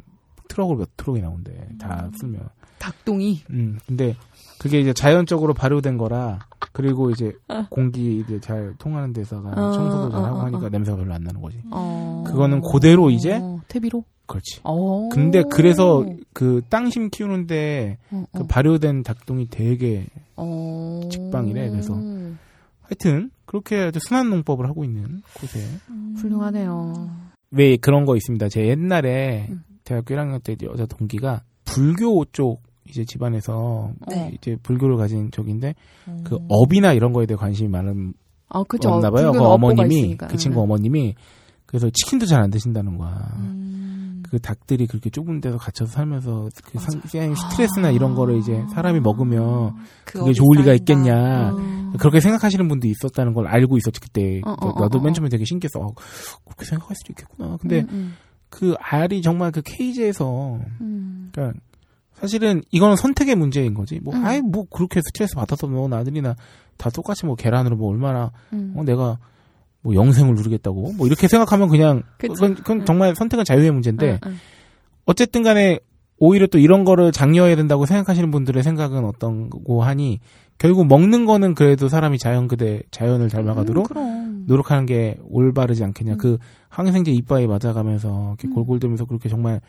트럭으로 0.50 0.78
몇 0.80 0.90
트럭이 0.98 1.22
나온대 1.22 1.52
다 1.80 2.10
쓸면 2.18 2.48
닭똥이. 2.80 3.42
음 3.50 3.80
근데 3.88 4.16
그게 4.60 4.80
이제 4.80 4.94
자연적으로 4.94 5.54
발효된 5.54 5.98
거라 5.98 6.40
그리고 6.74 7.10
이제 7.10 7.34
어. 7.48 7.66
공기 7.70 8.20
이제 8.20 8.40
잘 8.40 8.74
통하는 8.78 9.14
데서가 9.14 9.50
어, 9.50 9.72
청소도 9.74 10.12
잘 10.12 10.22
어, 10.22 10.26
하고 10.26 10.38
어, 10.38 10.42
하니까 10.44 10.66
어. 10.68 10.70
냄새가 10.70 10.96
별로 10.98 11.14
안 11.14 11.24
나는 11.24 11.42
거지 11.42 11.60
어. 11.72 12.24
그거는 12.26 12.62
그대로 12.62 13.10
이제? 13.10 13.40
어, 13.42 13.60
퇴비로? 13.68 14.04
그렇지 14.28 14.60
어. 14.64 15.10
근데 15.10 15.42
그래서 15.50 16.06
그 16.34 16.62
땅심 16.70 17.10
키우는데. 17.10 17.98
그 18.34 18.46
발효된 18.46 19.04
닭똥이 19.04 19.48
되게 19.50 20.06
어. 20.36 21.00
직방이래, 21.10 21.70
그래서. 21.70 21.94
하여튼 22.82 23.32
그렇게 23.48 23.78
아주 23.78 24.00
순한 24.00 24.30
농법을 24.30 24.68
하고 24.68 24.84
있는 24.84 25.24
곳에 25.34 25.60
훌륭하네요. 26.18 27.10
왜 27.50 27.78
그런 27.78 28.06
거 28.06 28.16
있습니다. 28.16 28.50
제 28.50 28.68
옛날에 28.68 29.48
음. 29.50 29.64
대학교 29.84 30.14
1학년 30.14 30.44
때 30.44 30.56
여자 30.64 30.86
동기가 30.86 31.44
불교 31.66 32.26
쪽 32.26 32.62
이제 32.90 33.06
집안에서 33.06 33.92
네. 34.08 34.32
이제 34.36 34.58
불교를 34.62 34.98
가진 34.98 35.32
쪽인데 35.32 35.76
음. 36.10 36.24
그 36.26 36.38
업이나 36.50 36.94
이런 36.94 37.14
거에 37.14 37.26
대해 37.26 37.38
관심이 37.38 37.70
많은 37.70 38.14
아, 38.50 38.64
그죠. 38.64 38.90
없나 38.90 39.10
봐요. 39.10 39.32
그 39.32 39.40
업보가 39.40 39.54
어머님이 39.56 39.98
있으니까. 39.98 40.28
그 40.28 40.38
친구 40.38 40.60
응. 40.60 40.64
어머님이 40.64 41.16
그래서 41.68 41.90
치킨도 41.92 42.26
잘 42.26 42.42
안 42.42 42.50
드신다는 42.50 42.98
거야. 42.98 43.30
음. 43.38 44.24
그 44.30 44.40
닭들이 44.40 44.88
그렇게 44.88 45.10
좁은 45.10 45.40
데서 45.40 45.58
갇혀서 45.58 45.92
살면서 45.92 46.50
그 46.66 46.80
상, 46.80 47.00
아. 47.32 47.36
스트레스나 47.36 47.92
이런 47.92 48.14
거를 48.16 48.38
이제 48.38 48.66
사람이 48.74 49.00
먹으면 49.00 49.76
그 50.04 50.20
그게 50.20 50.34
좋을 50.34 50.58
리가. 50.60 50.74
있겠냐. 50.74 51.52
어. 51.54 51.94
그렇게 51.98 52.20
생각하시는 52.20 52.68
분도 52.68 52.88
있었다는 52.88 53.34
걸 53.34 53.48
알고 53.48 53.78
있었지 53.78 54.00
그때. 54.02 54.42
어, 54.46 54.52
어, 54.60 54.82
나도 54.82 54.98
어, 55.00 55.02
맨 55.02 55.12
어. 55.12 55.14
처음에 55.14 55.30
되게 55.30 55.46
신기했어. 55.46 55.80
어, 55.80 55.94
그렇게 56.46 56.66
생각할 56.66 56.96
수도 56.98 57.14
있겠구나. 57.14 57.58
근데 57.62 57.82
음, 57.82 57.88
음, 57.92 58.14
그 58.50 58.76
알이 58.80 59.22
정말 59.22 59.52
그 59.52 59.62
케이지에서 59.64 60.60
음. 60.82 61.30
그러니까 61.32 61.58
사실은 62.14 62.64
이거는 62.72 62.96
선택의 62.98 63.36
문제인 63.36 63.74
거지. 63.74 64.00
뭐 64.04 64.14
음. 64.14 64.26
아이 64.26 64.42
뭐 64.42 64.66
그렇게 64.70 65.00
스트레스 65.02 65.36
받아서 65.36 65.68
뭐 65.68 65.88
나들이나 65.88 66.36
다 66.78 66.90
똑같이 66.90 67.26
뭐 67.26 67.36
계란으로 67.36 67.78
뭐 67.78 67.90
얼마나 67.92 68.32
음. 68.52 68.74
어, 68.76 68.84
내가 68.84 69.18
뭐 69.82 69.96
영생을 69.96 70.36
누리겠다고 70.36 70.94
뭐 70.94 71.08
이렇게 71.08 71.28
생각하면 71.28 71.70
그냥 71.70 72.04
그치. 72.18 72.34
그건, 72.34 72.56
그건 72.56 72.80
응. 72.82 72.86
정말 72.86 73.16
선택은 73.16 73.46
자유의 73.46 73.72
문제인데 73.72 74.20
응, 74.26 74.32
응. 74.32 74.36
어쨌든 75.06 75.44
간에 75.44 75.80
오히려 76.20 76.48
또 76.48 76.58
이런 76.58 76.84
거를 76.84 77.12
장려해야 77.12 77.56
된다고 77.56 77.86
생각하시는 77.86 78.32
분들의 78.32 78.64
생각은 78.64 79.06
어떤 79.06 79.50
거고 79.50 79.84
하니 79.84 80.20
결국 80.58 80.88
먹는 80.88 81.26
거는 81.26 81.54
그래도 81.54 81.88
사람이 81.88 82.18
자연 82.18 82.48
그대 82.48 82.82
자연을 82.90 83.30
닮아가도록 83.30 83.96
음. 83.96 84.46
노력하는 84.48 84.86
게 84.86 85.18
올바르지 85.30 85.84
않겠냐. 85.84 86.14
음. 86.14 86.18
그 86.18 86.38
항생제 86.70 87.12
이빠에 87.12 87.46
맞아가면서 87.46 88.36
이렇게 88.40 88.48
음. 88.48 88.54
골골대면서 88.56 89.06
그렇게 89.06 89.30
정말 89.30 89.62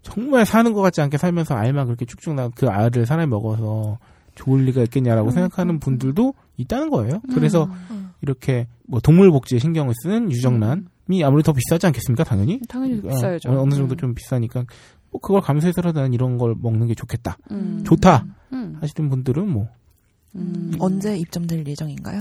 정말 0.00 0.46
사는 0.46 0.72
것 0.72 0.80
같지 0.80 1.00
않게 1.00 1.18
살면서 1.18 1.54
알만 1.54 1.86
그렇게 1.86 2.06
쭉쭉 2.06 2.34
나그 2.34 2.68
알을 2.68 3.06
사람이 3.06 3.28
먹어서 3.28 3.98
좋을 4.34 4.64
리가 4.64 4.82
있겠냐라고 4.82 5.28
음, 5.28 5.32
생각하는 5.32 5.74
음, 5.74 5.80
분들도 5.80 6.34
있다는 6.62 6.90
거예요. 6.90 7.20
그래서 7.34 7.64
음. 7.90 8.10
이렇게 8.22 8.66
뭐 8.86 9.00
동물 9.00 9.30
복지에 9.30 9.58
신경을 9.58 9.94
쓰는 10.02 10.30
유정란이 10.30 11.24
아무래도 11.24 11.52
더 11.52 11.52
비싸지 11.52 11.86
않겠습니까? 11.86 12.24
당연히. 12.24 12.60
당연히 12.68 12.98
어, 13.04 13.08
비싸야죠. 13.08 13.50
어느, 13.50 13.58
어느 13.58 13.74
정도 13.74 13.94
음. 13.94 13.96
좀 13.96 14.14
비싸니까 14.14 14.64
뭐 15.10 15.20
그걸 15.20 15.40
감수해서라도 15.40 16.00
난 16.00 16.12
이런 16.14 16.38
걸 16.38 16.54
먹는 16.58 16.86
게 16.86 16.94
좋겠다. 16.94 17.36
음. 17.50 17.82
좋다 17.84 18.24
음. 18.52 18.78
하시는 18.80 19.10
분들은 19.10 19.48
뭐 19.48 19.68
음. 20.34 20.72
언제 20.78 21.16
입점될 21.16 21.66
예정인가요? 21.66 22.18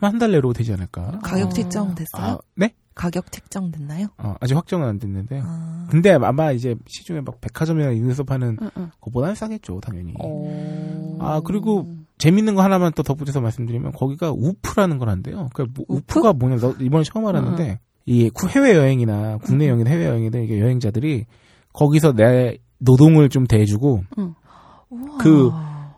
한 0.00 0.18
달 0.18 0.32
내로 0.32 0.52
되지 0.52 0.72
않을까. 0.72 1.20
가격 1.22 1.46
어. 1.46 1.52
책정 1.52 1.94
됐어요? 1.94 2.32
아, 2.32 2.38
네? 2.56 2.74
가격 2.94 3.30
책정 3.30 3.70
됐나요? 3.70 4.06
어, 4.18 4.34
아직 4.40 4.56
확정은 4.56 4.88
안 4.88 4.98
됐는데. 4.98 5.40
아. 5.44 5.86
근데 5.90 6.12
아마 6.12 6.50
이제 6.52 6.74
시중에 6.88 7.20
막 7.20 7.40
백화점이나 7.42 7.90
이런 7.90 8.08
데서 8.08 8.24
파는 8.24 8.56
응, 8.60 8.70
응. 8.78 8.90
그보다는 9.00 9.34
싸겠죠, 9.34 9.80
당연히. 9.80 10.14
어. 10.18 11.18
아, 11.20 11.40
그리고 11.44 11.94
재밌는 12.18 12.54
거 12.54 12.62
하나만 12.62 12.92
또 12.94 13.02
덧붙여서 13.02 13.40
말씀드리면 13.40 13.92
거기가 13.92 14.32
우프라는 14.32 14.98
걸 14.98 15.10
한대요. 15.10 15.48
그러니까 15.52 15.66
뭐 15.76 15.84
우프? 15.88 16.18
우프가 16.18 16.32
뭐냐, 16.32 16.56
나 16.56 16.74
이번에 16.80 17.04
처음 17.04 17.26
알았는데 17.26 17.80
이 18.06 18.30
해외 18.50 18.74
여행이나 18.74 19.38
국내 19.38 19.68
여행이나 19.68 19.90
해외 19.90 20.06
여행이든 20.06 20.44
이게 20.44 20.60
여행자들이 20.60 21.26
거기서 21.72 22.12
내 22.12 22.58
노동을 22.78 23.28
좀 23.28 23.46
대주고 23.46 24.04
우와. 24.90 25.18
그 25.18 25.50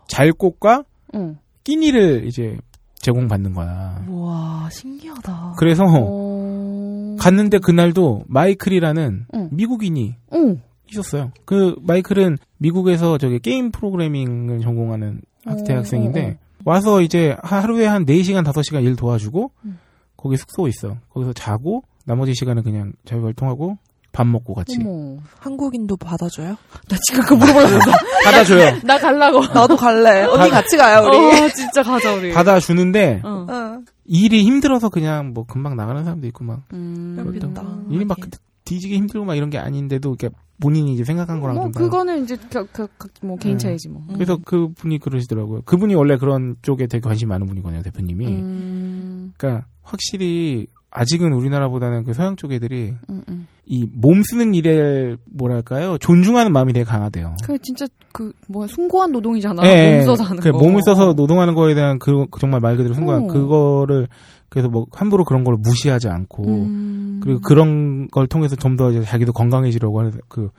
잘꽃과 0.07 0.83
응. 1.15 1.37
끼니를 1.63 2.25
이제 2.27 2.57
제공받는 2.95 3.53
거야. 3.53 4.03
우와 4.09 4.69
신기하다. 4.71 5.53
그래서 5.57 5.85
어. 5.87 7.15
갔는데 7.19 7.59
그날도 7.59 8.23
마이클이라는 8.27 9.25
응. 9.33 9.49
미국인이 9.51 10.15
응. 10.33 10.61
있었어요. 10.91 11.31
그 11.45 11.75
마이클은 11.81 12.37
미국에서 12.57 13.17
저기 13.17 13.39
게임 13.39 13.71
프로그래밍을 13.71 14.59
전공하는 14.59 15.21
학- 15.45 15.59
어, 15.59 15.63
대학생인데 15.63 16.37
어, 16.39 16.61
와서 16.65 17.01
이제 17.01 17.35
하- 17.41 17.59
하루에 17.61 17.85
한 17.85 18.05
4시간 18.05 18.43
5시간 18.45 18.83
일 18.83 18.95
도와주고 18.95 19.51
음. 19.65 19.79
거기 20.17 20.35
숙소에 20.37 20.69
있어. 20.69 20.97
거기서 21.13 21.33
자고 21.33 21.83
나머지 22.05 22.33
시간은 22.35 22.63
그냥 22.63 22.91
자유 23.05 23.23
활동하고 23.25 23.77
밥 24.11 24.25
먹고 24.25 24.55
같이 24.55 24.75
어머. 24.81 25.17
한국인도 25.37 25.95
받아줘요? 25.95 26.55
나 26.89 26.97
지금 27.05 27.21
그거 27.21 27.35
물어보려고. 27.35 27.79
받아줘요. 28.25 28.79
나 28.83 28.97
갈라고. 28.97 29.45
나도 29.53 29.77
갈래. 29.77 30.23
언니 30.23 30.49
같이 30.49 30.75
가요 30.77 31.05
우리. 31.07 31.15
어, 31.43 31.49
진짜 31.49 31.83
가자, 31.83 32.13
우리. 32.15 32.33
받아주는데 32.33 33.21
어. 33.23 33.45
응. 33.49 33.85
일이 34.05 34.43
힘들어서 34.43 34.89
그냥 34.89 35.33
뭐 35.33 35.45
금방 35.45 35.75
나가는 35.77 36.03
사람도 36.03 36.25
있고 36.27 36.43
막 36.43 36.63
음. 36.73 37.15
그렇겠다. 37.17 37.63
일이 37.91 38.03
막 38.03 38.17
뒤지게 38.65 38.95
힘들고 38.95 39.25
막 39.25 39.35
이런 39.35 39.51
게 39.51 39.59
아닌데도 39.59 40.09
이렇게 40.09 40.29
본인이 40.61 40.93
이제 40.93 41.03
생각한 41.03 41.39
거랑 41.39 41.55
뭐, 41.55 41.71
그거는 41.71 42.23
이제, 42.23 42.35
그, 42.51 42.65
그, 42.67 42.87
그, 42.97 43.07
뭐, 43.21 43.37
개인 43.37 43.55
음. 43.55 43.57
차이지, 43.57 43.89
뭐. 43.89 44.03
그래서 44.13 44.37
그 44.43 44.69
분이 44.73 44.99
그러시더라고요. 44.99 45.61
그분이 45.63 45.95
원래 45.95 46.17
그런 46.17 46.55
쪽에 46.61 46.87
되게 46.87 47.01
관심이 47.01 47.29
많은 47.29 47.47
분이거든요, 47.47 47.81
대표님이. 47.81 48.27
음. 48.27 49.33
그러니까 49.37 49.65
확실히 49.83 50.67
아직은 50.91 51.33
우리나라보다는 51.33 52.03
그 52.03 52.13
서양 52.13 52.35
쪽 52.35 52.51
애들이 52.51 52.93
음, 53.09 53.21
음. 53.29 53.47
이몸 53.65 54.23
쓰는 54.23 54.55
일에 54.55 55.15
뭐랄까요 55.31 55.99
존중하는 55.99 56.51
마음이 56.51 56.73
되게 56.73 56.83
강하대요. 56.83 57.35
그 57.43 57.59
진짜 57.59 57.85
그 58.11 58.31
뭐야 58.47 58.67
숭고한 58.67 59.11
노동이잖아. 59.11 59.61
예, 59.67 59.97
몸 59.97 60.05
써서 60.07 60.23
하는 60.23 60.41
그 60.41 60.51
거. 60.51 60.57
몸을 60.57 60.81
써서 60.81 61.13
노동하는 61.13 61.53
거에 61.53 61.75
대한 61.75 61.99
그, 61.99 62.25
그 62.31 62.39
정말 62.39 62.59
말 62.59 62.75
그대로 62.75 62.95
순간 62.95 63.25
어. 63.25 63.27
그거를 63.27 64.07
그래서 64.49 64.67
뭐 64.69 64.85
함부로 64.91 65.23
그런 65.25 65.43
걸 65.43 65.55
무시하지 65.57 66.07
않고 66.09 66.43
음. 66.47 67.19
그리고 67.23 67.39
그런 67.41 68.07
걸 68.09 68.27
통해서 68.27 68.55
좀 68.55 68.75
더 68.77 68.91
자기도 69.03 69.31
건강해지려고 69.33 69.99
하는 69.99 70.13
그 70.27 70.49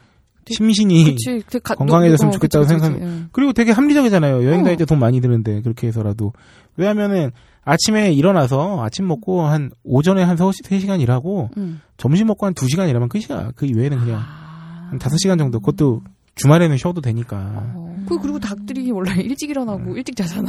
심신이 0.50 1.04
그치, 1.04 1.42
되게 1.48 1.58
가- 1.60 1.74
건강해졌으면 1.74 2.28
어, 2.28 2.32
좋겠다고 2.32 2.64
그치, 2.66 2.74
그치, 2.74 2.86
생각하는- 2.88 3.00
그치. 3.00 3.24
그리고 3.32 3.52
되게 3.52 3.72
합리적이잖아요. 3.72 4.44
여행 4.44 4.60
어. 4.60 4.64
다닐 4.64 4.76
때 4.76 4.84
돈 4.84 4.98
많이 4.98 5.20
드는데 5.20 5.62
그렇게 5.62 5.86
해서라도 5.86 6.32
왜냐하면은 6.76 7.30
아침에 7.62 8.12
일어나서 8.12 8.82
아침 8.82 9.06
먹고 9.06 9.42
한 9.42 9.70
오전에 9.84 10.22
한 10.22 10.36
3시간 10.36 11.00
일하고 11.00 11.50
예. 11.56 11.60
음. 11.60 11.80
점심 11.98 12.26
먹고 12.28 12.46
한 12.46 12.54
2시간 12.54 12.88
일하면 12.88 13.08
끝이야. 13.08 13.52
그 13.54 13.66
이외에는 13.66 13.98
그냥 14.00 14.18
아. 14.20 14.88
한 14.90 14.98
5시간 14.98 15.38
정도 15.38 15.60
그것도 15.60 16.02
주말에는 16.36 16.76
쉬어도 16.78 17.00
되니까. 17.00 17.36
어. 17.74 17.96
그 18.08 18.18
그리고 18.18 18.40
닭들이 18.40 18.90
원래 18.90 19.12
일찍 19.22 19.50
일어나고 19.50 19.96
일찍 19.96 20.16
자잖아. 20.16 20.48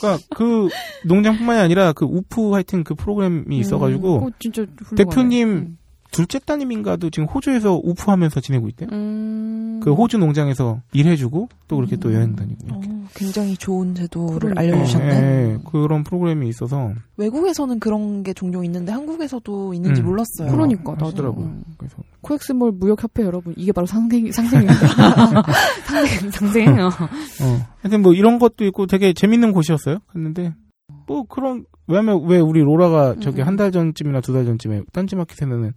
그러니까 0.00 0.24
그 0.34 0.68
농장뿐만이 1.06 1.60
아니라 1.60 1.92
그 1.92 2.04
우프 2.04 2.52
하여튼 2.52 2.84
그 2.84 2.94
프로그램이 2.94 3.58
있어가지고 3.58 4.16
어, 4.16 4.30
진짜 4.38 4.66
훌륭하네. 4.84 4.96
대표님 4.96 5.77
둘째 6.10 6.38
따님인가도 6.38 7.10
지금 7.10 7.26
호주에서 7.28 7.80
우프하면서 7.84 8.40
지내고 8.40 8.68
있대요. 8.68 8.88
음. 8.92 9.80
그 9.82 9.92
호주 9.92 10.18
농장에서 10.18 10.80
일해주고 10.92 11.48
또 11.68 11.76
그렇게 11.76 11.96
또 11.96 12.08
음. 12.08 12.14
여행 12.14 12.34
다니고. 12.36 12.66
이렇게. 12.66 12.88
어, 12.90 13.04
굉장히 13.14 13.56
좋은 13.56 13.94
제도를 13.94 14.38
그러니까. 14.54 14.60
알려주셨네. 14.60 15.06
예, 15.14 15.52
예, 15.52 15.58
그런 15.70 16.04
프로그램이 16.04 16.48
있어서 16.48 16.92
외국에서는 17.16 17.78
그런 17.78 18.22
게 18.22 18.32
종종 18.32 18.64
있는데 18.64 18.90
한국에서도 18.92 19.74
있는지 19.74 20.00
음. 20.02 20.06
몰랐어요. 20.06 20.50
그러니까 20.50 20.92
나도. 20.92 21.06
하시더라고요. 21.06 21.46
음. 21.46 21.62
그래서 21.76 21.96
코엑스몰 22.22 22.72
무역협회 22.72 23.22
여러분 23.22 23.54
이게 23.56 23.72
바로 23.72 23.86
상생 23.86 24.30
상생입니다. 24.32 24.74
상생 25.86 26.30
상생. 26.30 26.78
어. 26.80 26.86
어 26.88 27.66
하여튼 27.82 28.02
뭐 28.02 28.12
이런 28.14 28.38
것도 28.38 28.64
있고 28.66 28.86
되게 28.86 29.12
재밌는 29.12 29.52
곳이었어요. 29.52 29.98
갔는데 30.12 30.54
뭐 31.06 31.24
그런 31.28 31.64
왜냐면 31.86 32.22
왜 32.26 32.38
우리 32.38 32.60
로라가 32.60 33.16
저기 33.20 33.40
음. 33.42 33.46
한달 33.46 33.72
전쯤이나 33.72 34.20
두 34.20 34.32
달 34.32 34.44
전쯤에 34.44 34.82
딴지마켓에는 34.92 35.64
음. 35.64 35.72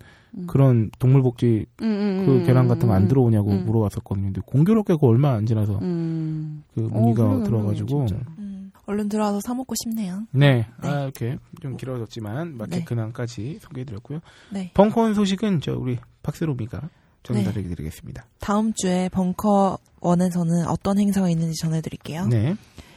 그런 0.47 0.89
동물복지 0.97 1.65
음, 1.81 1.85
음, 1.85 2.25
그 2.25 2.31
음, 2.31 2.45
계란 2.45 2.67
같은 2.67 2.87
거안 2.87 3.03
음, 3.03 3.07
들어오냐고 3.07 3.51
음. 3.51 3.65
물어봤었거든요. 3.65 4.27
근데 4.27 4.41
공교롭게 4.45 4.95
그 4.99 5.05
얼마 5.05 5.33
안 5.33 5.45
지나서 5.45 5.79
음. 5.79 6.63
그 6.73 6.85
어, 6.85 6.87
문의가 6.87 7.23
훌륭해, 7.23 7.43
들어가지고. 7.43 8.05
음, 8.39 8.71
얼른 8.85 9.09
들어와서 9.09 9.39
사 9.41 9.53
먹고 9.53 9.75
싶네요. 9.83 10.23
네, 10.31 10.67
아 10.81 11.03
이렇게 11.03 11.37
좀 11.61 11.77
길어졌지만 11.77 12.57
마켓 12.57 12.79
네. 12.79 12.85
근황까지 12.85 13.59
소개해드렸고요. 13.61 14.19
네. 14.51 14.71
벙커원 14.73 15.13
소식은 15.13 15.61
저 15.61 15.73
우리 15.75 15.97
박세롬이가 16.23 16.81
네. 16.81 16.87
전달해드리겠습니다. 17.23 18.25
다음 18.39 18.73
주에 18.73 19.09
벙커 19.09 19.77
원에서는 20.01 20.67
어떤 20.67 20.97
행사가 20.97 21.29
있는지 21.29 21.53
전해드릴게요. 21.61 22.27
네, 22.27 22.55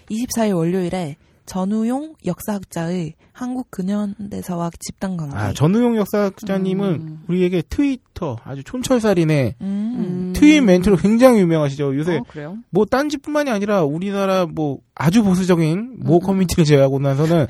24일 0.08 0.56
월요일에 0.56 1.16
전우용 1.46 2.14
역사학자의 2.24 3.14
한국 3.32 3.70
근현대사와 3.70 4.70
집단 4.78 5.16
강의. 5.16 5.34
아 5.34 5.52
전우용 5.52 5.96
역사학자님은 5.96 6.88
음. 6.88 7.22
우리에게 7.28 7.62
트위터 7.68 8.36
아주 8.44 8.62
촌철살인의 8.62 9.56
음. 9.60 10.32
트윗 10.34 10.62
멘트로 10.62 10.96
굉장히 10.96 11.40
유명하시죠. 11.40 11.96
요새 11.96 12.18
어, 12.18 12.24
그래요? 12.28 12.56
뭐 12.70 12.84
딴지뿐만이 12.86 13.50
아니라 13.50 13.82
우리나라 13.82 14.46
뭐 14.46 14.78
아주 14.94 15.24
보수적인 15.24 15.96
모 16.04 16.16
음, 16.16 16.20
커뮤니티를 16.20 16.64
제외하고 16.64 17.00
나서는 17.00 17.46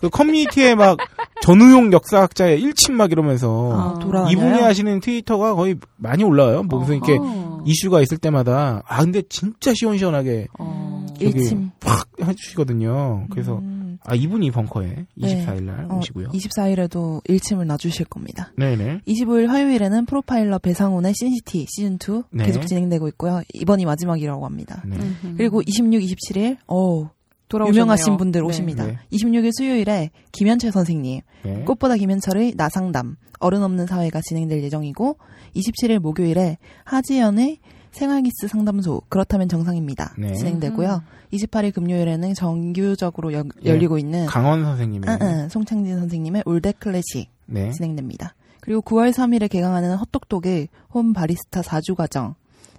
그 0.00 0.08
커뮤니티에 0.10 0.74
막 0.74 0.98
전우용 1.40 1.92
역사학자의 1.92 2.60
일침 2.60 2.96
막 2.96 3.12
이러면서 3.12 3.98
아? 4.02 4.28
이분이 4.30 4.60
하시는 4.60 5.00
트위터가 5.00 5.54
거의 5.54 5.76
많이 5.96 6.24
올라와요. 6.24 6.64
뭐 6.64 6.80
무슨 6.80 6.96
이렇게 6.96 7.16
어허. 7.16 7.47
이슈가 7.68 8.00
있을 8.00 8.16
때마다 8.16 8.82
아 8.86 9.02
근데 9.02 9.22
진짜 9.28 9.72
시원시원하게 9.74 10.48
어. 10.58 11.06
일침. 11.20 11.70
팍 11.80 12.08
해주시거든요. 12.22 13.26
그래서 13.30 13.58
음. 13.58 13.98
아 14.04 14.14
이분이 14.14 14.50
벙커에 14.52 15.06
네. 15.16 15.44
24일 15.44 15.62
날 15.64 15.86
어, 15.90 15.98
오시고요. 15.98 16.28
24일에도 16.28 17.20
일침을 17.28 17.66
놔주실 17.66 18.06
겁니다. 18.06 18.52
네네. 18.56 19.00
25일 19.06 19.48
화요일에는 19.48 20.06
프로파일러 20.06 20.58
배상훈의 20.58 21.12
신시티 21.14 21.66
시즌 21.68 21.94
2 21.96 22.22
네. 22.30 22.46
계속 22.46 22.66
진행되고 22.66 23.08
있고요. 23.08 23.42
이번이 23.54 23.84
마지막이라고 23.84 24.44
합니다. 24.46 24.82
네. 24.86 24.96
그리고 25.36 25.60
26, 25.66 26.00
27일, 26.00 26.56
어 26.68 27.10
돌아오셨네요. 27.48 27.80
유명하신 27.82 28.16
분들 28.16 28.40
네. 28.42 28.46
오십니다. 28.46 28.86
네. 28.86 28.98
26일 29.12 29.50
수요일에 29.56 30.10
김현철 30.32 30.72
선생님, 30.72 31.20
네. 31.44 31.64
꽃보다 31.64 31.96
김현철의 31.96 32.54
나상담, 32.56 33.16
어른 33.40 33.62
없는 33.62 33.86
사회가 33.86 34.20
진행될 34.22 34.62
예정이고, 34.62 35.16
27일 35.56 35.98
목요일에 36.00 36.58
하지연의 36.84 37.58
생활기스 37.90 38.48
상담소, 38.48 39.02
그렇다면 39.08 39.48
정상입니다. 39.48 40.14
네. 40.18 40.34
진행되고요. 40.34 41.02
28일 41.32 41.72
금요일에는 41.74 42.34
정규적으로 42.34 43.32
여- 43.32 43.42
네. 43.42 43.48
열리고 43.70 43.98
있는 43.98 44.26
강원 44.26 44.62
선생님의 44.64 45.08
응, 45.10 45.18
응, 45.20 45.48
송창진 45.48 45.98
선생님의 45.98 46.42
올드 46.46 46.72
클래식 46.78 47.28
네. 47.46 47.70
진행됩니다. 47.72 48.34
그리고 48.60 48.82
9월 48.82 49.12
3일에 49.12 49.48
개강하는 49.50 49.96
헛똑똑의 49.96 50.68
홈 50.92 51.12
바리스타 51.14 51.62
4주 51.62 51.94
과정. 51.94 52.34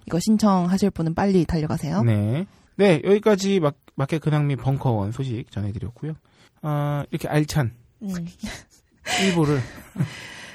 이거 0.06 0.18
신청하실 0.20 0.90
분은 0.90 1.14
빨리 1.14 1.44
달려가세요. 1.44 2.02
네. 2.02 2.46
네, 2.76 3.02
여기까지 3.04 3.60
막, 3.60 3.74
마켓 4.00 4.22
근황 4.22 4.46
및 4.46 4.56
벙커원 4.56 5.12
소식 5.12 5.50
전해드렸고요. 5.50 6.14
아, 6.62 7.04
이렇게 7.10 7.28
알찬 7.28 7.70
음. 8.00 8.08
1부를 9.04 9.60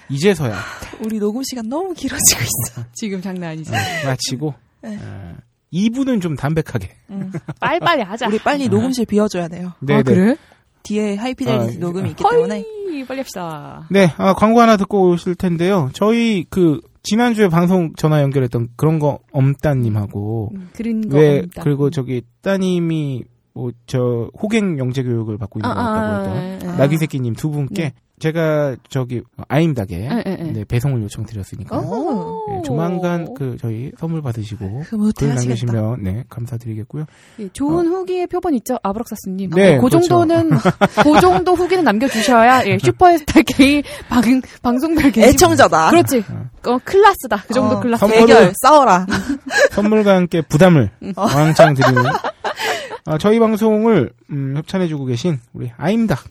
이제서야 0.09 0.57
우리 1.03 1.19
녹음 1.19 1.43
시간 1.43 1.69
너무 1.69 1.93
길어지고 1.93 2.41
있어. 2.41 2.83
지금 2.93 3.21
장난 3.21 3.51
아니지. 3.51 3.71
어, 3.71 3.75
마치고, 4.07 4.55
네. 4.81 4.97
아, 4.99 5.35
2부는 5.71 6.23
좀 6.23 6.35
담백하게. 6.35 6.89
음. 7.11 7.31
빨리빨리 7.59 8.01
하자. 8.01 8.27
우리 8.29 8.39
빨리 8.39 8.67
녹음실 8.67 9.05
비워줘야 9.05 9.47
돼요. 9.47 9.73
네, 9.79 9.93
아, 9.93 10.01
그래? 10.01 10.35
뒤에 10.81 11.15
하이피델리티 11.15 11.77
아, 11.77 11.79
녹음이 11.79 12.09
있기 12.11 12.23
허이, 12.23 12.31
때문에. 12.37 12.65
빨리 13.07 13.19
합시다. 13.19 13.87
네, 13.91 14.11
아, 14.17 14.33
광고 14.33 14.59
하나 14.59 14.75
듣고 14.75 15.11
오실 15.11 15.35
텐데요. 15.35 15.91
저희 15.93 16.45
그, 16.49 16.81
지난주에 17.03 17.49
방송 17.49 17.93
전화 17.95 18.23
연결했던 18.23 18.69
그런 18.75 18.97
거 18.97 19.19
엄따님하고, 19.31 20.51
음, 20.55 20.69
그린 20.73 21.07
거 21.09 21.19
왜, 21.19 21.39
없다. 21.39 21.61
그리고 21.63 21.91
저기 21.91 22.23
따님이, 22.41 23.23
뭐, 23.55 23.71
저, 23.87 24.29
호갱 24.41 24.77
영재 24.79 25.01
교육을 25.01 25.37
받고 25.37 25.59
있는 25.59 25.69
것 25.69 25.75
같다고 25.75 26.35
했던, 26.35 26.37
예, 26.37 26.59
예. 26.61 26.77
나기새끼님 26.77 27.33
두 27.35 27.49
분께, 27.49 27.83
네. 27.83 27.93
제가 28.19 28.75
저기, 28.89 29.21
아임닭에, 29.49 30.09
예. 30.25 30.35
네, 30.53 30.63
배송을 30.65 31.01
요청드렸으니까, 31.03 31.77
오. 31.79 32.45
네, 32.49 32.61
조만간 32.63 33.33
그 33.33 33.57
저희 33.59 33.91
선물 33.97 34.21
받으시고 34.21 34.83
흐뭇해 34.85 35.11
글. 35.17 35.35
남기시면 35.35 36.03
네 36.03 36.23
감사드리겠고요. 36.29 37.05
예, 37.39 37.49
좋은 37.49 37.87
후기의 37.87 38.27
표본 38.27 38.53
있죠? 38.55 38.77
아브락사스님. 38.83 39.49
네, 39.51 39.75
그 39.77 39.87
그렇죠. 39.87 39.99
정도는, 40.07 40.49
그 41.03 41.19
정도 41.21 41.55
후기는 41.55 41.83
남겨주셔야, 41.83 42.65
예, 42.67 42.77
슈퍼스타 42.77 43.41
K 43.41 43.83
방, 44.09 44.21
방송별 44.61 45.11
게시 45.11 45.29
애청자다. 45.29 45.89
그렇지. 45.91 46.23
어, 46.67 46.77
클라스다. 46.83 47.43
그 47.47 47.53
정도 47.53 47.77
어, 47.77 47.79
클라스. 47.79 48.05
선물을- 48.05 48.11
대결 48.27 48.53
싸워라. 48.61 49.05
선물과 49.71 50.15
함께 50.15 50.41
부담을 50.41 50.89
음. 51.03 51.13
왕창 51.15 51.73
드리는 51.73 52.01
아, 53.05 53.17
저희 53.19 53.39
방송을 53.39 54.11
음, 54.31 54.57
협찬해주고 54.57 55.05
계신 55.05 55.39
우리 55.53 55.71
아임닭 55.77 56.23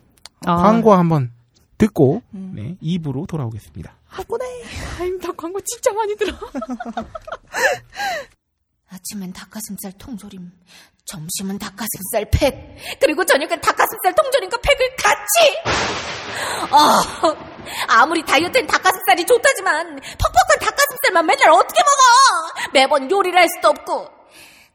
아, 0.47 0.57
광고 0.57 0.93
한번 0.93 1.33
듣고 1.79 2.23
음. 2.35 2.53
네 2.55 2.77
2부로 2.83 3.27
돌아오겠습니다. 3.29 3.97
하구네. 4.07 4.45
아임다 5.01 5.33
광고 5.33 5.61
진짜 5.61 5.93
많이 5.93 6.17
들어. 6.17 6.35
아침엔 8.91 9.33
닭가슴살 9.33 9.93
통조림, 9.99 10.53
점심은 11.05 11.59
닭가슴살 11.59 12.31
팩, 12.31 12.77
그리고 13.01 13.25
저녁엔 13.25 13.61
닭가슴살 13.61 14.15
통조림과 14.15 14.57
팩을 14.59 14.97
같이! 14.97 15.57
어, 16.71 17.37
아무리 17.89 18.25
다이어트엔 18.25 18.67
닭가슴살이 18.69 19.27
좋다지만 19.27 19.97
퍽퍽한 19.97 20.59
닭가슴살만 20.61 21.27
맨날 21.27 21.51
어떻게 21.51 21.83
먹어! 21.83 22.71
매번 22.73 23.11
요리를 23.11 23.37
할 23.37 23.49
수도 23.49 23.71
없고 23.71 24.09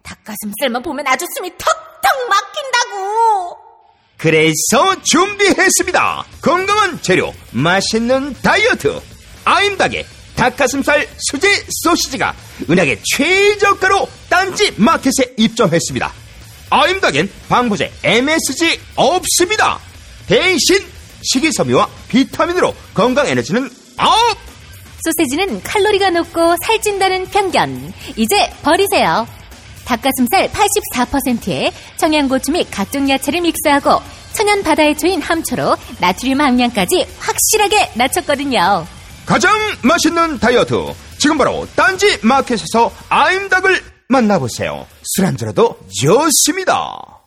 닭가슴살만 0.03 0.81
보면 0.83 1.05
아주 1.07 1.25
숨이 1.37 1.49
턱턱 1.51 2.29
막힌다고! 2.29 3.57
그래서 4.17 5.01
준비했습니다. 5.01 6.25
건강한 6.41 7.01
재료, 7.01 7.33
맛있는 7.51 8.33
다이어트. 8.41 8.99
아임닭의 9.45 10.05
닭가슴살 10.35 11.07
수제 11.17 11.65
소시지가 11.83 12.33
은하계 12.69 12.99
최저가로 13.15 14.07
딴지 14.29 14.73
마켓에 14.77 15.33
입점했습니다. 15.37 16.11
아임닭엔 16.69 17.31
방부제 17.47 17.91
MSG 18.03 18.79
없습니다. 18.95 19.79
대신 20.27 20.85
식이섬유와 21.23 21.89
비타민으로 22.09 22.75
건강 22.93 23.27
에너지는 23.27 23.65
up! 23.97 24.37
소세지는 25.03 25.63
칼로리가 25.63 26.09
높고 26.09 26.55
살찐다는 26.65 27.27
편견. 27.27 27.93
이제 28.17 28.35
버리세요. 28.63 29.27
닭가슴살 29.89 30.51
84%에 30.51 31.71
청양고추 31.97 32.51
및 32.51 32.67
각종 32.69 33.09
야채를 33.09 33.41
믹스하고 33.41 34.01
천연 34.33 34.61
바다의 34.61 34.95
초인 34.95 35.19
함초로 35.21 35.75
나트륨 35.99 36.39
함량까지 36.39 37.07
확실하게 37.17 37.91
낮췄거든요. 37.95 38.85
가장 39.25 39.51
맛있는 39.83 40.37
다이어트 40.39 40.93
지금 41.17 41.37
바로 41.37 41.67
딴지 41.75 42.19
마켓에서 42.23 42.91
아임닭을 43.09 43.81
만나보세요. 44.07 44.85
술안주로도 45.03 45.79
좋습니다. 46.01 47.21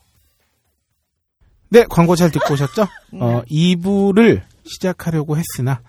네, 1.68 1.84
광고 1.88 2.14
잘 2.16 2.30
듣고 2.30 2.54
오셨죠? 2.54 2.86
어, 3.20 3.42
2부를 3.50 4.42
시작하려고 4.64 5.36
했으나, 5.36 5.80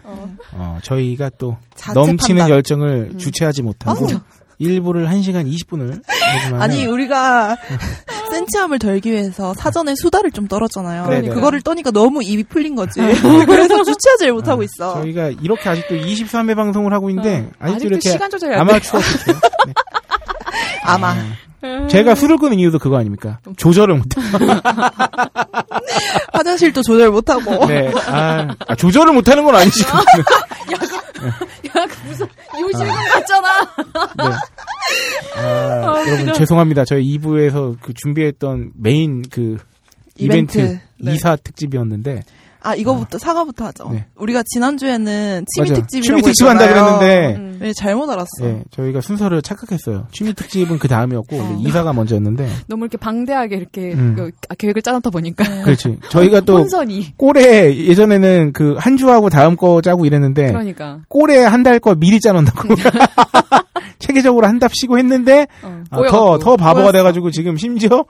어, 0.54 0.80
저희가 0.82 1.30
또 1.38 1.58
넘치는 1.94 2.40
판단. 2.40 2.50
열정을 2.50 3.18
주체하지 3.18 3.62
못하고, 3.62 4.08
1부를 4.64 5.08
1시간 5.08 5.52
20분을 5.52 6.02
아니 6.60 6.86
우리가 6.86 7.58
센치함을 8.32 8.80
덜기 8.80 9.12
위해서 9.12 9.54
사전에 9.54 9.94
수다를 9.96 10.32
좀 10.32 10.48
떨었잖아요. 10.48 11.08
네네. 11.08 11.30
그거를 11.30 11.62
떠니까 11.62 11.92
너무 11.92 12.24
입이 12.24 12.44
풀린 12.46 12.76
거지. 12.76 13.00
그래서 13.46 13.84
주체하지 13.84 14.32
못하고 14.32 14.64
있어. 14.64 14.96
저희가 14.96 15.30
이렇게 15.42 15.70
아직도 15.70 15.96
23회 15.96 16.56
방송을 16.56 16.92
하고 16.94 17.10
있는데, 17.12 17.50
아직도, 17.60 17.76
아직도 17.76 17.88
이렇게 17.88 18.10
시간 18.10 18.30
조절이 18.32 18.56
안 18.56 18.62
아마추어. 18.62 19.00
네. 19.00 19.74
아마 20.84 21.16
제가 21.90 22.16
술을 22.16 22.38
끊은 22.38 22.60
이유도 22.60 22.80
그거 22.80 22.98
아닙니까? 22.98 23.40
조절을 23.56 23.96
못해. 23.96 24.20
화장실도 26.34 26.82
조절 26.82 27.10
못하고. 27.12 27.66
네. 27.68 27.92
아, 28.08 28.48
아, 28.68 28.76
조절을 28.76 29.14
못하는 29.14 29.46
건 29.46 29.56
아니지. 29.56 29.84
야, 29.84 31.86
그 31.88 32.08
무슨 32.08 32.28
요실금 32.60 32.94
같잖아. 33.14 33.48
네. 34.18 34.36
아, 35.38 36.04
여러분 36.08 36.34
죄송합니다. 36.34 36.86
저희 36.86 37.18
2부에서 37.18 37.78
그 37.82 37.94
준비했던 37.94 38.72
메인 38.76 39.24
그 39.30 39.58
이벤트, 40.18 40.60
이벤트. 40.60 40.80
네. 41.00 41.14
이사 41.14 41.36
특집이었는데 41.36 42.24
아 42.66 42.76
이거부터 42.76 43.18
사과부터 43.18 43.66
하죠. 43.66 43.90
네. 43.92 44.06
우리가 44.16 44.42
지난 44.46 44.78
주에는 44.78 45.46
취미 45.54 45.68
맞아요. 45.70 45.82
특집이라고 45.82 46.22
취미 46.22 46.22
특집 46.22 46.48
한다. 46.48 46.68
그랬는데 46.68 47.36
음. 47.36 47.58
네, 47.62 47.74
잘못 47.74 48.10
알았어. 48.10 48.28
네, 48.42 48.64
저희가 48.72 49.02
순서를 49.02 49.42
착각했어요. 49.42 50.08
취미 50.14 50.34
특집은 50.34 50.80
그 50.80 50.88
다음이었고 50.88 51.38
원래 51.38 51.56
이사가 51.60 51.92
먼저였는데 51.94 52.48
너무 52.68 52.86
이렇게 52.86 52.98
방대하게 52.98 53.56
이렇게 53.58 53.94
음. 53.94 54.16
여- 54.18 54.30
아, 54.50 54.56
계획을 54.58 54.82
짜놓다 54.82 55.10
보니까 55.10 55.44
그렇지. 55.64 55.98
저희가 56.10 56.40
또 56.42 56.58
혼선이. 56.60 57.18
꼴에 57.18 57.76
예전에는 57.88 58.54
그 58.54 58.76
한 58.78 58.98
주하고 58.98 59.30
다음 59.30 59.56
거 59.56 59.82
짜고 59.82 60.06
이랬는데 60.06 60.48
그러니까. 60.52 61.00
꼴에 61.10 61.44
한 61.44 61.64
달 61.64 61.80
거 61.80 61.96
미리 61.96 62.20
짜놓는다고 62.22 62.68
체계적으로 64.00 64.48
한답 64.48 64.74
쉬고 64.76 64.98
했는데 64.98 65.48
어, 65.62 65.84
아, 65.90 65.98
꼬여갖고. 65.98 66.12
더, 66.12 66.38
더 66.40 66.56
바보가 66.58 66.74
꼬였어. 66.74 66.92
돼가지고 66.92 67.32
지금 67.32 67.58
심지어 67.58 68.06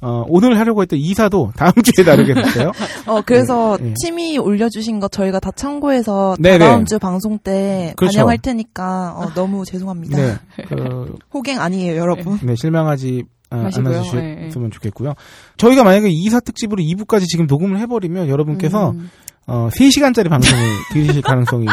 어, 0.00 0.24
오늘 0.28 0.58
하려고 0.58 0.82
했던 0.82 0.98
이사도 0.98 1.52
다음 1.56 1.72
주에 1.82 2.04
다루게 2.04 2.34
됐어요. 2.34 2.72
어 3.06 3.20
그래서 3.24 3.76
네. 3.80 3.94
취미 4.00 4.38
올려주신 4.38 5.00
거 5.00 5.08
저희가 5.08 5.40
다 5.40 5.50
참고해서 5.50 6.36
네네. 6.38 6.58
다음 6.58 6.84
주 6.84 6.98
방송 6.98 7.38
때 7.38 7.94
그렇죠. 7.96 8.18
반영할 8.18 8.38
테니까 8.38 9.14
어, 9.16 9.32
너무 9.34 9.64
죄송합니다. 9.64 10.16
네, 10.16 10.36
그, 10.68 11.16
호갱 11.34 11.60
아니에요, 11.60 11.96
여러분. 11.96 12.38
네, 12.42 12.54
실망하지 12.56 13.24
아, 13.50 13.56
마시고요. 13.56 13.88
않아주셨으면 13.88 14.70
좋겠고요. 14.70 15.14
저희가 15.56 15.82
만약에 15.82 16.08
이사 16.10 16.38
특집으로 16.38 16.82
2부까지 16.82 17.26
지금 17.26 17.46
녹음을 17.46 17.78
해버리면 17.80 18.28
여러분께서 18.28 18.90
음. 18.90 19.10
어, 19.46 19.68
3시간짜리 19.72 20.28
방송을 20.28 20.62
들으실 20.92 21.22
가능성이 21.22 21.66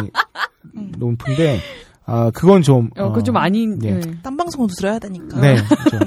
높은데 0.97 1.59
아, 2.07 2.29
그건 2.33 2.61
좀 2.61 2.89
어, 2.97 3.07
그건 3.09 3.23
좀 3.23 3.37
아닌. 3.37 3.79
네. 3.79 3.99
네. 3.99 4.11
딴 4.21 4.37
방송도 4.37 4.73
들어야 4.75 4.99
되니까. 4.99 5.39
네, 5.41 5.55
그렇죠. 5.89 5.99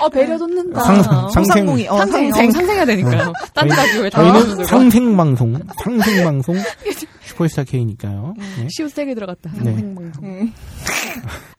어, 0.00 0.08
배려 0.08 0.36
돋는다. 0.36 0.80
상상, 0.82 1.28
상생, 1.30 1.44
소상공이 1.44 1.88
어 1.88 1.96
상생, 1.98 2.30
상생. 2.32 2.48
어, 2.48 2.52
상생해야 2.52 2.84
되니까요. 2.86 3.32
딴 3.54 3.68
저희- 3.68 3.78
라디오에 3.78 4.10
다 4.10 4.32
저희는. 4.40 4.64
상생방송, 4.64 5.60
상생방송 5.84 6.56
슈퍼스타 7.22 7.64
K니까요. 7.64 8.34
네. 8.58 8.66
시우 8.70 8.88
세게 8.88 9.14
들어갔다. 9.14 9.50
네. 9.52 9.64
상생방송. 9.64 10.24
음. 10.24 10.52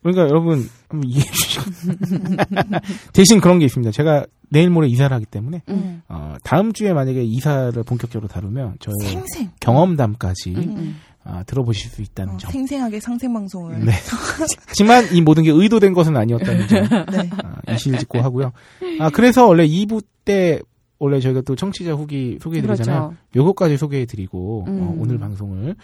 그러니까 0.02 0.24
여러분 0.30 0.68
한번 0.90 1.10
이해해 1.10 1.26
주시고 1.32 1.66
대신 3.14 3.40
그런 3.40 3.60
게 3.60 3.66
있습니다. 3.66 3.92
제가 3.92 4.26
내일 4.50 4.70
모레 4.70 4.88
이사를 4.88 5.14
하기 5.14 5.26
때문에 5.26 5.62
음. 5.70 6.02
어, 6.08 6.36
다음 6.44 6.72
주에 6.74 6.94
만약에 6.94 7.22
이사를 7.24 7.82
본격적으로 7.84 8.28
다루면 8.28 8.78
저의 8.80 8.96
생생. 9.12 9.50
경험담까지 9.60 10.54
음. 10.56 10.98
아, 11.30 11.44
들어보실 11.44 11.92
수 11.92 12.02
있다는 12.02 12.36
어, 12.36 12.38
점. 12.38 12.52
생생하게 12.52 13.00
상생 13.00 13.34
방송을. 13.34 13.86
네. 13.86 13.92
하지만 14.66 15.06
이 15.12 15.22
모든 15.22 15.44
게 15.44 15.52
의도된 15.52 15.94
것은 15.94 16.16
아니었다는 16.16 16.68
점. 16.68 16.82
네. 17.12 17.30
아, 17.68 17.74
이실직고 17.74 18.20
하고요. 18.20 18.54
아, 19.00 19.10
그래서 19.10 19.46
원래 19.46 19.68
2부 19.68 20.04
때 20.24 20.62
원래 21.00 21.20
저희가 21.20 21.42
또 21.42 21.56
청취자 21.56 21.94
후기 21.94 22.40
소개해드리잖아요. 22.42 23.00
그렇죠. 23.10 23.18
요거까지 23.36 23.78
소개해드리고 23.78 24.64
어, 24.68 24.70
음. 24.70 24.96
오늘 25.00 25.20
방송을 25.20 25.76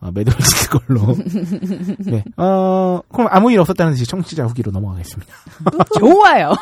어, 0.00 0.10
짓을 0.12 0.68
걸로. 0.70 1.16
네. 2.06 2.24
어, 2.36 3.00
그럼 3.12 3.28
아무 3.30 3.50
일 3.52 3.60
없었다는 3.60 3.92
듯이 3.92 4.06
청취자 4.06 4.44
후기로 4.46 4.70
넘어가겠습니다. 4.70 5.32
좋아요. 5.98 6.52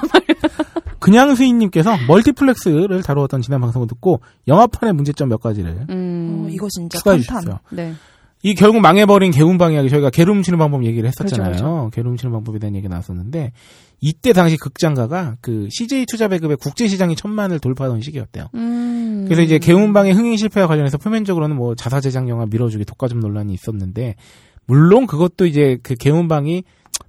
그냥 0.99 1.35
수인님께서 1.35 1.97
멀티플렉스를 2.09 3.03
다루었던 3.03 3.43
지난 3.43 3.61
방송을 3.61 3.87
듣고 3.87 4.21
영화판의 4.49 4.95
문제점 4.95 5.29
몇 5.29 5.41
가지를 5.41 5.87
음. 5.91 6.45
어, 6.47 6.49
이거 6.51 6.67
진짜 6.71 6.99
추가해. 6.99 7.19
주셨어요. 7.19 7.61
네. 7.71 7.95
이 8.43 8.55
결국 8.55 8.81
망해버린 8.81 9.33
개운방 9.33 9.73
이야기 9.73 9.89
저희가 9.89 10.11
게으름 10.11 10.37
훔치는 10.37 10.59
방법 10.59 10.85
얘기를 10.85 11.09
했었잖아요. 11.09 11.51
그렇죠, 11.51 11.91
게으름 11.93 12.13
훔치는 12.13 12.33
방법에 12.33 12.59
대한 12.59 12.77
얘기 12.77 12.89
나왔었는데 12.89 13.53
이때 14.01 14.33
당시 14.33 14.57
극장가가 14.57 15.37
그 15.41 15.69
CJ 15.71 16.07
투자 16.07 16.29
배급의 16.29 16.57
국제 16.59 16.87
시장이 16.87 17.17
천만을 17.17 17.59
돌파하던 17.59 18.01
시기였대요. 18.01 18.49
음. 18.55 19.25
그래서 19.25 19.43
이제 19.43 19.59
개운방의 19.59 20.13
흥행 20.13 20.37
실패와 20.37 20.69
관련해서 20.69 20.99
표면적으로는 20.99 21.57
뭐 21.57 21.75
자사 21.75 22.01
제작 22.01 22.29
영화 22.29 22.47
밀어주기 22.47 22.85
독과점 22.85 23.19
논란이 23.19 23.53
있었는데 23.53 24.15
물론 24.67 25.07
그것도 25.07 25.47
이제 25.47 25.79
그 25.83 25.95
개운방이 25.95 26.63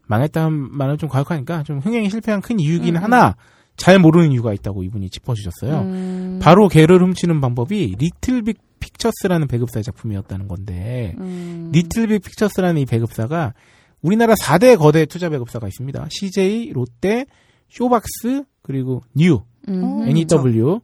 망했다는 0.08 0.52
말은 0.72 0.98
좀 0.98 1.10
과격하니까 1.10 1.64
좀 1.64 1.80
흥행이 1.80 2.10
실패한 2.10 2.42
큰 2.42 2.60
이유긴 2.60 2.96
음. 2.96 3.04
하나 3.04 3.36
잘 3.78 4.00
모르는 4.00 4.32
이유가 4.32 4.54
있다고 4.54 4.84
이분이 4.84 5.10
짚어주셨어요. 5.10 5.80
음. 5.82 6.40
바로 6.42 6.68
개를 6.68 7.02
훔치는 7.02 7.40
방법이 7.40 7.96
리틀 8.00 8.44
빅 8.44 8.58
픽처스라는 9.04 9.48
배급사의 9.48 9.84
작품이었다는 9.84 10.48
건데 10.48 11.16
음. 11.20 11.70
리틀빅 11.74 12.22
픽처스라는 12.24 12.82
이 12.82 12.86
배급사가 12.86 13.54
우리나라 14.02 14.36
4대 14.36 14.78
거대 14.78 15.06
투자 15.06 15.30
배급사가 15.30 15.68
있습니다. 15.68 16.08
CJ, 16.10 16.72
롯데, 16.74 17.26
쇼박스, 17.70 18.44
그리고 18.62 19.02
뉴, 19.16 19.42
음. 19.68 20.04
NEW. 20.08 20.80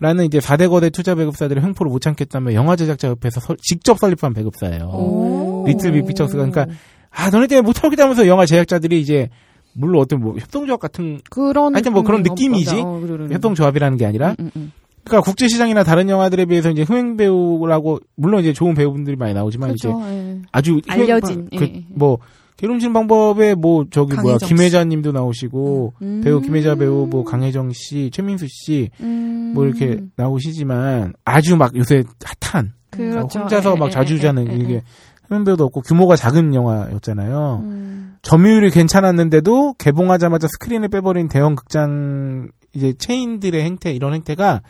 라는 0.00 0.24
이제 0.24 0.38
4대 0.40 0.68
거대 0.68 0.90
투자 0.90 1.14
배급사들의 1.14 1.62
횡포를 1.62 1.88
못 1.90 2.00
참겠다며 2.00 2.54
영화 2.54 2.74
제작자 2.74 3.08
협회에서 3.08 3.38
설- 3.40 3.56
직접 3.62 3.98
설립한 4.00 4.34
배급사예요. 4.34 4.86
오. 4.88 5.64
리틀빅 5.68 6.06
픽처스가 6.06 6.44
그러니까 6.44 6.66
아 7.10 7.30
너네 7.30 7.46
때문에 7.46 7.64
못 7.64 7.72
참겠다면서 7.74 8.26
영화 8.26 8.44
제작자들이 8.44 9.00
이제 9.00 9.28
물론 9.74 10.02
어떤 10.02 10.20
뭐 10.20 10.34
협동조합 10.36 10.80
같은 10.80 11.20
그런 11.30 11.74
하여튼 11.76 11.92
뭐 11.92 12.02
그런 12.02 12.22
느낌이 12.24 12.64
느낌이지. 12.64 12.82
어. 12.84 13.00
협동조합이라는 13.30 13.96
게 13.96 14.04
아니라 14.04 14.34
음, 14.40 14.50
음, 14.56 14.72
그러니까 15.04 15.24
국제 15.24 15.48
시장이나 15.48 15.82
다른 15.82 16.08
영화들에 16.08 16.44
비해서 16.44 16.70
이제 16.70 16.82
흥행 16.82 17.16
배우라고 17.16 18.00
물론 18.14 18.40
이제 18.40 18.52
좋은 18.52 18.74
배우분들이 18.74 19.16
많이 19.16 19.34
나오지만 19.34 19.72
이제 19.74 19.88
그렇죠. 19.88 20.06
예. 20.08 20.42
아주 20.52 20.80
알려진, 20.88 21.48
그, 21.50 21.64
예, 21.64 21.74
예. 21.76 21.84
뭐 21.88 22.18
개름신 22.56 22.92
방법에 22.92 23.54
뭐 23.54 23.84
저기 23.90 24.14
뭐야. 24.14 24.38
김혜자님도 24.38 25.10
나오시고 25.10 25.94
음. 26.02 26.20
배우 26.22 26.40
김혜자 26.40 26.76
배우 26.76 27.08
뭐 27.08 27.24
강혜정 27.24 27.72
씨 27.72 28.10
최민수 28.12 28.46
씨뭐 28.48 28.88
음. 29.00 29.54
이렇게 29.56 30.00
나오시지만 30.14 31.14
아주 31.24 31.56
막 31.56 31.74
요새 31.76 32.04
핫한 32.40 32.72
그렇죠. 32.90 33.40
혼자서 33.40 33.74
예, 33.74 33.78
막 33.78 33.86
예, 33.86 33.90
자주 33.90 34.20
자는 34.20 34.46
예, 34.46 34.52
예, 34.52 34.56
이게 34.56 34.74
예. 34.74 34.82
흥행 35.26 35.44
배우도 35.44 35.64
없고 35.64 35.80
규모가 35.80 36.14
작은 36.14 36.54
영화였잖아요. 36.54 37.62
음. 37.64 38.16
점유율이 38.22 38.70
괜찮았는데도 38.70 39.74
개봉하자마자 39.78 40.46
스크린을 40.46 40.88
빼버린 40.88 41.26
대형 41.26 41.56
극장 41.56 42.48
이제 42.74 42.92
체인들의 42.96 43.60
행태 43.60 43.92
이런 43.92 44.14
행태가 44.14 44.62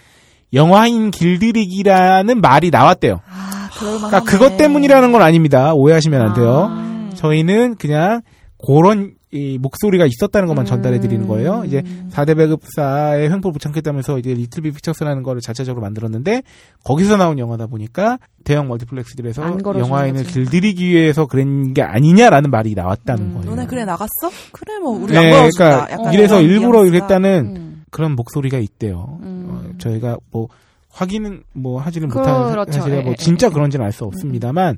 영화인 0.52 1.10
길들이기라는 1.10 2.40
말이 2.40 2.70
나왔대요. 2.70 3.20
아. 3.28 3.70
그러니까 3.78 4.20
그것 4.22 4.56
때문이라는 4.56 5.12
건 5.12 5.22
아닙니다. 5.22 5.74
오해하시면 5.74 6.20
안 6.20 6.34
돼요. 6.34 6.68
아. 6.70 7.10
저희는 7.14 7.76
그냥 7.76 8.20
그런 8.64 9.14
이 9.34 9.56
목소리가 9.58 10.04
있었다는 10.06 10.46
것만 10.46 10.64
음. 10.64 10.66
전달해 10.66 11.00
드리는 11.00 11.26
거예요. 11.26 11.62
이제 11.66 11.82
4대 12.10 12.36
배급사의 12.36 13.30
횡포를 13.30 13.52
못 13.52 13.58
참겠다면서 13.60 14.18
이제 14.18 14.34
리틀비 14.34 14.72
픽처스라는 14.72 15.22
거를 15.22 15.40
자체적으로 15.40 15.80
만들었는데 15.80 16.42
거기서 16.84 17.16
나온 17.16 17.38
영화다 17.38 17.66
보니까 17.66 18.18
대형 18.44 18.68
멀티플렉스들에서 18.68 19.58
영화인을. 19.64 20.24
길들이기 20.24 20.86
위해서 20.86 21.24
그런 21.24 21.72
게 21.72 21.80
아니냐라는 21.82 22.50
말이 22.50 22.74
나왔다는 22.74 23.24
음. 23.24 23.34
거예요. 23.36 23.50
너네 23.50 23.66
그래 23.66 23.86
나갔어? 23.86 24.10
그래 24.52 24.78
뭐 24.80 24.90
우리 25.02 25.14
네, 25.14 25.18
안 25.18 25.30
보여준다. 25.40 25.86
그러니까 25.86 26.12
이래서 26.12 26.42
일부러. 26.42 26.84
이랬다는 26.84 27.56
음. 27.56 27.82
그런 27.90 28.14
목소리가 28.14 28.58
있대요. 28.58 29.18
음. 29.88 29.90
어, 29.90 29.92
저희가 29.92 30.16
뭐 30.30 30.48
확인은 30.90 31.42
뭐 31.52 31.80
하지는 31.80 32.09
그렇죠. 32.09 32.30
못하는 32.30 32.72
사실이라 32.72 32.98
예, 32.98 33.02
뭐 33.02 33.12
예, 33.12 33.16
진짜 33.16 33.46
예. 33.46 33.50
그런지는 33.50 33.84
알 33.86 33.92
수 33.92 34.04
없습니다만 34.04 34.76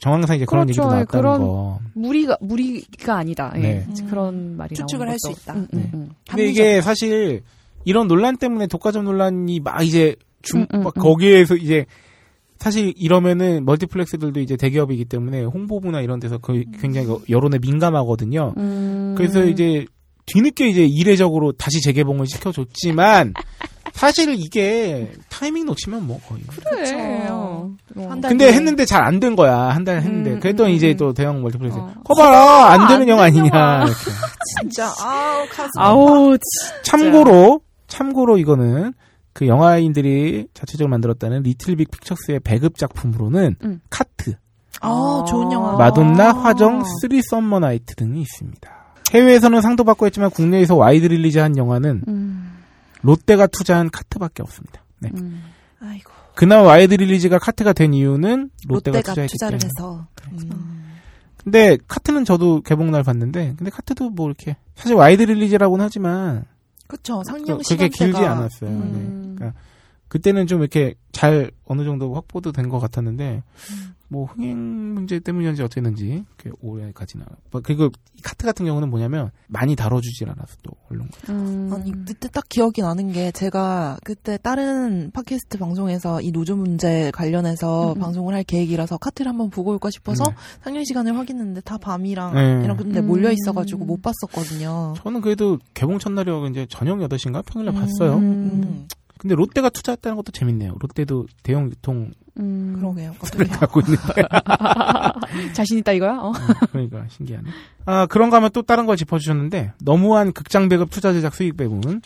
정황상 0.00 0.36
이제 0.36 0.44
그런 0.44 0.66
그렇죠. 0.66 0.82
얘기도 0.82 0.84
예, 0.84 0.94
나왔다는 0.96 1.06
그런 1.22 1.40
거. 1.40 1.78
무리가 1.94 2.36
무리가 2.40 3.16
아니다. 3.18 3.52
예. 3.56 3.60
네. 3.60 3.86
그런 4.10 4.56
말이 4.56 4.74
추측을 4.74 5.08
할수 5.08 5.28
것도. 5.28 5.38
있다. 5.40 5.54
음, 5.54 5.68
음, 5.74 5.78
네. 5.78 5.90
음. 5.94 6.10
근데 6.28 6.46
이게 6.48 6.80
사실 6.80 7.42
이런 7.84 8.08
논란 8.08 8.36
때문에 8.36 8.66
독과점 8.66 9.04
논란이 9.04 9.60
막 9.60 9.80
이제 9.82 10.16
중, 10.42 10.62
음, 10.62 10.66
음, 10.74 10.82
막 10.82 10.96
음. 10.96 11.00
거기에서 11.00 11.54
이제 11.54 11.86
사실 12.58 12.92
이러면은 12.96 13.64
멀티플렉스들도 13.64 14.40
이제 14.40 14.56
대기업이기 14.56 15.04
때문에 15.04 15.44
홍보부나 15.44 16.00
이런 16.00 16.18
데서 16.20 16.38
거의 16.38 16.64
굉장히 16.80 17.08
여론에 17.28 17.58
민감하거든요. 17.60 18.54
음. 18.56 19.14
그래서 19.16 19.44
이제 19.44 19.84
뒤늦게 20.26 20.68
이제 20.68 20.84
이례적으로 20.84 21.52
다시 21.52 21.80
재개봉을 21.80 22.26
시켜줬지만 22.26 23.34
사실 23.92 24.34
이게 24.38 25.12
타이밍 25.28 25.66
놓치면 25.66 26.06
뭐 26.06 26.18
거의. 26.26 26.42
그래. 26.48 27.26
어. 27.30 27.70
한달 27.96 28.30
근데. 28.30 28.52
했는데 28.52 28.84
잘 28.84 29.02
안 29.04 29.20
된 29.20 29.36
거야 29.36 29.56
한 29.70 29.84
달 29.84 29.98
했는데 29.98 30.32
음, 30.32 30.40
그랬더니 30.40 30.72
음, 30.72 30.76
이제 30.76 30.90
음. 30.92 30.96
또 30.96 31.12
대형 31.12 31.40
멀티플렉스 31.42 31.78
어. 31.78 31.92
거봐라 32.04 32.70
안 32.72 32.88
되는 32.88 33.02
안 33.02 33.08
영화 33.08 33.24
아니냐. 33.24 33.84
이렇게. 33.84 33.94
진짜 34.60 34.86
아우 35.00 35.46
가슴 35.50 35.70
아우, 35.78 36.38
진- 36.38 36.82
참고로 36.84 37.60
참고로 37.88 38.38
이거는 38.38 38.92
그 39.34 39.46
영화인들이 39.46 40.46
자체적으로 40.54 40.90
만들었다는 40.90 41.42
리틀 41.42 41.76
빅 41.76 41.90
픽처스의 41.90 42.40
배급 42.40 42.76
작품으로는 42.78 43.56
음. 43.64 43.80
카트, 43.90 44.34
아 44.80 45.24
좋은 45.28 45.50
영화. 45.52 45.76
마돈나, 45.76 46.32
화정, 46.32 46.82
쓰리 47.00 47.22
썸머 47.22 47.60
나이트 47.60 47.94
등이 47.94 48.20
있습니다. 48.22 48.70
해외에서는 49.14 49.60
상도 49.60 49.84
받고 49.84 50.06
했지만 50.06 50.30
국내에서 50.30 50.74
wide 50.76 51.06
release한 51.06 51.56
영화는 51.58 52.02
음, 52.08 52.51
롯데가 53.02 53.46
투자한 53.46 53.90
카트밖에 53.90 54.42
없습니다. 54.42 54.82
네. 54.98 55.10
음. 55.14 55.42
아이고 55.80 56.10
그나마 56.34 56.62
wide 56.62 56.94
release가 56.94 57.38
카트가 57.38 57.72
된 57.72 57.92
이유는 57.92 58.50
롯데가, 58.68 58.96
롯데가 58.98 59.12
투자했기 59.12 59.32
투자를 59.32 59.58
때문에. 59.58 59.70
해서. 59.76 60.06
음. 60.32 60.82
근데 61.42 61.76
카트는 61.88 62.24
저도 62.24 62.62
개봉날 62.62 63.02
봤는데 63.02 63.54
근데 63.58 63.70
카트도 63.70 64.10
뭐 64.10 64.28
이렇게 64.28 64.56
사실 64.76 64.94
wide 64.94 65.22
release라고는 65.22 65.84
하지만 65.84 66.44
그쵸 66.86 67.18
그- 67.18 67.24
상영 67.24 67.44
그렇게 67.44 67.64
시간대가 67.64 67.88
길지 68.04 68.18
않았어요. 68.24 68.70
음. 68.70 68.92
네. 68.92 69.34
그러니까 69.36 69.60
그때는 70.12 70.46
좀 70.46 70.60
이렇게 70.60 70.94
잘 71.10 71.50
어느 71.64 71.84
정도 71.84 72.12
확보도 72.14 72.52
된 72.52 72.68
것 72.68 72.78
같았는데 72.80 73.42
뭐 74.08 74.26
흥행 74.26 74.58
문제 74.92 75.18
때문인지 75.18 75.62
어땠는지 75.62 76.24
그 76.36 76.52
오래 76.60 76.92
가지나. 76.92 77.24
뭐 77.50 77.62
그리고 77.64 77.86
이 78.14 78.20
카트 78.20 78.44
같은 78.44 78.66
경우는 78.66 78.90
뭐냐면 78.90 79.30
많이 79.48 79.74
다뤄주질 79.74 80.28
않아서 80.28 80.54
또 80.62 80.72
언론. 80.90 81.08
음. 81.30 81.70
아니 81.72 81.92
그때 82.04 82.28
딱 82.28 82.44
기억이 82.50 82.82
나는 82.82 83.10
게 83.10 83.30
제가 83.32 83.96
그때 84.04 84.36
다른 84.42 85.10
팟캐스트 85.14 85.56
방송에서 85.56 86.20
이 86.20 86.30
노조 86.30 86.56
문제 86.56 87.10
관련해서 87.14 87.92
음, 87.92 87.96
음. 87.96 88.00
방송을 88.00 88.34
할 88.34 88.44
계획이라서 88.44 88.98
카트를 88.98 89.30
한번 89.30 89.48
보고 89.48 89.70
올까 89.70 89.88
싶어서 89.90 90.24
네. 90.24 90.34
상영 90.62 90.84
시간을 90.84 91.16
확인했는데 91.16 91.62
다 91.62 91.78
밤이랑 91.78 92.34
네. 92.34 92.64
이런 92.64 92.76
근데 92.76 93.00
음. 93.00 93.06
몰려 93.06 93.32
있어가지고 93.32 93.86
못 93.86 94.02
봤었거든요. 94.02 94.92
저는 94.98 95.22
그래도 95.22 95.58
개봉 95.72 95.98
첫날이어 95.98 96.46
이제 96.50 96.66
저녁 96.68 96.98
8시인가 96.98 97.42
평일날 97.46 97.74
봤어요. 97.74 98.18
음, 99.22 99.28
근데 99.28 99.34
롯데가 99.36 99.70
투자했다는 99.70 100.16
것도 100.16 100.32
재밌네요. 100.32 100.74
롯데도 100.80 101.26
대형 101.42 101.70
유통 101.70 102.10
음. 102.38 102.74
그러게요. 102.76 103.14
를 103.36 103.48
갖고 103.48 103.80
있는데. 103.80 104.02
자신 105.54 105.78
있다 105.78 105.92
이거야? 105.92 106.18
어. 106.18 106.32
그러니까 106.72 107.06
신기하네. 107.08 107.48
아 107.86 108.06
그런가 108.06 108.38
하면 108.38 108.50
또 108.52 108.62
다른 108.62 108.86
걸 108.86 108.96
짚어주셨는데 108.96 109.74
너무한 109.80 110.32
극장 110.32 110.68
배급 110.68 110.90
투자 110.90 111.12
제작 111.12 111.34
수익 111.34 111.56
배분. 111.56 112.00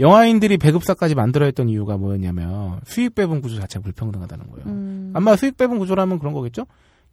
영화인들이 0.00 0.58
배급사까지 0.58 1.16
만들어 1.16 1.44
했던 1.46 1.68
이유가 1.68 1.96
뭐였냐면 1.96 2.80
수익 2.84 3.14
배분 3.16 3.40
구조 3.40 3.58
자체가 3.60 3.82
불평등하다는 3.82 4.46
거예요. 4.48 4.66
음. 4.66 5.12
아마 5.14 5.34
수익 5.34 5.56
배분 5.56 5.78
구조라면 5.78 6.18
그런 6.20 6.34
거겠죠? 6.34 6.66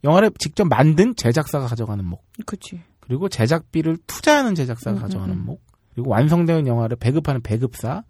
영화를 0.04 0.30
직접 0.38 0.64
만든 0.68 1.14
제작사가 1.16 1.66
가져가는 1.66 2.04
목, 2.04 2.22
그치. 2.44 2.80
그리고 3.00 3.28
제작비를 3.28 3.96
투자하는 4.06 4.54
제작사가 4.54 4.98
음, 4.98 5.02
가져가는 5.02 5.34
음, 5.34 5.40
음. 5.40 5.46
목, 5.46 5.62
그리고 5.94 6.10
완성된 6.10 6.66
영화를 6.66 6.96
배급하는 6.96 7.40
배급사, 7.40 8.04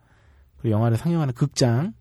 그리고 0.58 0.74
영화를 0.74 0.96
상영하는 0.96 1.34
극장, 1.34 1.92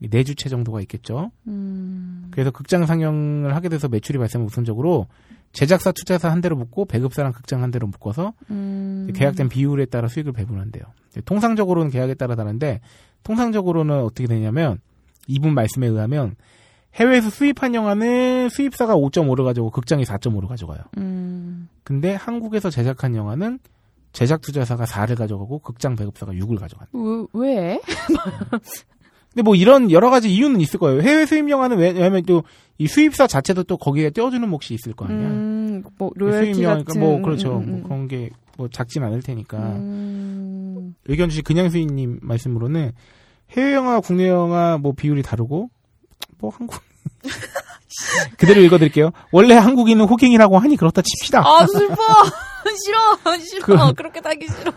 이네 0.00 0.24
주체 0.24 0.48
정도가 0.48 0.80
있겠죠. 0.82 1.30
음. 1.46 2.28
그래서 2.32 2.50
극장 2.50 2.86
상영을 2.86 3.54
하게 3.54 3.68
돼서 3.68 3.88
매출이 3.88 4.18
발생하면 4.18 4.46
우선적으로 4.48 5.06
제작사 5.52 5.92
투자사 5.92 6.30
한 6.30 6.40
대로 6.40 6.56
묶고 6.56 6.86
배급사랑 6.86 7.32
극장 7.32 7.62
한 7.62 7.70
대로 7.70 7.86
묶어서 7.86 8.32
음. 8.50 9.08
계약된 9.14 9.48
비율에 9.48 9.84
따라 9.84 10.08
수익을 10.08 10.32
배분한대요. 10.32 10.82
통상적으로는 11.24 11.90
계약에 11.90 12.14
따라 12.14 12.34
다른데 12.34 12.80
통상적으로는 13.22 14.02
어떻게 14.02 14.26
되냐면 14.26 14.78
이분 15.28 15.54
말씀에 15.54 15.86
의하면 15.86 16.34
해외에서 16.94 17.30
수입한 17.30 17.74
영화는 17.74 18.48
수입사가 18.48 18.96
5.5를 18.96 19.44
가지고 19.44 19.70
극장이 19.70 20.04
4.5를 20.04 20.48
가져가요. 20.48 20.80
음. 20.98 21.68
근데 21.84 22.14
한국에서 22.14 22.70
제작한 22.70 23.14
영화는 23.14 23.58
제작 24.12 24.40
투자사가 24.42 24.84
4를 24.84 25.16
가져가고 25.16 25.58
극장 25.60 25.96
배급사가 25.96 26.32
6을 26.32 26.58
가져간다. 26.58 26.90
왜? 27.32 27.48
왜? 27.48 27.80
근데 29.30 29.42
뭐 29.42 29.54
이런 29.54 29.90
여러 29.90 30.10
가지 30.10 30.30
이유는 30.32 30.60
있을 30.60 30.78
거예요. 30.78 31.00
해외 31.00 31.24
수입 31.26 31.48
영화는 31.48 31.78
왜- 31.78 31.90
왜냐면 31.92 32.22
또 32.24 32.42
이 32.78 32.86
수입사 32.88 33.26
자체도 33.26 33.62
또 33.64 33.76
거기에 33.76 34.10
떼어주는 34.10 34.48
몫이 34.48 34.74
있을 34.74 34.92
거 34.94 35.04
아니야. 35.04 35.28
음, 35.28 35.84
뭐 35.98 36.10
수입 36.14 36.18
로열티 36.18 36.62
영화니까 36.62 36.88
같은 36.88 37.00
뭐 37.00 37.22
그렇죠. 37.22 37.58
음, 37.58 37.62
음, 37.62 37.66
뭐 37.70 37.76
음. 37.78 37.82
그런 37.84 38.08
게 38.08 38.30
뭐 38.58 38.68
작진 38.68 39.02
않을 39.02 39.22
테니까. 39.22 39.56
음. 39.58 40.94
의견 41.06 41.30
주신 41.30 41.42
그냥 41.42 41.70
수인님 41.70 42.18
말씀으로는 42.22 42.92
해외 43.52 43.72
영화, 43.74 43.98
국내 44.00 44.28
영화 44.28 44.76
뭐 44.78 44.92
비율이 44.92 45.22
다르고 45.22 45.70
뭐 46.38 46.50
한국 46.50 46.80
그대로 48.38 48.60
읽어드릴게요. 48.62 49.10
원래 49.32 49.54
한국인은 49.54 50.06
호갱이라고 50.06 50.58
하니 50.58 50.76
그렇다 50.76 51.02
칩시다. 51.02 51.40
아 51.46 51.66
슬퍼 51.66 51.94
싫어 52.84 53.38
싫어 53.38 53.88
그- 53.88 53.92
그렇게 53.94 54.20
살기 54.22 54.46
싫어 54.48 54.72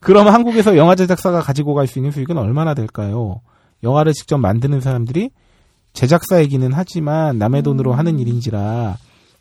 그러면 0.00 0.32
한국에서 0.34 0.76
영화 0.76 0.94
제작사가 0.94 1.40
가지고 1.40 1.74
갈 1.74 1.86
수 1.86 1.98
있는 1.98 2.10
수익은 2.12 2.36
얼마나 2.38 2.74
될까요? 2.74 3.40
영화를 3.82 4.12
직접 4.12 4.38
만드는 4.38 4.80
사람들이 4.80 5.30
제작사이기는 5.94 6.70
하지만 6.72 7.38
남의 7.38 7.62
돈으로 7.62 7.92
하는 7.94 8.18
일인지라 8.18 8.96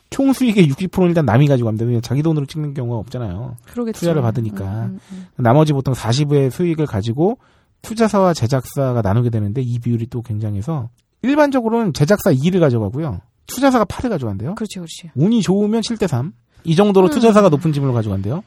총 0.10 0.34
수익의 0.34 0.68
60%는 0.72 1.10
일단 1.10 1.26
남이 1.26 1.48
가지고 1.48 1.68
갑니다. 1.68 1.84
왜냐면 1.86 2.02
자기 2.02 2.24
돈으로 2.24 2.46
찍는 2.48 2.74
경우가 2.74 2.98
없잖아요. 2.98 3.58
그러겠죠 3.66 4.00
투자를 4.00 4.24
받으니까. 4.24 4.64
음, 4.66 5.00
음, 5.12 5.28
나머지 5.36 5.72
보통 5.74 5.94
40의 5.94 6.50
수익을 6.50 6.88
가지고 6.88 7.38
투자사와 7.84 8.34
제작사가 8.34 9.02
나누게 9.04 9.30
되는데 9.30 9.62
이 9.62 9.78
비율이 9.78 10.08
또 10.08 10.24
굉장해서 10.24 10.90
일반적으로는 11.22 11.94
제작사 11.94 12.32
2를 12.32 12.60
가져가고요. 12.60 13.22
투자사가 13.48 13.86
8을 13.86 14.10
가져간대요. 14.10 14.52
음. 14.52 14.56
그렇지 14.56 14.80
그렇지 14.80 15.12
운이 15.16 15.42
좋으면 15.42 15.82
7대 15.82 16.08
3. 16.08 16.34
이 16.64 16.76
정도로 16.76 17.08
음. 17.08 17.12
투자사가 17.12 17.50
높은 17.50 17.74
지분을 17.74 17.94
가져간대요. 17.94 18.44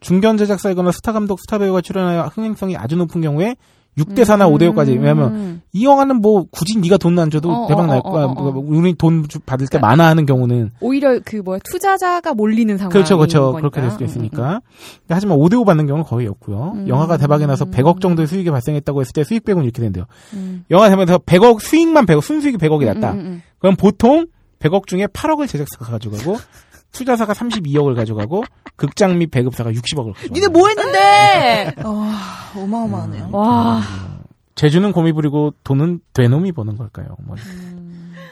중견 0.00 0.36
제작사이거나 0.36 0.92
스타 0.92 1.12
감독, 1.12 1.40
스타 1.40 1.58
배우가 1.58 1.80
출연하여 1.80 2.30
흥행성이 2.34 2.76
아주 2.76 2.96
높은 2.96 3.20
경우에 3.20 3.56
6대 3.98 4.22
4나 4.22 4.50
5대 4.52 4.72
5까지. 4.74 4.88
왜냐면 5.00 5.32
음. 5.34 5.62
이 5.72 5.84
영화는 5.84 6.16
뭐 6.20 6.46
굳이 6.50 6.78
네가 6.78 6.96
돈 6.96 7.16
안 7.18 7.30
줘도 7.30 7.50
어, 7.50 7.66
대박 7.68 7.82
어, 7.82 7.86
날 7.86 7.98
어, 7.98 8.02
거야. 8.02 8.24
어, 8.24 8.28
어. 8.36 8.50
뭐 8.52 8.64
우리 8.66 8.94
돈 8.94 9.26
주- 9.28 9.38
받을 9.40 9.68
때 9.68 9.78
많아 9.78 10.04
하는 10.06 10.26
경우는 10.26 10.72
오히려 10.80 11.20
그 11.24 11.36
뭐야 11.36 11.60
투자자가 11.64 12.34
몰리는 12.34 12.76
상황 12.76 12.90
그렇죠, 12.90 13.16
그렇죠. 13.18 13.52
그렇게 13.52 13.80
될 13.80 13.90
수도 13.92 14.04
있으니까. 14.04 14.60
근데 15.00 15.14
하지만 15.14 15.38
5대 15.38 15.60
5 15.60 15.64
받는 15.64 15.86
경우는 15.86 16.04
거의 16.04 16.26
없고요. 16.26 16.72
음. 16.74 16.88
영화가 16.88 17.16
대박이 17.18 17.46
나서 17.46 17.66
100억 17.66 18.00
정도의 18.00 18.26
수익이 18.26 18.50
발생했다고 18.50 19.00
했을 19.00 19.12
때 19.12 19.22
수익 19.22 19.44
배분 19.44 19.62
이렇게 19.64 19.80
된대요. 19.80 20.06
음. 20.32 20.64
영화 20.70 20.88
되면서 20.90 21.18
100억 21.18 21.60
수익만 21.60 22.06
100억 22.06 22.20
순수익이 22.22 22.58
100억이 22.58 22.84
났다. 22.86 23.12
음, 23.12 23.18
음, 23.18 23.24
음. 23.26 23.42
그럼 23.60 23.76
보통 23.76 24.26
100억 24.58 24.86
중에 24.88 25.06
8억을 25.06 25.46
제작사가 25.48 25.84
가져가고 25.92 26.36
투자사가 26.94 27.32
32억을 27.34 27.94
가져가고 27.94 28.44
극장 28.76 29.18
및 29.18 29.30
배급사가 29.30 29.70
60억을 29.72 30.14
가져가고. 30.14 30.34
니네 30.34 30.48
뭐 30.48 30.68
했는데? 30.68 31.74
와 31.82 32.14
어마어마하네요. 32.56 33.28
와 33.32 33.82
제주는 34.54 34.90
곰이 34.92 35.12
부리고 35.12 35.52
돈은 35.64 36.00
되놈이 36.14 36.52
버는 36.52 36.76
걸까요? 36.76 37.16
뭐. 37.26 37.36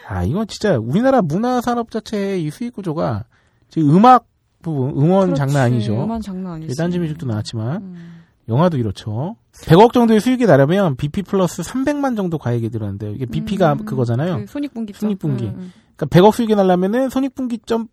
아 0.08 0.22
이건 0.24 0.46
진짜 0.46 0.78
우리나라 0.78 1.20
문화 1.22 1.60
산업 1.60 1.90
자체의 1.90 2.42
이 2.44 2.50
수익 2.50 2.74
구조가 2.74 3.24
지금 3.68 3.94
음악 3.96 4.26
부분 4.62 4.90
음원 4.90 5.34
그렇지. 5.34 5.38
장난 5.38 5.62
아니죠. 5.64 5.94
음원 5.94 6.20
장난 6.20 6.54
아니지 6.54 6.76
딴지 6.76 6.98
뮤직도 6.98 7.26
나왔지만 7.26 7.76
음. 7.82 8.22
영화도 8.48 8.76
이렇죠. 8.78 9.36
100억 9.54 9.92
정도의 9.92 10.20
수익이 10.20 10.46
나려면 10.46 10.96
BP 10.96 11.22
플러스 11.22 11.62
300만 11.62 12.16
정도 12.16 12.38
가액이 12.38 12.70
들었는데 12.70 13.12
이게 13.12 13.26
BP가 13.26 13.74
음, 13.74 13.84
그거잖아요. 13.84 14.38
그 14.38 14.46
손익분기점 14.46 14.98
손익분기. 15.00 15.44
음, 15.46 15.54
음. 15.58 15.72
그러니까 15.96 16.06
100억 16.06 16.32
수익이 16.32 16.54
나려면은 16.54 17.08
손익분기점에서 17.10 17.88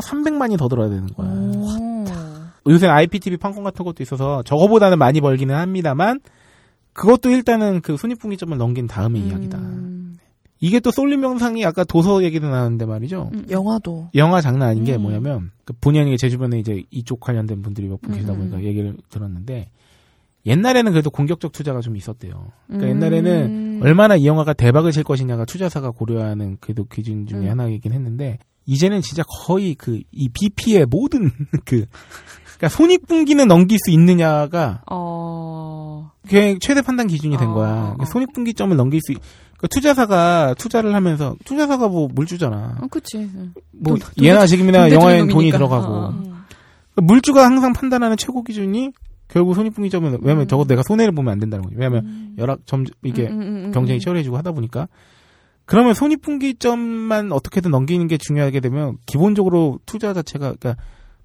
300만이 0.00 0.58
더 0.58 0.68
들어야 0.68 0.88
되는 0.88 1.06
거야. 1.08 1.28
오. 1.30 2.04
요새 2.68 2.86
IPTV 2.86 3.38
판권 3.38 3.64
같은 3.64 3.84
것도 3.84 4.02
있어서 4.02 4.42
저거보다는 4.42 4.98
많이 4.98 5.20
벌기는 5.20 5.54
합니다만 5.54 6.20
그것도 6.92 7.30
일단은 7.30 7.80
그 7.80 7.96
손익분기점을 7.96 8.56
넘긴 8.58 8.86
다음의 8.86 9.22
이야기다. 9.22 9.58
음. 9.58 10.16
이게 10.60 10.80
또 10.80 10.90
쏠림 10.90 11.22
영상이 11.22 11.64
아까 11.64 11.84
도서 11.84 12.24
얘기도 12.24 12.48
나왔는데 12.48 12.84
말이죠. 12.84 13.30
음. 13.32 13.46
영화도 13.48 14.10
영화 14.16 14.40
장난 14.40 14.70
아닌 14.70 14.84
게 14.84 14.96
음. 14.96 15.02
뭐냐면 15.02 15.52
그 15.64 15.72
본의 15.80 16.00
아니게 16.02 16.16
제 16.16 16.28
주변에 16.28 16.58
이제 16.58 16.82
이쪽 16.90 17.20
관련된 17.20 17.62
분들이 17.62 17.86
몇 17.86 18.00
분 18.00 18.12
계시다 18.14 18.32
음, 18.32 18.38
보니까 18.38 18.56
음. 18.58 18.64
얘기를 18.64 18.96
들었는데 19.08 19.70
옛날에는 20.48 20.92
그래도 20.92 21.10
공격적 21.10 21.52
투자가 21.52 21.80
좀 21.80 21.96
있었대요. 21.96 22.50
그러니까 22.66 22.86
음. 22.86 22.96
옛날에는 22.96 23.80
얼마나 23.82 24.16
이 24.16 24.26
영화가 24.26 24.54
대박을 24.54 24.90
칠 24.92 25.04
것이냐가 25.04 25.44
투자사가 25.44 25.90
고려하는 25.92 26.56
그래도 26.60 26.84
기준 26.84 27.26
중에 27.26 27.46
음. 27.46 27.50
하나이긴 27.50 27.92
했는데 27.92 28.38
이제는 28.66 29.00
진짜 29.02 29.22
거의 29.46 29.74
그 29.74 30.00
이 30.12 30.28
BP의 30.28 30.86
모든 30.86 31.30
그 31.64 31.86
그러니까 32.58 32.68
손익분기는 32.70 33.46
넘길 33.46 33.78
수 33.78 33.90
있느냐가 33.92 34.82
어 34.90 36.10
그게 36.22 36.58
최대 36.60 36.82
판단 36.82 37.06
기준이 37.06 37.36
된 37.36 37.48
어, 37.48 37.54
거야. 37.54 37.68
어, 37.70 37.74
그러니까 37.82 38.02
어. 38.02 38.06
손익분기점을 38.06 38.76
넘길 38.76 39.00
수 39.00 39.12
있- 39.12 39.18
그러니까 39.56 39.68
투자사가 39.68 40.54
투자를 40.58 40.94
하면서 40.94 41.36
투자사가 41.44 41.88
뭐 41.88 42.08
물주잖아. 42.12 42.78
어, 42.82 42.86
그치. 42.88 43.18
응. 43.18 43.52
뭐 43.72 43.96
돈- 43.96 43.98
돈 44.16 44.24
예나 44.24 44.40
돈 44.40 44.46
지금이나 44.48 44.90
영화엔 44.90 45.28
돈이. 45.28 45.50
들어가고 45.50 45.86
어, 45.86 45.98
어. 46.06 46.08
음. 46.10 46.22
그러니까 46.24 47.02
물주가 47.02 47.44
항상 47.44 47.72
판단하는 47.72 48.16
최고 48.16 48.42
기준이 48.42 48.90
결국 49.28 49.54
손익분기점은 49.54 50.18
왜냐면 50.22 50.44
음. 50.44 50.48
적어도 50.48 50.68
내가 50.68 50.82
손해를 50.86 51.12
보면 51.12 51.32
안 51.32 51.38
된다는 51.38 51.64
거죠. 51.64 51.76
왜냐면 51.78 52.34
열악 52.38 52.64
점 52.66 52.84
이게 53.02 53.28
음, 53.28 53.40
음, 53.40 53.64
음, 53.66 53.70
경쟁이 53.72 53.98
음. 53.98 54.00
치열해지고 54.00 54.36
하다 54.38 54.52
보니까 54.52 54.88
그러면 55.66 55.92
손익분기점만 55.94 57.32
어떻게든 57.32 57.70
넘기는 57.70 58.06
게 58.08 58.16
중요하게 58.16 58.60
되면 58.60 58.96
기본적으로 59.06 59.80
투자 59.86 60.14
자체가 60.14 60.54
그러니까 60.58 60.76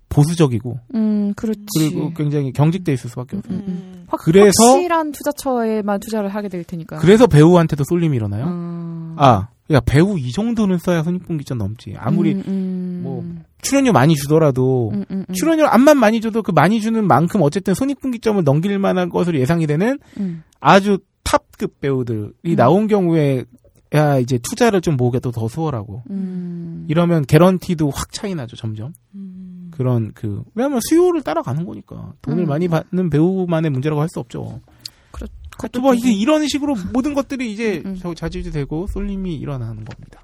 보수적이고 0.10 0.80
음, 0.96 1.34
그렇지. 1.36 1.62
그리고 1.80 2.14
굉장히 2.14 2.52
경직돼 2.52 2.94
있을 2.94 3.10
수밖에 3.10 3.38
없어요. 3.38 3.58
음, 3.58 3.64
음. 3.68 4.06
확, 4.08 4.20
그래서- 4.22 4.52
확실한 4.74 5.12
투자처에만 5.12 6.00
투자를 6.02 6.30
하게 6.30 6.50
될 6.50 6.64
테니까. 6.64 6.98
그래서 6.98 7.26
배우한테도 7.26 7.84
쏠림이 7.86 8.16
일어나요. 8.18 8.46
음. 8.46 9.16
아, 9.18 9.48
야 9.72 9.80
배우 9.80 10.20
이 10.20 10.32
정도는 10.32 10.78
써야 10.78 11.04
손익분기점 11.04 11.58
넘지. 11.58 11.96
아무리 11.98 12.34
음, 12.34 12.44
음. 12.48 13.00
뭐 13.04 13.24
출연료 13.62 13.94
많이 13.94 14.16
주더라도 14.16 14.92
음, 14.94 15.06
음, 15.10 15.26
음. 15.30 15.34
출연료 15.34 15.66
암만 15.68 15.98
많이 15.98 16.20
줘도 16.20 16.44
그 16.44 16.52
많이 16.52 16.82
주는 16.82 17.06
만큼 17.08 17.42
어쨌든 17.42 17.74
손익분기점을 17.74 18.44
넘길 18.44 18.78
만한 18.78 19.10
것으로 19.10 19.40
예상이 19.40 19.66
되는 19.66 20.00
음. 20.20 20.44
아주 20.60 21.00
탑급 21.24 21.80
배우들이 21.80 22.34
음. 22.46 22.56
나온 22.56 22.88
경우에 22.88 23.46
야 23.96 24.18
이제 24.20 24.38
투자를 24.40 24.82
좀 24.82 24.98
모으기가 24.98 25.32
더 25.32 25.48
수월하고 25.48 26.04
음. 26.10 26.86
이러면 26.90 27.26
개런티도 27.26 27.90
확 27.92 28.12
차이 28.12 28.34
나죠 28.36 28.56
점점 28.58 28.92
음. 29.16 29.70
그런 29.72 30.12
그 30.14 30.44
왜냐면 30.56 30.80
수요를 30.90 31.22
따라가는 31.22 31.66
거니까 31.66 32.14
돈을 32.22 32.44
음. 32.44 32.48
많이 32.50 32.68
받는 32.68 33.10
배우만의 33.10 33.72
문제라고 33.72 34.02
할 34.02 34.10
수 34.10 34.20
없죠. 34.20 34.60
그것도 35.58 35.82
뭐 35.82 35.92
좀- 35.94 36.00
이제 36.00 36.12
이런 36.12 36.48
식으로 36.48 36.76
모든 36.94 37.14
것들이 37.14 37.52
이제 37.52 37.82
음. 37.86 37.98
저 38.02 38.14
자질되고 38.14 38.88
쏠림이 38.88 39.36
일어나는 39.36 39.86
겁니다. 39.86 40.22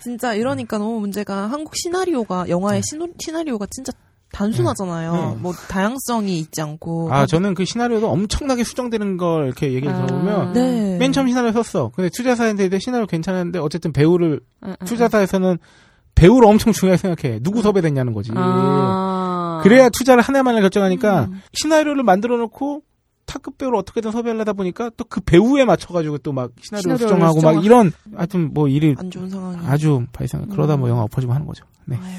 진짜 0.00 0.34
이러니까 0.34 0.78
너무 0.78 1.00
문제가 1.00 1.46
한국 1.50 1.74
시나리오가 1.76 2.48
영화의 2.48 2.82
시노, 2.88 3.08
시나리오가 3.18 3.66
진짜 3.70 3.92
단순하잖아요. 4.32 5.12
네. 5.12 5.26
네. 5.30 5.36
뭐 5.40 5.52
다양성이 5.52 6.38
있지 6.40 6.60
않고. 6.60 7.12
아 7.12 7.24
저는 7.24 7.54
그 7.54 7.64
시나리오도 7.64 8.10
엄청나게 8.10 8.64
수정되는 8.64 9.16
걸 9.16 9.46
이렇게 9.46 9.72
얘기를 9.72 9.94
아. 9.94 10.06
들어보면 10.06 10.52
네. 10.52 10.98
맨 10.98 11.12
처음 11.12 11.28
시나리오 11.28 11.52
썼어. 11.62 11.92
근데 11.94 12.10
투자사한테 12.14 12.78
시나리오 12.78 13.06
괜찮은데 13.06 13.58
어쨌든 13.60 13.92
배우를 13.92 14.40
음, 14.64 14.68
음, 14.80 14.84
투자사에서는 14.84 15.58
배우를 16.16 16.48
엄청 16.48 16.72
중요하게 16.72 16.98
생각해. 16.98 17.38
누구 17.42 17.62
섭외됐냐는 17.62 18.12
거지. 18.12 18.30
아. 18.34 19.60
그래야 19.62 19.88
투자를 19.88 20.22
한 20.22 20.36
해만에 20.36 20.60
결정하니까 20.60 21.24
음. 21.30 21.40
시나리오를 21.54 22.02
만들어 22.02 22.36
놓고 22.36 22.82
탑급 23.26 23.58
배우를 23.58 23.78
어떻게든 23.78 24.10
섭외하려다 24.10 24.52
보니까 24.52 24.90
또 24.96 25.04
그 25.08 25.20
배우에 25.20 25.64
맞춰가지고 25.64 26.18
또 26.18 26.32
막 26.32 26.50
시나리오 26.60 26.96
수정하고 26.96 27.40
막 27.40 27.52
수정하- 27.54 27.64
이런 27.64 27.92
하여튼 28.14 28.52
뭐 28.52 28.68
일이 28.68 28.94
안 28.98 29.10
좋은 29.10 29.28
상황이. 29.30 29.58
아주 29.66 30.04
발생. 30.12 30.46
그러다 30.48 30.76
뭐 30.76 30.88
음. 30.88 30.90
영화 30.90 31.02
엎어지고 31.04 31.32
하는 31.32 31.46
거죠. 31.46 31.64
네. 31.86 31.96
아유. 31.96 32.16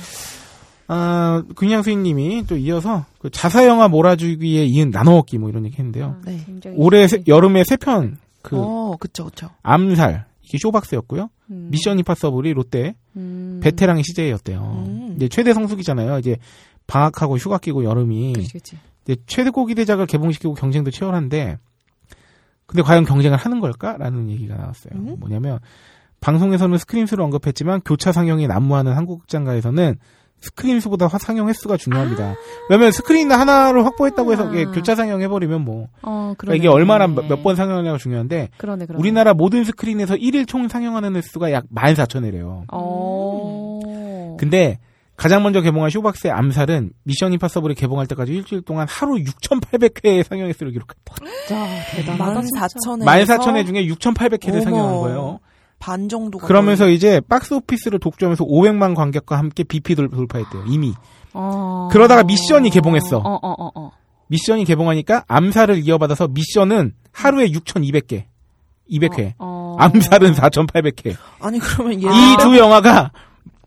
아, 0.88 1.44
그냥 1.56 1.82
수인님이 1.82 2.46
또 2.48 2.58
이어서 2.58 3.06
그 3.18 3.30
자사 3.32 3.66
영화 3.66 3.88
몰아주기에 3.88 4.66
이은 4.66 4.92
나눠먹기 4.92 5.40
뭐 5.40 5.50
이런 5.50 5.66
얘기 5.66 5.78
했는데요. 5.78 6.22
네. 6.26 6.44
굉장히 6.46 6.78
올해 6.78 7.08
세- 7.08 7.24
여름에 7.28 7.64
세 7.64 7.76
편 7.78 8.18
그 8.44 8.56
어, 8.60 8.96
그쵸, 9.00 9.26
그쵸. 9.26 9.50
암살 9.64 10.26
이게 10.44 10.60
쇼박스였고요. 10.60 11.30
음. 11.50 11.70
미션 11.72 11.98
임파서블이 11.98 12.54
롯데 12.54 12.94
음. 13.16 13.60
베테랑의 13.64 14.04
시제였대요. 14.04 14.84
음. 14.88 15.14
이제 15.16 15.28
최대 15.28 15.54
성수기잖아요. 15.56 16.20
이제 16.20 16.38
방학하고 16.86 17.38
휴가 17.38 17.58
끼고 17.58 17.84
여름이 17.84 18.34
그치, 18.34 18.54
그치. 18.54 18.78
이제 19.06 19.16
최대고 19.28 19.66
기대작을 19.66 20.06
개봉시키고 20.08 20.54
경쟁도 20.56 20.92
치열한데 20.92 21.58
근데 22.66 22.82
과연 22.82 23.06
경쟁을 23.06 23.38
하는 23.38 23.60
걸까라는 23.60 24.30
얘기가 24.32 24.56
나왔어요. 24.56 24.94
음? 24.96 25.18
뭐냐면 25.20 25.60
방송에서는 26.22 26.78
스크린수를 26.80 27.24
언급했지만 27.24 27.82
교차 27.86 28.12
상영이 28.12 28.48
난무하는 28.48 28.94
한국 28.94 29.20
극장가에서는 29.22 29.98
스크린 30.42 30.80
수보다 30.80 31.08
화- 31.08 31.18
상영 31.18 31.48
횟수가 31.48 31.78
중요합니다. 31.78 32.36
왜냐면 32.70 32.92
스크린 32.92 33.32
하나를 33.32 33.86
확보했다고 33.86 34.32
해서 34.34 34.52
이게 34.54 34.66
아. 34.68 34.72
교차 34.72 34.96
상영해버리면 34.96 35.62
뭐 35.64 35.88
어. 36.02 36.34
그러니까 36.38 36.56
이게 36.60 36.68
얼마나 36.68 37.08
몇 37.08 37.42
번 37.44 37.56
상영하냐가 37.56 37.98
중요한데 37.98 38.50
그러네, 38.58 38.86
그러네. 38.88 39.00
우리나라 39.00 39.34
모든 39.34 39.64
스크린에서 39.64 40.16
1일 40.16 40.48
총 40.48 40.68
상영하는 40.68 41.16
횟수가 41.16 41.52
약 41.52 41.66
14,000회래요. 41.74 42.64
어. 42.72 44.38
근데 44.40 44.80
가장 45.18 45.44
먼저 45.44 45.62
개봉한 45.62 45.90
쇼박스의 45.90 46.34
암살은 46.34 46.92
미션 47.04 47.32
임파서블이 47.34 47.76
개봉할 47.76 48.06
때까지 48.08 48.34
일주일 48.34 48.62
동안 48.64 48.86
하루 48.90 49.16
6,800회의 49.16 50.24
상영 50.24 50.48
횟수를 50.48 50.72
기록했다. 50.74 51.16
진짜 51.48 51.68
대단하다. 51.96 52.42
14,000회. 52.42 53.04
14,000회 53.06 53.66
중에 53.66 53.86
6,800회를 53.88 54.52
어머. 54.56 54.62
상영한 54.62 54.96
거예요. 54.98 55.40
반 55.80 56.10
정도가. 56.10 56.48
그러면서 56.48 56.90
이제 56.90 57.22
박스 57.30 57.54
오피스를 57.54 58.00
독점해서 58.00 58.44
500만 58.46 58.96
관객과 58.96 59.38
함께 59.38 59.64
BP 59.64 59.96
돌- 59.96 60.10
돌파했대요. 60.10 60.66
이미. 60.68 60.94
어. 61.34 61.90
그러다가 61.92 62.24
미션이 62.24 62.70
개봉했어. 62.70 63.18
어, 63.18 63.40
어, 63.42 63.50
어, 63.52 63.72
어. 63.76 63.92
미션이 64.28 64.66
개봉하니까 64.66 65.26
암살을 65.28 65.86
이어받아서 65.88 66.28
미션은 66.30 66.94
하루에 67.12 67.48
6,200개. 67.52 68.24
200회. 68.92 69.34
어. 69.40 69.76
암살은 69.80 70.34
4,800회. 70.34 71.16
아니, 71.42 71.60
그러면 71.60 72.02
얘. 72.04 72.08
이두 72.34 72.58
영화가 72.58 73.12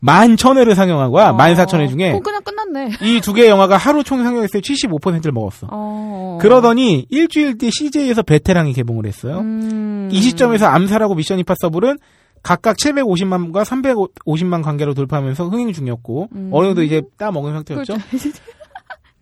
11,000회를 0.03 0.75
상영한 0.75 1.11
거야. 1.11 1.29
어. 1.31 1.37
14,000회 1.37 1.89
중에. 1.89 2.11
어, 2.13 2.19
그냥 2.19 2.41
끝났네. 2.43 2.91
이 3.01 3.19
두 3.21 3.33
개의 3.33 3.49
영화가 3.49 3.77
하루 3.77 4.03
총 4.03 4.23
상영했을 4.23 4.61
때 4.61 4.73
75%를 4.73 5.31
먹었어. 5.31 5.67
어. 5.71 6.37
그러더니 6.41 7.05
일주일 7.09 7.57
뒤에 7.57 7.69
CJ에서 7.71 8.23
베테랑이 8.23 8.73
개봉을 8.73 9.05
했어요. 9.05 9.39
음. 9.39 10.09
이 10.11 10.21
시점에서 10.21 10.67
암살하고 10.67 11.15
미션 11.15 11.39
임파서블은 11.39 11.97
각각 12.41 12.77
750만과 12.77 13.63
350만 13.65 14.63
관계로 14.63 14.93
돌파하면서 14.93 15.49
흥행 15.49 15.73
중이었고 15.73 16.29
음. 16.33 16.49
어느 16.53 16.67
정도 16.67 16.83
이제 16.83 17.01
따먹은 17.17 17.51
상태였죠. 17.53 17.93
그렇죠. 17.93 18.03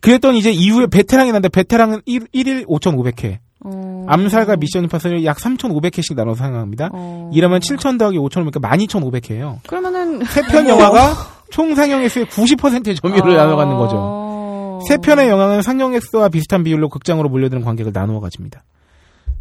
그랬더니 0.00 0.38
이제 0.38 0.52
이후에 0.52 0.86
베테랑이 0.86 1.30
났는데 1.32 1.48
베테랑은 1.48 2.02
1, 2.06 2.28
일 2.32 2.64
5,500회. 2.66 3.38
어. 3.64 4.04
암살과 4.08 4.56
미션 4.56 4.84
임파서블이 4.84 5.24
약 5.24 5.38
3,500회씩 5.38 6.14
나눠서 6.14 6.38
상영합니다. 6.44 6.90
어. 6.92 7.30
이러면 7.34 7.60
7,000 7.60 7.98
더하기 7.98 8.18
5,500, 8.18 8.54
12,500회예요. 8.62 9.58
그러면은 9.66 10.24
세 10.24 10.42
편 10.42 10.68
영화가 10.68 11.14
총 11.50 11.74
상영 11.74 12.02
횟수의 12.02 12.26
90%의 12.26 12.94
점유율을 12.96 13.36
나눠 13.36 13.56
갖는 13.56 13.76
거죠. 13.76 13.96
어. 13.98 14.80
세 14.86 14.96
편의 14.98 15.28
영화는 15.28 15.62
상영 15.62 15.92
횟수와 15.94 16.28
비슷한 16.28 16.62
비율로 16.62 16.88
극장으로 16.88 17.28
몰려드는 17.28 17.64
관객을 17.64 17.90
나누어 17.92 18.20
가집니다. 18.20 18.62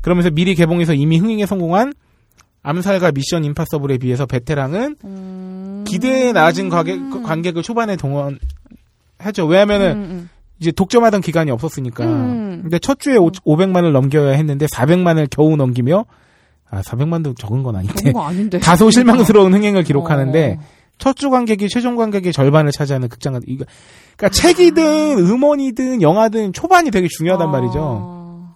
그러면서 0.01 0.29
미리 0.31 0.55
개봉해서 0.55 0.93
이미 0.93 1.17
흥행에 1.19 1.45
성공한 1.45 1.93
암살과 2.63 3.11
미션 3.11 3.45
임파서블에 3.45 3.97
비해서 3.99 4.25
베테랑은 4.25 4.95
음. 5.03 5.83
기대에 5.87 6.31
낮은 6.33 6.69
관객, 6.69 6.99
관객을 7.23 7.61
초반에 7.61 7.95
동원하죠. 7.97 9.45
왜냐면은 9.47 9.91
음, 9.91 10.01
음. 10.11 10.29
이제 10.59 10.71
독점하던 10.71 11.21
기간이 11.21 11.51
없었으니까. 11.51 12.03
음. 12.05 12.59
근데 12.63 12.79
첫 12.79 12.99
주에 12.99 13.15
오, 13.17 13.29
500만을 13.31 13.91
넘겨야 13.91 14.31
했는데 14.31 14.65
400만을 14.67 15.27
겨우 15.29 15.55
넘기며 15.55 16.05
아 16.69 16.81
400만도 16.81 17.37
적은 17.37 17.63
건 17.63 17.75
아닌데 17.75 18.11
아닌데. 18.15 18.59
다소 18.59 18.89
실망스러운 18.91 19.53
흥행을 19.53 19.83
기록하는데 19.83 20.57
어. 20.59 20.63
첫주 20.97 21.29
관객이 21.29 21.69
최종 21.69 21.95
관객의 21.95 22.33
절반을 22.33 22.71
차지하는 22.71 23.07
극장은 23.07 23.41
이거 23.47 23.65
그러니까 24.17 24.29
책이든 24.41 25.19
음원이든 25.19 26.01
영화든 26.01 26.53
초반이 26.53 26.89
되게 26.91 27.07
중요하단 27.07 27.51
말이죠. 27.51 27.79
어. 27.79 28.55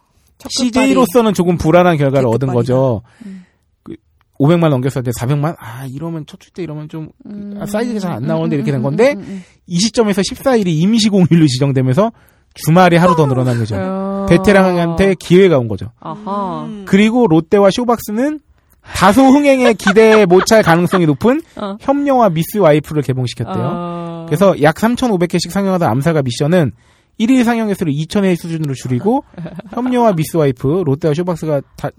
CJ로서는 0.49 1.33
조금 1.35 1.57
불안한 1.57 1.97
결과를 1.97 2.27
얻은. 2.27 2.47
거죠. 2.51 3.03
음. 3.27 3.45
그 3.83 3.95
500만 4.39 4.69
넘겼을 4.69 5.03
때 5.03 5.11
400만 5.11 5.55
아 5.59 5.85
이러면 5.85 6.25
첫 6.25 6.39
주 6.39 6.51
때 6.51 6.63
이러면 6.63 6.89
좀 6.89 7.09
음. 7.27 7.57
아, 7.61 7.65
사이즈가 7.67 7.99
잘 7.99 8.11
안 8.13 8.23
나오는데 8.23 8.55
음, 8.55 8.57
이렇게 8.57 8.71
된 8.71 8.79
음, 8.79 8.83
건데 8.83 9.13
음, 9.13 9.19
음, 9.19 9.43
이 9.67 9.79
시점에서 9.79 10.21
14일이 10.21 10.67
임시 10.67 11.09
공휴일로 11.09 11.47
지정되면서 11.47 12.11
주말이 12.53 12.97
하루 12.97 13.15
더 13.15 13.25
늘어난 13.27 13.57
거죠. 13.57 13.75
음. 13.75 13.81
어. 13.81 14.25
베테랑한테 14.29 15.15
기회가 15.15 15.57
온 15.57 15.67
거죠. 15.67 15.91
아하. 15.99 16.63
음. 16.65 16.83
그리고 16.87 17.27
롯데와 17.27 17.69
쇼박스는 17.71 18.39
다소 18.83 19.21
흥행에 19.23 19.73
기대에 19.73 20.25
못 20.25 20.45
찰 20.45 20.63
가능성이 20.63 21.05
높은 21.05 21.41
어. 21.55 21.77
협녀와 21.79 22.29
미스 22.29 22.57
와이프를 22.57 23.03
개봉시켰대요. 23.03 23.55
어. 23.71 24.25
그래서 24.27 24.61
약 24.61 24.75
3,500개씩 24.75 25.49
상영하던 25.51 25.87
암살과 25.89 26.23
미션은 26.23 26.71
1일 27.19 27.43
상영 27.43 27.69
횟수를 27.69 27.93
2,000회 27.93 28.35
수준으로 28.35 28.73
줄이고 28.73 29.23
협녀와 29.71 30.13
미스 30.13 30.37
와이프, 30.37 30.83
롯데와 30.85 31.13
쇼박스가 31.13 31.61
다 31.77 31.89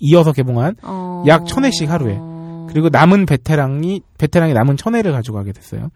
이어서 0.00 0.32
개봉한 0.32 0.76
어. 0.82 1.24
약 1.28 1.44
1,000회씩 1.44 1.86
하루에. 1.86 2.18
그리고 2.68 2.88
남은 2.88 3.26
베테랑이 3.26 4.02
베테랑이 4.18 4.52
남은 4.52 4.76
1,000회를 4.76 5.12
가져가게 5.12 5.52
됐어요. 5.52 5.90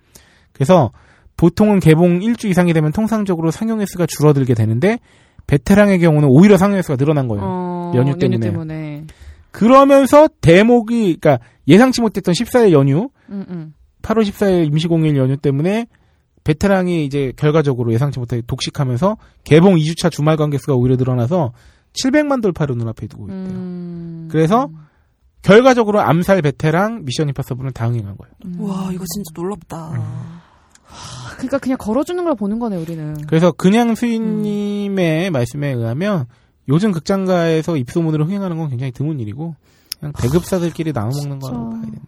그래서 0.55 0.91
보통은 1.37 1.81
개봉 1.81 2.23
일주 2.23 2.49
이상이 2.49 2.73
되면 2.73 2.93
통상적으로 2.93 3.51
상영 3.51 3.81
횟수가 3.81 4.07
줄어들게 4.07 4.55
되는데 4.55 4.99
베테랑의 5.47 5.99
경우는 5.99 6.29
오히려 6.31 6.57
상영 6.57 6.79
횟수가 6.79 6.97
늘어난 6.97 7.29
거예요. 7.29 7.43
어, 7.45 7.93
연휴 7.97 8.17
때문에. 8.17 8.47
때문에. 8.51 9.05
그러면서 9.51 10.29
대목이 10.41 11.19
그러니까 11.21 11.45
예상치 11.69 12.01
못했던 12.01 12.33
14일 12.33 12.73
연휴, 12.73 13.11
음, 13.29 13.45
음. 13.49 13.75
8월 14.03 14.23
14일 14.23 14.67
임시공휴일 14.67 15.17
연휴 15.17 15.37
때문에 15.37 15.87
베테랑이 16.45 17.05
이제 17.05 17.33
결과적으로 17.37 17.93
예상치 17.93 18.19
못하게 18.19 18.43
독식하면서 18.47 19.17
개봉 19.45 19.77
2주차 19.77 20.11
주말 20.11 20.37
관객 20.37 20.61
수가 20.61 20.75
오히려 20.75 20.97
늘어나서 20.97 21.53
700만 21.95 22.43
돌파를 22.43 22.77
눈앞에 22.77 23.07
두고 23.07 23.27
있대요. 23.27 23.39
음. 23.39 24.29
그래서 24.31 24.69
결과적으로 25.43 26.01
암살 26.01 26.43
베테랑 26.43 27.05
미션 27.05 27.29
임파서블은 27.29 27.73
다 27.73 27.87
흥행한 27.87 28.17
거예요. 28.17 28.35
와 28.59 28.91
이거 28.93 29.05
진짜 29.07 29.31
놀랍다. 29.35 30.43
그러니까 31.37 31.59
그냥 31.59 31.77
걸어주는 31.79 32.23
걸 32.25 32.35
보는 32.35 32.59
거네 32.59 32.77
우리는. 32.77 33.17
그래서 33.27 33.53
그냥 33.53 33.95
수인님의 33.95 35.31
말씀에 35.31 35.73
의하면 35.73 36.27
요즘 36.69 36.93
극장가에서 36.93 37.77
입소문으로 37.77 38.25
흥행하는 38.27 38.57
건 38.57 38.69
굉장히 38.71 38.93
드문 38.93 39.21
일이고 39.21 39.55
그냥 39.99 40.13
배급사들끼리 40.19 40.93
나눠 40.93 41.11
먹는 41.17 41.39
거라고 41.41 41.71
봐야 41.71 41.81
됩니다. 41.83 42.03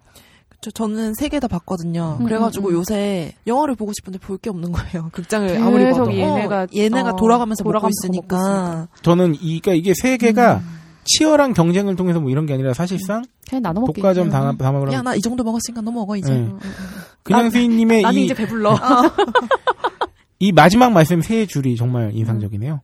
그쵸, 0.48 0.70
저는 0.70 1.12
세 1.14 1.28
개 1.28 1.38
다 1.38 1.48
봤거든요. 1.48 2.16
음, 2.20 2.24
그래가지고 2.24 2.68
음, 2.68 2.70
음. 2.70 2.74
요새 2.78 3.34
영화를 3.46 3.74
보고 3.74 3.92
싶은데 3.92 4.18
볼 4.18 4.38
게 4.38 4.48
없는 4.50 4.72
거예요. 4.72 5.10
극장을 5.12 5.48
아무리 5.62 5.84
봐도 5.90 6.10
얘네가, 6.12 6.62
어, 6.62 6.66
얘네가 6.74 7.10
어, 7.10 7.16
돌아가면서 7.16 7.62
돌아가면서 7.64 8.06
있으니까 8.06 8.88
저는 9.02 9.34
이, 9.34 9.60
그러니까 9.60 9.74
이게 9.74 9.92
세 9.94 10.16
개가 10.16 10.62
치열한 11.06 11.54
경쟁을 11.54 11.96
통해서 11.96 12.20
뭐 12.20 12.30
이런 12.30 12.46
게 12.46 12.54
아니라 12.54 12.74
사실상 12.74 13.22
그냥 13.48 13.62
나눠 13.62 13.80
먹기. 13.82 14.00
독과점 14.00 14.28
담아, 14.30 14.56
담아보라 14.56 14.92
야나 14.92 15.14
이 15.14 15.20
정도 15.20 15.42
먹었으니까 15.44 15.80
너 15.82 15.90
먹어 15.90 16.16
이제. 16.16 16.32
네. 16.32 16.48
그냥 17.22 17.50
수인님의 17.50 18.02
나는 18.02 18.20
이, 18.20 18.24
이제 18.26 18.34
배불러. 18.34 18.76
이 20.38 20.52
마지막 20.52 20.92
말씀 20.92 21.20
세 21.22 21.46
줄이 21.46 21.76
정말 21.76 22.10
인상적이네요. 22.14 22.80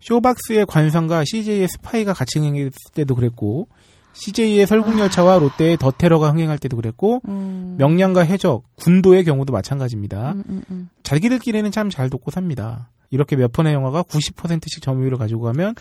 쇼박스의 0.00 0.66
관상과 0.66 1.24
CJ의 1.26 1.68
스파이가 1.68 2.12
같이 2.12 2.38
흥행했을 2.38 2.72
때도 2.94 3.14
그랬고 3.14 3.68
CJ의 4.14 4.66
설국열차와 4.66 5.38
롯데의 5.38 5.76
더 5.76 5.90
테러가 5.90 6.30
흥행할 6.30 6.58
때도 6.58 6.76
그랬고 6.76 7.20
음. 7.28 7.74
명량과 7.78 8.22
해적, 8.22 8.62
군도의 8.76 9.24
경우도 9.24 9.52
마찬가지입니다. 9.52 10.32
음, 10.32 10.44
음, 10.48 10.62
음. 10.70 10.88
자기들끼리는 11.02 11.70
참 11.72 11.90
잘 11.90 12.10
돕고 12.10 12.30
삽니다. 12.30 12.90
이렇게 13.10 13.36
몇 13.36 13.52
편의 13.52 13.74
영화가 13.74 14.02
90%씩 14.04 14.82
점유율을 14.82 15.18
가지고 15.18 15.42
가면 15.42 15.74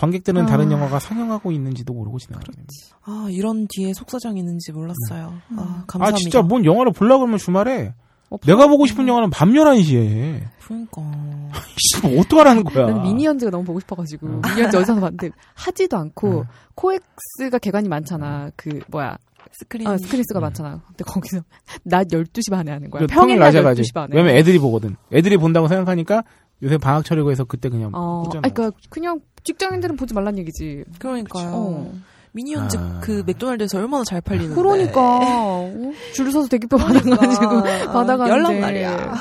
관객들은 0.00 0.44
아. 0.44 0.46
다른 0.46 0.72
영화가 0.72 0.98
상영하고 0.98 1.52
있는지도 1.52 1.92
모르고 1.92 2.18
지나가게 2.18 2.52
됩니다. 2.52 2.72
아 3.02 3.26
이런 3.30 3.66
뒤에 3.68 3.92
속사정 3.92 4.38
있는지 4.38 4.72
몰랐어요. 4.72 5.34
아아 5.58 5.84
감사합니다. 5.86 6.16
진짜 6.16 6.40
뭔 6.40 6.64
영화를 6.64 6.92
보려고 6.92 7.24
하면 7.26 7.36
주말에 7.36 7.92
없어. 8.30 8.50
내가 8.50 8.66
보고 8.66 8.86
싶은 8.86 9.06
영화는 9.06 9.28
밤 9.28 9.52
11시에 9.52 10.40
그러니까 10.64 11.02
씨, 11.76 12.00
뭐 12.00 12.18
어떡하라는 12.20 12.64
거야. 12.64 12.86
나는 12.86 13.02
미니언즈가 13.02 13.50
너무 13.50 13.64
보고 13.64 13.78
싶어가지고 13.80 14.26
어. 14.26 14.40
미니언즈 14.48 14.76
어디서 14.78 14.94
봤는데 14.94 15.30
하지도 15.52 15.98
않고 15.98 16.40
어. 16.40 16.44
코엑스가 16.76 17.58
개관이 17.60 17.88
많잖아. 17.88 18.50
그 18.56 18.80
뭐야 18.88 19.18
스크린 19.52 19.86
어, 19.86 19.98
스크린 19.98 20.24
수가 20.26 20.40
많잖아. 20.40 20.80
근데 20.86 21.04
거기서 21.04 21.42
낮 21.84 22.08
12시 22.08 22.50
반에 22.50 22.72
하는 22.72 22.88
거야. 22.88 23.00
그 23.00 23.06
평일 23.06 23.38
낮 23.38 23.46
낮에 23.46 23.60
가지. 23.60 23.82
12시 23.82 23.92
반에. 23.92 24.08
왜냐면 24.12 24.36
애들이 24.36 24.58
보거든. 24.58 24.96
애들이 25.12 25.36
본다고 25.36 25.68
생각하니까 25.68 26.22
요새 26.62 26.76
방학철이고 26.78 27.30
해서 27.30 27.44
그때 27.44 27.68
그냥 27.68 27.90
어, 27.94 28.22
보잖아. 28.24 28.42
아니, 28.44 28.54
그러니까 28.54 28.78
그냥 28.90 29.20
직장인들은 29.44 29.96
보지 29.96 30.12
말란 30.14 30.38
얘기지. 30.38 30.84
그러니까요. 30.98 31.50
어. 31.52 31.92
미니언즈 32.32 32.76
아. 32.78 33.00
그 33.02 33.22
맥도날드에서 33.26 33.78
얼마나 33.78 34.04
잘 34.04 34.20
팔리는데. 34.20 34.54
그러니까 34.54 35.00
어? 35.00 35.72
줄 36.14 36.30
서서 36.30 36.48
대기표 36.48 36.76
받아가지고 36.76 37.16
그러니까. 37.62 37.90
받아가는데 37.92 38.30
연락 38.30 38.54
말이야. 38.60 39.14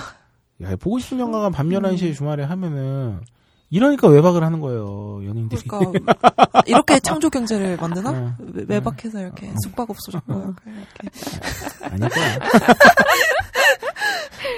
야, 0.64 0.76
보고 0.76 1.00
싶은 1.00 1.20
영화가 1.20 1.50
밤 1.52 1.72
11 1.72 1.98
시에 1.98 2.14
주말에 2.14 2.44
하면은 2.44 3.20
이러니까 3.72 4.08
외박을 4.10 4.44
하는 4.44 4.60
거예요. 4.60 5.22
연인들이. 5.26 5.62
그러니까 5.68 6.14
이렇게 6.66 7.00
창조 7.00 7.30
경제를 7.30 7.78
만드나? 7.78 8.10
어. 8.12 8.36
외- 8.40 8.66
외박해서 8.68 9.22
이렇게 9.22 9.52
숙박업소 9.64 10.12
잡고 10.12 10.34
이렇게. 10.34 11.84
아닐 11.84 12.10
거야. 12.10 12.40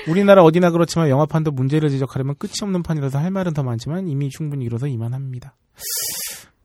우리나라 0.07 0.43
어디나 0.43 0.71
그렇지만 0.71 1.09
영화판도 1.09 1.51
문제를 1.51 1.89
지적하려면 1.89 2.35
끝이 2.37 2.53
없는 2.61 2.83
판이라서 2.83 3.19
할 3.19 3.31
말은 3.31 3.53
더 3.53 3.63
많지만 3.63 4.07
이미 4.07 4.29
충분히 4.29 4.65
이뤄서 4.65 4.87
이만합니다. 4.87 5.55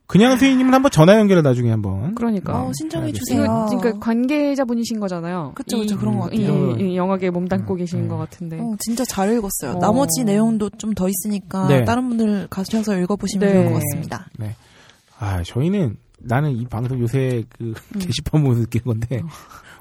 그냥 0.09 0.39
수인님은 0.39 0.73
한번 0.73 0.93
전화 0.93 1.19
연결을 1.19 1.43
나중에 1.43 1.69
한번. 1.71 2.15
그러니까. 2.15 2.63
어, 2.63 2.71
신청해. 2.79 3.13
주세요. 3.13 3.43
이거 3.43 3.67
그러니까 3.81 3.99
관계자분이신 3.99 5.01
거잖아요. 5.01 5.51
그쵸, 5.57 5.79
그쵸, 5.79 5.95
이- 5.95 5.97
그런 5.99 6.17
것 6.19 6.33
이, 6.33 6.47
같아요. 6.47 6.77
이 6.77 6.97
영화계에 6.97 7.31
몸담고 7.31 7.75
음, 7.75 7.77
계신 7.77 8.01
음. 8.05 8.09
것 8.09 8.17
같은데. 8.17 8.57
어, 8.61 8.77
진짜 8.79 9.05
잘 9.05 9.33
읽었어요. 9.37 9.73
어. 9.77 9.79
나머지 9.81 10.23
내용도 10.23 10.71
좀 10.71 10.95
더 10.95 11.09
있으니까 11.09 11.67
네. 11.67 11.85
다른 11.85 12.09
분들 12.09 12.47
가셔서 12.49 12.97
읽어보시면 13.01 13.49
네. 13.49 13.53
좋을 13.55 13.73
것 13.73 13.81
같습니다. 13.81 14.29
아, 15.19 15.43
저희는 15.43 15.97
나는 16.19 16.53
이 16.53 16.65
방송 16.67 17.01
요새 17.01 17.43
그 17.59 17.75
음. 17.95 17.99
게시판 17.99 18.43
보면서 18.43 18.63
느낀 18.63 18.83
건데 18.85 19.23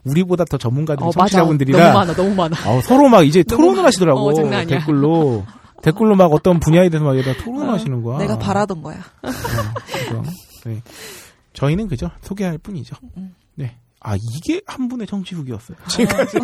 우리보다 0.06 0.46
더 0.46 0.58
전문가들이 0.58 1.06
어. 1.08 1.12
청취자분들이라 1.12 1.80
너무 1.80 1.94
많아, 2.00 2.14
너무 2.14 2.36
많아. 2.36 2.56
아, 2.58 2.82
서로 2.82 3.10
막 3.10 3.26
이제 3.26 3.44
토론을. 3.44 3.84
하시더라고. 3.86 4.30
어. 4.30 4.66
댓글로. 4.66 5.46
댓글로 5.82 6.16
막 6.16 6.32
어떤 6.34 6.60
분야에 6.60 6.90
대해서 6.90 7.06
막 7.06 7.18
여기다 7.18 7.44
토론을 7.44 7.70
하시는 7.74 8.02
거야. 8.02 8.18
내가 8.20 8.38
바라던 8.40 8.82
거야. 8.82 8.98
어, 8.98 9.30
그래서, 9.86 10.24
네. 10.66 10.82
저희는 11.54 11.88
그죠. 11.88 12.10
소개할 12.22 12.58
뿐이죠. 12.58 12.96
음. 13.18 13.36
네. 13.56 13.76
아, 14.00 14.16
이게 14.16 14.62
한 14.66 14.88
분의 14.88 15.06
정치 15.08 15.36
후기였어요. 15.36 15.78
지금까지. 15.88 16.38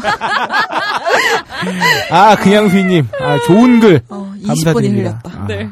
아, 2.11 2.35
그냥 2.35 2.69
수인님. 2.69 3.07
아, 3.19 3.39
좋은 3.45 3.79
글. 3.79 4.01
어, 4.09 4.33
20분이 4.38 4.47
감사드립니다. 4.47 5.21
아, 5.25 5.45
네. 5.47 5.69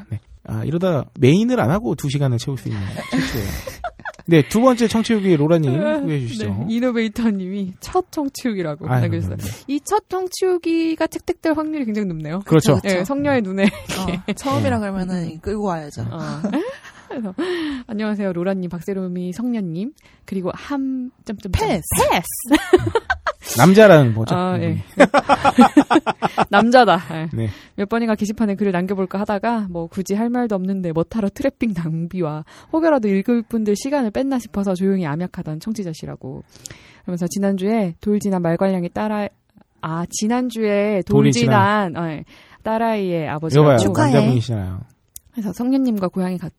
아, 0.47 0.63
이러다 0.63 1.05
메인을 1.19 1.59
안 1.59 1.69
하고 1.71 1.93
두 1.95 2.09
시간을 2.09 2.37
채울 2.39 2.57
수 2.57 2.69
있는 2.69 2.81
최초예요. 3.11 3.47
네, 4.29 4.47
두 4.47 4.61
번째 4.61 4.87
청취 4.87 5.13
후기 5.15 5.35
로라님 5.35 5.73
소개해 5.73 6.19
주시죠. 6.21 6.49
네, 6.49 6.65
이노베이터님이 6.69 7.73
첫 7.81 8.11
청취후기라고 8.11 8.85
남겨주셨어요. 8.87 9.37
이 9.67 9.79
첫 9.85 10.07
청취후기가 10.07 11.07
채택될 11.07 11.53
확률이 11.57 11.85
굉장히 11.85 12.07
높네요. 12.09 12.41
그렇죠. 12.45 12.79
네, 12.83 13.03
성녀의 13.03 13.41
눈에. 13.41 13.63
어, 13.65 14.33
처음이라 14.33 14.79
그러면은 14.79 15.39
끌고 15.41 15.63
와야죠. 15.63 16.01
어. 16.11 16.19
그래서 17.09 17.33
안녕하세요 17.87 18.31
로라님, 18.33 18.69
박세롬이 18.69 19.33
성녀님 19.33 19.93
그리고 20.25 20.51
함 20.53 21.11
점점 21.25 21.51
패스. 21.51 21.81
패스. 22.09 23.57
남자라는 23.57 24.13
거죠. 24.13 24.35
아, 24.35 24.55
음. 24.57 24.61
예. 24.61 24.83
남자다. 26.49 26.99
예. 27.13 27.29
네. 27.33 27.49
몇 27.75 27.89
번인가 27.89 28.13
게시판에 28.13 28.53
글을 28.55 28.71
남겨볼까 28.71 29.19
하다가 29.21 29.67
뭐 29.69 29.87
굳이 29.87 30.13
할 30.13 30.29
말도 30.29 30.53
없는데 30.55 30.91
뭐하러 30.91 31.29
트래픽 31.29 31.73
낭비와 31.75 32.45
혹여라도 32.71 33.07
읽을 33.07 33.41
분들 33.43 33.75
시간을 33.75 34.11
뺏나 34.11 34.37
싶어서 34.37 34.75
조용히 34.75 35.07
암약하던 35.07 35.61
청취자시라고 35.61 36.43
그러면서 37.01 37.25
지난주에 37.27 37.95
돌진한 38.01 38.41
말괄량이 38.43 38.89
따라 38.89 39.27
아 39.81 40.05
지난주에 40.11 41.01
돌진한 41.07 41.97
어, 41.97 42.07
예. 42.09 42.25
딸아이의 42.61 43.27
아버지가. 43.29 43.77
축하해. 43.77 44.13
남자분이시잖아요. 44.13 44.81
그래서 45.31 45.53
성녀님과 45.53 46.09
고향이 46.09 46.37
같 46.37 46.51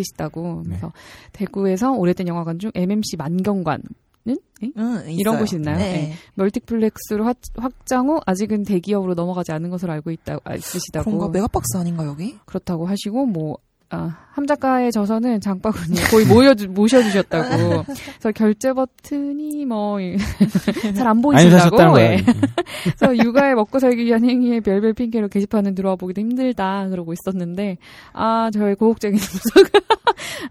으시다고 0.00 0.62
네. 0.64 0.70
그래서 0.70 0.92
대구에서 1.32 1.92
오래된 1.92 2.28
영화관 2.28 2.58
중 2.58 2.70
MMC 2.74 3.16
만경관 3.16 3.82
응? 4.28 4.36
응, 4.76 5.04
이런. 5.08 5.38
곳이 5.38 5.56
있나요? 5.56 5.78
네. 5.78 5.92
네. 5.92 6.12
멀티플렉스로 6.34 7.24
확, 7.24 7.36
확장 7.56 8.08
후 8.08 8.20
아직은 8.26 8.64
대기업으로 8.64 9.14
넘어가지 9.14 9.52
않은 9.52 9.70
것으로 9.70 9.92
알고 9.92 10.10
있다 10.10 10.38
아, 10.44 10.54
있으시다고 10.54 11.04
그런가 11.10 11.28
메가박스 11.28 11.76
아닌가 11.76 12.04
여기? 12.06 12.36
그렇다고 12.44 12.86
하시고 12.86 13.26
뭐 13.26 13.58
아, 13.90 14.16
함 14.32 14.46
작가의 14.46 14.90
저서는 14.90 15.40
장바구니에 15.40 16.02
거의 16.10 16.26
모여 16.26 16.54
모셔주셨다고. 16.68 17.84
그래서 17.86 18.32
결제 18.34 18.72
버튼이 18.72 19.64
뭐 19.64 19.98
잘안안 20.96 21.22
보이신다고. 21.22 22.00
예. 22.00 22.18
그래서 22.98 23.16
육아에 23.16 23.54
먹고 23.54 23.78
살기 23.78 24.04
위한 24.04 24.24
행위에 24.24 24.60
별별 24.60 24.92
핑계로 24.92 25.28
게시판에 25.28 25.74
들어와 25.74 25.94
보기도 25.94 26.20
힘들다 26.20 26.88
그러고 26.88 27.12
있었는데 27.12 27.78
아 28.12 28.50
저의 28.52 28.74
고혹적인 28.74 29.18
분석 29.18 29.70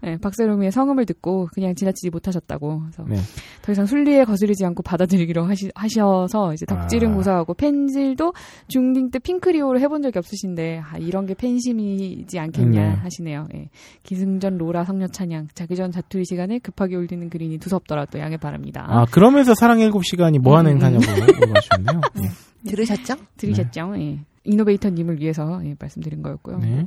네, 0.02 0.16
박세롬이의 0.18 0.72
성음을 0.72 1.04
듣고 1.06 1.48
그냥 1.52 1.74
지나치지 1.74 2.10
못하셨다고. 2.10 2.80
그래서 2.80 3.04
네. 3.08 3.16
더 3.62 3.72
이상 3.72 3.86
순리에 3.86 4.24
거스르지 4.24 4.64
않고 4.64 4.82
받아들이기로 4.82 5.44
하시, 5.44 5.70
하셔서 5.74 6.54
이제 6.54 6.66
덕질은 6.66 7.10
아. 7.10 7.14
고사하고 7.14 7.54
펜질도 7.54 8.32
중딩 8.68 9.10
때 9.10 9.18
핑크리오를 9.18 9.80
해본 9.80 10.02
적이 10.02 10.18
없으신데 10.18 10.82
아, 10.90 10.98
이런 10.98 11.26
게 11.26 11.34
팬심이지 11.34 12.38
않겠냐 12.38 12.80
네. 12.80 12.94
하시 13.02 13.22
네요. 13.26 13.48
예. 13.54 13.68
기승전 14.04 14.56
로라 14.56 14.84
성녀 14.84 15.08
찬양 15.08 15.48
자기 15.54 15.74
전 15.74 15.90
자투리 15.90 16.24
시간에 16.24 16.60
급하게 16.60 16.94
올리는 16.94 17.28
그린이 17.28 17.58
두섭더라도 17.58 18.20
양해 18.20 18.36
바랍니다. 18.36 18.86
아, 18.88 19.04
그러면서 19.10 19.54
사랑의 19.54 19.86
일곱 19.86 20.04
시간이 20.04 20.38
뭐 20.38 20.56
하는 20.56 20.72
음, 20.72 20.76
음. 20.76 20.82
행사냐고 20.82 21.04
물어보셨네요. 21.36 22.00
네. 22.14 22.28
들으셨죠? 22.70 23.14
들으셨죠? 23.36 23.94
예. 23.96 24.20
이노베이터님을 24.44 25.20
위해서 25.20 25.60
예, 25.64 25.74
말씀드린 25.78 26.22
거였고요. 26.22 26.58
네. 26.58 26.86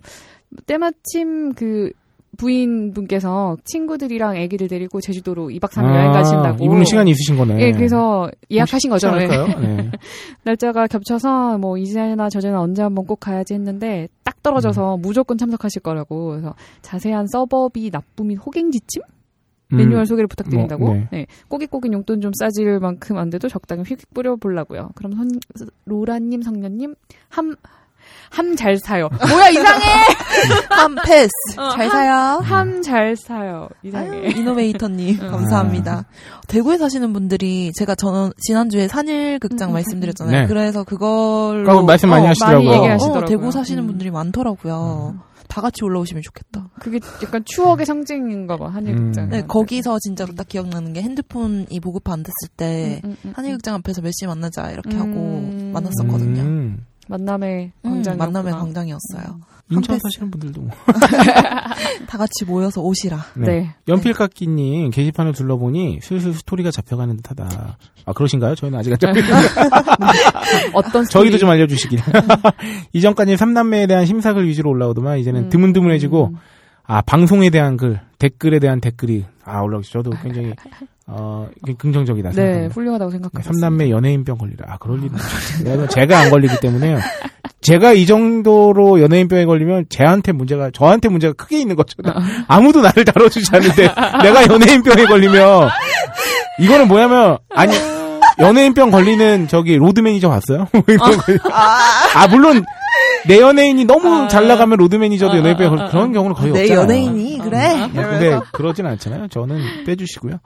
때마침 0.66 1.54
그 1.54 1.92
부인분께서 2.38 3.58
친구들이랑 3.66 4.38
아기들 4.38 4.68
데리고 4.68 5.02
제주도로 5.02 5.48
2박 5.48 5.72
3일 5.72 5.94
여행 5.94 6.12
가신다고. 6.12 6.64
아, 6.64 6.66
이분은 6.66 6.86
시간이 6.86 7.12
있으신 7.12 7.38
거네. 7.38 7.60
예, 7.60 7.72
그래서 7.72 8.30
예약하신 8.50 8.90
거죠. 8.90 9.08
예. 9.08 9.12
않을까요? 9.12 9.48
네. 9.60 9.92
날짜가 10.44 10.88
겹쳐서 10.88 11.58
뭐 11.58 11.78
이제나 11.78 12.30
저제나 12.30 12.62
언제 12.62 12.82
한번 12.82 13.06
꼭 13.06 13.20
가야지 13.20 13.54
했는데 13.54 14.08
딱 14.42 14.44
떨어져서 14.44 14.96
음. 14.96 15.02
무조건 15.02 15.38
참석하실 15.38 15.82
거라고 15.82 16.30
그래서 16.30 16.56
자세한 16.82 17.28
서버비 17.28 17.92
납부 17.92 18.24
및 18.24 18.36
호갱 18.36 18.72
지침 18.72 19.02
매뉴얼 19.72 20.02
음, 20.02 20.06
소개를 20.06 20.28
부탁드린다고. 20.28 20.84
뭐, 20.84 20.94
네. 20.96 21.08
네. 21.12 21.28
꼬깃꼬깃 21.48 21.94
용돈 21.94 22.22
좀 22.22 22.32
싸질 22.34 22.80
만큼 22.80 23.18
안 23.18 23.30
돼도 23.30 23.50
적당히 23.50 23.84
휙휙 23.84 24.14
뿌려보려고요. 24.14 24.90
그럼 24.96 25.14
선, 25.14 25.30
로라님, 25.86 26.42
성녀님, 26.42 26.96
함, 27.30 27.56
함 28.30 28.56
잘 28.56 28.78
사요. 28.78 29.10
뭐야 29.28 29.50
이상해. 29.50 29.86
한 30.70 30.96
패스. 31.04 31.30
어, 31.58 31.70
잘 31.72 31.90
사요. 31.90 32.40
함 32.44 32.82
잘 32.82 33.16
사요. 33.16 33.68
아유, 33.84 33.88
이상해. 33.88 34.30
이노베이터님 34.32 35.18
감사합니다. 35.20 36.06
대구에 36.48 36.78
사시는 36.78 37.12
분들이 37.14 37.72
제가 37.74 37.96
저는 37.96 38.32
지난주에 38.38 38.88
산일극장 38.88 39.70
음, 39.70 39.72
음, 39.72 39.74
말씀드렸잖아요. 39.74 40.42
네. 40.42 40.48
그래서 40.48 40.84
그걸로 40.84 41.84
말씀 41.84 42.10
많이 42.10 42.26
어, 42.26 42.30
하시더라고요. 42.30 42.70
많이 42.70 42.82
얘기하시더라고요. 42.84 43.24
어, 43.24 43.28
대구 43.28 43.52
사시는 43.52 43.84
음. 43.84 43.88
분들이 43.88 44.12
많더라고요. 44.12 45.16
다 45.48 45.62
같이 45.62 45.84
올라오시면 45.84 46.22
좋겠다. 46.22 46.70
그게 46.80 47.00
약간 47.24 47.44
추억의 47.44 47.88
상징인가 47.88 48.58
봐 48.58 48.70
한일극장. 48.70 49.26
음. 49.26 49.30
네, 49.30 49.42
거기서 49.42 49.98
진짜로 50.00 50.36
딱 50.36 50.48
기억나는 50.48 50.94
게 50.94 51.02
핸드폰이 51.02 51.80
보급화 51.80 52.14
안 52.14 52.22
됐을 52.22 52.50
때 52.56 53.02
음, 53.04 53.10
음, 53.10 53.18
음, 53.26 53.34
한일극장 53.36 53.74
앞에서 53.76 54.02
몇 54.02 54.12
시에 54.12 54.28
만나자 54.28 54.70
이렇게 54.70 54.96
음. 54.96 55.00
하고 55.00 55.72
만났었거든요. 55.74 56.78
음, 57.10 57.12
만남의 57.12 57.72
음, 57.86 57.92
광장. 57.92 58.18
만남의 58.18 58.54
광장이었어요. 58.54 59.40
인천 59.72 59.94
한 59.94 59.98
패스. 59.98 60.00
사시는 60.04 60.32
분들도 60.32 60.62
뭐. 60.62 60.72
다 62.08 62.18
같이 62.18 62.46
모여서 62.46 62.82
오시라. 62.82 63.18
네. 63.36 63.46
네. 63.46 63.76
연필깎이님 63.88 64.90
게시판을 64.90 65.34
둘러보니 65.34 66.00
슬슬 66.02 66.34
스토리가 66.34 66.72
잡혀가는 66.72 67.16
듯하다. 67.18 67.78
아 68.06 68.14
그러신가요? 68.14 68.56
저희는 68.56 68.80
아직 68.80 68.92
안 68.94 69.00
잡혔는데 69.00 69.30
어떤 70.74 71.06
스토리? 71.06 71.26
저희도 71.26 71.38
좀 71.38 71.50
알려주시길. 71.50 72.00
이전까지 72.94 73.38
삼남매에 73.38 73.86
대한 73.88 74.06
심사글 74.06 74.48
위주로 74.48 74.72
올라오더만 74.72 75.20
이제는 75.20 75.46
음. 75.46 75.50
드문드문해지고 75.50 76.30
음. 76.34 76.38
아 76.86 77.02
방송에 77.02 77.52
대한 77.52 77.78
글, 77.78 78.00
댓글에 78.18 78.58
대한 78.58 78.82
댓글이 78.82 79.26
아 79.46 79.62
올라오고 79.62 79.84
저도 79.84 80.10
굉장히 80.24 80.54
어 81.12 81.48
긍정적이다 81.78 82.30
네, 82.30 82.36
생각합니다. 82.36 82.74
훌륭하다고 82.76 83.12
생각합니다. 83.12 83.52
삼남매 83.52 83.90
연예인병 83.90 84.38
걸리라. 84.38 84.66
아, 84.70 84.78
그럴 84.78 84.98
리는. 84.98 85.12
왜냐면 85.64 85.90
제가 85.90 86.20
안 86.20 86.30
걸리기 86.30 86.60
때문에요. 86.60 87.00
제가 87.62 87.94
이 87.94 88.06
정도로 88.06 89.02
연예인병에 89.02 89.46
걸리면 89.46 89.86
쟤한테 89.90 90.32
문제가, 90.32 90.70
저한테 90.72 91.10
문제가 91.10 91.34
크게 91.34 91.60
있는 91.60 91.76
거죠. 91.76 91.98
아무도 92.48 92.82
나를 92.82 93.04
다뤄주지 93.06 93.50
않는데 93.54 93.84
내가 94.24 94.48
연예인병에 94.48 95.06
걸리면 95.06 95.70
이거는 96.60 96.88
뭐냐면, 96.88 97.38
아니, 97.50 97.74
연예인병 98.40 98.92
걸리는 98.92 99.48
저기 99.50 99.76
로드 99.78 100.00
매니저 100.00 100.30
봤어요? 100.30 100.68
아, 101.52 102.28
물론 102.30 102.64
내 103.28 103.40
연예인이 103.40 103.84
너무 103.86 104.28
잘 104.30 104.48
나가면 104.48 104.78
로드 104.78 104.96
매니저도 104.96 105.38
연예인병에 105.38 105.70
걸리 105.70 105.90
그런 105.92 106.14
경우는 106.14 106.36
거의 106.36 106.54
내 106.54 106.62
없잖아요. 106.62 106.84
연예인이 106.84 107.40
그래. 107.40 107.88
뭐 107.94 108.04
근데 108.04 108.40
그러진 108.54 108.86
않잖아요. 108.86 109.28
저는 109.28 109.60
빼주시고요. 109.86 110.40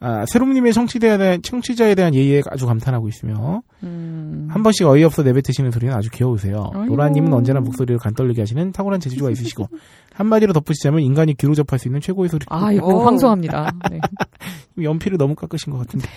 아, 0.00 0.24
새롬님의 0.26 0.72
청취자에 0.72 1.18
대한, 1.18 1.42
청취자에 1.42 1.94
대한 1.96 2.14
예의에 2.14 2.42
아주 2.50 2.66
감탄하고 2.66 3.08
있으며, 3.08 3.62
음. 3.82 4.46
한 4.50 4.62
번씩 4.62 4.86
어이없어 4.86 5.24
내뱉으시는 5.24 5.72
소리는 5.72 5.92
아주 5.92 6.08
귀여우세요. 6.10 6.70
아이고. 6.72 6.86
노라님은 6.86 7.32
언제나 7.32 7.60
목소리를 7.60 7.98
간떨리게 7.98 8.42
하시는 8.42 8.70
탁월한 8.70 9.00
재주가 9.00 9.30
있으시고, 9.30 9.68
한마디로 10.14 10.52
덧붙이자면 10.52 11.00
인간이 11.00 11.34
귀로 11.34 11.54
접할 11.54 11.80
수 11.80 11.88
있는 11.88 12.00
최고의 12.00 12.28
소리. 12.28 12.46
아, 12.48 12.70
이거 12.70 12.86
오. 12.86 13.04
황송합니다. 13.04 13.72
네. 13.90 13.98
연필을 14.82 15.18
너무 15.18 15.34
깎으신 15.34 15.72
것 15.72 15.78
같은데. 15.80 16.08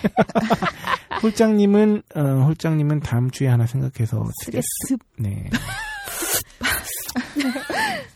홀장님은, 1.22 2.02
어, 2.14 2.20
홀장님은 2.46 3.00
다음 3.00 3.30
주에 3.30 3.48
하나 3.48 3.66
생각해서 3.66 4.24
쓰겠습니다. 4.44 5.04
네. 5.18 5.50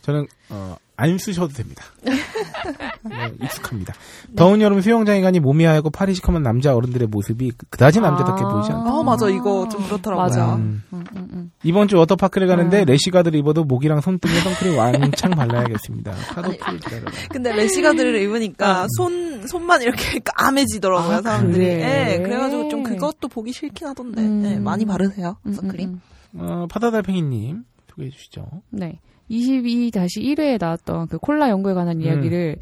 저는 0.03 0.27
어, 0.51 0.77
안 0.99 1.19
쓰셔도 1.19 1.53
됩니다. 1.53 1.85
네, 3.05 3.33
익숙합니다. 3.43 3.95
더운 4.35 4.61
여름 4.61 4.81
수영장에 4.81 5.21
가니 5.21 5.41
몸이 5.41 5.65
하얗고 5.65 5.91
팔이 5.91 6.15
시커먼 6.15 6.43
남자 6.43 6.75
어른들의 6.75 7.09
모습이 7.09 7.53
그- 7.57 7.67
그다지 7.69 8.01
남자답게 8.01 8.43
아. 8.45 8.49
보이지 8.49 8.73
않다. 8.73 8.93
어 8.95 9.03
맞아 9.03 9.29
이거 9.29 9.69
좀 9.69 9.85
그렇더라고요. 9.85 10.23
맞아. 10.25 10.55
음. 10.57 10.83
음, 10.93 11.05
음, 11.15 11.29
음. 11.33 11.51
이번 11.63 11.89
주 11.89 11.97
워터파크를 11.99 12.47
가는데 12.47 12.81
음. 12.81 12.85
래시가드를 12.87 13.39
입어도 13.39 13.65
목이랑 13.65 14.01
손등에 14.01 14.33
선크림 14.41 14.79
왕창 14.79 15.31
발라야겠습니다. 15.33 16.13
파도 16.35 16.51
풀 16.57 16.79
기다려라. 16.79 17.13
근데 17.31 17.53
레시가드를 17.53 18.21
입으니까 18.23 18.87
손 18.97 19.47
손만 19.47 19.83
이렇게 19.83 20.19
까매지더라고요 20.25 21.17
아, 21.19 21.23
사람들이. 21.23 21.65
그래? 21.65 21.77
네, 21.77 22.23
그래가지고 22.23 22.69
좀 22.69 22.83
그것도 22.83 23.29
보기 23.29 23.53
싫긴 23.53 23.89
하던데. 23.89 24.23
음. 24.23 24.43
네, 24.43 24.59
많이 24.59 24.85
바르세요 24.87 25.37
음, 25.47 25.53
선크림. 25.53 25.89
음, 25.91 26.01
음. 26.35 26.41
어, 26.41 26.67
파다달팽이님 26.69 27.65
소개해 27.91 28.11
주시죠. 28.11 28.47
네. 28.71 28.99
22-1회에 29.31 30.59
나왔던 30.61 31.09
그 31.09 31.19
콜라 31.19 31.51
연구에 31.51 31.75
관한 31.75 32.01
이야기를 32.01 32.57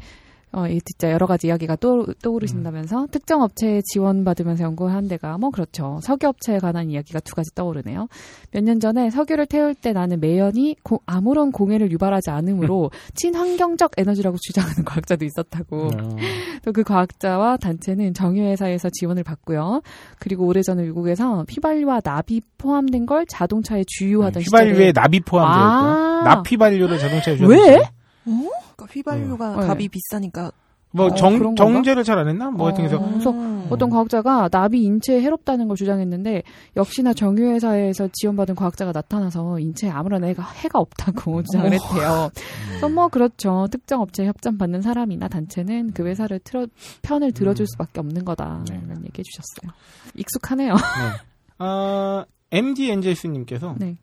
어, 0.57 0.67
이 0.67 0.79
진짜 0.81 1.11
여러 1.11 1.25
가지 1.27 1.47
이야기가 1.47 1.75
떠, 1.75 2.05
떠오르신다면서 2.23 3.07
특정 3.11 3.41
업체에 3.41 3.81
지원받으면서 3.91 4.63
연구한 4.63 5.09
데가 5.09 5.37
뭐 5.37 5.49
그렇죠. 5.49 5.99
석유 6.01 6.27
업체에 6.29 6.59
관한 6.59 6.89
이야기가 6.89 7.19
두 7.19 7.35
가지 7.35 7.53
떠오르네요. 7.55 8.07
몇 8.51 8.63
년 8.63 8.79
전에 8.79 9.09
석유를 9.09 9.47
태울 9.47 9.75
때 9.75 9.91
나는 9.91 10.19
매연이 10.21 10.75
고- 10.81 11.01
아무런 11.05 11.51
공해를 11.51 11.91
유발하지 11.91 12.29
않으므로 12.29 12.89
친환경적 13.15 13.91
에너지라고 13.97 14.37
주장하는 14.41 14.85
과학자도 14.85 15.25
있었다고. 15.25 15.87
어, 15.87 15.89
또그 16.63 16.83
과학자와 16.83 17.57
단체는 17.57 18.13
정유회사에서 18.13 18.89
지원을 18.93 19.23
받고요. 19.23 19.81
그리고 20.19 20.45
오래전에 20.47 20.83
미국에서 20.83 21.45
휘발유와 21.49 21.99
납이 22.03 22.41
포함된 22.57 23.05
걸 23.05 23.25
자동차에 23.27 23.83
주유하던 23.87 24.41
휘발유에 24.43 24.73
시절에 24.73 24.91
납이 24.95 25.19
포함되어 25.19 25.61
있고 25.63 25.85
아. 25.85 26.23
납휘발유를 26.23 26.97
자동차에 26.97 27.33
왜? 27.41 27.57
주는 27.57 27.81
그러니까 28.25 28.85
휘발유가 28.91 29.55
네. 29.61 29.67
값이 29.67 29.87
비싸니까. 29.89 30.51
뭐 30.91 31.07
어, 31.07 31.13
정? 31.15 31.55
정제를 31.57 32.05
잘 32.05 32.17
안 32.17 32.29
했나? 32.29 32.49
뭐 32.49 32.67
하여튼 32.67 32.87
그래서 32.87 33.03
어, 33.03 33.09
그래서 33.09 33.33
어떤 33.69 33.89
과학자가 33.89 34.47
납이 34.49 34.81
인체에 34.81 35.21
해롭다는 35.21 35.67
걸 35.67 35.75
주장했는데 35.75 36.43
역시나 36.77 37.13
정유회사에서 37.13 38.07
지원받은 38.13 38.55
과학자가 38.55 38.93
나타나서 38.93 39.59
인체에 39.59 39.89
아무런 39.89 40.23
해가, 40.23 40.41
해가 40.43 40.79
없다고 40.79 41.43
주장을 41.43 41.65
했대요. 41.73 42.29
그래서 42.69 42.87
뭐 42.89 43.09
그렇죠. 43.09 43.67
특정 43.69 44.01
업체에 44.01 44.27
협찬받는 44.27 44.81
사람이나 44.81 45.27
단체는 45.27 45.91
그 45.91 46.05
회사를 46.05 46.39
틀어, 46.45 46.65
편을 47.01 47.33
들어줄 47.33 47.67
수밖에 47.67 47.99
없는 47.99 48.23
거다. 48.23 48.63
네. 48.69 48.79
이런 48.85 49.03
얘기해 49.05 49.23
주셨어요. 49.23 49.75
익숙하네요. 50.15 50.75
네. 50.75 51.65
어, 51.65 52.23
MD 52.51 52.89
엔젤스님께서 52.91 53.75
네. 53.79 53.97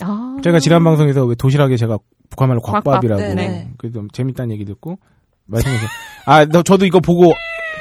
아. 0.00 0.36
제가 0.42 0.58
지난 0.60 0.84
방송에서 0.84 1.24
왜 1.24 1.34
도시락에 1.34 1.76
제가 1.76 1.98
북한말로 2.30 2.60
곽밥, 2.60 2.84
곽밥이라고 2.84 3.20
네네. 3.22 3.70
그래도 3.78 4.06
재밌다는 4.12 4.52
얘기 4.52 4.64
듣고 4.64 4.98
말씀해서 5.46 5.86
아, 6.26 6.44
너, 6.44 6.62
저도 6.62 6.84
이거 6.86 7.00
보고 7.00 7.32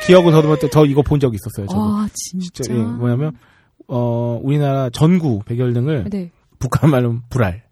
기억을 0.06 0.32
더듬을 0.32 0.60
때저 0.60 0.86
이거 0.86 1.02
본 1.02 1.20
적 1.20 1.34
있었어요. 1.34 1.68
저도 1.68 1.82
아, 1.82 2.08
진짜. 2.14 2.64
진짜 2.64 2.74
예, 2.80 2.84
뭐냐면 2.84 3.32
어 3.88 4.40
우리나라 4.44 4.90
전구 4.92 5.42
백열등을 5.46 6.06
네. 6.10 6.32
북한말로 6.60 7.18
불알 7.30 7.64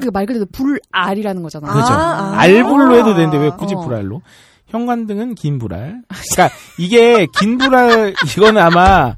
그말 0.00 0.26
그대로 0.26 0.44
불알이라는 0.52 1.42
거잖아요. 1.42 1.72
그렇죠. 1.72 1.92
아, 1.92 1.96
아. 1.96 2.38
알불로 2.40 2.96
해도 2.96 3.14
되는데 3.14 3.38
왜 3.38 3.50
굳이 3.50 3.74
어. 3.74 3.80
불알로? 3.80 4.20
형광등은 4.66 5.34
긴 5.36 5.58
불알. 5.58 6.02
그러니까 6.32 6.54
이게 6.78 7.26
긴 7.38 7.56
불알 7.56 8.14
이거는 8.36 8.60
아마 8.60 9.16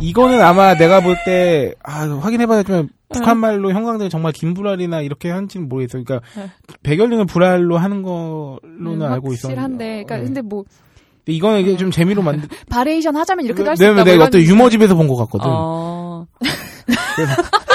이거는 0.00 0.40
아마 0.42 0.74
내가 0.74 1.00
볼 1.00 1.16
때 1.24 1.74
아, 1.82 2.02
확인해봐야지만 2.06 2.88
북한 3.20 3.38
말로 3.38 3.72
형광등 3.72 4.08
정말 4.08 4.32
긴 4.32 4.54
불알이나 4.54 5.00
이렇게 5.00 5.30
한지는 5.30 5.68
모르겠어요. 5.68 6.04
그러니까 6.04 6.26
네. 6.36 6.50
백열등을 6.82 7.26
불알로 7.26 7.78
하는 7.78 8.02
걸로는 8.02 9.02
알고 9.10 9.32
있었는데. 9.32 9.60
확실한데, 9.60 9.84
그러니까 10.04 10.16
네. 10.16 10.22
근데 10.24 10.42
뭐 10.42 10.64
이거는 11.26 11.60
이게 11.60 11.76
좀 11.76 11.90
재미로 11.90 12.22
만든. 12.22 12.48
variation 12.68 13.16
하자면 13.16 13.46
이렇게도 13.46 13.70
할수 13.70 13.82
왜냐면 13.82 14.02
있다. 14.02 14.04
내가 14.10 14.16
뭐 14.18 14.26
어떤 14.26 14.40
이런- 14.42 14.54
유머 14.56 14.68
집에서 14.70 14.94
본 14.94 15.08
것 15.08 15.16
같거든. 15.16 15.46
어. 15.48 16.26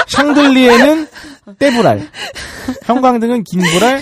샹들리에는 0.08 1.06
떼불알, 1.58 2.08
형광등은 2.84 3.44
긴 3.44 3.60
불알, 3.60 4.00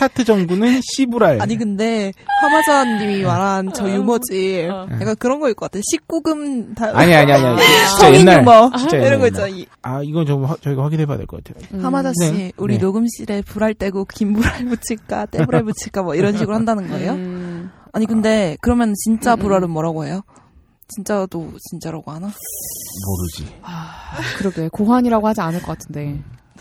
스타트 0.00 0.24
전구는 0.24 0.80
씨불알. 0.82 1.42
아니 1.42 1.58
근데 1.58 2.10
화마자님이 2.40 3.22
말한 3.22 3.70
저 3.74 3.86
유머지 3.86 4.66
어. 4.70 4.86
약간 4.98 5.14
그런 5.18 5.40
거일 5.40 5.52
것 5.52 5.70
같아. 5.70 5.78
19금 5.92 6.74
다 6.74 6.86
아니 6.94 7.14
아니 7.14 7.30
아니 7.30 7.44
아니. 7.44 7.60
진짜 7.92 8.14
옛날. 8.14 8.40
유머 8.40 8.70
진짜 8.78 8.96
이런 8.96 9.20
거 9.20 9.26
옛날. 9.26 9.28
있잖아. 9.28 9.48
이- 9.48 9.66
아 9.82 10.00
이건 10.02 10.24
좀 10.26 10.46
화- 10.46 10.56
저희가 10.62 10.84
확인해봐야 10.84 11.18
될 11.18 11.26
것 11.26 11.44
같아요. 11.44 11.62
음. 11.74 11.84
하마자 11.84 12.12
씨, 12.18 12.32
네. 12.32 12.52
우리 12.56 12.78
네. 12.78 12.80
녹음실에 12.82 13.42
불알 13.42 13.74
떼고 13.74 14.06
긴 14.06 14.32
불알 14.32 14.64
붙일까, 14.64 15.26
떼불알 15.26 15.64
붙일까, 15.64 16.02
뭐 16.02 16.14
이런 16.14 16.32
식으로 16.34 16.54
한다는 16.56 16.88
거예요? 16.88 17.12
음. 17.12 17.70
아니 17.92 18.06
근데 18.06 18.56
그러면 18.62 18.94
진짜 19.04 19.34
음, 19.34 19.38
음. 19.38 19.42
불알은 19.42 19.68
뭐라고 19.68 20.06
해요? 20.06 20.22
진짜도 20.88 21.52
진짜라고 21.70 22.10
하나? 22.10 22.30
모르지. 23.06 23.54
그러게 24.38 24.68
고환이라고 24.72 25.28
하지 25.28 25.42
않을 25.42 25.60
것 25.60 25.78
같은데 25.78 26.18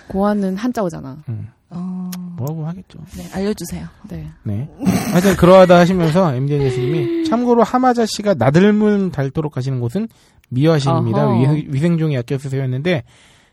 고환은 0.10 0.58
한자어잖아. 0.58 1.24
음, 1.30 1.48
어, 1.72 2.10
뭐라고 2.38 2.66
하겠죠. 2.68 3.00
네, 3.18 3.26
알려주세요. 3.34 3.88
네. 4.10 4.28
네. 4.44 4.70
하여튼 5.12 5.36
그러하다 5.36 5.78
하시면서 5.78 6.34
MDNS님이 6.36 7.26
참고로 7.26 7.64
하마자 7.64 8.06
씨가 8.06 8.34
나들문 8.36 9.12
닳도록 9.12 9.56
하시는 9.58 9.80
곳은 9.80 10.08
미화실입니다. 10.50 11.28
어허. 11.28 11.54
위- 11.54 11.68
위생종이 11.70 12.18
아껴 12.18 12.38
쓰세요 12.38 12.64
했는데 12.64 13.04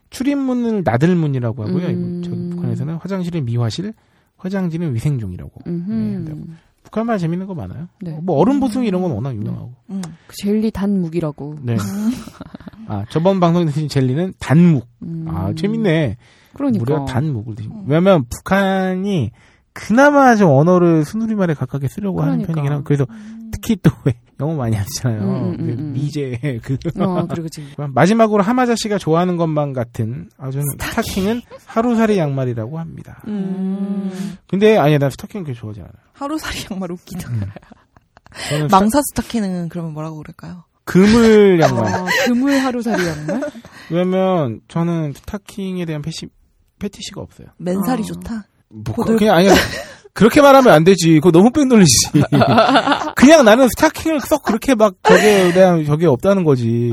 출입문을 0.09 0.81
나들문이라고 0.83 1.63
하고요. 1.63 1.87
음. 1.87 2.21
저기 2.23 2.49
북한에서는 2.55 2.95
화장실은 2.95 3.45
미화실, 3.45 3.93
화장지는 4.37 4.95
위생종이라고. 4.95 5.61
음흠. 5.67 6.45
북한 6.83 7.05
말 7.05 7.17
재밌는 7.19 7.45
거 7.47 7.53
많아요. 7.53 7.87
네. 8.01 8.17
뭐 8.23 8.37
얼음 8.37 8.61
보숭이 8.61 8.87
이런 8.87 9.01
건 9.01 9.11
워낙 9.11 9.35
유명하고. 9.35 9.73
음. 9.89 10.01
그 10.25 10.35
젤리 10.37 10.71
단묵이라고. 10.71 11.57
네. 11.61 11.75
아 12.87 13.03
저번 13.09 13.39
방송에 13.41 13.65
드신 13.65 13.89
젤리는 13.89 14.33
단묵. 14.39 14.87
음. 15.03 15.25
아 15.27 15.53
재밌네. 15.53 16.15
그러니까. 16.57 16.83
무려 16.83 17.05
단 17.05 17.31
목을 17.31 17.55
드시. 17.55 17.69
왜냐면 17.85 18.25
북한이 18.29 19.31
그나마 19.73 20.35
좀 20.35 20.49
언어를 20.49 21.05
순우리말에 21.05 21.53
가깝게 21.53 21.87
쓰려고 21.87 22.21
하는 22.21 22.33
그러니까. 22.39 22.53
편이긴 22.53 22.71
하고 22.71 22.83
그래서 22.83 23.05
특히 23.51 23.75
또왜 23.75 24.15
영어 24.39 24.55
많이 24.55 24.75
하잖아요. 24.75 25.21
음, 25.21 25.53
음, 25.53 25.59
음, 25.59 25.75
음. 25.79 25.93
미제 25.93 26.59
그 26.63 26.77
어, 26.99 27.27
마지막으로 27.89 28.41
하마자 28.43 28.75
씨가 28.75 28.97
좋아하는 28.97 29.37
것만 29.37 29.73
같은 29.73 30.29
아주 30.37 30.61
스타킹 30.73 31.27
은 31.29 31.41
하루살이 31.65 32.17
양말이라고 32.17 32.77
합니다. 32.79 33.21
음. 33.27 34.11
근데 34.47 34.77
아니야 34.77 34.97
난 34.97 35.09
스타킹 35.11 35.43
그렇게 35.43 35.59
좋아하지 35.59 35.81
않아. 35.81 35.89
하루살이 36.13 36.65
양말 36.71 36.91
웃기다. 36.91 37.29
저는 38.49 38.67
스타- 38.67 38.79
망사 38.79 38.99
스타킹은 39.09 39.69
그러면 39.69 39.93
뭐라고 39.93 40.17
그럴까요? 40.17 40.63
그물 40.83 41.59
양말. 41.59 41.85
아, 41.93 42.05
그물 42.25 42.51
하루살이 42.57 43.05
양말? 43.07 43.41
왜냐면 43.91 44.61
저는 44.67 45.13
스타킹에 45.13 45.85
대한 45.85 46.01
페시, 46.01 46.27
페티시가 46.79 47.21
없어요. 47.21 47.47
맨살이 47.57 48.03
아. 48.03 48.05
좋다. 48.05 48.47
뭐 48.69 48.95
고들- 48.95 49.17
그냥 49.17 49.35
아니 49.37 49.47
그렇게 50.13 50.41
말하면 50.41 50.73
안 50.73 50.83
되지. 50.83 51.15
그거 51.15 51.31
너무 51.31 51.51
뺑돌리지. 51.51 52.11
그냥 53.15 53.45
나는 53.45 53.67
스타킹을 53.69 54.19
썩 54.21 54.43
그렇게 54.43 54.75
막 54.75 54.95
저게 55.03 55.51
대한 55.53 55.85
저게 55.85 56.05
없다는 56.07 56.43
거지. 56.43 56.91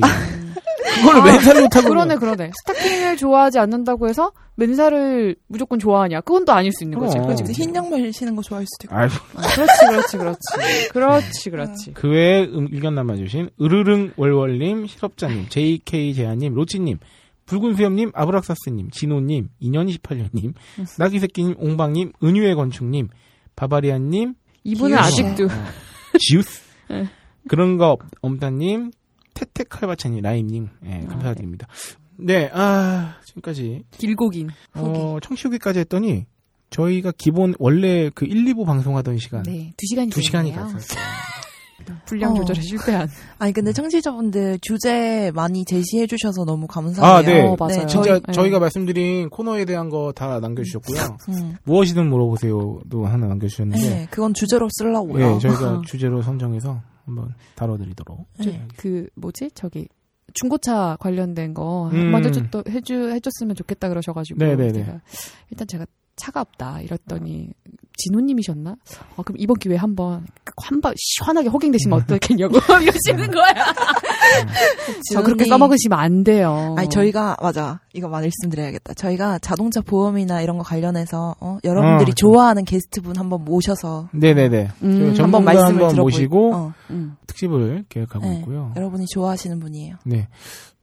그걸 0.97 1.23
맨살 1.24 1.61
못하고 1.61 1.89
그러네, 1.89 2.16
그러네. 2.16 2.51
스타킹을 2.55 3.16
좋아하지 3.16 3.59
않는다고 3.59 4.09
해서 4.09 4.31
맨살을 4.56 5.35
무조건 5.48 5.78
좋아하냐? 5.81 6.20
그건 6.20 6.44
또 6.44 6.52
아닐 6.52 6.70
수 6.73 6.85
있는 6.85 6.98
거지. 7.01 7.19
근데 7.19 7.35
그치? 7.43 7.52
흰 7.62 7.74
양말 7.74 8.12
신는 8.12 8.36
거 8.36 8.43
좋아할 8.43 8.65
수도 8.66 8.85
있고. 8.86 8.94
아이, 8.94 9.09
아, 9.36 9.40
그렇지, 9.55 9.86
그렇지, 9.89 10.16
그렇지. 10.19 10.89
그렇지, 10.93 11.51
그렇지. 11.51 11.93
그 11.94 12.09
외에 12.09 12.44
음- 12.44 12.69
의견 12.70 12.94
남아주신 12.94 13.51
으르릉 13.61 14.12
월월님, 14.16 14.86
실업자님, 14.86 15.47
JK 15.48 16.15
제아님, 16.15 16.55
로치님, 16.55 16.98
붉은 17.47 17.75
수염님, 17.75 18.11
아브락사스님, 18.15 18.91
진호님, 18.91 19.49
2년28년님, 19.62 20.55
나기새끼님, 20.99 21.55
옹방님, 21.59 22.12
은유의 22.23 22.55
건축님, 22.55 23.09
바바리안님, 23.57 24.35
이분은 24.65 24.97
기우씨. 24.97 25.23
아직도. 25.25 25.49
지우스, 26.19 26.62
네. 26.91 27.07
그런 27.49 27.77
거 27.77 27.93
없- 27.93 28.09
없다님, 28.23 28.91
태태칼바차님, 29.35 30.23
라임님, 30.23 30.69
예, 30.87 31.01
감사드립니다. 31.07 31.66
네, 32.16 32.49
아, 32.53 33.16
지금까지, 33.27 33.83
길고 33.99 34.31
긴. 34.31 34.49
어, 34.75 35.19
청취후기까지 35.21 35.81
했더니, 35.81 36.27
저희가 36.71 37.12
기본, 37.19 37.55
원래 37.59 38.11
그 38.15 38.25
1, 38.25 38.45
2부 38.47 38.65
방송하던 38.65 39.19
시간, 39.19 39.43
네, 39.43 39.73
두 39.77 39.87
시간이 39.87 40.11
두 40.11 40.23
시간이 40.23 40.51
되네요. 40.53 40.66
분량 42.06 42.32
어. 42.32 42.35
조절에 42.36 42.61
실패한. 42.61 43.09
아니 43.39 43.52
근데 43.52 43.73
청취자분들 43.73 44.59
주제 44.62 45.31
많이 45.35 45.65
제시해 45.65 46.06
주셔서 46.06 46.44
너무 46.44 46.66
감사해요. 46.66 47.12
아, 47.15 47.23
네. 47.23 47.43
어, 47.43 47.56
맞아요. 47.59 47.86
진짜 47.86 48.19
네. 48.20 48.32
저희 48.32 48.51
가 48.51 48.59
말씀드린 48.59 49.28
코너에 49.28 49.65
대한 49.65 49.90
거 49.90 50.12
다 50.15 50.39
남겨주셨고요. 50.40 51.16
음. 51.28 51.56
무엇이든 51.65 52.09
물어보세요도 52.09 53.06
하나 53.06 53.27
남겨주셨는데, 53.27 53.89
네, 53.89 54.06
그건 54.11 54.32
주제로 54.35 54.69
쓰려고요. 54.70 55.35
예, 55.35 55.39
저희가 55.39 55.82
주제로 55.86 56.23
선정해서 56.23 56.81
한번 57.05 57.35
다뤄드리도록. 57.56 58.27
네. 58.39 58.66
그, 58.77 59.09
뭐지? 59.16 59.51
저기. 59.55 59.89
중고차 60.32 60.97
관련된 61.01 61.55
거 61.55 61.90
음. 61.93 62.12
한번 62.12 62.24
해줬, 62.24 62.44
해주, 62.69 63.11
해줬으면 63.12 63.55
좋겠다 63.55 63.89
그러셔가지고 63.89 64.44
네네네. 64.44 64.73
제가 64.73 65.01
일단 65.51 65.66
제가 65.69 65.86
차가 66.16 66.41
없다 66.41 66.81
이랬더니 66.81 67.51
진호님이셨나? 67.97 68.77
아, 69.16 69.23
그럼 69.23 69.36
이번 69.39 69.57
기회에 69.57 69.77
한번 69.77 70.27
한번 70.57 70.95
시원하게 70.97 71.49
호갱되시면 71.49 72.03
어떻겠냐고 72.03 72.59
이러시는 72.82 73.31
거야. 73.31 73.55
저 75.12 75.23
그렇게 75.23 75.45
써먹으시면 75.45 75.99
안 75.99 76.24
돼요. 76.24 76.74
아니 76.77 76.89
저희가 76.89 77.36
맞아 77.41 77.81
이거 77.93 78.09
말씀드려야겠다. 78.09 78.95
저희가 78.95 79.39
자동차 79.39 79.81
보험이나 79.81 80.41
이런 80.43 80.59
거 80.59 80.65
관련해서 80.65 81.36
어, 81.41 81.59
여러분들이 81.62 82.11
어, 82.12 82.15
좋아하는 82.16 82.65
게스트분 82.65 83.16
한번 83.16 83.45
모셔서 83.45 84.09
네네네. 84.12 84.69
음, 84.82 85.15
한번 85.19 85.45
말씀을 85.45 85.69
한번 85.85 85.97
모시고 85.97 86.55
어, 86.55 86.74
음. 86.91 87.16
특집을 87.27 87.85
계획하고 87.89 88.27
네, 88.27 88.39
있고요. 88.39 88.73
여러분이 88.77 89.07
좋아하시는 89.07 89.61
분이에요. 89.61 89.97
네. 90.05 90.28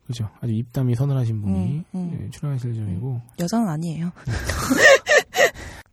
그죠. 0.07 0.29
아주 0.41 0.51
입담이 0.53 0.95
서늘하신 0.95 1.41
분이 1.41 1.55
음, 1.55 1.83
음. 1.95 2.19
예, 2.25 2.29
출연하실 2.31 2.71
예정이고. 2.71 3.21
여자는 3.39 3.67
아니에요. 3.69 4.11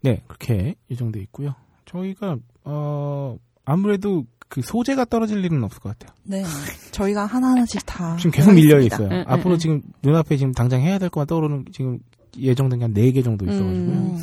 네, 0.00 0.22
그렇게 0.26 0.74
예정돼 0.90 1.20
있고요. 1.22 1.54
저희가, 1.86 2.36
어, 2.64 3.36
아무래도 3.64 4.24
그 4.48 4.62
소재가 4.62 5.04
떨어질 5.06 5.44
일은 5.44 5.62
없을 5.64 5.80
것 5.80 5.96
같아요. 5.98 6.16
네, 6.24 6.42
저희가 6.90 7.26
하나 7.26 7.48
하나씩 7.48 7.84
다 7.84 8.16
지금 8.20 8.30
계속 8.30 8.52
밀려. 8.52 8.80
있어요. 8.80 9.08
응, 9.10 9.16
응, 9.18 9.24
앞으로 9.26 9.54
응. 9.54 9.58
지금 9.58 9.82
눈앞에 10.02 10.36
지금 10.36 10.52
당장 10.52 10.80
해야 10.80 10.98
될 10.98 11.10
것만 11.10 11.26
떠오르는 11.26 11.66
지금 11.72 11.98
예정된 12.36 12.78
게한 12.78 12.94
4개 12.94 13.22
정도 13.24 13.44
있어가지고요. 13.44 13.92
음. 13.96 14.18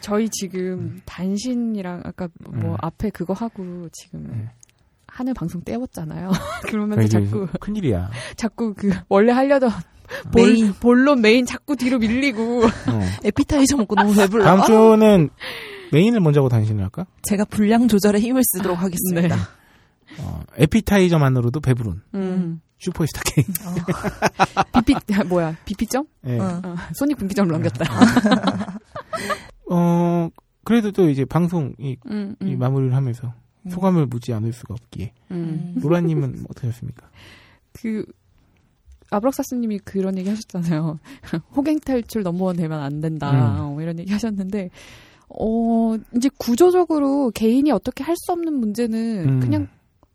저희 0.00 0.28
지금 0.30 1.00
단신이랑 1.04 2.02
아까 2.04 2.28
뭐 2.40 2.72
음. 2.72 2.76
앞에 2.80 3.10
그거 3.10 3.32
하고 3.32 3.88
지금 3.92 4.28
네. 4.30 4.48
하늘 5.06 5.34
방송 5.34 5.60
떼웠잖아요. 5.62 6.30
그러면서 6.68 7.06
자꾸 7.08 7.46
큰일이야. 7.60 8.10
자꾸 8.36 8.74
그 8.74 8.90
원래 9.08 9.32
하려던 9.32 9.70
볼, 10.32 10.52
메인. 10.52 10.72
본론 10.74 11.20
메인 11.20 11.46
자꾸 11.46 11.76
뒤로 11.76 11.98
밀리고 11.98 12.64
어. 12.64 12.70
에피타이저 13.24 13.76
먹고 13.76 13.94
너무 13.94 14.14
배불러. 14.14 14.44
다음 14.44 14.60
아, 14.60 14.64
주는 14.64 15.30
메인을 15.92 16.20
먼저 16.20 16.40
하고 16.40 16.48
단신을 16.48 16.82
할까? 16.82 17.06
제가 17.22 17.44
분량 17.46 17.88
조절에 17.88 18.20
힘을 18.20 18.42
쓰도록 18.44 18.78
아, 18.78 18.82
하겠습니다. 18.82 19.36
네. 19.36 19.42
어, 20.18 20.42
에피타이저만으로도 20.56 21.60
배부른 21.60 22.02
음. 22.14 22.60
슈퍼스타 22.78 23.22
K. 23.24 23.44
BP 24.84 24.94
뭐야 25.28 25.56
비피점? 25.64 26.06
예. 26.26 26.38
어. 26.38 26.60
어, 26.64 26.74
손익 26.94 27.18
분기점을 27.18 27.50
넘겼다. 27.52 27.84
어, 29.70 30.28
그래도 30.64 30.90
또 30.90 31.08
이제 31.08 31.24
방송 31.24 31.74
이, 31.78 31.96
음, 32.06 32.34
이 32.40 32.54
음, 32.54 32.58
마무리를 32.58 32.94
하면서 32.94 33.34
소감을 33.68 34.06
묻지 34.06 34.32
않을 34.32 34.52
수가 34.52 34.74
없기에. 34.74 35.12
음. 35.30 35.74
로라님은 35.80 36.46
어떠셨습니까? 36.48 37.08
그 37.72 38.04
아브락사스님이 39.10 39.80
그런 39.80 40.16
얘기 40.18 40.28
하셨잖아요. 40.28 40.98
호갱 41.56 41.80
탈출 41.80 42.22
넘버원 42.22 42.56
되면 42.56 42.80
안 42.80 43.00
된다. 43.00 43.30
음. 43.30 43.76
어, 43.76 43.80
이런 43.80 43.98
얘기 43.98 44.12
하셨는데 44.12 44.70
어 45.28 45.96
이제 46.16 46.28
구조적으로 46.38 47.30
개인이 47.30 47.70
어떻게 47.70 48.02
할 48.02 48.16
수 48.16 48.32
없는 48.32 48.52
문제는 48.54 49.28
음. 49.28 49.40
그냥 49.40 49.68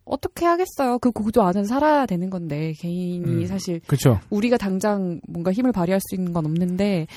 어떻게 0.03 0.45
하겠어요. 0.45 0.99
그 0.99 1.11
구조 1.11 1.41
안에서 1.41 1.67
살아야 1.67 2.05
되는 2.05 2.29
건데 2.29 2.73
개인이 2.77 3.25
음. 3.25 3.45
사실 3.47 3.79
그렇죠. 3.87 4.19
우리가 4.29 4.57
당장 4.57 5.19
뭔가 5.27 5.51
힘을 5.51 5.71
발휘할 5.71 5.99
수 6.01 6.15
있는 6.15 6.33
건 6.33 6.45
없는데 6.45 7.07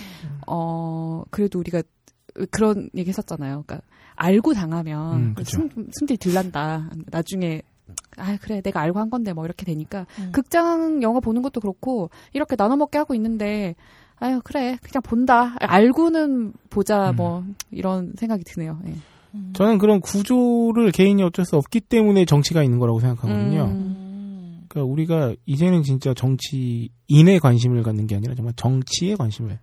어 0.46 1.22
그래도 1.30 1.59
우리가 1.59 1.82
그런 2.50 2.88
얘기 2.96 3.09
했었잖아요. 3.09 3.64
그러니까 3.66 3.86
알고 4.14 4.55
당하면 4.55 5.14
음, 5.16 5.34
그쵸. 5.34 5.59
승, 5.59 5.88
승질 5.92 6.16
들난다. 6.16 6.88
나중에 7.10 7.62
아 8.16 8.36
그래 8.40 8.60
내가 8.60 8.81
알고 8.81 8.98
한 8.98 9.10
건데 9.10 9.32
뭐 9.32 9.44
이렇게 9.44 9.65
되니까 9.65 10.06
음. 10.19 10.31
극장 10.32 11.02
영화 11.02 11.20
보는 11.20 11.43
것도 11.43 11.60
그렇고 11.60 12.10
이렇게 12.32 12.56
나눠 12.56 12.77
먹게 12.77 12.98
하고 12.98 13.15
있는데 13.15 13.74
아유 14.16 14.40
그래 14.43 14.78
그냥 14.82 15.02
본다 15.02 15.56
알고는 15.60 16.52
보자 16.70 17.10
음. 17.10 17.16
뭐 17.16 17.44
이런 17.70 18.12
생각이 18.16 18.44
드네요. 18.44 18.81
예. 18.86 18.94
저는 19.52 19.78
그런 19.78 20.01
구조를 20.01 20.90
개인이 20.90 21.23
어쩔 21.23 21.44
수 21.44 21.56
없기 21.56 21.81
때문에 21.81 22.24
정치가 22.24 22.62
있는 22.62 22.78
거라고 22.78 23.01
생각하거든요. 23.01 23.65
음. 23.65 23.70
음. 23.70 24.65
그러니까 24.69 24.90
우리가 24.90 25.35
이제는 25.47 25.82
진짜 25.82 26.15
정치인의 26.15 27.40
관심을 27.40 27.82
갖는 27.82 28.06
게 28.06 28.16
아니라 28.16 28.35
정말 28.35 28.55
정치에 28.56 29.16
관심을 29.16 29.59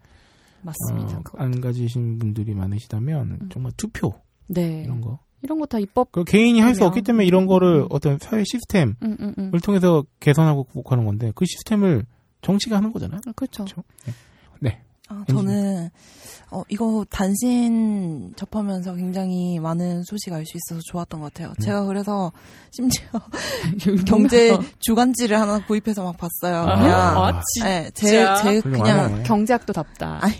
맞습니다. 0.61 1.17
어. 1.17 1.21
안 1.37 1.61
가지신 1.61 2.17
분들이 2.19 2.53
많으시다면 2.53 3.37
음. 3.41 3.49
정말 3.51 3.71
투표 3.77 4.13
네 4.47 4.83
이런 4.83 5.01
거. 5.01 5.19
이런 5.45 5.59
거 5.59 5.65
다 5.65 5.79
입법. 5.79 6.11
그 6.11 6.23
개인이 6.23 6.59
할 6.59 6.75
수. 6.75 6.83
없기 6.83 7.01
때문에 7.03 7.25
이런 7.25 7.45
거를 7.45 7.83
음. 7.83 7.87
어떤 7.89 8.19
사회 8.19 8.43
시스템을 8.43 8.95
음, 9.03 9.17
음, 9.19 9.33
음. 9.37 9.51
통해서 9.63 10.03
개선하고 10.19 10.65
극복하는 10.65 11.05
건데 11.05 11.31
그 11.35 11.45
시스템을 11.45 12.05
정치가 12.41 12.77
하는 12.77 12.91
거잖아요. 12.91 13.21
아, 13.25 13.31
그렇죠. 13.35 13.63
그렇죠. 13.63 13.83
네. 14.05 14.13
아, 15.09 15.23
저는 15.29 15.89
어, 16.51 16.63
이거 16.69 17.05
단신 17.09 18.33
접하면서 18.35 18.95
굉장히 18.95 19.59
많은 19.59 20.03
소식 20.03 20.31
알 20.33 20.45
수 20.45 20.57
있어서 20.57 20.79
좋았던 20.85 21.19
것 21.21 21.33
같아요. 21.33 21.53
제가 21.61 21.85
그래서 21.85 22.31
심지어 22.71 23.03
경제 24.07 24.55
주간지를 24.79 25.39
하나 25.39 25.63
구입해서 25.65 26.03
막 26.03 26.17
봤어요. 26.17 26.61
아, 26.61 26.75
그냥 26.75 27.17
아, 27.17 27.41
네, 27.63 27.89
제, 27.93 28.25
제 28.43 28.61
그냥 28.61 28.81
훌륭하네. 29.05 29.23
경제학도 29.23 29.73
답다. 29.73 30.19
아니 30.25 30.33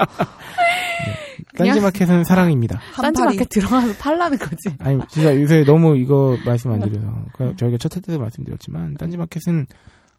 그냥- 1.56 1.73
딴지마켓은 1.73 2.23
사랑입니다. 2.23 2.80
한 2.94 3.03
딴지 3.03 3.22
팔이. 3.23 3.35
마켓 3.35 3.49
들어가서 3.49 3.94
팔라는 3.99 4.38
거지. 4.38 4.69
아니, 4.80 4.99
진짜 5.10 5.35
요새 5.41 5.64
너무 5.64 5.98
이거 5.98 6.38
말씀 6.45 6.72
안 6.72 6.80
드려서. 6.80 7.07
그 7.34 7.56
저희가 7.56 7.77
첫 7.77 7.95
회 7.98 8.02
때도 8.02 8.19
말씀드렸지만, 8.19 8.94
딴지마켓은 8.95 9.65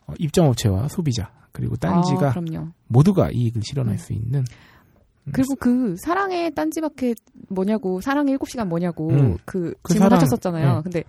어, 0.09 0.13
입점업체와 0.19 0.89
소비자, 0.89 1.31
그리고 1.53 1.77
딴지가 1.77 2.31
아. 2.35 2.73
모두가 2.89 3.31
이익을 3.31 3.63
실현할 3.65 3.99
수 3.99 4.13
있는 4.13 4.45
그리고 5.33 5.55
그 5.57 5.95
사랑의 6.03 6.55
딴지 6.55 6.81
마켓 6.81 7.19
뭐냐고 7.51 8.01
사랑의 8.01 8.39
7시간 8.39 8.65
뭐냐고 8.67 9.11
음. 9.11 9.37
그 9.45 9.75
그 9.83 9.93
질문 9.93 10.09
사랑, 10.09 10.17
하셨었잖아요. 10.23 10.77
네. 10.77 10.81
근데 10.83 11.05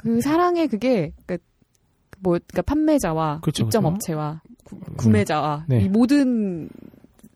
그 0.00 0.22
사랑의 0.22 0.66
그게 0.66 1.12
그뭐 1.26 2.38
그러니까 2.46 2.62
판매자와 2.62 3.40
그쵸, 3.42 3.64
입점 3.64 3.84
그쵸. 3.84 3.94
업체와 3.94 4.40
구, 4.64 4.80
구매자와 4.96 5.66
네. 5.68 5.82
이 5.82 5.88
모든 5.90 6.70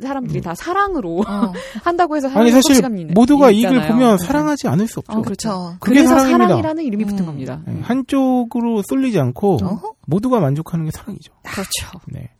사람들이 0.01 0.41
다 0.41 0.55
사랑으로 0.55 1.21
어, 1.21 1.53
한다고 1.85 2.17
해서 2.17 2.29
아니, 2.31 2.51
사실 2.51 2.77
7시간이네. 2.77 3.15
모두가 3.15 3.51
이익을 3.51 3.71
있잖아요. 3.73 3.93
보면 3.93 4.17
네. 4.17 4.27
사랑하지 4.27 4.69
않을 4.69 4.89
수 4.89 5.01
없죠. 5.01 5.13
어, 5.13 5.21
그렇죠. 5.21 5.49
그렇죠. 5.51 5.77
그게 5.79 5.97
그래서 5.97 6.15
사랑입니다. 6.15 6.47
사랑이라는 6.47 6.85
이름이 6.85 7.05
붙은 7.05 7.19
음. 7.21 7.27
겁니다. 7.27 7.61
네, 7.67 7.81
한쪽으로 7.83 8.83
쏠리지 8.83 9.21
않고 9.21 9.59
어허. 9.63 9.95
모두가 10.07 10.41
만족하는 10.41 10.87
게 10.87 10.91
사랑이죠. 10.91 11.35
그렇죠. 11.43 12.01
네. 12.09 12.31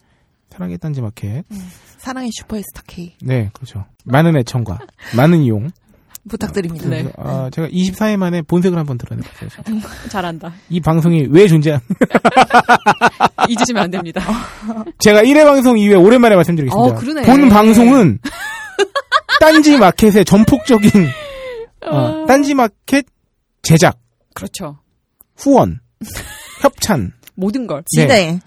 사랑의 0.49 0.79
딴지마켓. 0.79 1.45
사랑의 1.99 2.31
슈퍼스타 2.33 2.83
K. 2.87 3.15
네, 3.23 3.51
그렇죠. 3.53 3.85
많은 4.05 4.37
애청과 4.37 4.79
많은 5.17 5.41
이용. 5.41 5.69
부탁드립니다. 6.29 6.89
네. 6.89 7.11
아, 7.19 7.51
제가 7.53 7.69
24회 7.69 8.17
만에 8.17 8.43
본색을 8.43 8.79
한번 8.79 8.99
드러내봤어요. 8.99 9.51
잘한다. 10.11 10.55
이 10.71 10.81
방송이 10.81 11.27
왜 11.31 11.47
존재한, 11.47 11.81
잊으시면 13.49 13.85
안 13.85 13.91
됩니다. 13.91 14.23
제가 15.01 15.23
1회 15.23 15.45
방송 15.45 15.79
이후에 15.79 15.97
오랜만에 15.97 16.35
말씀드리겠습니다. 16.37 16.95
어, 16.95 16.99
그러네. 16.99 17.23
본 17.23 17.49
방송은 17.49 18.19
딴지 19.41 19.77
마켓의 19.77 20.25
전폭적인, 20.25 20.91
어, 21.87 22.27
딴지 22.27 22.55
마켓 22.55 23.05
제작, 23.63 23.99
그렇죠. 24.35 24.79
후원, 25.37 25.81
협찬, 26.63 27.13
모든 27.35 27.67
걸. 27.67 27.83
진행. 27.87 28.41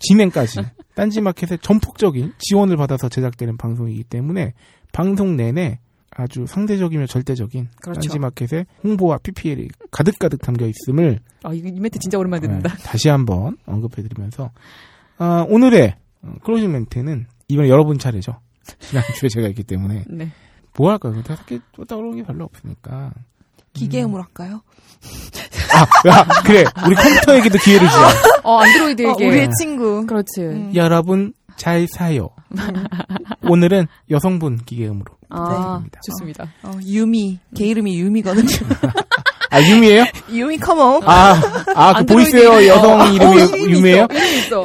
진행까지 0.00 0.60
딴지 0.94 1.20
마켓의 1.20 1.58
전폭적인 1.62 2.34
지원을 2.38 2.76
받아서 2.76 3.08
제작되는 3.08 3.56
방송이기 3.56 4.04
때문에 4.04 4.52
방송 4.92 5.36
내내 5.36 5.78
아주 6.14 6.46
상대적이며 6.46 7.06
절대적인 7.06 7.68
그렇죠. 7.80 8.00
딴지 8.00 8.18
마켓의 8.18 8.66
홍보와 8.84 9.18
PPL이 9.18 9.68
가득가득 9.90 10.40
담겨 10.42 10.66
있음을 10.66 11.20
아, 11.42 11.52
이 11.52 11.62
멘트 11.62 11.98
진짜 11.98 12.18
오랜만에 12.18 12.42
듣는다. 12.42 12.74
네, 12.76 12.82
다시 12.82 13.08
한번 13.08 13.56
언급해드리면서 13.66 14.50
아, 15.18 15.46
오늘의 15.48 15.96
어, 16.22 16.34
클로징 16.44 16.72
멘트는 16.72 17.26
이번 17.48 17.68
여러분 17.68 17.98
차례죠. 17.98 18.38
지난주에 18.78 19.28
제가 19.28 19.48
있기 19.48 19.64
때문에 19.64 20.04
네. 20.08 20.30
뭐 20.76 20.90
할까요? 20.90 21.22
다섯 21.22 21.44
개 21.46 21.58
쫓다 21.72 21.96
오는 21.96 22.16
게 22.16 22.22
별로 22.22 22.44
없으니까 22.44 23.12
기계음을 23.72 24.20
할까요? 24.20 24.62
아, 25.74 26.08
야, 26.08 26.24
그래 26.44 26.64
우리 26.86 26.94
컴퓨터에게도 26.94 27.58
기회를 27.58 27.88
주자. 27.88 28.08
어, 28.44 28.58
안드로이드에게. 28.58 29.24
어, 29.24 29.28
우리의 29.28 29.48
친구. 29.58 30.06
그렇지. 30.06 30.42
음. 30.42 30.72
여러분 30.74 31.32
잘 31.56 31.86
사요. 31.88 32.30
오늘은 33.48 33.86
여성분 34.10 34.58
기계음으로 34.64 35.12
아, 35.28 35.44
부탁드립니다. 35.44 36.00
좋습니다. 36.06 36.44
어, 36.62 36.78
유미. 36.84 37.38
개 37.56 37.66
이름이 37.66 37.98
유미거든요. 38.00 38.46
아 39.50 39.60
유미예요? 39.60 40.04
유미 40.30 40.58
come 40.58 40.83
on. 40.83 41.02
아, 41.04 41.34
아, 41.74 41.92
그 41.94 42.06
보이스웨어 42.06 42.60
이름이 42.62 42.68
여성 42.68 43.00
있어. 43.00 43.12
이름이 43.14 43.42
어, 43.42 43.68
유미예요? 43.68 44.08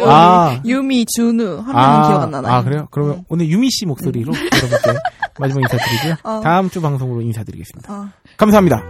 아, 0.06 0.62
유미, 0.66 1.06
준우. 1.14 1.58
하면 1.60 1.76
아, 1.76 2.08
기억 2.08 2.22
안 2.24 2.32
나나요? 2.32 2.54
아, 2.54 2.64
그래요? 2.64 2.88
그러면 2.92 3.26
오늘 3.28 3.48
유미 3.50 3.70
씨 3.70 3.86
목소리로 3.86 4.32
여러분께 4.34 5.00
마지막 5.40 5.62
인사드리고요. 5.62 6.16
어. 6.24 6.42
다음 6.42 6.70
주 6.70 6.82
방송으로 6.82 7.22
인사드리겠습니다. 7.22 7.94
어. 7.94 8.08
감사합니다. 8.38 8.82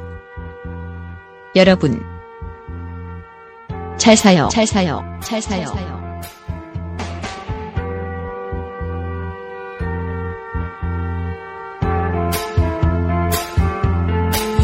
여러분 1.55 1.99
잘 3.97 4.15
사요 4.15 4.47
잘 4.51 4.67
사요 4.67 5.01
잘 5.23 5.41
사요 5.41 5.65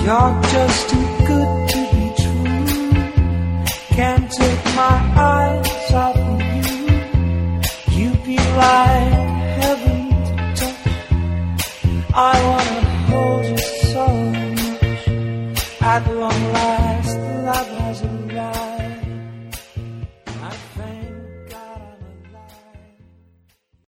You're 0.05 0.41
just 0.51 0.89
too 0.89 1.07
good 1.29 1.69
to 1.69 1.79
be 1.93 2.05
true. 2.21 2.65
Can't 3.95 4.29
take 4.29 4.65
my 4.75 4.97
eyes 5.15 5.93
off 5.93 6.17
of 6.17 6.41
you. 6.57 6.71
You 7.97 8.09
be 8.25 8.37
like 8.37 9.13
heaven 9.61 9.99
to 10.29 10.67
touch. 10.75 11.03
I 12.13 12.33
wanna 12.49 12.81
hold 13.11 13.45
you 13.45 13.57
so 13.93 14.05
much. 14.07 15.07
At 15.81 16.03
long 16.13 16.43
last. 16.51 16.83